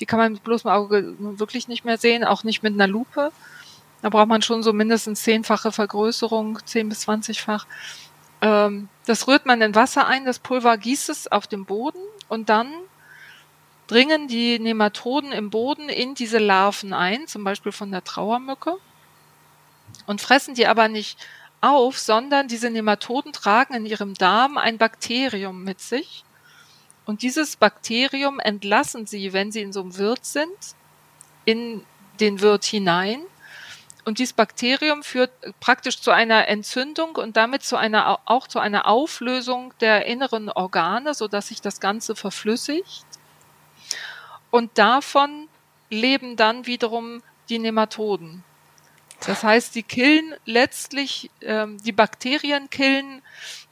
Die 0.00 0.06
kann 0.06 0.18
man 0.18 0.32
mit 0.32 0.44
bloßem 0.44 0.70
Auge 0.70 1.14
wirklich 1.18 1.66
nicht 1.66 1.84
mehr 1.84 1.98
sehen, 1.98 2.24
auch 2.24 2.44
nicht 2.44 2.62
mit 2.62 2.74
einer 2.74 2.86
Lupe. 2.86 3.32
Da 4.02 4.10
braucht 4.10 4.28
man 4.28 4.42
schon 4.42 4.62
so 4.62 4.72
mindestens 4.72 5.22
zehnfache 5.22 5.72
Vergrößerung, 5.72 6.58
zehn 6.66 6.88
bis 6.88 7.00
zwanzigfach. 7.00 7.66
Ähm, 8.40 8.88
das 9.06 9.26
rührt 9.26 9.46
man 9.46 9.60
in 9.60 9.74
Wasser 9.74 10.06
ein, 10.06 10.24
das 10.24 10.38
Pulver 10.38 10.76
gießt 10.76 11.08
es 11.08 11.30
auf 11.30 11.46
den 11.46 11.64
Boden 11.64 12.00
und 12.28 12.48
dann 12.48 12.72
dringen 13.86 14.28
die 14.28 14.58
Nematoden 14.58 15.32
im 15.32 15.50
Boden 15.50 15.88
in 15.88 16.14
diese 16.14 16.38
Larven 16.38 16.92
ein, 16.92 17.26
zum 17.26 17.42
Beispiel 17.42 17.72
von 17.72 17.90
der 17.90 18.04
Trauermücke, 18.04 18.76
und 20.06 20.20
fressen 20.20 20.54
die 20.54 20.66
aber 20.66 20.88
nicht 20.88 21.18
auf, 21.60 21.98
sondern 21.98 22.48
diese 22.48 22.70
Nematoden 22.70 23.32
tragen 23.32 23.74
in 23.74 23.86
ihrem 23.86 24.14
Darm 24.14 24.58
ein 24.58 24.78
Bakterium 24.78 25.64
mit 25.64 25.80
sich. 25.80 26.24
Und 27.04 27.22
dieses 27.22 27.56
Bakterium 27.56 28.38
entlassen 28.38 29.06
sie, 29.06 29.32
wenn 29.32 29.50
sie 29.50 29.62
in 29.62 29.72
so 29.72 29.80
einem 29.80 29.96
Wirt 29.96 30.24
sind, 30.24 30.52
in 31.46 31.82
den 32.20 32.40
Wirt 32.40 32.64
hinein. 32.64 33.22
Und 34.08 34.18
dieses 34.18 34.32
Bakterium 34.32 35.02
führt 35.02 35.30
praktisch 35.60 36.00
zu 36.00 36.10
einer 36.10 36.48
Entzündung 36.48 37.16
und 37.16 37.36
damit 37.36 37.62
zu 37.62 37.76
einer, 37.76 38.18
auch 38.24 38.46
zu 38.46 38.58
einer 38.58 38.86
Auflösung 38.86 39.74
der 39.82 40.06
inneren 40.06 40.48
Organe, 40.48 41.12
sodass 41.12 41.48
sich 41.48 41.60
das 41.60 41.78
Ganze 41.78 42.16
verflüssigt. 42.16 43.04
Und 44.50 44.78
davon 44.78 45.48
leben 45.90 46.36
dann 46.36 46.64
wiederum 46.64 47.22
die 47.50 47.58
Nematoden. 47.58 48.44
Das 49.26 49.42
heißt, 49.44 49.74
die 49.74 49.82
killen 49.82 50.34
letztlich, 50.46 51.30
ähm, 51.42 51.76
die 51.84 51.92
Bakterien 51.92 52.70
killen 52.70 53.20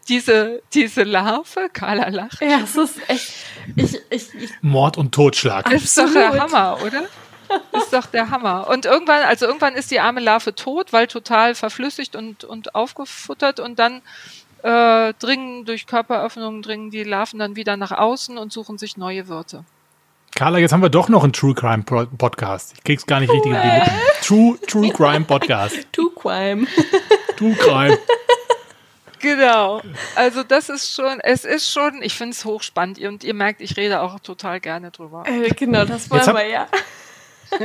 diese, 0.07 0.63
diese 0.75 1.05
Larve, 1.05 1.71
Carla 1.73 2.09
lacht. 2.09 2.43
Ja, 2.43 2.61
es 2.63 2.77
ist 2.77 3.09
echt. 3.09 3.33
Ich, 3.75 3.99
ich, 4.11 4.35
ich, 4.35 4.51
Mord 4.61 4.99
und 4.99 5.13
Totschlag. 5.13 5.73
Ist 5.73 5.97
doch 5.97 6.13
der. 6.13 6.39
Hammer, 6.39 6.79
oder? 6.85 7.09
Ist 7.73 7.93
doch 7.93 8.07
der 8.07 8.31
Hammer. 8.31 8.69
Und 8.69 8.85
irgendwann, 8.85 9.23
also 9.23 9.47
irgendwann 9.47 9.75
ist 9.75 9.91
die 9.91 10.01
arme 10.01 10.21
Larve 10.21 10.55
tot, 10.55 10.93
weil 10.93 11.07
total 11.07 11.55
verflüssigt 11.55 12.17
und, 12.17 12.45
und 12.45 12.75
aufgefuttert 12.75 13.61
und 13.61 13.79
dann 13.79 14.03
äh, 14.63 15.13
dringen 15.15 15.65
durch 15.65 15.87
Körperöffnungen 15.87 16.63
dringen 16.63 16.91
die 16.91 17.05
Larven 17.05 17.39
dann 17.39 17.57
wieder 17.57 17.77
nach 17.77 17.93
außen 17.93 18.39
und 18.39 18.53
suchen 18.53 18.79
sich 18.79 18.97
neue 18.97 19.29
Wirte. 19.29 19.65
Carla, 20.35 20.59
jetzt 20.59 20.73
haben 20.73 20.83
wir 20.83 20.91
doch 20.91 21.09
noch 21.09 21.25
einen 21.25 21.33
True 21.33 21.55
Crime 21.55 21.83
Podcast. 21.83 22.75
Ich 22.77 22.85
krieg's 22.85 23.07
gar 23.07 23.21
nicht 23.21 23.33
richtig 23.33 23.55
auf 23.55 23.63
die 23.63 23.69
Lippen. 23.69 23.93
True, 24.23 24.59
True 24.67 24.91
Crime 24.91 25.25
Podcast. 25.25 25.77
Two 25.93 26.11
Crime. 26.11 26.67
True 27.37 27.55
Crime. 27.55 27.99
Genau. 29.21 29.81
Also 30.15 30.43
das 30.43 30.69
ist 30.69 30.93
schon, 30.93 31.21
es 31.21 31.45
ist 31.45 31.71
schon, 31.73 32.03
ich 32.03 32.15
finde 32.15 32.33
es 32.33 32.45
hochspannend 32.45 32.99
und 33.01 33.25
ihr 33.25 33.35
merkt, 33.35 33.61
ich 33.61 33.77
rede 33.77 34.03
auch 34.03 34.21
total 34.21 34.61
gerne 34.61 34.91
drüber. 34.91 35.25
Äh, 35.27 35.49
genau, 35.51 35.85
das 35.85 36.11
wollen 36.11 36.27
wir 36.27 36.47
ja. 36.47 36.69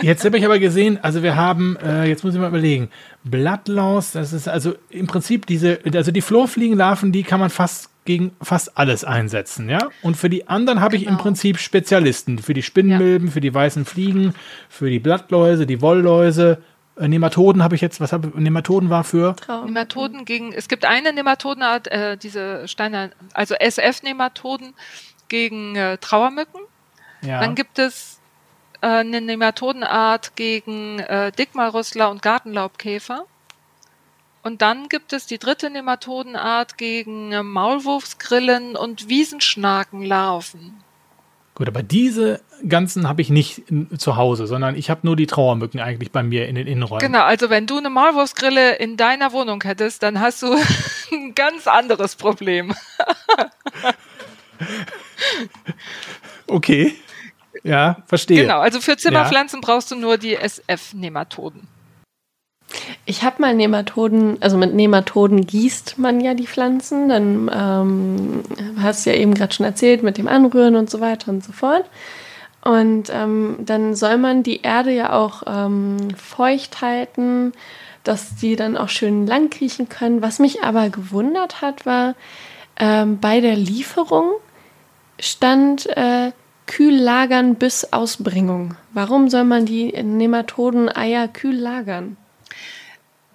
Jetzt 0.01 0.23
habe 0.25 0.37
ich 0.37 0.45
aber 0.45 0.59
gesehen, 0.59 0.99
also 1.01 1.23
wir 1.23 1.35
haben, 1.35 1.75
äh, 1.77 2.05
jetzt 2.05 2.23
muss 2.23 2.33
ich 2.33 2.39
mal 2.39 2.47
überlegen, 2.49 2.89
Blattlaus, 3.23 4.11
das 4.11 4.33
ist 4.33 4.47
also 4.47 4.75
im 4.89 5.07
Prinzip 5.07 5.45
diese, 5.45 5.79
also 5.93 6.11
die 6.11 6.21
Florfliegenlarven, 6.21 7.11
die 7.11 7.23
kann 7.23 7.39
man 7.39 7.49
fast 7.49 7.89
gegen 8.05 8.31
fast 8.41 8.77
alles 8.77 9.03
einsetzen, 9.03 9.69
ja. 9.69 9.89
Und 10.01 10.17
für 10.17 10.29
die 10.29 10.47
anderen 10.47 10.81
habe 10.81 10.95
ich 10.95 11.03
im 11.03 11.09
Genau. 11.09 11.21
Prinzip 11.21 11.59
Spezialisten. 11.59 12.39
Für 12.39 12.53
die 12.55 12.63
Spinnenmilben, 12.63 13.29
für 13.29 13.41
die 13.41 13.53
weißen 13.53 13.85
Fliegen, 13.85 14.33
für 14.69 14.89
die 14.89 14.99
Blattläuse, 14.99 15.67
die 15.67 15.81
Wollläuse. 15.81 16.57
Äh, 16.97 17.07
Nematoden 17.07 17.63
habe 17.63 17.75
ich 17.75 17.81
jetzt, 17.81 18.01
was 18.01 18.11
habe 18.11 18.31
Nematoden 18.39 18.89
war 18.89 19.03
für? 19.03 19.35
Traum. 19.35 19.65
Nematoden 19.65 20.25
gegen, 20.25 20.51
es 20.51 20.67
gibt 20.67 20.83
eine 20.85 21.13
Nematodenart, 21.13 21.87
äh, 21.89 22.17
diese 22.17 22.67
Steiner, 22.67 23.11
also 23.33 23.53
SF-Nematoden 23.55 24.73
gegen 25.29 25.75
äh, 25.75 25.97
Trauermücken. 25.99 26.61
Ja. 27.21 27.39
Dann 27.39 27.53
gibt 27.53 27.77
es 27.77 28.19
äh, 28.81 28.87
eine 28.87 29.21
Nematodenart 29.21 30.35
gegen 30.35 30.99
äh, 30.99 31.31
Dickmalrüssler 31.31 32.09
und 32.09 32.21
Gartenlaubkäfer. 32.21 33.25
Und 34.43 34.61
dann 34.61 34.89
gibt 34.89 35.13
es 35.13 35.27
die 35.27 35.37
dritte 35.37 35.69
Nematodenart 35.69 36.77
gegen 36.77 37.31
äh, 37.31 37.43
Maulwurfsgrillen 37.43 38.75
und 38.75 39.07
Wiesenschnakenlarven. 39.07 40.83
Gut, 41.53 41.67
aber 41.67 41.83
diese 41.83 42.41
ganzen 42.67 43.07
habe 43.07 43.21
ich 43.21 43.29
nicht 43.29 43.69
in, 43.69 43.99
zu 43.99 44.15
Hause, 44.15 44.47
sondern 44.47 44.75
ich 44.75 44.89
habe 44.89 45.01
nur 45.03 45.15
die 45.15 45.27
Trauermücken 45.27 45.79
eigentlich 45.79 46.11
bei 46.11 46.23
mir 46.23 46.47
in 46.47 46.55
den 46.55 46.65
Innenräumen. 46.65 47.05
Genau, 47.05 47.23
also 47.23 47.49
wenn 47.49 47.67
du 47.67 47.77
eine 47.77 47.89
Maulwurfsgrille 47.89 48.75
in 48.77 48.97
deiner 48.97 49.31
Wohnung 49.31 49.61
hättest, 49.63 50.01
dann 50.01 50.19
hast 50.19 50.41
du 50.41 50.55
ein 51.11 51.35
ganz 51.35 51.67
anderes 51.67 52.15
Problem. 52.15 52.73
Okay. 56.47 56.95
Ja, 57.63 57.97
verstehe. 58.05 58.41
Genau, 58.41 58.59
also 58.59 58.81
für 58.81 58.97
Zimmerpflanzen 58.97 59.61
brauchst 59.61 59.91
du 59.91 59.95
nur 59.95 60.17
die 60.17 60.35
SF-Nematoden. 60.35 61.67
ich 63.05 63.23
habe 63.23 63.41
mal 63.41 63.53
Nematoden, 63.53 64.41
also 64.41 64.57
mit 64.57 64.73
Nematoden 64.73 65.45
gießt 65.45 65.97
man 65.97 66.21
ja 66.21 66.33
die 66.33 66.47
Pflanzen. 66.47 67.09
Dann 67.09 67.51
ähm, 67.53 68.43
hast 68.81 69.05
du 69.05 69.11
ja 69.11 69.17
eben 69.17 69.33
gerade 69.33 69.53
schon 69.53 69.65
erzählt 69.65 70.03
mit 70.03 70.17
dem 70.17 70.27
Anrühren 70.27 70.75
und 70.75 70.89
so 70.89 70.99
weiter 70.99 71.29
und 71.31 71.43
so 71.43 71.51
fort. 71.51 71.85
Und 72.63 73.09
ähm, 73.11 73.57
dann 73.59 73.95
soll 73.95 74.17
man 74.17 74.43
die 74.43 74.61
Erde 74.61 74.91
ja 74.91 75.13
auch 75.13 75.43
ähm, 75.47 75.97
feucht 76.15 76.81
halten, 76.81 77.53
dass 78.03 78.35
die 78.35 78.55
dann 78.55 78.77
auch 78.77 78.89
schön 78.89 79.25
lang 79.25 79.49
kriechen 79.49 79.89
können. 79.89 80.21
Was 80.21 80.39
mich 80.39 80.63
aber 80.63 80.89
gewundert 80.89 81.61
hat, 81.61 81.85
war, 81.85 82.15
ähm, 82.79 83.19
bei 83.19 83.41
der 83.41 83.55
Lieferung 83.55 84.31
stand 85.19 85.87
äh, 85.97 86.31
kühl 86.71 86.95
lagern 86.95 87.55
bis 87.55 87.91
Ausbringung. 87.91 88.77
Warum 88.93 89.29
soll 89.29 89.43
man 89.43 89.65
die 89.65 89.91
Nematoden-Eier 89.91 91.27
kühl 91.27 91.57
lagern? 91.57 92.15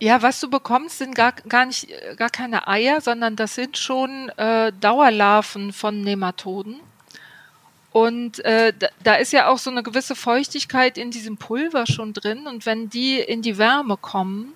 Ja, 0.01 0.23
was 0.23 0.41
du 0.41 0.49
bekommst, 0.49 0.97
sind 0.99 1.15
gar, 1.15 1.33
gar 1.33 1.67
nicht 1.67 1.87
gar 2.17 2.31
keine 2.31 2.67
Eier, 2.67 3.03
sondern 3.03 3.37
das 3.37 3.55
sind 3.55 3.77
schon 3.77 4.31
äh, 4.39 4.73
Dauerlarven 4.81 5.75
von 5.75 6.01
Nematoden. 6.01 6.81
Und 7.93 8.43
äh, 8.47 8.73
da, 8.79 8.89
da 9.05 9.15
ist 9.17 9.35
ja 9.35 9.49
auch 9.49 9.59
so 9.59 9.71
eine 9.71 9.83
gewisse 9.83 10.17
Feuchtigkeit 10.17 10.97
in 10.97 11.11
diesem 11.11 11.37
Pulver 11.37 11.87
schon 11.87 12.15
drin. 12.15 12.47
Und 12.47 12.65
wenn 12.65 12.89
die 12.89 13.21
in 13.21 13.43
die 13.43 13.59
Wärme 13.59 13.99
kommen, 13.99 14.55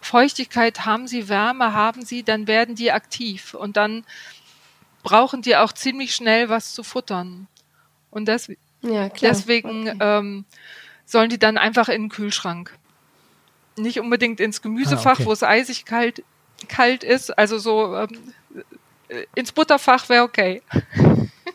Feuchtigkeit 0.00 0.84
haben 0.84 1.06
sie, 1.06 1.28
Wärme 1.28 1.74
haben 1.74 2.04
sie, 2.04 2.24
dann 2.24 2.48
werden 2.48 2.74
die 2.74 2.90
aktiv. 2.90 3.54
Und 3.54 3.76
dann 3.76 4.04
brauchen 5.04 5.42
die 5.42 5.56
auch 5.56 5.72
ziemlich 5.72 6.12
schnell 6.12 6.48
was 6.48 6.74
zu 6.74 6.82
futtern. 6.82 7.46
Und 8.10 8.26
des, 8.26 8.50
ja, 8.82 9.08
deswegen 9.08 9.88
okay. 9.88 9.96
ähm, 10.00 10.44
sollen 11.04 11.30
die 11.30 11.38
dann 11.38 11.58
einfach 11.58 11.88
in 11.88 12.04
den 12.04 12.08
Kühlschrank 12.08 12.76
nicht 13.76 14.00
unbedingt 14.00 14.40
ins 14.40 14.62
Gemüsefach, 14.62 15.12
ah, 15.12 15.14
okay. 15.14 15.26
wo 15.26 15.32
es 15.32 15.42
eisig 15.42 15.84
kalt, 15.84 16.22
kalt 16.68 17.04
ist. 17.04 17.36
Also 17.38 17.58
so 17.58 17.96
ähm, 17.96 18.08
äh, 19.08 19.24
ins 19.34 19.52
Butterfach 19.52 20.08
wäre 20.08 20.24
okay. 20.24 20.62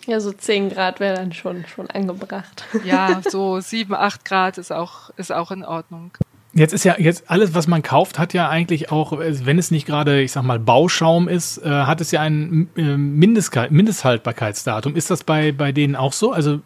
Ja, 0.05 0.19
so 0.19 0.33
10 0.33 0.69
Grad 0.69 0.99
wäre 0.99 1.15
dann 1.15 1.31
schon, 1.31 1.65
schon 1.65 1.89
angebracht. 1.89 2.65
Ja, 2.83 3.21
so 3.29 3.61
7, 3.61 3.93
8 3.93 4.25
Grad 4.25 4.57
ist 4.57 4.71
auch, 4.71 5.11
ist 5.15 5.31
auch 5.31 5.49
in 5.51 5.63
Ordnung. 5.63 6.11
Jetzt 6.55 6.71
ist 6.71 6.85
ja 6.85 6.95
jetzt 6.99 7.31
alles, 7.31 7.55
was 7.55 7.65
man 7.65 7.81
kauft, 7.81 8.19
hat 8.19 8.33
ja 8.33 8.47
eigentlich 8.47 8.91
auch, 8.91 9.13
wenn 9.17 9.57
es 9.57 9.71
nicht 9.71 9.87
gerade, 9.87 10.21
ich 10.21 10.31
sag 10.31 10.43
mal, 10.43 10.59
Bauschaum 10.59 11.27
ist, 11.27 11.57
äh, 11.57 11.67
hat 11.67 11.99
es 11.99 12.11
ja 12.11 12.21
ein 12.21 12.69
äh, 12.77 12.95
Mindesthaltbarkeitsdatum. 12.95 14.95
Ist 14.95 15.09
das 15.09 15.23
bei, 15.23 15.51
bei 15.51 15.71
denen 15.71 15.95
auch 15.95 16.13
so? 16.13 16.31
Also 16.31 16.59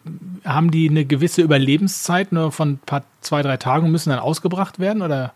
haben 0.44 0.70
die 0.70 0.90
eine 0.90 1.06
gewisse 1.06 1.40
Überlebenszeit 1.40 2.32
nur 2.32 2.52
von 2.52 2.78
paar, 2.84 3.04
zwei, 3.22 3.40
drei 3.40 3.56
Tagen 3.56 3.86
und 3.86 3.92
müssen 3.92 4.10
dann 4.10 4.18
ausgebracht 4.18 4.78
werden 4.78 5.00
oder? 5.00 5.32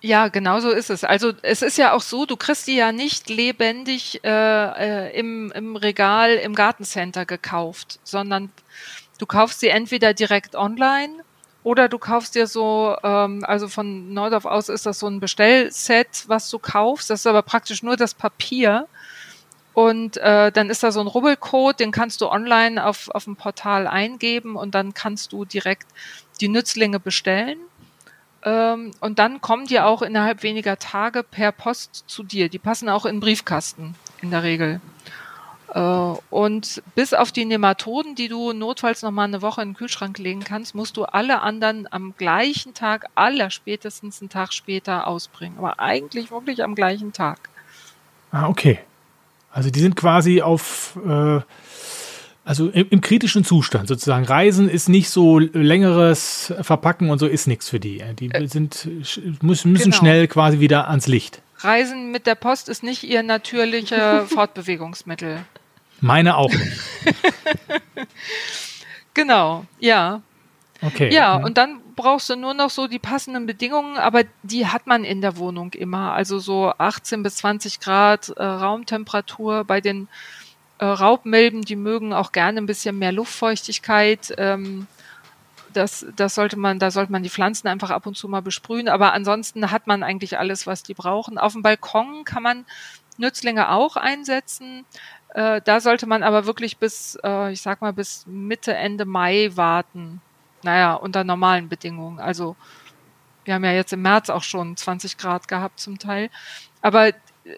Ja, 0.00 0.28
genau 0.28 0.60
so 0.60 0.70
ist 0.70 0.90
es. 0.90 1.02
Also 1.02 1.32
es 1.42 1.62
ist 1.62 1.76
ja 1.76 1.92
auch 1.92 2.02
so, 2.02 2.24
du 2.24 2.36
kriegst 2.36 2.68
die 2.68 2.76
ja 2.76 2.92
nicht 2.92 3.28
lebendig 3.28 4.20
äh, 4.22 5.08
äh, 5.08 5.18
im, 5.18 5.50
im 5.50 5.74
Regal 5.74 6.34
im 6.34 6.54
Gartencenter 6.54 7.26
gekauft, 7.26 7.98
sondern 8.04 8.50
du 9.18 9.26
kaufst 9.26 9.58
sie 9.58 9.68
entweder 9.68 10.14
direkt 10.14 10.54
online 10.54 11.24
oder 11.66 11.88
du 11.88 11.98
kaufst 11.98 12.36
dir 12.36 12.46
so, 12.46 12.96
ähm, 13.02 13.42
also 13.44 13.66
von 13.66 14.14
Neudorf 14.14 14.44
aus 14.44 14.68
ist 14.68 14.86
das 14.86 15.00
so 15.00 15.08
ein 15.08 15.18
Bestellset, 15.18 16.22
was 16.28 16.48
du 16.48 16.60
kaufst. 16.60 17.10
Das 17.10 17.18
ist 17.18 17.26
aber 17.26 17.42
praktisch 17.42 17.82
nur 17.82 17.96
das 17.96 18.14
Papier. 18.14 18.86
Und 19.74 20.16
äh, 20.18 20.52
dann 20.52 20.70
ist 20.70 20.84
da 20.84 20.92
so 20.92 21.00
ein 21.00 21.08
Rubbelcode, 21.08 21.80
den 21.80 21.90
kannst 21.90 22.20
du 22.20 22.28
online 22.28 22.86
auf, 22.86 23.08
auf 23.08 23.24
dem 23.24 23.34
Portal 23.34 23.88
eingeben 23.88 24.54
und 24.54 24.76
dann 24.76 24.94
kannst 24.94 25.32
du 25.32 25.44
direkt 25.44 25.88
die 26.40 26.46
Nützlinge 26.46 27.00
bestellen. 27.00 27.58
Ähm, 28.44 28.92
und 29.00 29.18
dann 29.18 29.40
kommen 29.40 29.66
die 29.66 29.80
auch 29.80 30.02
innerhalb 30.02 30.44
weniger 30.44 30.78
Tage 30.78 31.24
per 31.24 31.50
Post 31.50 32.04
zu 32.06 32.22
dir. 32.22 32.48
Die 32.48 32.60
passen 32.60 32.88
auch 32.88 33.06
in 33.06 33.18
Briefkasten 33.18 33.96
in 34.22 34.30
der 34.30 34.44
Regel. 34.44 34.80
Äh, 35.76 36.14
und 36.30 36.82
bis 36.94 37.12
auf 37.12 37.32
die 37.32 37.44
Nematoden, 37.44 38.14
die 38.14 38.28
du 38.28 38.54
notfalls 38.54 39.02
noch 39.02 39.10
mal 39.10 39.24
eine 39.24 39.42
Woche 39.42 39.60
in 39.60 39.70
den 39.70 39.76
Kühlschrank 39.76 40.16
legen 40.16 40.40
kannst, 40.40 40.74
musst 40.74 40.96
du 40.96 41.04
alle 41.04 41.42
anderen 41.42 41.86
am 41.90 42.14
gleichen 42.16 42.72
Tag, 42.72 43.06
aller 43.14 43.50
spätestens 43.50 44.22
einen 44.22 44.30
Tag 44.30 44.54
später 44.54 45.06
ausbringen. 45.06 45.58
Aber 45.58 45.78
eigentlich 45.78 46.30
wirklich 46.30 46.64
am 46.64 46.74
gleichen 46.74 47.12
Tag. 47.12 47.50
Ah, 48.32 48.48
okay. 48.48 48.78
Also 49.52 49.70
die 49.70 49.80
sind 49.80 49.96
quasi 49.96 50.40
auf 50.40 50.98
äh, 51.06 51.40
also 52.44 52.68
im, 52.68 52.86
im, 52.90 53.00
kritischen 53.02 53.44
Zustand 53.44 53.88
sozusagen. 53.88 54.24
Reisen 54.24 54.70
ist 54.70 54.88
nicht 54.88 55.10
so 55.10 55.38
längeres 55.38 56.54
Verpacken 56.60 57.10
und 57.10 57.18
so 57.18 57.26
ist 57.26 57.48
nichts 57.48 57.68
für 57.68 57.80
die. 57.80 58.02
Die 58.18 58.30
äh, 58.30 58.46
sind, 58.46 58.88
müssen, 59.42 59.72
müssen 59.72 59.90
genau. 59.90 59.96
schnell 59.96 60.28
quasi 60.28 60.58
wieder 60.58 60.88
ans 60.88 61.06
Licht. 61.06 61.42
Reisen 61.58 62.12
mit 62.12 62.26
der 62.26 62.34
Post 62.34 62.68
ist 62.70 62.82
nicht 62.82 63.02
ihr 63.02 63.22
natürlicher 63.22 64.26
Fortbewegungsmittel. 64.26 65.40
Meine 66.00 66.36
auch 66.36 66.52
nicht. 66.52 66.82
genau, 69.14 69.64
ja. 69.78 70.22
Okay. 70.82 71.12
Ja, 71.12 71.36
und 71.36 71.56
dann 71.56 71.80
brauchst 71.96 72.28
du 72.28 72.36
nur 72.36 72.52
noch 72.52 72.70
so 72.70 72.86
die 72.86 72.98
passenden 72.98 73.46
Bedingungen, 73.46 73.96
aber 73.96 74.24
die 74.42 74.66
hat 74.66 74.86
man 74.86 75.04
in 75.04 75.22
der 75.22 75.38
Wohnung 75.38 75.72
immer. 75.72 76.12
Also 76.12 76.38
so 76.38 76.72
18 76.76 77.22
bis 77.22 77.36
20 77.36 77.80
Grad 77.80 78.28
äh, 78.36 78.44
Raumtemperatur 78.44 79.64
bei 79.64 79.80
den 79.80 80.08
äh, 80.78 80.84
Raubmilben, 80.84 81.62
die 81.62 81.76
mögen 81.76 82.12
auch 82.12 82.32
gerne 82.32 82.60
ein 82.60 82.66
bisschen 82.66 82.98
mehr 82.98 83.12
Luftfeuchtigkeit. 83.12 84.34
Ähm, 84.36 84.86
das, 85.72 86.06
das 86.16 86.34
sollte 86.34 86.58
man, 86.58 86.78
da 86.78 86.90
sollte 86.90 87.12
man 87.12 87.22
die 87.22 87.30
Pflanzen 87.30 87.68
einfach 87.68 87.90
ab 87.90 88.06
und 88.06 88.16
zu 88.16 88.28
mal 88.28 88.42
besprühen. 88.42 88.88
Aber 88.88 89.12
ansonsten 89.12 89.70
hat 89.70 89.86
man 89.86 90.02
eigentlich 90.02 90.38
alles, 90.38 90.66
was 90.66 90.82
die 90.82 90.94
brauchen. 90.94 91.38
Auf 91.38 91.52
dem 91.52 91.62
Balkon 91.62 92.24
kann 92.24 92.42
man 92.42 92.64
Nützlinge 93.18 93.70
auch 93.70 93.96
einsetzen. 93.96 94.84
Äh, 95.36 95.60
da 95.62 95.80
sollte 95.80 96.06
man 96.06 96.22
aber 96.22 96.46
wirklich 96.46 96.78
bis, 96.78 97.18
äh, 97.22 97.52
ich 97.52 97.60
sag 97.60 97.82
mal, 97.82 97.92
bis 97.92 98.24
Mitte, 98.26 98.74
Ende 98.74 99.04
Mai 99.04 99.50
warten. 99.54 100.22
Naja, 100.62 100.94
unter 100.94 101.24
normalen 101.24 101.68
Bedingungen. 101.68 102.20
Also 102.20 102.56
wir 103.44 103.52
haben 103.52 103.64
ja 103.64 103.72
jetzt 103.72 103.92
im 103.92 104.00
März 104.00 104.30
auch 104.30 104.42
schon 104.42 104.78
20 104.78 105.18
Grad 105.18 105.46
gehabt 105.46 105.78
zum 105.78 105.98
Teil. 105.98 106.30
Aber 106.80 107.12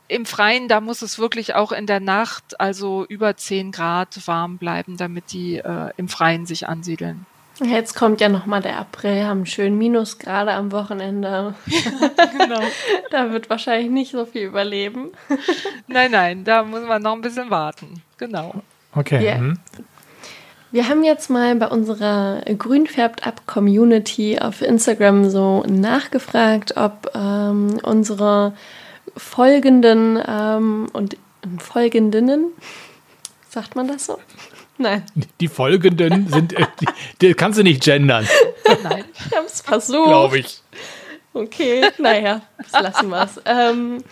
im 0.09 0.27
Freien, 0.27 0.67
da 0.67 0.81
muss 0.81 1.03
es 1.03 1.21
wirklich 1.21 1.55
auch 1.55 1.71
in 1.71 1.87
der 1.87 2.01
Nacht, 2.01 2.61
also 2.61 3.07
über 3.07 3.37
10 3.37 3.71
Grad 3.71 4.27
warm 4.27 4.59
bleiben, 4.59 4.97
damit 4.97 5.31
die 5.31 5.59
äh, 5.59 5.93
im 5.97 6.09
Freien 6.09 6.47
sich 6.47 6.67
ansiedeln. 6.67 7.27
Jetzt 7.61 7.95
kommt 7.95 8.21
ja 8.21 8.29
nochmal 8.29 8.63
der 8.63 8.79
April, 8.79 9.25
haben 9.25 9.45
schön 9.45 9.77
Minusgrade 9.77 10.53
am 10.53 10.71
Wochenende. 10.71 11.55
genau. 12.39 12.61
da 13.11 13.33
wird 13.33 13.51
wahrscheinlich 13.51 13.91
nicht 13.91 14.13
so 14.13 14.25
viel 14.25 14.43
überleben. 14.43 15.11
nein, 15.89 16.11
nein, 16.13 16.45
da 16.45 16.63
muss 16.63 16.83
man 16.87 17.03
noch 17.03 17.15
ein 17.15 17.21
bisschen 17.21 17.51
warten. 17.51 18.03
Genau. 18.17 18.55
Okay. 18.95 19.23
Yeah. 19.23 19.39
Mhm. 19.39 19.59
Wir 20.71 20.89
haben 20.89 21.03
jetzt 21.03 21.31
mal 21.31 21.57
bei 21.57 21.67
unserer 21.67 22.43
Grünfärbt 22.43 23.27
Up 23.27 23.47
Community 23.47 24.39
auf 24.39 24.61
Instagram 24.61 25.31
so 25.31 25.65
nachgefragt, 25.67 26.77
ob 26.77 27.11
ähm, 27.15 27.81
unsere 27.83 28.53
folgenden 29.17 30.23
ähm, 30.27 30.89
und 30.93 31.17
folgendinnen, 31.59 32.53
sagt 33.49 33.77
man 33.77 33.89
das 33.89 34.07
so? 34.07 34.19
Nein. 34.79 35.05
Die 35.41 35.49
folgenden 35.49 36.29
sind, 36.29 36.53
äh, 36.53 36.67
die, 36.81 36.87
die, 37.21 37.35
kannst 37.35 37.59
du 37.59 37.65
nicht 37.65 37.83
gendern. 37.83 38.27
Nein, 38.83 39.05
ich 39.13 39.37
habe 39.37 39.47
es 39.47 39.61
versucht. 39.61 40.09
Glaube 40.09 40.39
ich. 40.39 40.63
Okay, 41.35 41.91
naja, 41.99 42.43
das 42.59 42.83
lassen 42.83 43.09
wir 43.11 43.23
es. 43.23 43.41
Ähm, 43.45 44.05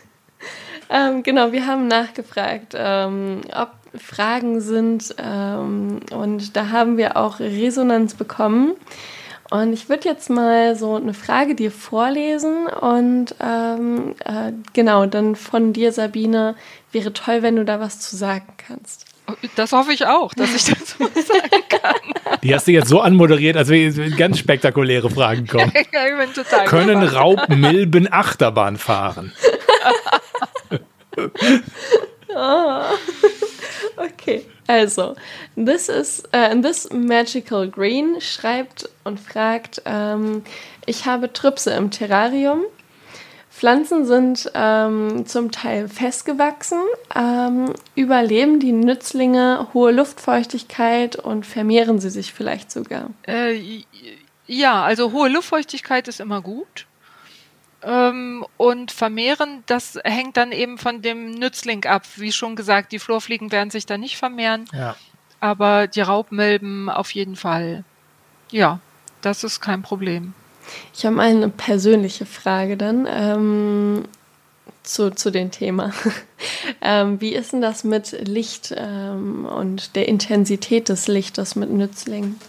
ähm, 0.90 1.22
genau, 1.22 1.52
wir 1.52 1.66
haben 1.66 1.88
nachgefragt, 1.88 2.74
ähm, 2.76 3.42
ob 3.54 3.70
Fragen 3.94 4.60
sind 4.60 5.14
ähm, 5.18 6.00
und 6.12 6.56
da 6.56 6.70
haben 6.70 6.96
wir 6.96 7.16
auch 7.16 7.40
Resonanz 7.40 8.14
bekommen. 8.14 8.72
Und 9.50 9.72
ich 9.72 9.88
würde 9.88 10.08
jetzt 10.08 10.30
mal 10.30 10.76
so 10.76 10.94
eine 10.94 11.12
Frage 11.12 11.56
dir 11.56 11.72
vorlesen 11.72 12.66
und 12.68 13.34
ähm, 13.40 14.14
äh, 14.24 14.52
genau, 14.74 15.06
dann 15.06 15.34
von 15.34 15.72
dir, 15.72 15.90
Sabine, 15.90 16.54
wäre 16.92 17.12
toll, 17.12 17.42
wenn 17.42 17.56
du 17.56 17.64
da 17.64 17.80
was 17.80 17.98
zu 17.98 18.16
sagen 18.16 18.46
kannst. 18.58 19.09
Das 19.56 19.72
hoffe 19.72 19.92
ich 19.92 20.06
auch, 20.06 20.34
dass 20.34 20.54
ich 20.54 20.64
das 20.64 20.90
so 20.90 21.04
sagen 21.20 21.62
kann. 21.68 22.38
Die 22.42 22.54
hast 22.54 22.66
du 22.66 22.72
jetzt 22.72 22.88
so 22.88 23.00
anmoderiert, 23.00 23.56
als 23.56 23.68
wenn 23.68 24.16
ganz 24.16 24.38
spektakuläre 24.38 25.10
Fragen 25.10 25.46
kommen. 25.46 25.72
Ja, 25.92 26.06
ich 26.06 26.16
bin 26.16 26.34
total 26.34 26.66
Können 26.66 27.02
Raubmilben 27.02 28.12
Achterbahn 28.12 28.76
fahren? 28.76 29.32
oh. 32.28 32.80
Okay, 33.96 34.46
also, 34.66 35.14
this 35.56 35.88
is, 35.88 36.22
uh, 36.32 36.54
this 36.60 36.88
magical 36.90 37.68
green 37.68 38.20
schreibt 38.20 38.88
und 39.04 39.20
fragt, 39.20 39.82
ähm, 39.84 40.42
ich 40.86 41.06
habe 41.06 41.32
Trüpse 41.32 41.72
im 41.72 41.90
Terrarium. 41.90 42.62
Pflanzen 43.60 44.06
sind 44.06 44.50
ähm, 44.54 45.26
zum 45.26 45.52
Teil 45.52 45.86
festgewachsen, 45.86 46.80
ähm, 47.14 47.74
überleben 47.94 48.58
die 48.58 48.72
Nützlinge 48.72 49.68
hohe 49.74 49.92
Luftfeuchtigkeit 49.92 51.16
und 51.16 51.44
vermehren 51.44 52.00
sie 52.00 52.08
sich 52.08 52.32
vielleicht 52.32 52.72
sogar? 52.72 53.10
Äh, 53.28 53.84
ja, 54.46 54.82
also 54.82 55.12
hohe 55.12 55.28
Luftfeuchtigkeit 55.28 56.08
ist 56.08 56.20
immer 56.20 56.40
gut. 56.40 56.86
Ähm, 57.82 58.46
und 58.56 58.92
vermehren, 58.92 59.62
das 59.66 59.98
hängt 60.04 60.38
dann 60.38 60.52
eben 60.52 60.78
von 60.78 61.02
dem 61.02 61.32
Nützling 61.32 61.84
ab. 61.84 62.04
Wie 62.16 62.32
schon 62.32 62.56
gesagt, 62.56 62.92
die 62.92 62.98
Flurfliegen 62.98 63.52
werden 63.52 63.70
sich 63.70 63.84
da 63.84 63.98
nicht 63.98 64.16
vermehren. 64.16 64.64
Ja. 64.72 64.96
Aber 65.38 65.86
die 65.86 66.00
Raubmilben 66.00 66.88
auf 66.88 67.10
jeden 67.10 67.36
Fall. 67.36 67.84
Ja, 68.50 68.80
das 69.20 69.44
ist 69.44 69.60
kein 69.60 69.82
Problem. 69.82 70.32
Ich 70.94 71.04
habe 71.04 71.16
mal 71.16 71.28
eine 71.28 71.48
persönliche 71.48 72.26
Frage 72.26 72.76
dann 72.76 73.06
ähm, 73.08 74.04
zu, 74.82 75.10
zu 75.10 75.30
dem 75.30 75.50
Thema. 75.50 75.92
ähm, 76.80 77.20
wie 77.20 77.34
ist 77.34 77.52
denn 77.52 77.60
das 77.60 77.84
mit 77.84 78.12
Licht 78.26 78.74
ähm, 78.76 79.44
und 79.46 79.96
der 79.96 80.08
Intensität 80.08 80.88
des 80.88 81.08
Lichtes 81.08 81.56
mit 81.56 81.70
Nützlingen? 81.70 82.40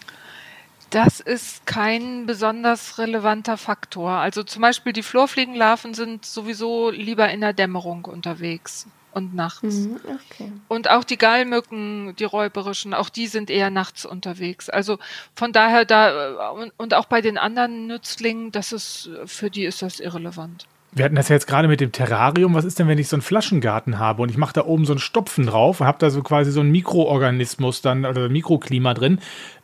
Das 0.90 1.22
ist 1.22 1.66
kein 1.66 2.26
besonders 2.26 2.98
relevanter 2.98 3.56
Faktor. 3.56 4.12
Also 4.12 4.44
zum 4.44 4.62
Beispiel 4.62 4.92
die 4.92 5.04
Florfliegenlarven 5.04 5.94
sind 5.94 6.26
sowieso 6.26 6.90
lieber 6.90 7.30
in 7.30 7.40
der 7.40 7.54
Dämmerung 7.54 8.06
unterwegs 8.06 8.88
und 9.14 9.36
nachts. 9.36 9.88
Mhm, 9.88 10.00
okay. 10.06 10.52
Und 10.68 10.90
auch 10.90 11.04
die 11.04 11.18
Gallmücken, 11.18 12.16
die 12.18 12.24
räuberischen, 12.24 12.94
auch 12.94 13.10
die 13.10 13.28
sind 13.28 13.50
eher 13.50 13.70
nachts 13.70 14.06
unterwegs. 14.06 14.70
Also 14.70 14.98
von 15.36 15.52
daher 15.52 15.86
da 15.86 16.50
und, 16.50 16.74
und 16.78 16.94
auch 16.94 17.06
bei 17.06 17.22
den 17.22 17.38
anderen 17.38 17.88
Nützlingen, 17.88 18.52
das 18.52 18.72
ist 18.72 19.10
für 19.26 19.50
die 19.50 19.66
ist 19.66 19.82
das 19.82 20.00
irrelevant. 20.00 20.68
Wir 20.94 21.06
hatten 21.06 21.16
das 21.16 21.30
ja 21.30 21.36
jetzt 21.36 21.48
gerade 21.48 21.70
mit 21.70 21.80
dem 21.80 21.94
Terrarium. 21.94 22.54
Was 22.54 22.66
ist 22.66 22.78
denn, 22.78 22.90
wenn 22.90 22.98
ich 22.98 23.08
so 23.08 23.16
einen 23.16 23.22
Flaschengarten 23.22 23.98
habe 23.98 24.22
und 24.22 24.30
ich 24.30 24.36
mache 24.36 24.54
da 24.54 24.66
oben 24.66 24.86
so 24.86 24.92
einen 24.92 25.00
Stopfen 25.00 25.46
drauf 25.46 25.80
und 25.80 25.88
habe 25.88 26.00
da 26.00 26.10
so 26.10 26.22
quasi 26.22 26.52
so 26.52 26.60
einen 26.60 26.72
Mikroorganismus 26.72 27.82
dann 27.82 28.06
oder 28.06 28.28
Mikroklima 28.28 28.94
drin? 28.94 29.20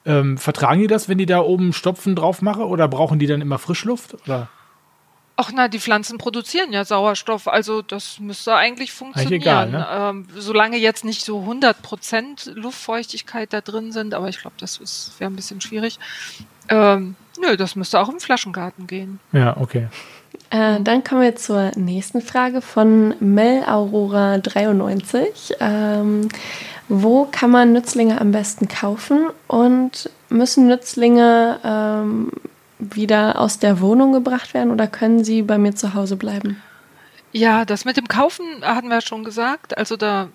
Ähm, 0.05 0.37
vertragen 0.37 0.79
die 0.79 0.87
das, 0.87 1.09
wenn 1.09 1.17
die 1.17 1.25
da 1.25 1.41
oben 1.41 1.73
Stopfen 1.73 2.15
drauf 2.15 2.41
mache 2.41 2.65
oder 2.65 2.87
brauchen 2.87 3.19
die 3.19 3.27
dann 3.27 3.41
immer 3.41 3.57
Frischluft? 3.57 4.13
Oder? 4.25 4.47
Ach 5.39 5.51
na, 5.53 5.67
die 5.67 5.79
Pflanzen 5.79 6.17
produzieren 6.17 6.73
ja 6.73 6.83
Sauerstoff, 6.83 7.47
also 7.47 7.83
das 7.83 8.19
müsste 8.19 8.55
eigentlich 8.55 8.91
funktionieren. 8.91 9.41
egal, 9.41 9.69
ne? 9.69 9.88
ähm, 9.91 10.27
solange 10.35 10.77
jetzt 10.77 11.05
nicht 11.05 11.23
so 11.23 11.41
100% 11.41 12.55
Luftfeuchtigkeit 12.55 13.53
da 13.53 13.61
drin 13.61 13.91
sind, 13.91 14.15
aber 14.15 14.29
ich 14.29 14.39
glaube, 14.39 14.55
das 14.59 14.79
wäre 15.19 15.29
ein 15.29 15.35
bisschen 15.35 15.61
schwierig. 15.61 15.99
Ähm, 16.69 17.15
nö, 17.39 17.55
das 17.55 17.75
müsste 17.75 17.99
auch 17.99 18.09
im 18.09 18.19
Flaschengarten 18.19 18.88
gehen. 18.88 19.19
Ja, 19.31 19.55
okay. 19.57 19.89
Äh, 20.49 20.81
dann 20.81 21.03
kommen 21.03 21.21
wir 21.21 21.35
zur 21.35 21.71
nächsten 21.75 22.21
Frage 22.21 22.61
von 22.61 23.13
Mel 23.19 23.63
Aurora 23.63 24.39
93. 24.39 25.55
Ähm, 25.59 26.29
wo 26.89 27.25
kann 27.25 27.51
man 27.51 27.73
Nützlinge 27.73 28.19
am 28.19 28.31
besten 28.31 28.67
kaufen 28.67 29.27
und 29.47 30.09
müssen 30.29 30.67
Nützlinge 30.67 31.59
ähm, 31.63 32.31
wieder 32.80 33.39
aus 33.39 33.59
der 33.59 33.82
Wohnung 33.82 34.13
gebracht 34.13 34.53
werden 34.53 34.71
oder 34.71 34.88
können 34.88 35.23
sie 35.23 35.41
bei 35.41 35.57
mir 35.57 35.75
zu 35.75 35.93
Hause 35.93 36.15
bleiben? 36.15 36.61
Ja, 37.32 37.65
das 37.65 37.86
mit 37.86 37.97
dem 37.97 38.07
Kaufen 38.07 38.45
hatten 38.63 38.89
wir 38.89 39.01
schon 39.01 39.23
gesagt. 39.23 39.78
Also 39.78 39.97
da 39.97 40.30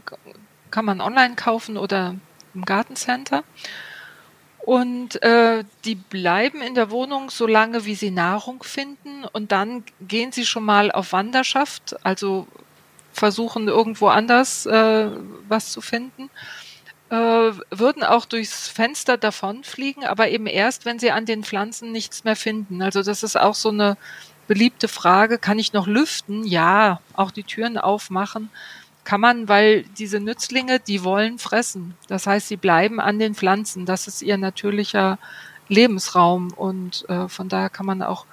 kann 0.70 0.84
man 0.84 1.01
online 1.01 1.34
kaufen 1.34 1.76
oder 1.76 2.14
im 2.55 2.64
Gartencenter. 2.64 3.45
Und 4.64 5.20
äh, 5.22 5.64
die 5.84 5.97
bleiben 5.97 6.61
in 6.61 6.74
der 6.74 6.90
Wohnung 6.90 7.30
so 7.30 7.49
lange, 7.49 7.84
wie 7.84 7.97
sie 7.97 8.11
Nahrung 8.12 8.62
finden. 8.62 9.24
Und 9.32 9.51
dann 9.51 9.84
gehen 10.01 10.30
sie 10.30 10.47
schon 10.47 10.64
mal 10.64 10.93
auf 10.93 11.12
Wanderschaft, 11.12 11.97
also 12.05 12.47
versuchen 13.12 13.68
irgendwo 13.68 14.09
anders 14.09 14.66
äh, 14.66 15.09
was 15.49 15.72
zu 15.72 15.80
finden. 15.80 16.30
Äh, 17.12 17.52
würden 17.70 18.04
auch 18.04 18.24
durchs 18.24 18.68
Fenster 18.68 19.18
davonfliegen, 19.18 20.04
aber 20.04 20.30
eben 20.30 20.46
erst, 20.46 20.86
wenn 20.86 20.98
sie 20.98 21.10
an 21.10 21.26
den 21.26 21.44
Pflanzen 21.44 21.92
nichts 21.92 22.24
mehr 22.24 22.36
finden. 22.36 22.80
Also 22.80 23.02
das 23.02 23.22
ist 23.22 23.36
auch 23.36 23.54
so 23.54 23.68
eine 23.68 23.98
beliebte 24.48 24.88
Frage. 24.88 25.36
Kann 25.36 25.58
ich 25.58 25.74
noch 25.74 25.86
lüften? 25.86 26.42
Ja, 26.44 27.00
auch 27.12 27.30
die 27.30 27.44
Türen 27.44 27.76
aufmachen 27.76 28.48
kann 29.04 29.20
man, 29.20 29.48
weil 29.48 29.82
diese 29.98 30.20
Nützlinge, 30.20 30.80
die 30.80 31.04
wollen 31.04 31.38
fressen. 31.38 31.94
Das 32.08 32.26
heißt, 32.26 32.48
sie 32.48 32.56
bleiben 32.56 33.00
an 33.00 33.18
den 33.18 33.34
Pflanzen. 33.34 33.84
Das 33.84 34.06
ist 34.06 34.22
ihr 34.22 34.38
natürlicher 34.38 35.18
Lebensraum 35.68 36.52
und 36.52 37.08
äh, 37.08 37.28
von 37.28 37.48
daher 37.48 37.70
kann 37.70 37.86
man 37.86 38.02
auch 38.02 38.26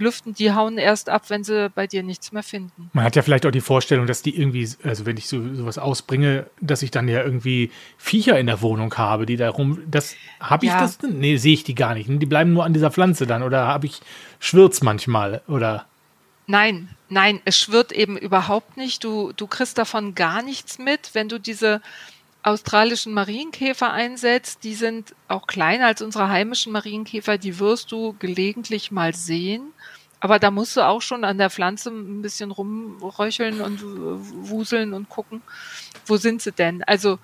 lüften. 0.00 0.34
Die 0.34 0.52
hauen 0.52 0.78
erst 0.78 1.08
ab, 1.08 1.24
wenn 1.28 1.44
sie 1.44 1.70
bei 1.70 1.86
dir 1.86 2.02
nichts 2.02 2.32
mehr 2.32 2.42
finden. 2.42 2.90
Man 2.92 3.04
hat 3.04 3.14
ja 3.16 3.22
vielleicht 3.22 3.46
auch 3.46 3.50
die 3.50 3.60
Vorstellung, 3.60 4.06
dass 4.06 4.22
die 4.22 4.36
irgendwie, 4.36 4.68
also 4.82 5.06
wenn 5.06 5.16
ich 5.16 5.28
so 5.28 5.54
sowas 5.54 5.78
ausbringe, 5.78 6.46
dass 6.60 6.82
ich 6.82 6.90
dann 6.90 7.06
ja 7.08 7.22
irgendwie 7.22 7.70
Viecher 7.98 8.38
in 8.38 8.46
der 8.46 8.62
Wohnung 8.62 8.92
habe, 8.96 9.26
die 9.26 9.36
da 9.36 9.50
rum. 9.50 9.78
Das 9.90 10.14
habe 10.40 10.64
ich 10.66 10.72
Ja. 10.72 10.80
das? 10.80 10.98
Nee, 11.02 11.36
sehe 11.36 11.54
ich 11.54 11.64
die 11.64 11.74
gar 11.74 11.94
nicht. 11.94 12.08
Die 12.10 12.26
bleiben 12.26 12.52
nur 12.52 12.64
an 12.64 12.72
dieser 12.72 12.90
Pflanze 12.90 13.26
dann 13.26 13.42
oder 13.42 13.66
habe 13.66 13.86
ich 13.86 14.00
schwirz 14.40 14.82
manchmal 14.82 15.42
oder 15.46 15.86
Nein, 16.46 16.88
nein, 17.08 17.40
es 17.44 17.56
schwirrt 17.56 17.92
eben 17.92 18.16
überhaupt 18.18 18.76
nicht. 18.76 19.04
Du, 19.04 19.32
du 19.36 19.46
kriegst 19.46 19.78
davon 19.78 20.16
gar 20.16 20.42
nichts 20.42 20.78
mit, 20.80 21.10
wenn 21.12 21.28
du 21.28 21.38
diese 21.38 21.80
australischen 22.42 23.12
Marienkäfer 23.12 23.92
einsetzt. 23.92 24.64
Die 24.64 24.74
sind 24.74 25.14
auch 25.28 25.46
kleiner 25.46 25.86
als 25.86 26.02
unsere 26.02 26.28
heimischen 26.28 26.72
Marienkäfer. 26.72 27.38
Die 27.38 27.58
wirst 27.58 27.92
du 27.92 28.14
gelegentlich 28.18 28.90
mal 28.90 29.14
sehen. 29.14 29.72
Aber 30.20 30.38
da 30.38 30.50
musst 30.50 30.76
du 30.76 30.86
auch 30.86 31.00
schon 31.00 31.24
an 31.24 31.38
der 31.38 31.50
Pflanze 31.50 31.90
ein 31.90 32.20
bisschen 32.20 32.50
rumröcheln 32.50 33.60
und 33.62 33.82
wuseln 33.82 34.92
und 34.92 35.08
gucken, 35.08 35.40
wo 36.04 36.18
sind 36.18 36.42
sie 36.42 36.52
denn? 36.52 36.82
Also 36.84 37.18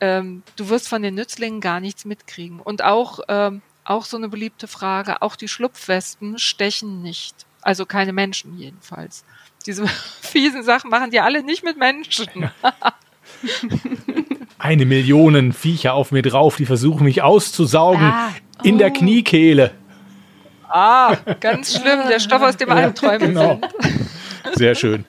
ähm, 0.00 0.42
du 0.56 0.68
wirst 0.68 0.88
von 0.88 1.02
den 1.02 1.14
Nützlingen 1.14 1.60
gar 1.60 1.80
nichts 1.80 2.04
mitkriegen. 2.04 2.60
Und 2.60 2.82
auch, 2.84 3.20
ähm, 3.28 3.62
auch 3.84 4.04
so 4.04 4.16
eine 4.16 4.28
beliebte 4.28 4.68
Frage, 4.68 5.22
auch 5.22 5.36
die 5.36 5.48
Schlupfwespen 5.48 6.38
stechen 6.38 7.02
nicht. 7.02 7.46
Also 7.62 7.86
keine 7.86 8.12
Menschen 8.12 8.58
jedenfalls. 8.58 9.24
Diese 9.64 9.86
fiesen 10.20 10.62
Sachen 10.62 10.90
machen 10.90 11.10
die 11.10 11.20
alle 11.20 11.42
nicht 11.42 11.64
mit 11.64 11.78
Menschen. 11.78 12.50
eine 14.58 14.84
Million 14.86 15.52
Viecher 15.52 15.94
auf 15.94 16.12
mir 16.12 16.22
drauf, 16.22 16.56
die 16.56 16.66
versuchen 16.66 17.04
mich 17.04 17.22
auszusaugen 17.22 18.04
Ah, 18.04 18.28
in 18.62 18.78
der 18.78 18.88
oh. 18.90 18.92
Kniekehle. 18.94 19.72
Ah, 20.68 21.16
ganz 21.40 21.76
schlimm, 21.78 22.00
der 22.08 22.18
Stoff 22.18 22.42
aus 22.42 22.56
dem 22.56 22.70
Albträumen 22.70 23.34
Genau. 23.34 23.60
sind. 23.82 24.56
Sehr 24.56 24.74
schön. 24.74 25.04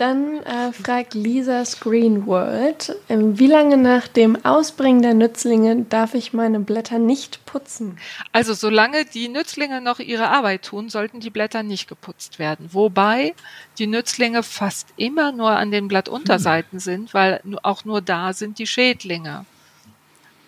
Dann 0.00 0.38
äh, 0.44 0.72
fragt 0.72 1.12
Lisa 1.12 1.62
Screen 1.66 2.24
World, 2.26 2.96
ähm, 3.10 3.38
wie 3.38 3.48
lange 3.48 3.76
nach 3.76 4.08
dem 4.08 4.42
Ausbringen 4.46 5.02
der 5.02 5.12
Nützlinge 5.12 5.82
darf 5.90 6.14
ich 6.14 6.32
meine 6.32 6.58
Blätter 6.58 6.98
nicht 6.98 7.44
putzen? 7.44 7.98
Also 8.32 8.54
solange 8.54 9.04
die 9.04 9.28
Nützlinge 9.28 9.82
noch 9.82 9.98
ihre 9.98 10.28
Arbeit 10.28 10.62
tun, 10.62 10.88
sollten 10.88 11.20
die 11.20 11.28
Blätter 11.28 11.62
nicht 11.62 11.86
geputzt 11.86 12.38
werden. 12.38 12.70
Wobei 12.72 13.34
die 13.78 13.86
Nützlinge 13.86 14.42
fast 14.42 14.88
immer 14.96 15.32
nur 15.32 15.50
an 15.50 15.70
den 15.70 15.86
Blattunterseiten 15.86 16.78
sind, 16.78 17.12
weil 17.12 17.42
auch 17.62 17.84
nur 17.84 18.00
da 18.00 18.32
sind 18.32 18.58
die 18.58 18.66
Schädlinge. 18.66 19.44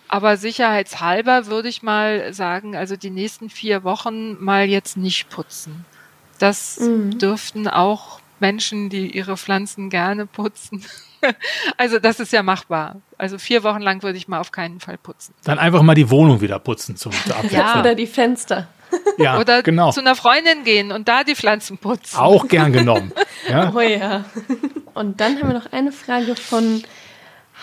Aber 0.08 0.38
sicherheitshalber 0.38 1.44
würde 1.48 1.68
ich 1.68 1.82
mal 1.82 2.32
sagen, 2.32 2.74
also 2.74 2.96
die 2.96 3.10
nächsten 3.10 3.50
vier 3.50 3.84
Wochen 3.84 4.42
mal 4.42 4.64
jetzt 4.64 4.96
nicht 4.96 5.28
putzen. 5.28 5.84
Das 6.38 6.78
Mhm. 6.80 7.18
dürften 7.18 7.68
auch 7.68 8.21
Menschen, 8.42 8.90
die 8.90 9.16
ihre 9.16 9.38
Pflanzen 9.38 9.88
gerne 9.88 10.26
putzen. 10.26 10.84
Also 11.76 12.00
das 12.00 12.18
ist 12.18 12.32
ja 12.32 12.42
machbar. 12.42 12.96
Also 13.16 13.38
vier 13.38 13.62
Wochen 13.62 13.80
lang 13.80 14.02
würde 14.02 14.18
ich 14.18 14.26
mal 14.26 14.40
auf 14.40 14.50
keinen 14.50 14.80
Fall 14.80 14.98
putzen. 14.98 15.32
Dann 15.44 15.60
einfach 15.60 15.80
mal 15.82 15.94
die 15.94 16.10
Wohnung 16.10 16.40
wieder 16.40 16.58
putzen 16.58 16.96
zum 16.96 17.12
zur 17.12 17.36
Abwechslung. 17.36 17.60
Ja. 17.60 17.78
Oder 17.78 17.94
die 17.94 18.08
Fenster. 18.08 18.66
ja 19.18 19.38
Oder 19.40 19.62
genau. 19.62 19.92
zu 19.92 20.00
einer 20.00 20.16
Freundin 20.16 20.64
gehen 20.64 20.90
und 20.90 21.06
da 21.06 21.22
die 21.22 21.36
Pflanzen 21.36 21.78
putzen. 21.78 22.18
Auch 22.18 22.48
gern 22.48 22.72
genommen. 22.72 23.12
Ja? 23.48 23.72
Oh 23.76 23.78
ja. 23.78 24.24
Und 24.94 25.20
dann 25.20 25.38
haben 25.38 25.46
wir 25.46 25.54
noch 25.54 25.70
eine 25.70 25.92
Frage 25.92 26.34
von 26.34 26.82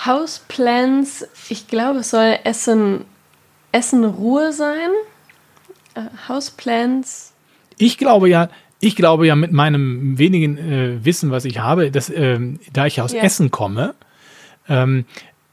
Houseplants. 0.06 1.28
Ich 1.50 1.68
glaube, 1.68 2.00
es 2.00 2.12
soll 2.12 2.40
Essen, 2.46 3.04
Essen 3.74 4.06
Ruhe 4.06 4.54
sein. 4.54 4.90
Äh, 5.96 6.04
Houseplants. 6.30 7.34
Ich 7.78 7.98
glaube 7.98 8.30
ja, 8.30 8.48
ich 8.80 8.96
glaube 8.96 9.28
ja 9.28 9.36
mit 9.36 9.52
meinem 9.52 10.18
wenigen 10.18 10.58
äh, 10.58 11.06
Wissen, 11.06 11.32
was 11.32 11.46
ich 11.46 11.60
habe, 11.60 11.92
dass 11.92 12.10
ähm, 12.10 12.60
da 12.72 12.86
ich 12.86 13.02
aus 13.02 13.14
Ja. 13.14 13.22
Essen 13.22 13.52
komme 13.52 13.94
ähm, 14.68 15.06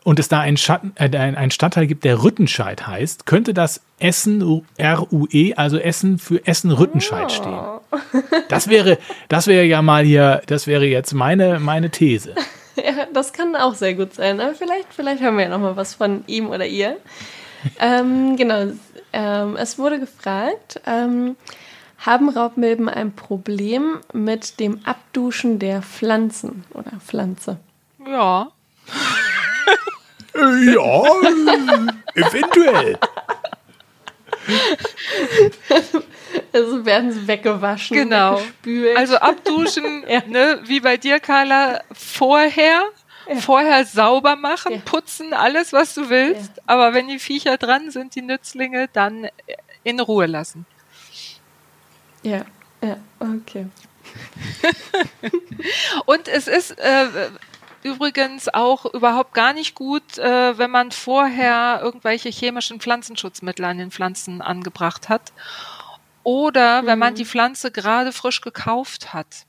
und 0.04 0.20
es 0.20 0.28
da 0.28 0.40
einen, 0.40 0.56
Schatten, 0.56 0.92
äh, 0.94 1.04
ein, 1.16 1.34
einen 1.34 1.50
Stadtteil 1.50 1.86
gibt, 1.86 2.04
der 2.04 2.22
Rüttenscheid 2.22 2.86
heißt, 2.86 3.26
könnte 3.26 3.54
das 3.54 3.80
Essen 3.98 4.62
R-U-E, 4.76 5.54
also 5.54 5.78
Essen 5.78 6.18
für 6.18 6.46
Essen 6.46 6.70
Rüttenscheid 6.70 7.32
stehen. 7.32 7.58
Das 8.48 8.68
wäre, 8.68 8.98
das 9.28 9.46
wäre 9.46 9.64
ja 9.64 9.82
mal 9.82 10.04
hier, 10.04 10.42
das 10.46 10.66
wäre 10.66 10.86
jetzt 10.86 11.12
meine, 11.14 11.58
meine 11.58 11.90
These. 11.90 12.34
Ja, 12.76 13.06
das 13.10 13.32
kann 13.32 13.56
auch 13.56 13.72
sehr 13.72 13.94
gut 13.94 14.12
sein. 14.12 14.38
Aber 14.38 14.54
vielleicht, 14.54 14.92
vielleicht 14.92 15.22
hören 15.22 15.36
wir 15.36 15.44
ja 15.44 15.48
noch 15.48 15.60
mal 15.60 15.76
was 15.76 15.94
von 15.94 16.24
ihm 16.26 16.48
oder 16.48 16.66
ihr. 16.66 16.98
ähm, 17.80 18.36
genau. 18.36 18.72
Ähm, 19.14 19.56
es 19.56 19.78
wurde 19.78 19.98
gefragt, 19.98 20.82
ähm, 20.86 21.36
haben 21.98 22.28
Raubmilben 22.28 22.88
ein 22.88 23.14
Problem 23.14 23.98
mit 24.12 24.60
dem 24.60 24.80
Abduschen 24.84 25.58
der 25.58 25.82
Pflanzen 25.82 26.64
oder 26.74 26.92
Pflanze? 27.04 27.58
Ja. 28.06 28.48
Ja, 30.38 31.02
eventuell. 32.14 32.98
Also 36.52 36.84
werden 36.84 37.12
sie 37.12 37.26
weggewaschen, 37.26 37.96
Genau. 37.96 38.34
weggespült. 38.38 38.96
Also 38.96 39.16
abduschen, 39.16 40.04
Ja. 40.08 40.22
ne, 40.26 40.60
wie 40.64 40.80
bei 40.80 40.96
dir, 40.96 41.20
Carla, 41.20 41.80
vorher. 41.92 42.82
Vorher 43.40 43.84
sauber 43.84 44.36
machen, 44.36 44.74
Ja. 44.74 44.78
putzen, 44.84 45.32
alles, 45.34 45.72
was 45.72 45.94
du 45.94 46.08
willst. 46.10 46.52
Aber 46.66 46.94
wenn 46.94 47.08
die 47.08 47.18
Viecher 47.18 47.56
dran 47.56 47.90
sind, 47.90 48.14
die 48.14 48.22
Nützlinge, 48.22 48.88
dann 48.92 49.26
in 49.82 49.98
Ruhe 50.00 50.26
lassen. 50.26 50.64
Ja, 52.26 52.44
ja, 52.82 52.96
okay. 53.20 53.66
Und 56.06 56.26
es 56.26 56.48
ist 56.48 56.72
äh, 56.72 57.30
übrigens 57.84 58.48
auch 58.52 58.84
überhaupt 58.86 59.32
gar 59.32 59.52
nicht 59.52 59.76
gut, 59.76 60.18
äh, 60.18 60.58
wenn 60.58 60.72
man 60.72 60.90
vorher 60.90 61.80
irgendwelche 61.82 62.28
chemischen 62.28 62.80
Pflanzenschutzmittel 62.80 63.64
an 63.64 63.78
den 63.78 63.92
Pflanzen 63.92 64.42
angebracht 64.42 65.08
hat. 65.08 65.32
Oder 66.24 66.84
wenn 66.84 66.98
man 66.98 67.14
die 67.14 67.24
Pflanze 67.24 67.70
gerade 67.70 68.10
frisch 68.10 68.40
gekauft 68.40 69.14
hat. 69.14 69.46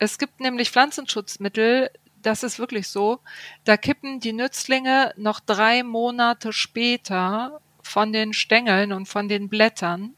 Es 0.00 0.18
gibt 0.18 0.40
nämlich 0.40 0.72
Pflanzenschutzmittel, 0.72 1.90
das 2.22 2.42
ist 2.42 2.58
wirklich 2.58 2.88
so, 2.88 3.20
da 3.64 3.76
kippen 3.76 4.18
die 4.18 4.32
Nützlinge 4.32 5.12
noch 5.16 5.38
drei 5.38 5.84
Monate 5.84 6.52
später 6.52 7.60
von 7.84 8.12
den 8.12 8.32
Stängeln 8.32 8.92
und 8.92 9.06
von 9.06 9.28
den 9.28 9.48
Blättern 9.48 10.16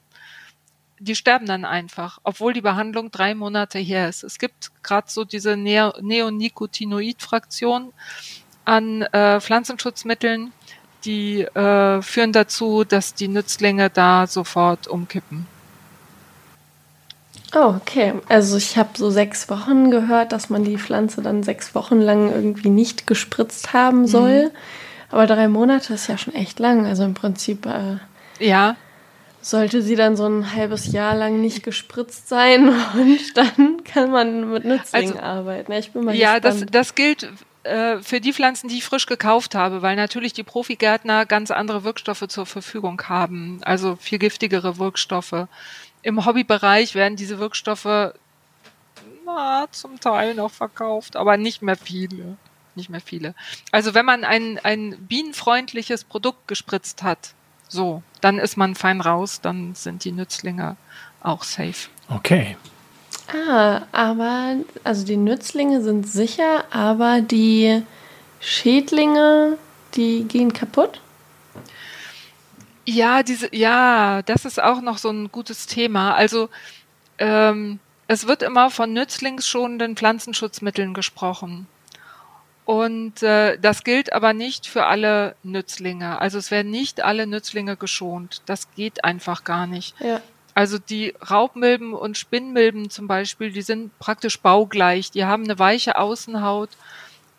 die 1.02 1.16
sterben 1.16 1.46
dann 1.46 1.64
einfach, 1.64 2.18
obwohl 2.22 2.52
die 2.52 2.60
Behandlung 2.60 3.10
drei 3.10 3.34
Monate 3.34 3.78
her 3.78 4.08
ist. 4.08 4.22
Es 4.22 4.38
gibt 4.38 4.70
gerade 4.82 5.08
so 5.10 5.24
diese 5.24 5.56
Neo 5.56 5.92
Neonicotinoid-Fraktion 6.00 7.92
an 8.64 9.02
äh, 9.02 9.40
Pflanzenschutzmitteln, 9.40 10.52
die 11.04 11.42
äh, 11.42 12.00
führen 12.02 12.32
dazu, 12.32 12.84
dass 12.84 13.14
die 13.14 13.28
Nützlinge 13.28 13.90
da 13.90 14.26
sofort 14.26 14.86
umkippen. 14.86 15.46
Oh, 17.54 17.74
okay. 17.76 18.14
Also 18.28 18.56
ich 18.56 18.78
habe 18.78 18.90
so 18.96 19.10
sechs 19.10 19.50
Wochen 19.50 19.90
gehört, 19.90 20.32
dass 20.32 20.48
man 20.48 20.64
die 20.64 20.78
Pflanze 20.78 21.20
dann 21.20 21.42
sechs 21.42 21.74
Wochen 21.74 22.00
lang 22.00 22.30
irgendwie 22.32 22.70
nicht 22.70 23.06
gespritzt 23.06 23.72
haben 23.74 24.06
soll. 24.06 24.52
Aber 25.10 25.26
drei 25.26 25.48
Monate 25.48 25.92
ist 25.92 26.06
ja 26.06 26.16
schon 26.16 26.34
echt 26.34 26.58
lang. 26.60 26.86
Also 26.86 27.04
im 27.04 27.12
Prinzip 27.12 27.66
äh, 27.66 27.98
Ja, 28.38 28.76
sollte 29.42 29.82
sie 29.82 29.96
dann 29.96 30.16
so 30.16 30.26
ein 30.26 30.54
halbes 30.54 30.90
Jahr 30.92 31.14
lang 31.14 31.40
nicht 31.40 31.62
gespritzt 31.62 32.28
sein 32.28 32.68
und 32.94 33.36
dann 33.36 33.84
kann 33.84 34.10
man 34.10 34.50
mit 34.50 34.64
Nützlingen 34.64 35.12
Also- 35.18 35.22
arbeiten. 35.22 35.72
Ja, 35.72 35.78
ich 35.78 35.92
bin 35.92 36.04
mal 36.04 36.14
ja, 36.14 36.40
das, 36.40 36.64
das 36.70 36.94
gilt 36.94 37.28
äh, 37.64 37.98
für 37.98 38.20
die 38.20 38.32
Pflanzen, 38.32 38.68
die 38.68 38.78
ich 38.78 38.84
frisch 38.84 39.06
gekauft 39.06 39.54
habe, 39.54 39.82
weil 39.82 39.96
natürlich 39.96 40.32
die 40.32 40.42
Profigärtner 40.42 41.26
ganz 41.26 41.50
andere 41.50 41.84
Wirkstoffe 41.84 42.26
zur 42.28 42.46
Verfügung 42.46 43.02
haben, 43.08 43.60
also 43.62 43.96
viel 43.96 44.18
giftigere 44.18 44.78
Wirkstoffe. 44.78 45.46
Im 46.02 46.24
Hobbybereich 46.24 46.94
werden 46.94 47.16
diese 47.16 47.38
Wirkstoffe 47.38 48.14
na, 49.24 49.66
zum 49.70 50.00
Teil 50.00 50.34
noch 50.34 50.50
verkauft, 50.50 51.16
aber 51.16 51.36
nicht 51.36 51.62
mehr 51.62 51.76
viele. 51.76 52.36
Nicht 52.74 52.88
mehr 52.90 53.00
viele. 53.00 53.34
Also 53.70 53.94
wenn 53.94 54.06
man 54.06 54.24
ein, 54.24 54.58
ein 54.62 54.96
bienenfreundliches 55.06 56.04
Produkt 56.04 56.48
gespritzt 56.48 57.02
hat, 57.02 57.34
so, 57.72 58.02
dann 58.20 58.38
ist 58.38 58.56
man 58.56 58.74
fein 58.74 59.00
raus, 59.00 59.40
dann 59.40 59.74
sind 59.74 60.04
die 60.04 60.12
Nützlinge 60.12 60.76
auch 61.22 61.42
safe. 61.42 61.88
Okay. 62.08 62.56
Ah, 63.48 63.82
aber 63.92 64.56
also 64.84 65.06
die 65.06 65.16
Nützlinge 65.16 65.82
sind 65.82 66.06
sicher, 66.06 66.64
aber 66.70 67.22
die 67.22 67.82
Schädlinge, 68.40 69.56
die 69.94 70.24
gehen 70.24 70.52
kaputt. 70.52 71.00
Ja, 72.84 73.22
diese, 73.22 73.54
ja, 73.54 74.22
das 74.22 74.44
ist 74.44 74.60
auch 74.60 74.82
noch 74.82 74.98
so 74.98 75.08
ein 75.08 75.32
gutes 75.32 75.66
Thema. 75.66 76.14
Also 76.14 76.50
ähm, 77.18 77.78
es 78.06 78.26
wird 78.26 78.42
immer 78.42 78.70
von 78.70 78.92
nützlingsschonenden 78.92 79.96
Pflanzenschutzmitteln 79.96 80.92
gesprochen. 80.92 81.66
Und 82.64 83.22
äh, 83.22 83.58
das 83.58 83.82
gilt 83.82 84.12
aber 84.12 84.32
nicht 84.32 84.66
für 84.66 84.86
alle 84.86 85.34
Nützlinge. 85.42 86.20
Also 86.20 86.38
es 86.38 86.50
werden 86.50 86.70
nicht 86.70 87.02
alle 87.02 87.26
Nützlinge 87.26 87.76
geschont. 87.76 88.42
Das 88.46 88.70
geht 88.74 89.04
einfach 89.04 89.44
gar 89.44 89.66
nicht. 89.66 89.98
Ja. 90.00 90.20
Also 90.54 90.78
die 90.78 91.14
Raubmilben 91.28 91.94
und 91.94 92.18
Spinnmilben 92.18 92.90
zum 92.90 93.08
Beispiel, 93.08 93.50
die 93.50 93.62
sind 93.62 93.98
praktisch 93.98 94.40
baugleich. 94.40 95.10
Die 95.10 95.24
haben 95.24 95.44
eine 95.44 95.58
weiche 95.58 95.98
Außenhaut. 95.98 96.70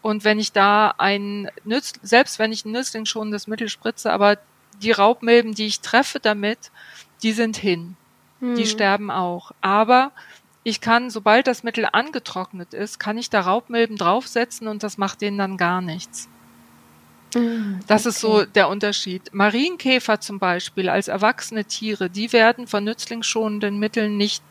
Und 0.02 0.26
wenn 0.26 0.40
ich 0.40 0.52
da 0.52 0.94
ein 0.98 1.50
Nütz, 1.64 1.94
selbst 2.02 2.38
wenn 2.40 2.52
ich 2.52 2.66
ein 2.66 2.72
Nützling 2.72 3.06
schon 3.06 3.32
das 3.32 3.48
Mittel 3.48 3.70
spritze, 3.70 4.12
aber 4.12 4.38
die 4.82 4.92
Raubmilben, 4.92 5.54
die 5.54 5.68
ich 5.68 5.80
treffe 5.80 6.20
damit, 6.20 6.72
die 7.22 7.32
sind 7.32 7.56
hin. 7.56 7.96
Die 8.58 8.66
sterben 8.66 9.10
auch. 9.10 9.52
Aber 9.62 10.12
ich 10.64 10.82
kann, 10.82 11.10
sobald 11.10 11.48
das 11.48 11.64
Mittel 11.64 11.88
angetrocknet 11.92 12.74
ist, 12.74 13.00
kann 13.00 13.18
ich 13.18 13.30
da 13.30 13.42
Raubmilben 13.42 13.98
draufsetzen 13.98 14.68
und 14.68 14.84
das 14.84 14.98
macht 14.98 15.22
denen 15.22 15.38
dann 15.38 15.58
gar 15.58 15.82
nichts. 15.82 16.30
Mhm, 17.36 17.80
Das 17.88 18.06
ist 18.06 18.24
okay. 18.24 18.46
so 18.46 18.46
der 18.46 18.70
Unterschied. 18.70 19.34
Marienkäfer 19.34 20.20
zum 20.20 20.40
Beispiel 20.40 20.90
als 20.90 21.08
erwachsene 21.08 21.66
Tiere, 21.66 22.10
die 22.10 22.32
werden 22.32 22.68
von 22.68 22.84
nützlingsschonenden 22.84 23.78
Mitteln 23.78 24.18
nicht 24.18 24.44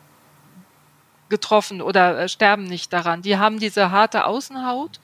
getroffen 1.29 1.81
oder 1.81 2.19
äh, 2.21 2.29
sterben 2.29 2.65
nicht 2.65 2.93
daran. 2.93 3.23
Die 3.23 3.39
haben 3.39 3.59
diese 3.59 3.91
harte 3.91 4.27
Außenhaut 4.27 5.01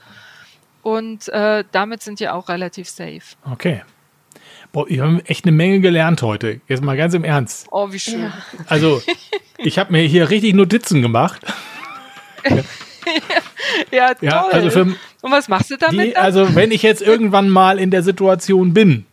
und 0.83 1.29
äh, 1.29 1.65
damit 1.73 2.03
sind 2.03 2.21
die 2.21 2.29
auch 2.29 2.49
relativ 2.49 2.89
safe. 2.89 3.23
Okay. 3.51 3.83
Boah, 4.79 4.89
wir 4.89 5.03
haben 5.03 5.21
echt 5.27 5.45
eine 5.45 5.51
Menge 5.51 5.81
gelernt 5.81 6.23
heute. 6.23 6.61
Jetzt 6.69 6.85
mal 6.85 6.97
ganz 6.97 7.13
im 7.13 7.25
Ernst. 7.25 7.67
Oh, 7.73 7.91
wie 7.91 7.99
schön. 7.99 8.21
Ja. 8.21 8.33
Also, 8.69 9.03
ich 9.59 9.77
habe 9.77 9.91
mir 9.91 10.03
hier 10.03 10.31
richtig 10.31 10.55
Notizen 10.55 11.03
gemacht. 11.03 11.41
Ja, 13.91 14.15
toll. 14.15 14.29
Ja, 14.29 14.47
also 14.51 14.71
für 14.71 14.83
und 14.83 15.33
was 15.33 15.49
machst 15.49 15.71
du 15.71 15.77
damit? 15.77 16.09
die, 16.09 16.17
also 16.17 16.55
wenn 16.55 16.71
ich 16.71 16.83
jetzt 16.83 17.01
irgendwann 17.01 17.49
mal 17.49 17.79
in 17.79 17.91
der 17.91 18.03
Situation 18.03 18.75
bin, 18.75 19.07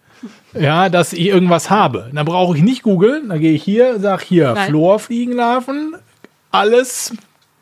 ja, 0.54 0.90
dass 0.90 1.14
ich 1.14 1.28
irgendwas 1.28 1.70
habe, 1.70 2.10
dann 2.14 2.26
brauche 2.26 2.58
ich 2.58 2.64
nicht 2.64 2.84
googeln, 2.84 3.30
dann 3.30 3.40
gehe 3.40 3.54
ich 3.54 3.64
hier, 3.64 4.00
sag 4.00 4.22
hier, 4.22 4.54
Nein. 4.54 4.70
Florfliegenlarven, 4.70 5.96
alles, 6.52 7.14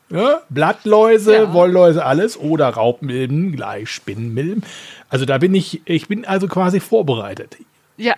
ja, 0.09 0.41
Blattläuse, 0.49 1.35
Ja. 1.35 1.53
Wollläuse, 1.53 2.03
alles 2.03 2.37
oder 2.37 2.69
Raubmilben, 2.69 3.55
gleich 3.55 3.89
Spinnmilben. 3.89 4.63
Also 5.09 5.25
da 5.25 5.37
bin 5.37 5.53
ich, 5.53 5.81
ich 5.85 6.07
bin 6.07 6.25
also 6.25 6.47
quasi 6.47 6.79
vorbereitet. 6.79 7.57
Ja, 7.97 8.15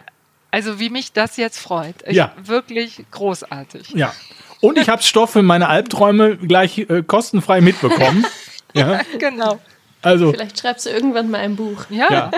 also 0.51 0.79
wie 0.79 0.89
mich 0.89 1.11
das 1.11 1.37
jetzt 1.37 1.59
freut. 1.59 1.95
Ich, 2.07 2.15
Ja. 2.15 2.33
Wirklich 2.43 3.03
großartig. 3.11 3.89
Ja. 3.89 4.13
Und 4.61 4.77
ich 4.77 4.89
habe 4.89 5.03
Stoff 5.03 5.31
für 5.31 5.43
meine 5.43 5.67
Albträume 5.67 6.37
gleich 6.37 6.77
äh, 6.77 7.03
kostenfrei 7.05 7.61
mitbekommen. 7.61 8.25
ja, 8.73 9.01
Genau. 9.19 9.59
also 10.01 10.31
Vielleicht 10.31 10.59
schreibst 10.59 10.85
du 10.85 10.91
irgendwann 10.91 11.29
mal 11.29 11.39
ein 11.39 11.55
Buch. 11.55 11.85
Ja. 11.89 12.07
Ja. 12.09 12.31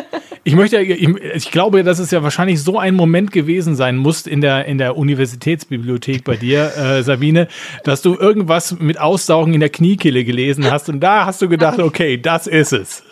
Ich 0.44 0.56
möchte, 0.56 0.78
ich, 0.82 1.08
ich 1.08 1.52
glaube, 1.52 1.84
dass 1.84 2.00
es 2.00 2.10
ja 2.12 2.24
wahrscheinlich 2.24 2.64
so 2.64 2.80
ein 2.80 2.96
Moment 2.96 3.32
gewesen 3.32 3.76
sein 3.76 3.98
muss 3.98 4.26
in 4.26 4.42
der, 4.42 4.66
in 4.66 4.78
der 4.78 4.98
Universitätsbibliothek 4.98 6.24
bei 6.24 6.38
dir, 6.38 6.76
äh, 6.76 7.04
Sabine, 7.04 7.48
dass 7.84 8.02
du 8.02 8.16
irgendwas 8.16 8.80
mit 8.80 9.00
Aussaugen 9.00 9.54
in 9.54 9.60
der 9.60 9.70
Kniekehle 9.70 10.24
gelesen 10.24 10.70
hast 10.72 10.90
und 10.90 11.02
da 11.02 11.26
hast 11.26 11.42
du 11.42 11.50
gedacht, 11.50 11.80
okay, 11.80 12.18
das 12.18 12.48
ist 12.48 12.74
es. 12.74 13.04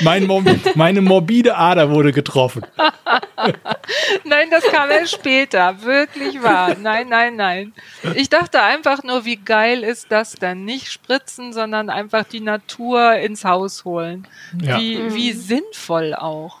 Mein 0.00 0.26
Mor 0.26 0.42
meine 0.74 1.00
morbide 1.00 1.56
Ader 1.56 1.90
wurde 1.90 2.12
getroffen. 2.12 2.62
Nein, 4.24 4.48
das 4.50 4.64
kam 4.64 4.90
erst 4.90 5.12
später. 5.12 5.82
Wirklich 5.82 6.42
wahr. 6.42 6.76
Nein, 6.80 7.08
nein, 7.08 7.36
nein. 7.36 7.72
Ich 8.14 8.28
dachte 8.28 8.62
einfach 8.62 9.02
nur, 9.02 9.24
wie 9.24 9.36
geil 9.36 9.82
ist 9.82 10.06
das 10.10 10.32
denn? 10.32 10.64
Nicht 10.64 10.90
spritzen, 10.90 11.52
sondern 11.52 11.90
einfach 11.90 12.24
die 12.24 12.40
Natur 12.40 13.14
ins 13.16 13.44
Haus 13.44 13.84
holen. 13.84 14.26
Ja. 14.60 14.78
Wie, 14.78 15.14
wie 15.14 15.32
sinnvoll 15.32 16.14
auch. 16.14 16.60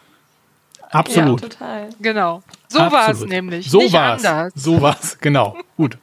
Absolut. 0.90 1.40
Ja, 1.40 1.48
total. 1.48 1.88
Genau. 2.00 2.42
So 2.68 2.78
war 2.78 3.08
es 3.10 3.24
nämlich. 3.24 3.70
So 3.70 3.78
Nicht 3.78 3.94
war's. 3.94 4.24
anders. 4.24 4.52
So 4.54 4.80
war's, 4.80 5.18
genau. 5.18 5.56
Gut. 5.76 5.96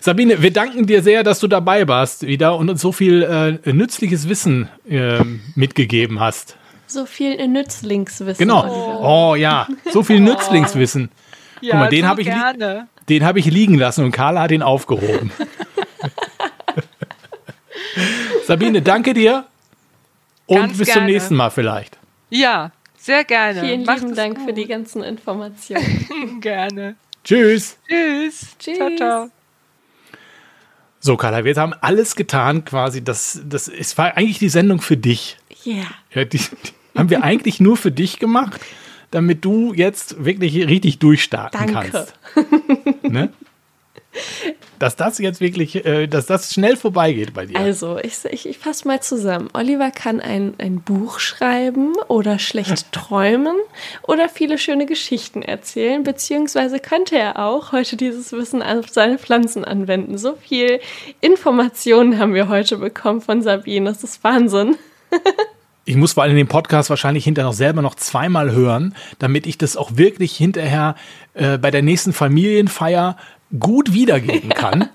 Sabine, 0.00 0.42
wir 0.42 0.52
danken 0.52 0.86
dir 0.86 1.02
sehr, 1.02 1.22
dass 1.22 1.40
du 1.40 1.46
dabei 1.48 1.88
warst 1.88 2.26
wieder 2.26 2.56
und 2.56 2.68
uns 2.70 2.80
so 2.80 2.92
viel 2.92 3.22
äh, 3.22 3.72
nützliches 3.72 4.28
Wissen 4.28 4.68
äh, 4.88 5.20
mitgegeben 5.54 6.20
hast. 6.20 6.56
So 6.86 7.06
viel 7.06 7.46
Nützlingswissen. 7.48 8.38
Genau. 8.38 9.00
Oh, 9.02 9.34
ja, 9.34 9.66
so 9.90 10.02
viel 10.02 10.20
Nützlingswissen. 10.20 11.10
Ja, 11.60 11.76
mal, 11.76 11.88
den 11.88 12.02
so 12.02 12.08
hab 12.08 12.18
ich 12.18 12.26
li-. 12.26 12.82
Den 13.08 13.24
habe 13.24 13.38
ich 13.38 13.46
liegen 13.46 13.78
lassen 13.78 14.04
und 14.04 14.12
Carla 14.12 14.42
hat 14.42 14.50
ihn 14.50 14.62
aufgehoben. 14.62 15.30
Sabine, 18.46 18.82
danke 18.82 19.14
dir 19.14 19.44
und 20.46 20.58
Ganz 20.58 20.78
bis 20.78 20.88
zum 20.88 20.94
gerne. 21.00 21.12
nächsten 21.12 21.34
Mal 21.34 21.50
vielleicht. 21.50 21.98
Ja, 22.30 22.72
sehr 22.98 23.24
gerne. 23.24 23.60
Vielen 23.60 23.84
Macht 23.84 24.00
lieben 24.02 24.14
Dank 24.14 24.36
gut. 24.36 24.46
für 24.46 24.52
die 24.52 24.66
ganzen 24.66 25.02
Informationen. 25.04 26.40
Gerne. 26.40 26.96
Tschüss. 27.22 27.78
Tschüss. 27.88 28.56
Tschüss. 28.58 28.76
Ciao, 28.76 28.90
ciao. 28.96 29.33
So, 31.06 31.18
Carla, 31.18 31.44
wir 31.44 31.54
haben 31.56 31.74
alles 31.82 32.16
getan 32.16 32.64
quasi. 32.64 33.04
Das, 33.04 33.38
das, 33.44 33.68
es 33.68 33.98
war 33.98 34.16
eigentlich 34.16 34.38
die 34.38 34.48
Sendung 34.48 34.80
für 34.80 34.96
dich. 34.96 35.36
Yeah. 35.66 35.84
Ja, 36.14 36.24
die, 36.24 36.38
die 36.38 36.98
haben 36.98 37.10
wir 37.10 37.22
eigentlich 37.22 37.60
nur 37.60 37.76
für 37.76 37.92
dich 37.92 38.18
gemacht, 38.18 38.58
damit 39.10 39.44
du 39.44 39.74
jetzt 39.74 40.24
wirklich 40.24 40.66
richtig 40.66 41.00
durchstarten 41.00 41.60
Danke. 41.60 41.90
kannst. 41.90 42.14
Ne? 43.02 43.28
Dass 44.78 44.96
das 44.96 45.18
jetzt 45.18 45.40
wirklich, 45.40 45.84
äh, 45.84 46.06
dass 46.06 46.26
das 46.26 46.52
schnell 46.52 46.76
vorbeigeht 46.76 47.34
bei 47.34 47.46
dir. 47.46 47.58
Also, 47.58 47.98
ich, 47.98 48.24
ich, 48.30 48.48
ich 48.48 48.58
fasse 48.58 48.86
mal 48.86 49.00
zusammen. 49.00 49.48
Oliver 49.52 49.90
kann 49.90 50.20
ein, 50.20 50.54
ein 50.58 50.80
Buch 50.80 51.18
schreiben 51.18 51.92
oder 52.08 52.38
schlecht 52.38 52.92
träumen 52.92 53.56
oder 54.02 54.28
viele 54.28 54.58
schöne 54.58 54.86
Geschichten 54.86 55.42
erzählen, 55.42 56.02
beziehungsweise 56.02 56.78
könnte 56.78 57.16
er 57.16 57.38
auch 57.38 57.72
heute 57.72 57.96
dieses 57.96 58.32
Wissen 58.32 58.62
auf 58.62 58.88
seine 58.88 59.18
Pflanzen 59.18 59.64
anwenden. 59.64 60.18
So 60.18 60.34
viel 60.36 60.80
Informationen 61.20 62.18
haben 62.18 62.34
wir 62.34 62.48
heute 62.48 62.78
bekommen 62.78 63.20
von 63.20 63.42
Sabine. 63.42 63.90
Das 63.90 64.04
ist 64.04 64.22
Wahnsinn. 64.24 64.76
Ich 65.86 65.96
muss 65.96 66.14
vor 66.14 66.22
allem 66.22 66.36
den 66.36 66.48
Podcast 66.48 66.88
wahrscheinlich 66.88 67.24
hinterher 67.24 67.48
noch 67.48 67.54
selber 67.54 67.82
noch 67.82 67.94
zweimal 67.94 68.52
hören, 68.52 68.94
damit 69.18 69.46
ich 69.46 69.58
das 69.58 69.76
auch 69.76 69.96
wirklich 69.96 70.34
hinterher 70.34 70.94
äh, 71.34 71.58
bei 71.58 71.70
der 71.70 71.82
nächsten 71.82 72.14
Familienfeier 72.14 73.18
gut 73.58 73.92
wiedergeben 73.92 74.50
kann. 74.50 74.88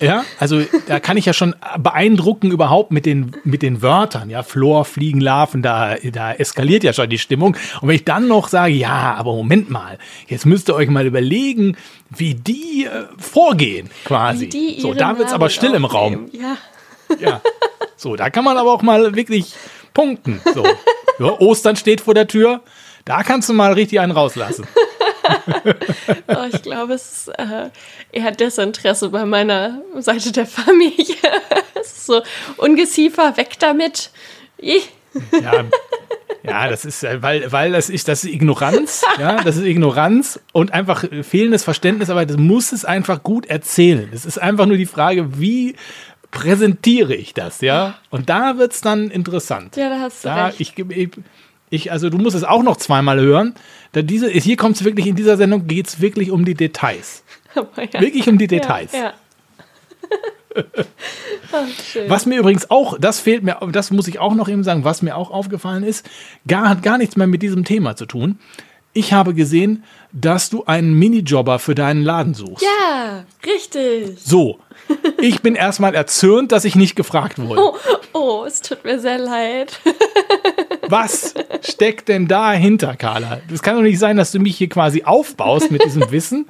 ja, 0.00 0.24
also 0.38 0.60
da 0.86 1.00
kann 1.00 1.16
ich 1.16 1.26
ja 1.26 1.32
schon 1.32 1.54
beeindrucken 1.78 2.50
überhaupt 2.50 2.92
mit 2.92 3.06
den, 3.06 3.32
mit 3.44 3.62
den 3.62 3.82
Wörtern, 3.82 4.30
ja, 4.30 4.42
Flor, 4.42 4.84
Fliegen, 4.84 5.20
Larven, 5.20 5.62
da, 5.62 5.96
da 5.96 6.32
eskaliert 6.32 6.84
ja 6.84 6.92
schon 6.92 7.10
die 7.10 7.18
Stimmung. 7.18 7.56
Und 7.80 7.88
wenn 7.88 7.96
ich 7.96 8.04
dann 8.04 8.28
noch 8.28 8.48
sage, 8.48 8.74
ja, 8.74 9.14
aber 9.14 9.34
Moment 9.34 9.70
mal, 9.70 9.98
jetzt 10.28 10.46
müsst 10.46 10.68
ihr 10.68 10.74
euch 10.74 10.88
mal 10.88 11.06
überlegen, 11.06 11.76
wie 12.10 12.34
die 12.34 12.84
äh, 12.84 13.06
vorgehen, 13.18 13.90
quasi. 14.04 14.48
die 14.48 14.80
so, 14.80 14.94
da 14.94 15.18
wird's 15.18 15.32
aber 15.32 15.50
still 15.50 15.74
im 15.74 15.84
Raum. 15.84 16.28
Ja. 16.32 16.56
Ja. 17.18 17.40
So, 17.96 18.16
da 18.16 18.30
kann 18.30 18.44
man 18.44 18.56
aber 18.56 18.72
auch 18.72 18.82
mal 18.82 19.14
wirklich 19.14 19.54
punkten. 19.94 20.40
So. 20.54 20.64
Ja, 21.18 21.40
Ostern 21.40 21.76
steht 21.76 22.02
vor 22.02 22.12
der 22.12 22.26
Tür. 22.26 22.60
Da 23.06 23.22
kannst 23.22 23.48
du 23.48 23.54
mal 23.54 23.72
richtig 23.72 24.00
einen 24.00 24.12
rauslassen. 24.12 24.66
Oh, 26.28 26.44
ich 26.52 26.62
glaube, 26.62 26.94
es 26.94 27.10
ist 27.10 27.28
äh, 27.38 27.70
eher 28.12 28.30
Desinteresse 28.32 29.10
bei 29.10 29.24
meiner 29.24 29.82
Seite 29.98 30.32
der 30.32 30.46
Familie. 30.46 31.16
so 31.84 32.22
Ungeziefer, 32.56 33.36
weg 33.36 33.58
damit. 33.58 34.10
Ja, 34.58 35.64
ja, 36.46 36.68
das 36.68 36.84
ist, 36.84 37.02
äh, 37.02 37.22
weil, 37.22 37.50
weil 37.50 37.72
das 37.72 37.90
ist, 37.90 38.08
das 38.08 38.24
ist 38.24 38.32
Ignoranz, 38.32 39.02
ja, 39.18 39.42
das 39.42 39.56
ist 39.56 39.64
Ignoranz 39.64 40.40
und 40.52 40.72
einfach 40.72 41.04
fehlendes 41.22 41.64
Verständnis, 41.64 42.10
aber 42.10 42.24
das 42.24 42.36
muss 42.36 42.72
es 42.72 42.84
einfach 42.84 43.22
gut 43.22 43.46
erzählen. 43.46 44.08
Es 44.12 44.24
ist 44.24 44.38
einfach 44.38 44.66
nur 44.66 44.76
die 44.76 44.86
Frage, 44.86 45.38
wie 45.40 45.74
präsentiere 46.30 47.14
ich 47.14 47.34
das, 47.34 47.60
ja? 47.60 47.94
Und 48.10 48.28
da 48.28 48.58
wird 48.58 48.72
es 48.72 48.80
dann 48.80 49.10
interessant. 49.10 49.76
Ja, 49.76 49.88
da 49.88 50.00
hast 50.00 50.24
du 50.24 50.28
da, 50.28 50.46
recht. 50.46 50.60
Ich, 50.60 50.78
ich, 50.78 51.10
ich, 51.70 51.92
also 51.92 52.10
du 52.10 52.18
musst 52.18 52.36
es 52.36 52.44
auch 52.44 52.62
noch 52.62 52.76
zweimal 52.76 53.18
hören. 53.20 53.54
Da 53.96 54.02
diese, 54.02 54.28
hier 54.28 54.58
kommt 54.58 54.76
es 54.76 54.84
wirklich, 54.84 55.06
in 55.06 55.16
dieser 55.16 55.38
Sendung 55.38 55.66
geht 55.66 55.88
es 55.88 56.02
wirklich 56.02 56.30
um 56.30 56.44
die 56.44 56.52
Details. 56.52 57.22
Ja. 57.54 57.66
Wirklich 57.98 58.28
um 58.28 58.36
die 58.36 58.46
Details. 58.46 58.92
Ja, 58.92 59.14
ja. 60.54 60.64
Ach. 61.52 61.66
Was 62.06 62.26
mir 62.26 62.40
übrigens 62.40 62.70
auch, 62.70 62.98
das 62.98 63.20
fehlt 63.20 63.42
mir, 63.42 63.56
das 63.72 63.90
muss 63.90 64.06
ich 64.06 64.18
auch 64.18 64.34
noch 64.34 64.50
eben 64.50 64.64
sagen, 64.64 64.84
was 64.84 65.00
mir 65.00 65.16
auch 65.16 65.30
aufgefallen 65.30 65.82
ist, 65.82 66.06
gar, 66.46 66.68
hat 66.68 66.82
gar 66.82 66.98
nichts 66.98 67.16
mehr 67.16 67.26
mit 67.26 67.40
diesem 67.40 67.64
Thema 67.64 67.96
zu 67.96 68.04
tun. 68.04 68.38
Ich 68.92 69.14
habe 69.14 69.32
gesehen, 69.32 69.82
dass 70.12 70.50
du 70.50 70.64
einen 70.66 70.92
Minijobber 70.98 71.58
für 71.58 71.74
deinen 71.74 72.02
Laden 72.02 72.34
suchst. 72.34 72.66
Ja, 72.66 73.24
richtig. 73.46 74.18
So. 74.22 74.58
Ich 75.22 75.40
bin 75.40 75.54
erstmal 75.54 75.94
erzürnt, 75.94 76.52
dass 76.52 76.66
ich 76.66 76.76
nicht 76.76 76.96
gefragt 76.96 77.38
wurde. 77.38 77.62
Oh, 77.62 77.76
oh, 78.12 78.44
es 78.46 78.60
tut 78.60 78.84
mir 78.84 78.98
sehr 78.98 79.16
leid. 79.16 79.80
Was 80.88 81.34
steckt 81.62 82.08
denn 82.08 82.28
dahinter, 82.28 82.96
Carla? 82.96 83.40
Das 83.48 83.62
kann 83.62 83.76
doch 83.76 83.82
nicht 83.82 83.98
sein, 83.98 84.16
dass 84.16 84.32
du 84.32 84.38
mich 84.38 84.56
hier 84.56 84.68
quasi 84.68 85.04
aufbaust 85.04 85.70
mit 85.70 85.84
diesem 85.84 86.10
Wissen 86.10 86.46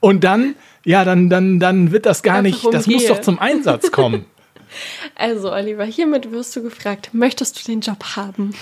und 0.00 0.24
dann, 0.24 0.54
ja, 0.84 1.04
dann, 1.04 1.30
dann, 1.30 1.60
dann 1.60 1.92
wird 1.92 2.06
das 2.06 2.22
gar 2.22 2.36
Einfach 2.36 2.64
nicht, 2.64 2.74
das 2.74 2.86
muss 2.86 3.06
doch 3.06 3.20
zum 3.20 3.38
Einsatz 3.38 3.90
kommen. 3.90 4.26
Also, 5.14 5.52
Oliver, 5.52 5.84
hiermit 5.84 6.32
wirst 6.32 6.56
du 6.56 6.62
gefragt, 6.62 7.10
möchtest 7.12 7.60
du 7.60 7.70
den 7.70 7.80
Job 7.80 8.16
haben? 8.16 8.54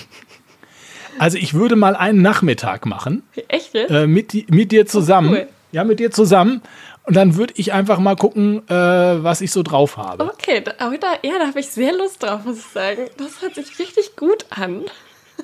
Also 1.19 1.37
ich 1.37 1.53
würde 1.53 1.75
mal 1.75 1.95
einen 1.95 2.21
Nachmittag 2.21 2.85
machen. 2.85 3.23
Echt 3.47 3.75
äh, 3.75 4.07
mit, 4.07 4.49
mit 4.49 4.71
dir 4.71 4.85
zusammen. 4.85 5.29
cool. 5.29 5.47
Ja, 5.71 5.83
mit 5.83 5.99
dir 5.99 6.11
zusammen. 6.11 6.61
Und 7.03 7.15
dann 7.15 7.35
würde 7.35 7.53
ich 7.57 7.73
einfach 7.73 7.99
mal 7.99 8.15
gucken, 8.15 8.67
äh, 8.69 8.73
was 8.73 9.41
ich 9.41 9.51
so 9.51 9.63
drauf 9.63 9.97
habe. 9.97 10.23
Okay, 10.23 10.61
da, 10.61 10.73
aber 10.77 10.97
da, 10.97 11.13
ja, 11.23 11.39
da 11.39 11.47
habe 11.47 11.59
ich 11.59 11.67
sehr 11.67 11.93
Lust 11.93 12.21
drauf, 12.21 12.45
muss 12.45 12.59
ich 12.59 12.65
sagen. 12.65 13.07
Das 13.17 13.41
hört 13.41 13.55
sich 13.55 13.79
richtig 13.79 14.15
gut 14.15 14.45
an. 14.49 14.83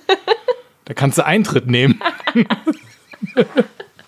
Da 0.85 0.93
kannst 0.93 1.17
du 1.17 1.25
Eintritt 1.25 1.67
nehmen. 1.67 1.99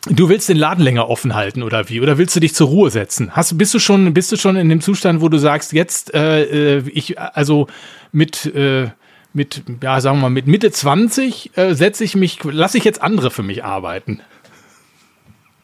Du 0.06 0.30
willst 0.30 0.48
den 0.48 0.56
Laden 0.56 0.82
länger 0.82 1.10
offen 1.10 1.36
halten 1.36 1.62
oder 1.62 1.90
wie? 1.90 2.00
Oder 2.00 2.18
willst 2.18 2.34
du 2.36 2.40
dich 2.40 2.56
zur 2.56 2.70
Ruhe 2.70 2.90
setzen? 2.90 3.36
Hast, 3.36 3.58
bist 3.58 3.74
du 3.74 3.80
schon, 3.80 4.14
bist 4.14 4.32
du 4.32 4.38
schon 4.38 4.56
in 4.56 4.70
dem 4.70 4.80
Zustand, 4.80 5.20
wo 5.20 5.28
du 5.28 5.38
sagst, 5.38 5.74
jetzt, 5.74 6.14
äh, 6.14 6.78
äh, 6.78 6.84
ich, 6.88 7.20
also 7.20 7.68
mit, 8.14 8.46
äh, 8.46 8.90
mit, 9.34 9.64
ja, 9.84 10.00
sagen 10.00 10.18
wir 10.18 10.22
mal, 10.24 10.30
mit 10.30 10.48
Mitte 10.48 10.72
20 10.72 11.58
äh, 11.58 11.74
setze 11.74 12.06
ich 12.06 12.16
mich, 12.16 12.42
lasse 12.46 12.78
ich 12.78 12.86
jetzt 12.86 13.02
andere 13.02 13.30
für 13.30 13.44
mich 13.44 13.66
arbeiten. 13.66 14.22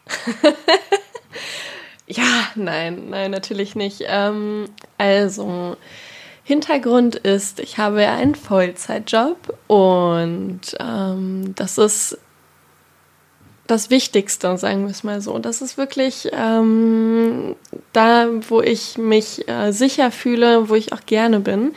Ja, 2.08 2.48
nein, 2.56 3.10
nein, 3.10 3.32
natürlich 3.32 3.76
nicht. 3.76 4.04
Ähm, 4.08 4.66
also, 4.98 5.76
Hintergrund 6.44 7.16
ist, 7.16 7.60
ich 7.60 7.80
habe 7.80 8.08
einen 8.08 8.36
Vollzeitjob 8.36 9.58
und 9.68 10.62
ähm, 10.80 11.56
das 11.56 11.80
ist 11.80 12.20
das 13.68 13.90
Wichtigste, 13.90 14.56
sagen 14.58 14.84
wir 14.84 14.92
es 14.92 15.04
mal 15.04 15.22
so. 15.22 15.40
Das 15.40 15.64
ist 15.64 15.78
wirklich 15.78 16.30
ähm, 16.34 17.56
da, 17.94 18.28
wo 18.48 18.62
ich 18.62 19.00
mich 19.00 19.48
äh, 19.48 19.72
sicher 19.72 20.12
fühle, 20.12 20.70
wo 20.70 20.76
ich 20.76 20.94
auch 20.94 21.06
gerne 21.08 21.40
bin. 21.40 21.74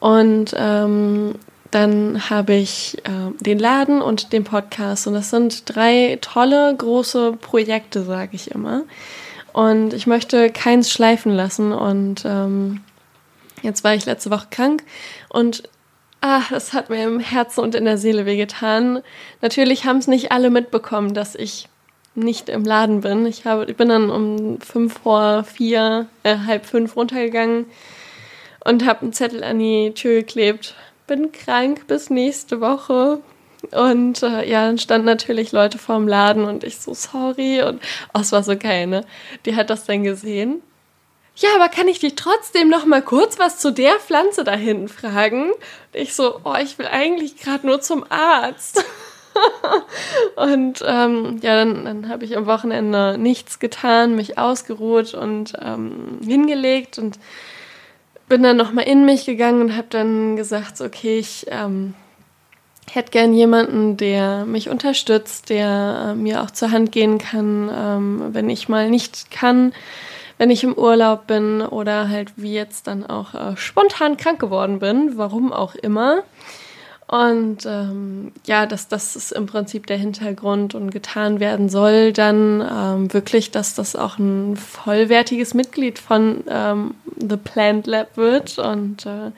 Und 0.00 0.54
ähm, 0.56 1.34
dann 1.70 2.30
habe 2.30 2.54
ich 2.54 2.96
äh, 3.04 3.32
den 3.40 3.58
Laden 3.58 4.00
und 4.00 4.32
den 4.32 4.44
Podcast. 4.44 5.06
Und 5.06 5.12
das 5.12 5.28
sind 5.28 5.62
drei 5.66 6.18
tolle, 6.22 6.74
große 6.74 7.32
Projekte, 7.32 8.04
sage 8.04 8.30
ich 8.32 8.52
immer. 8.52 8.84
Und 9.58 9.92
ich 9.92 10.06
möchte 10.06 10.50
keins 10.50 10.88
schleifen 10.88 11.32
lassen. 11.32 11.72
Und 11.72 12.24
ähm, 12.24 12.80
jetzt 13.60 13.82
war 13.82 13.92
ich 13.92 14.06
letzte 14.06 14.30
Woche 14.30 14.46
krank 14.52 14.84
und 15.30 15.64
ah, 16.20 16.42
das 16.48 16.74
hat 16.74 16.90
mir 16.90 17.02
im 17.02 17.18
Herzen 17.18 17.58
und 17.62 17.74
in 17.74 17.84
der 17.84 17.98
Seele 17.98 18.24
wehgetan. 18.24 19.02
Natürlich 19.42 19.84
haben 19.84 19.98
es 19.98 20.06
nicht 20.06 20.30
alle 20.30 20.50
mitbekommen, 20.50 21.12
dass 21.12 21.34
ich 21.34 21.68
nicht 22.14 22.48
im 22.48 22.64
Laden 22.64 23.00
bin. 23.00 23.26
Ich, 23.26 23.46
habe, 23.46 23.64
ich 23.64 23.76
bin 23.76 23.88
dann 23.88 24.10
um 24.10 24.60
fünf 24.60 25.00
vor 25.00 25.42
vier, 25.42 26.06
äh, 26.22 26.36
halb 26.46 26.64
fünf 26.64 26.94
runtergegangen 26.94 27.66
und 28.64 28.86
habe 28.86 29.02
einen 29.02 29.12
Zettel 29.12 29.42
an 29.42 29.58
die 29.58 29.92
Tür 29.92 30.20
geklebt. 30.20 30.76
Bin 31.08 31.32
krank 31.32 31.88
bis 31.88 32.10
nächste 32.10 32.60
Woche. 32.60 33.18
Und 33.72 34.22
äh, 34.22 34.48
ja, 34.48 34.66
dann 34.66 34.78
standen 34.78 35.06
natürlich 35.06 35.52
Leute 35.52 35.78
vorm 35.78 36.06
Laden 36.06 36.44
und 36.44 36.64
ich 36.64 36.78
so, 36.78 36.94
sorry. 36.94 37.62
Und 37.62 37.80
oh, 38.14 38.20
es 38.20 38.32
war 38.32 38.42
so 38.42 38.56
geil, 38.56 38.86
ne? 38.86 39.04
Die 39.46 39.56
hat 39.56 39.70
das 39.70 39.84
dann 39.84 40.04
gesehen. 40.04 40.62
Ja, 41.36 41.50
aber 41.54 41.68
kann 41.68 41.86
ich 41.86 42.00
dich 42.00 42.16
trotzdem 42.16 42.68
noch 42.68 42.84
mal 42.84 43.02
kurz 43.02 43.38
was 43.38 43.58
zu 43.58 43.70
der 43.72 43.94
Pflanze 44.00 44.42
da 44.42 44.52
hinten 44.52 44.88
fragen? 44.88 45.50
Und 45.52 45.58
ich 45.92 46.14
so, 46.14 46.40
oh, 46.44 46.54
ich 46.60 46.78
will 46.78 46.86
eigentlich 46.86 47.36
gerade 47.36 47.66
nur 47.66 47.80
zum 47.80 48.04
Arzt. 48.08 48.84
und 50.36 50.82
ähm, 50.84 51.38
ja, 51.42 51.56
dann, 51.56 51.84
dann 51.84 52.08
habe 52.08 52.24
ich 52.24 52.36
am 52.36 52.46
Wochenende 52.46 53.18
nichts 53.18 53.60
getan, 53.60 54.16
mich 54.16 54.36
ausgeruht 54.36 55.14
und 55.14 55.52
ähm, 55.60 56.18
hingelegt 56.24 56.98
und 56.98 57.18
bin 58.28 58.42
dann 58.42 58.56
noch 58.56 58.72
mal 58.72 58.82
in 58.82 59.04
mich 59.04 59.24
gegangen 59.24 59.60
und 59.60 59.76
habe 59.76 59.88
dann 59.90 60.36
gesagt, 60.36 60.80
okay, 60.80 61.18
ich 61.18 61.46
ähm, 61.48 61.94
hätte 62.90 63.10
gern 63.10 63.32
jemanden, 63.32 63.96
der 63.96 64.44
mich 64.44 64.68
unterstützt, 64.68 65.50
der 65.50 66.10
äh, 66.10 66.14
mir 66.14 66.42
auch 66.42 66.50
zur 66.50 66.70
Hand 66.70 66.92
gehen 66.92 67.18
kann, 67.18 67.70
ähm, 67.72 68.22
wenn 68.32 68.50
ich 68.50 68.68
mal 68.68 68.90
nicht 68.90 69.30
kann, 69.30 69.72
wenn 70.38 70.50
ich 70.50 70.64
im 70.64 70.74
Urlaub 70.74 71.26
bin 71.26 71.62
oder 71.62 72.08
halt 72.08 72.32
wie 72.36 72.54
jetzt 72.54 72.86
dann 72.86 73.04
auch 73.04 73.34
äh, 73.34 73.56
spontan 73.56 74.16
krank 74.16 74.40
geworden 74.40 74.78
bin, 74.78 75.16
warum 75.16 75.52
auch 75.52 75.74
immer. 75.74 76.22
Und 77.08 77.64
ähm, 77.64 78.32
ja, 78.44 78.66
das, 78.66 78.88
das 78.88 79.16
ist 79.16 79.32
im 79.32 79.46
Prinzip 79.46 79.86
der 79.86 79.96
Hintergrund 79.96 80.74
und 80.74 80.90
getan 80.90 81.40
werden 81.40 81.70
soll 81.70 82.12
dann 82.12 82.60
ähm, 82.60 83.12
wirklich, 83.14 83.50
dass 83.50 83.74
das 83.74 83.96
auch 83.96 84.18
ein 84.18 84.56
vollwertiges 84.56 85.54
Mitglied 85.54 85.98
von 85.98 86.44
ähm, 86.48 86.94
The 87.18 87.38
Plant 87.38 87.86
Lab 87.86 88.18
wird 88.18 88.58
und 88.58 89.06
äh, 89.06 89.30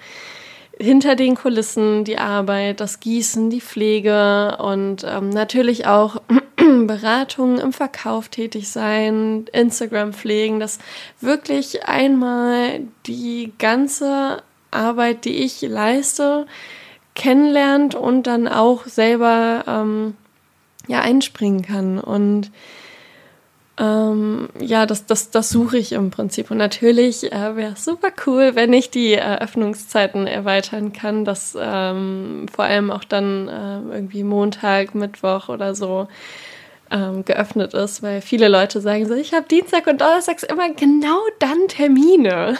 hinter 0.80 1.14
den 1.14 1.34
Kulissen 1.34 2.04
die 2.04 2.18
Arbeit, 2.18 2.80
das 2.80 3.00
Gießen, 3.00 3.50
die 3.50 3.60
Pflege 3.60 4.56
und 4.58 5.04
ähm, 5.06 5.28
natürlich 5.28 5.86
auch 5.86 6.22
Beratungen 6.56 7.58
im 7.58 7.72
Verkauf 7.72 8.28
tätig 8.28 8.70
sein, 8.70 9.44
Instagram 9.52 10.14
pflegen, 10.14 10.58
dass 10.58 10.78
wirklich 11.20 11.86
einmal 11.86 12.80
die 13.06 13.52
ganze 13.58 14.42
Arbeit, 14.70 15.26
die 15.26 15.44
ich 15.44 15.60
leiste, 15.60 16.46
kennenlernt 17.14 17.94
und 17.94 18.26
dann 18.26 18.48
auch 18.48 18.86
selber 18.86 19.64
ähm, 19.66 20.14
ja 20.88 21.00
einspringen 21.00 21.62
kann. 21.62 21.98
Und 21.98 22.50
ähm, 23.80 24.50
ja, 24.60 24.84
das, 24.84 25.06
das, 25.06 25.30
das 25.30 25.48
suche 25.48 25.78
ich 25.78 25.92
im 25.92 26.10
Prinzip. 26.10 26.50
Und 26.50 26.58
natürlich 26.58 27.32
äh, 27.32 27.56
wäre 27.56 27.72
es 27.72 27.84
super 27.84 28.10
cool, 28.26 28.54
wenn 28.54 28.74
ich 28.74 28.90
die 28.90 29.14
Eröffnungszeiten 29.14 30.26
erweitern 30.26 30.92
kann, 30.92 31.24
dass 31.24 31.56
ähm, 31.58 32.46
vor 32.54 32.66
allem 32.66 32.90
auch 32.90 33.04
dann 33.04 33.48
äh, 33.48 33.94
irgendwie 33.94 34.22
Montag, 34.22 34.94
Mittwoch 34.94 35.48
oder 35.48 35.74
so 35.74 36.08
ähm, 36.90 37.24
geöffnet 37.24 37.72
ist, 37.72 38.02
weil 38.02 38.20
viele 38.20 38.48
Leute 38.48 38.82
sagen 38.82 39.06
so, 39.06 39.14
ich 39.14 39.32
habe 39.32 39.46
Dienstag 39.48 39.86
und 39.86 40.00
Donnerstags 40.00 40.42
immer 40.42 40.68
genau 40.74 41.20
dann 41.38 41.68
Termine. 41.68 42.58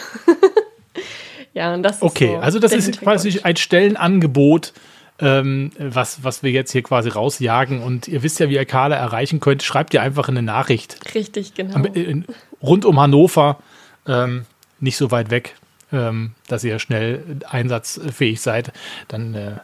ja, 1.53 1.75
und 1.75 1.83
das 1.83 1.97
ist 1.97 2.03
Okay, 2.03 2.31
so 2.33 2.39
also 2.39 2.59
das 2.59 2.73
ist 2.73 2.99
quasi 2.99 3.41
ein 3.43 3.57
Stellenangebot, 3.57 4.73
ähm, 5.21 5.73
was, 5.79 6.25
was 6.25 6.43
wir 6.43 6.51
jetzt 6.51 6.73
hier 6.73 6.83
quasi 6.83 7.09
rausjagen. 7.09 7.83
Und 7.83 8.09
ihr 8.09 8.23
wisst 8.23 8.41
ja, 8.41 8.49
wie 8.49 8.55
ihr 8.55 8.65
Carla 8.65 8.97
erreichen 8.97 9.41
könnt. 9.41 9.63
Schreibt 9.63 9.95
ihr 9.95 10.03
einfach 10.03 10.29
eine 10.29 10.43
Nachricht. 10.43 11.15
Richtig, 11.15 11.55
genau. 11.55 11.85
In, 11.93 12.25
rund 12.63 12.85
um 12.85 12.99
Hannover, 12.99 13.59
ähm, 14.07 14.47
nicht 14.81 14.97
so 14.97 15.11
weit 15.11 15.31
weg, 15.31 15.57
ähm, 15.93 16.33
dass 16.49 16.65
ihr 16.65 16.79
schnell 16.79 17.23
einsatzfähig 17.49 18.41
seid. 18.41 18.73
Dann 19.09 19.35
äh, 19.35 19.57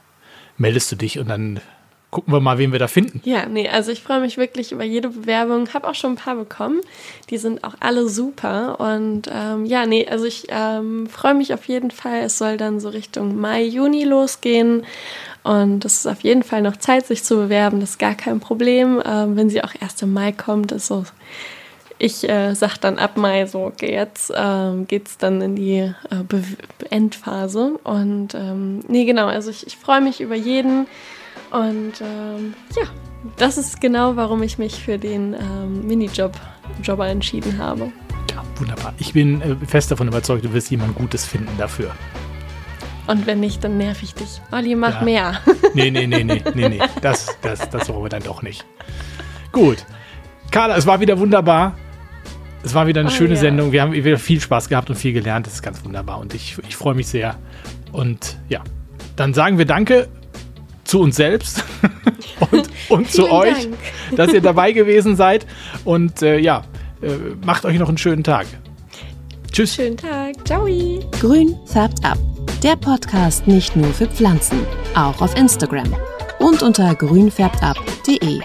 meldest 0.59 0.93
du 0.93 0.97
dich 0.97 1.19
und 1.19 1.29
dann 1.29 1.61
gucken 2.11 2.33
wir 2.33 2.41
mal, 2.41 2.59
wen 2.59 2.73
wir 2.73 2.79
da 2.79 2.89
finden. 2.89 3.21
Ja, 3.25 3.47
nee, 3.47 3.69
also 3.69 3.91
ich 3.91 4.03
freue 4.03 4.21
mich 4.21 4.39
wirklich 4.39 4.73
über 4.73 4.85
jede 4.85 5.09
Bewerbung. 5.09 5.73
Habe 5.75 5.89
auch 5.89 5.95
schon 5.95 6.13
ein 6.13 6.17
paar 6.17 6.37
bekommen. 6.37 6.81
Die 7.31 7.37
sind 7.37 7.65
auch 7.65 7.75
alle 7.81 8.09
super. 8.09 8.81
Und 8.81 9.31
ähm, 9.33 9.67
ja, 9.67 9.87
nee, 9.87 10.07
also 10.09 10.25
ich 10.25 10.47
ähm, 10.49 11.09
freue 11.09 11.35
mich 11.35 11.53
auf 11.53 11.67
jeden 11.67 11.91
Fall. 11.91 12.21
Es 12.21 12.39
soll 12.39 12.57
dann 12.57 12.81
so 12.81 12.89
Richtung 12.89 13.41
Mai, 13.41 13.65
Juni 13.65 14.05
losgehen. 14.05 14.85
Und 15.43 15.85
es 15.85 15.99
ist 15.99 16.07
auf 16.07 16.21
jeden 16.21 16.43
Fall 16.43 16.63
noch 16.63 16.77
Zeit, 16.77 17.07
sich 17.07 17.23
zu 17.23 17.37
bewerben. 17.37 17.81
Das 17.81 17.91
ist 17.91 17.99
gar 17.99 18.15
kein 18.15 18.41
Problem. 18.41 19.03
Ähm, 19.05 19.37
wenn 19.37 19.51
sie 19.51 19.63
auch 19.63 19.75
erst 19.81 20.03
im 20.03 20.13
Mai 20.13 20.33
kommt, 20.33 20.73
ist 20.73 20.87
so. 20.87 21.05
Ich 21.99 22.29
äh, 22.29 22.55
sag 22.55 22.77
dann 22.79 22.99
ab 22.99 23.17
Mai 23.17 23.47
so, 23.47 23.65
okay, 23.65 23.93
jetzt 23.93 24.31
ähm, 24.37 24.87
geht's 24.87 25.17
dann 25.19 25.41
in 25.41 25.57
die 25.57 25.79
äh, 25.79 26.91
Endphase. 26.91 27.79
Und 27.85 28.35
ähm, 28.35 28.81
nee, 28.89 29.05
genau, 29.07 29.27
also 29.27 29.51
ich, 29.51 29.67
ich 29.67 29.77
freue 29.77 30.01
mich 30.01 30.21
über 30.21 30.35
jeden. 30.35 30.87
Und 31.57 31.95
ähm, 32.03 32.55
ja, 32.77 32.83
das 33.39 33.57
ist 33.57 33.81
genau, 33.81 34.17
warum 34.17 34.43
ich 34.43 34.59
mich 34.59 34.75
für 34.83 34.99
den 34.99 35.33
ähm, 35.35 35.87
Minijob 35.87 36.33
Jobber 36.83 37.09
entschieden 37.09 37.57
habe. 37.59 37.91
Ja, 38.31 38.43
wunderbar. 38.57 38.93
Ich 38.99 39.15
bin 39.15 39.41
äh, 39.41 39.57
fest 39.67 39.91
davon 39.91 40.09
überzeugt, 40.09 40.45
du 40.45 40.53
wirst 40.53 40.71
jemand 40.71 40.95
Gutes 40.97 41.25
finden 41.25 41.57
dafür. 41.57 41.93
Und 43.07 43.27
wenn 43.27 43.41
nicht, 43.41 43.65
dann 43.65 43.79
nerv 43.79 44.03
ich 44.03 44.15
dich. 44.15 44.43
Olli, 44.53 44.75
mach 44.75 44.97
Ja. 44.97 45.03
mehr. 45.05 45.41
Nee, 45.75 45.91
nee, 45.91 46.07
nee, 46.07 46.25
nee, 46.25 46.43
nee, 46.55 46.69
nee. 46.69 46.81
Das, 47.01 47.37
das, 47.41 47.71
das 47.71 47.89
wollen 47.89 48.05
wir 48.05 48.09
dann 48.11 48.23
doch 48.23 48.43
nicht. 48.43 48.65
Gut. 49.53 49.85
Carla, 50.51 50.77
es 50.77 50.87
war 50.87 51.01
wieder 51.01 51.19
wunderbar. 51.19 51.75
Es 52.65 52.75
war 52.75 52.87
wieder 52.87 53.01
eine 53.01 53.11
Oh, 53.11 53.13
schöne 53.13 53.35
ja. 53.35 53.41
Sendung. 53.41 53.73
Wir 53.73 53.81
haben 53.83 53.93
wieder 53.93 54.19
viel 54.19 54.41
Spaß 54.41 54.69
gehabt 54.69 54.91
und 54.91 54.97
viel 54.97 55.13
gelernt. 55.13 55.47
Das 55.47 55.55
ist 55.55 55.63
ganz 55.63 55.85
wunderbar 55.85 56.19
und 56.19 56.35
ich, 56.35 56.57
ich 56.69 56.77
freue 56.77 56.95
mich 56.95 57.07
sehr. 57.07 57.37
Und 57.93 58.37
ja, 58.49 58.63
dann 59.15 59.35
sagen 59.35 59.57
wir 59.57 59.65
Danke 59.67 60.09
zu 60.87 61.01
uns 61.01 61.17
selbst 61.17 61.65
und, 62.51 62.69
und 62.89 63.11
zu 63.17 63.31
euch, 63.31 63.65
Dank. 63.65 63.77
dass 64.17 64.33
ihr 64.33 64.41
dabei 64.41 64.73
gewesen 64.73 65.17
seid. 65.17 65.47
Und 65.85 66.23
äh, 66.23 66.39
ja, 66.39 66.63
äh, 67.03 67.09
macht 67.45 67.65
euch 67.65 67.79
noch 67.79 67.89
einen 67.89 67.99
schönen 67.99 68.25
Tag. 68.25 68.47
Tschüss. 69.53 69.75
Schönen 69.75 69.97
Tag. 69.97 70.35
Ciao. 70.47 70.67
Grün 71.21 71.57
färbt 71.67 72.05
ab. 72.05 72.19
Der 72.63 72.77
Podcast 72.77 73.47
nicht 73.47 73.77
nur 73.77 73.93
für 73.93 74.07
Pflanzen, 74.07 74.61
auch 74.95 75.21
auf 75.21 75.37
Instagram 75.37 75.95
und 76.39 76.63
unter 76.63 76.95
grünfärbtab.de. 76.95 78.41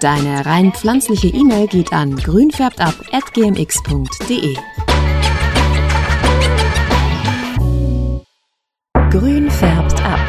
Deine 0.00 0.46
rein 0.46 0.72
pflanzliche 0.72 1.28
E-Mail 1.28 1.66
geht 1.66 1.92
an 1.92 2.16
grünfärbtab@gmx.de. 2.16 4.56
Grün 9.10 9.50
färbt 9.50 10.02
ab. 10.04 10.20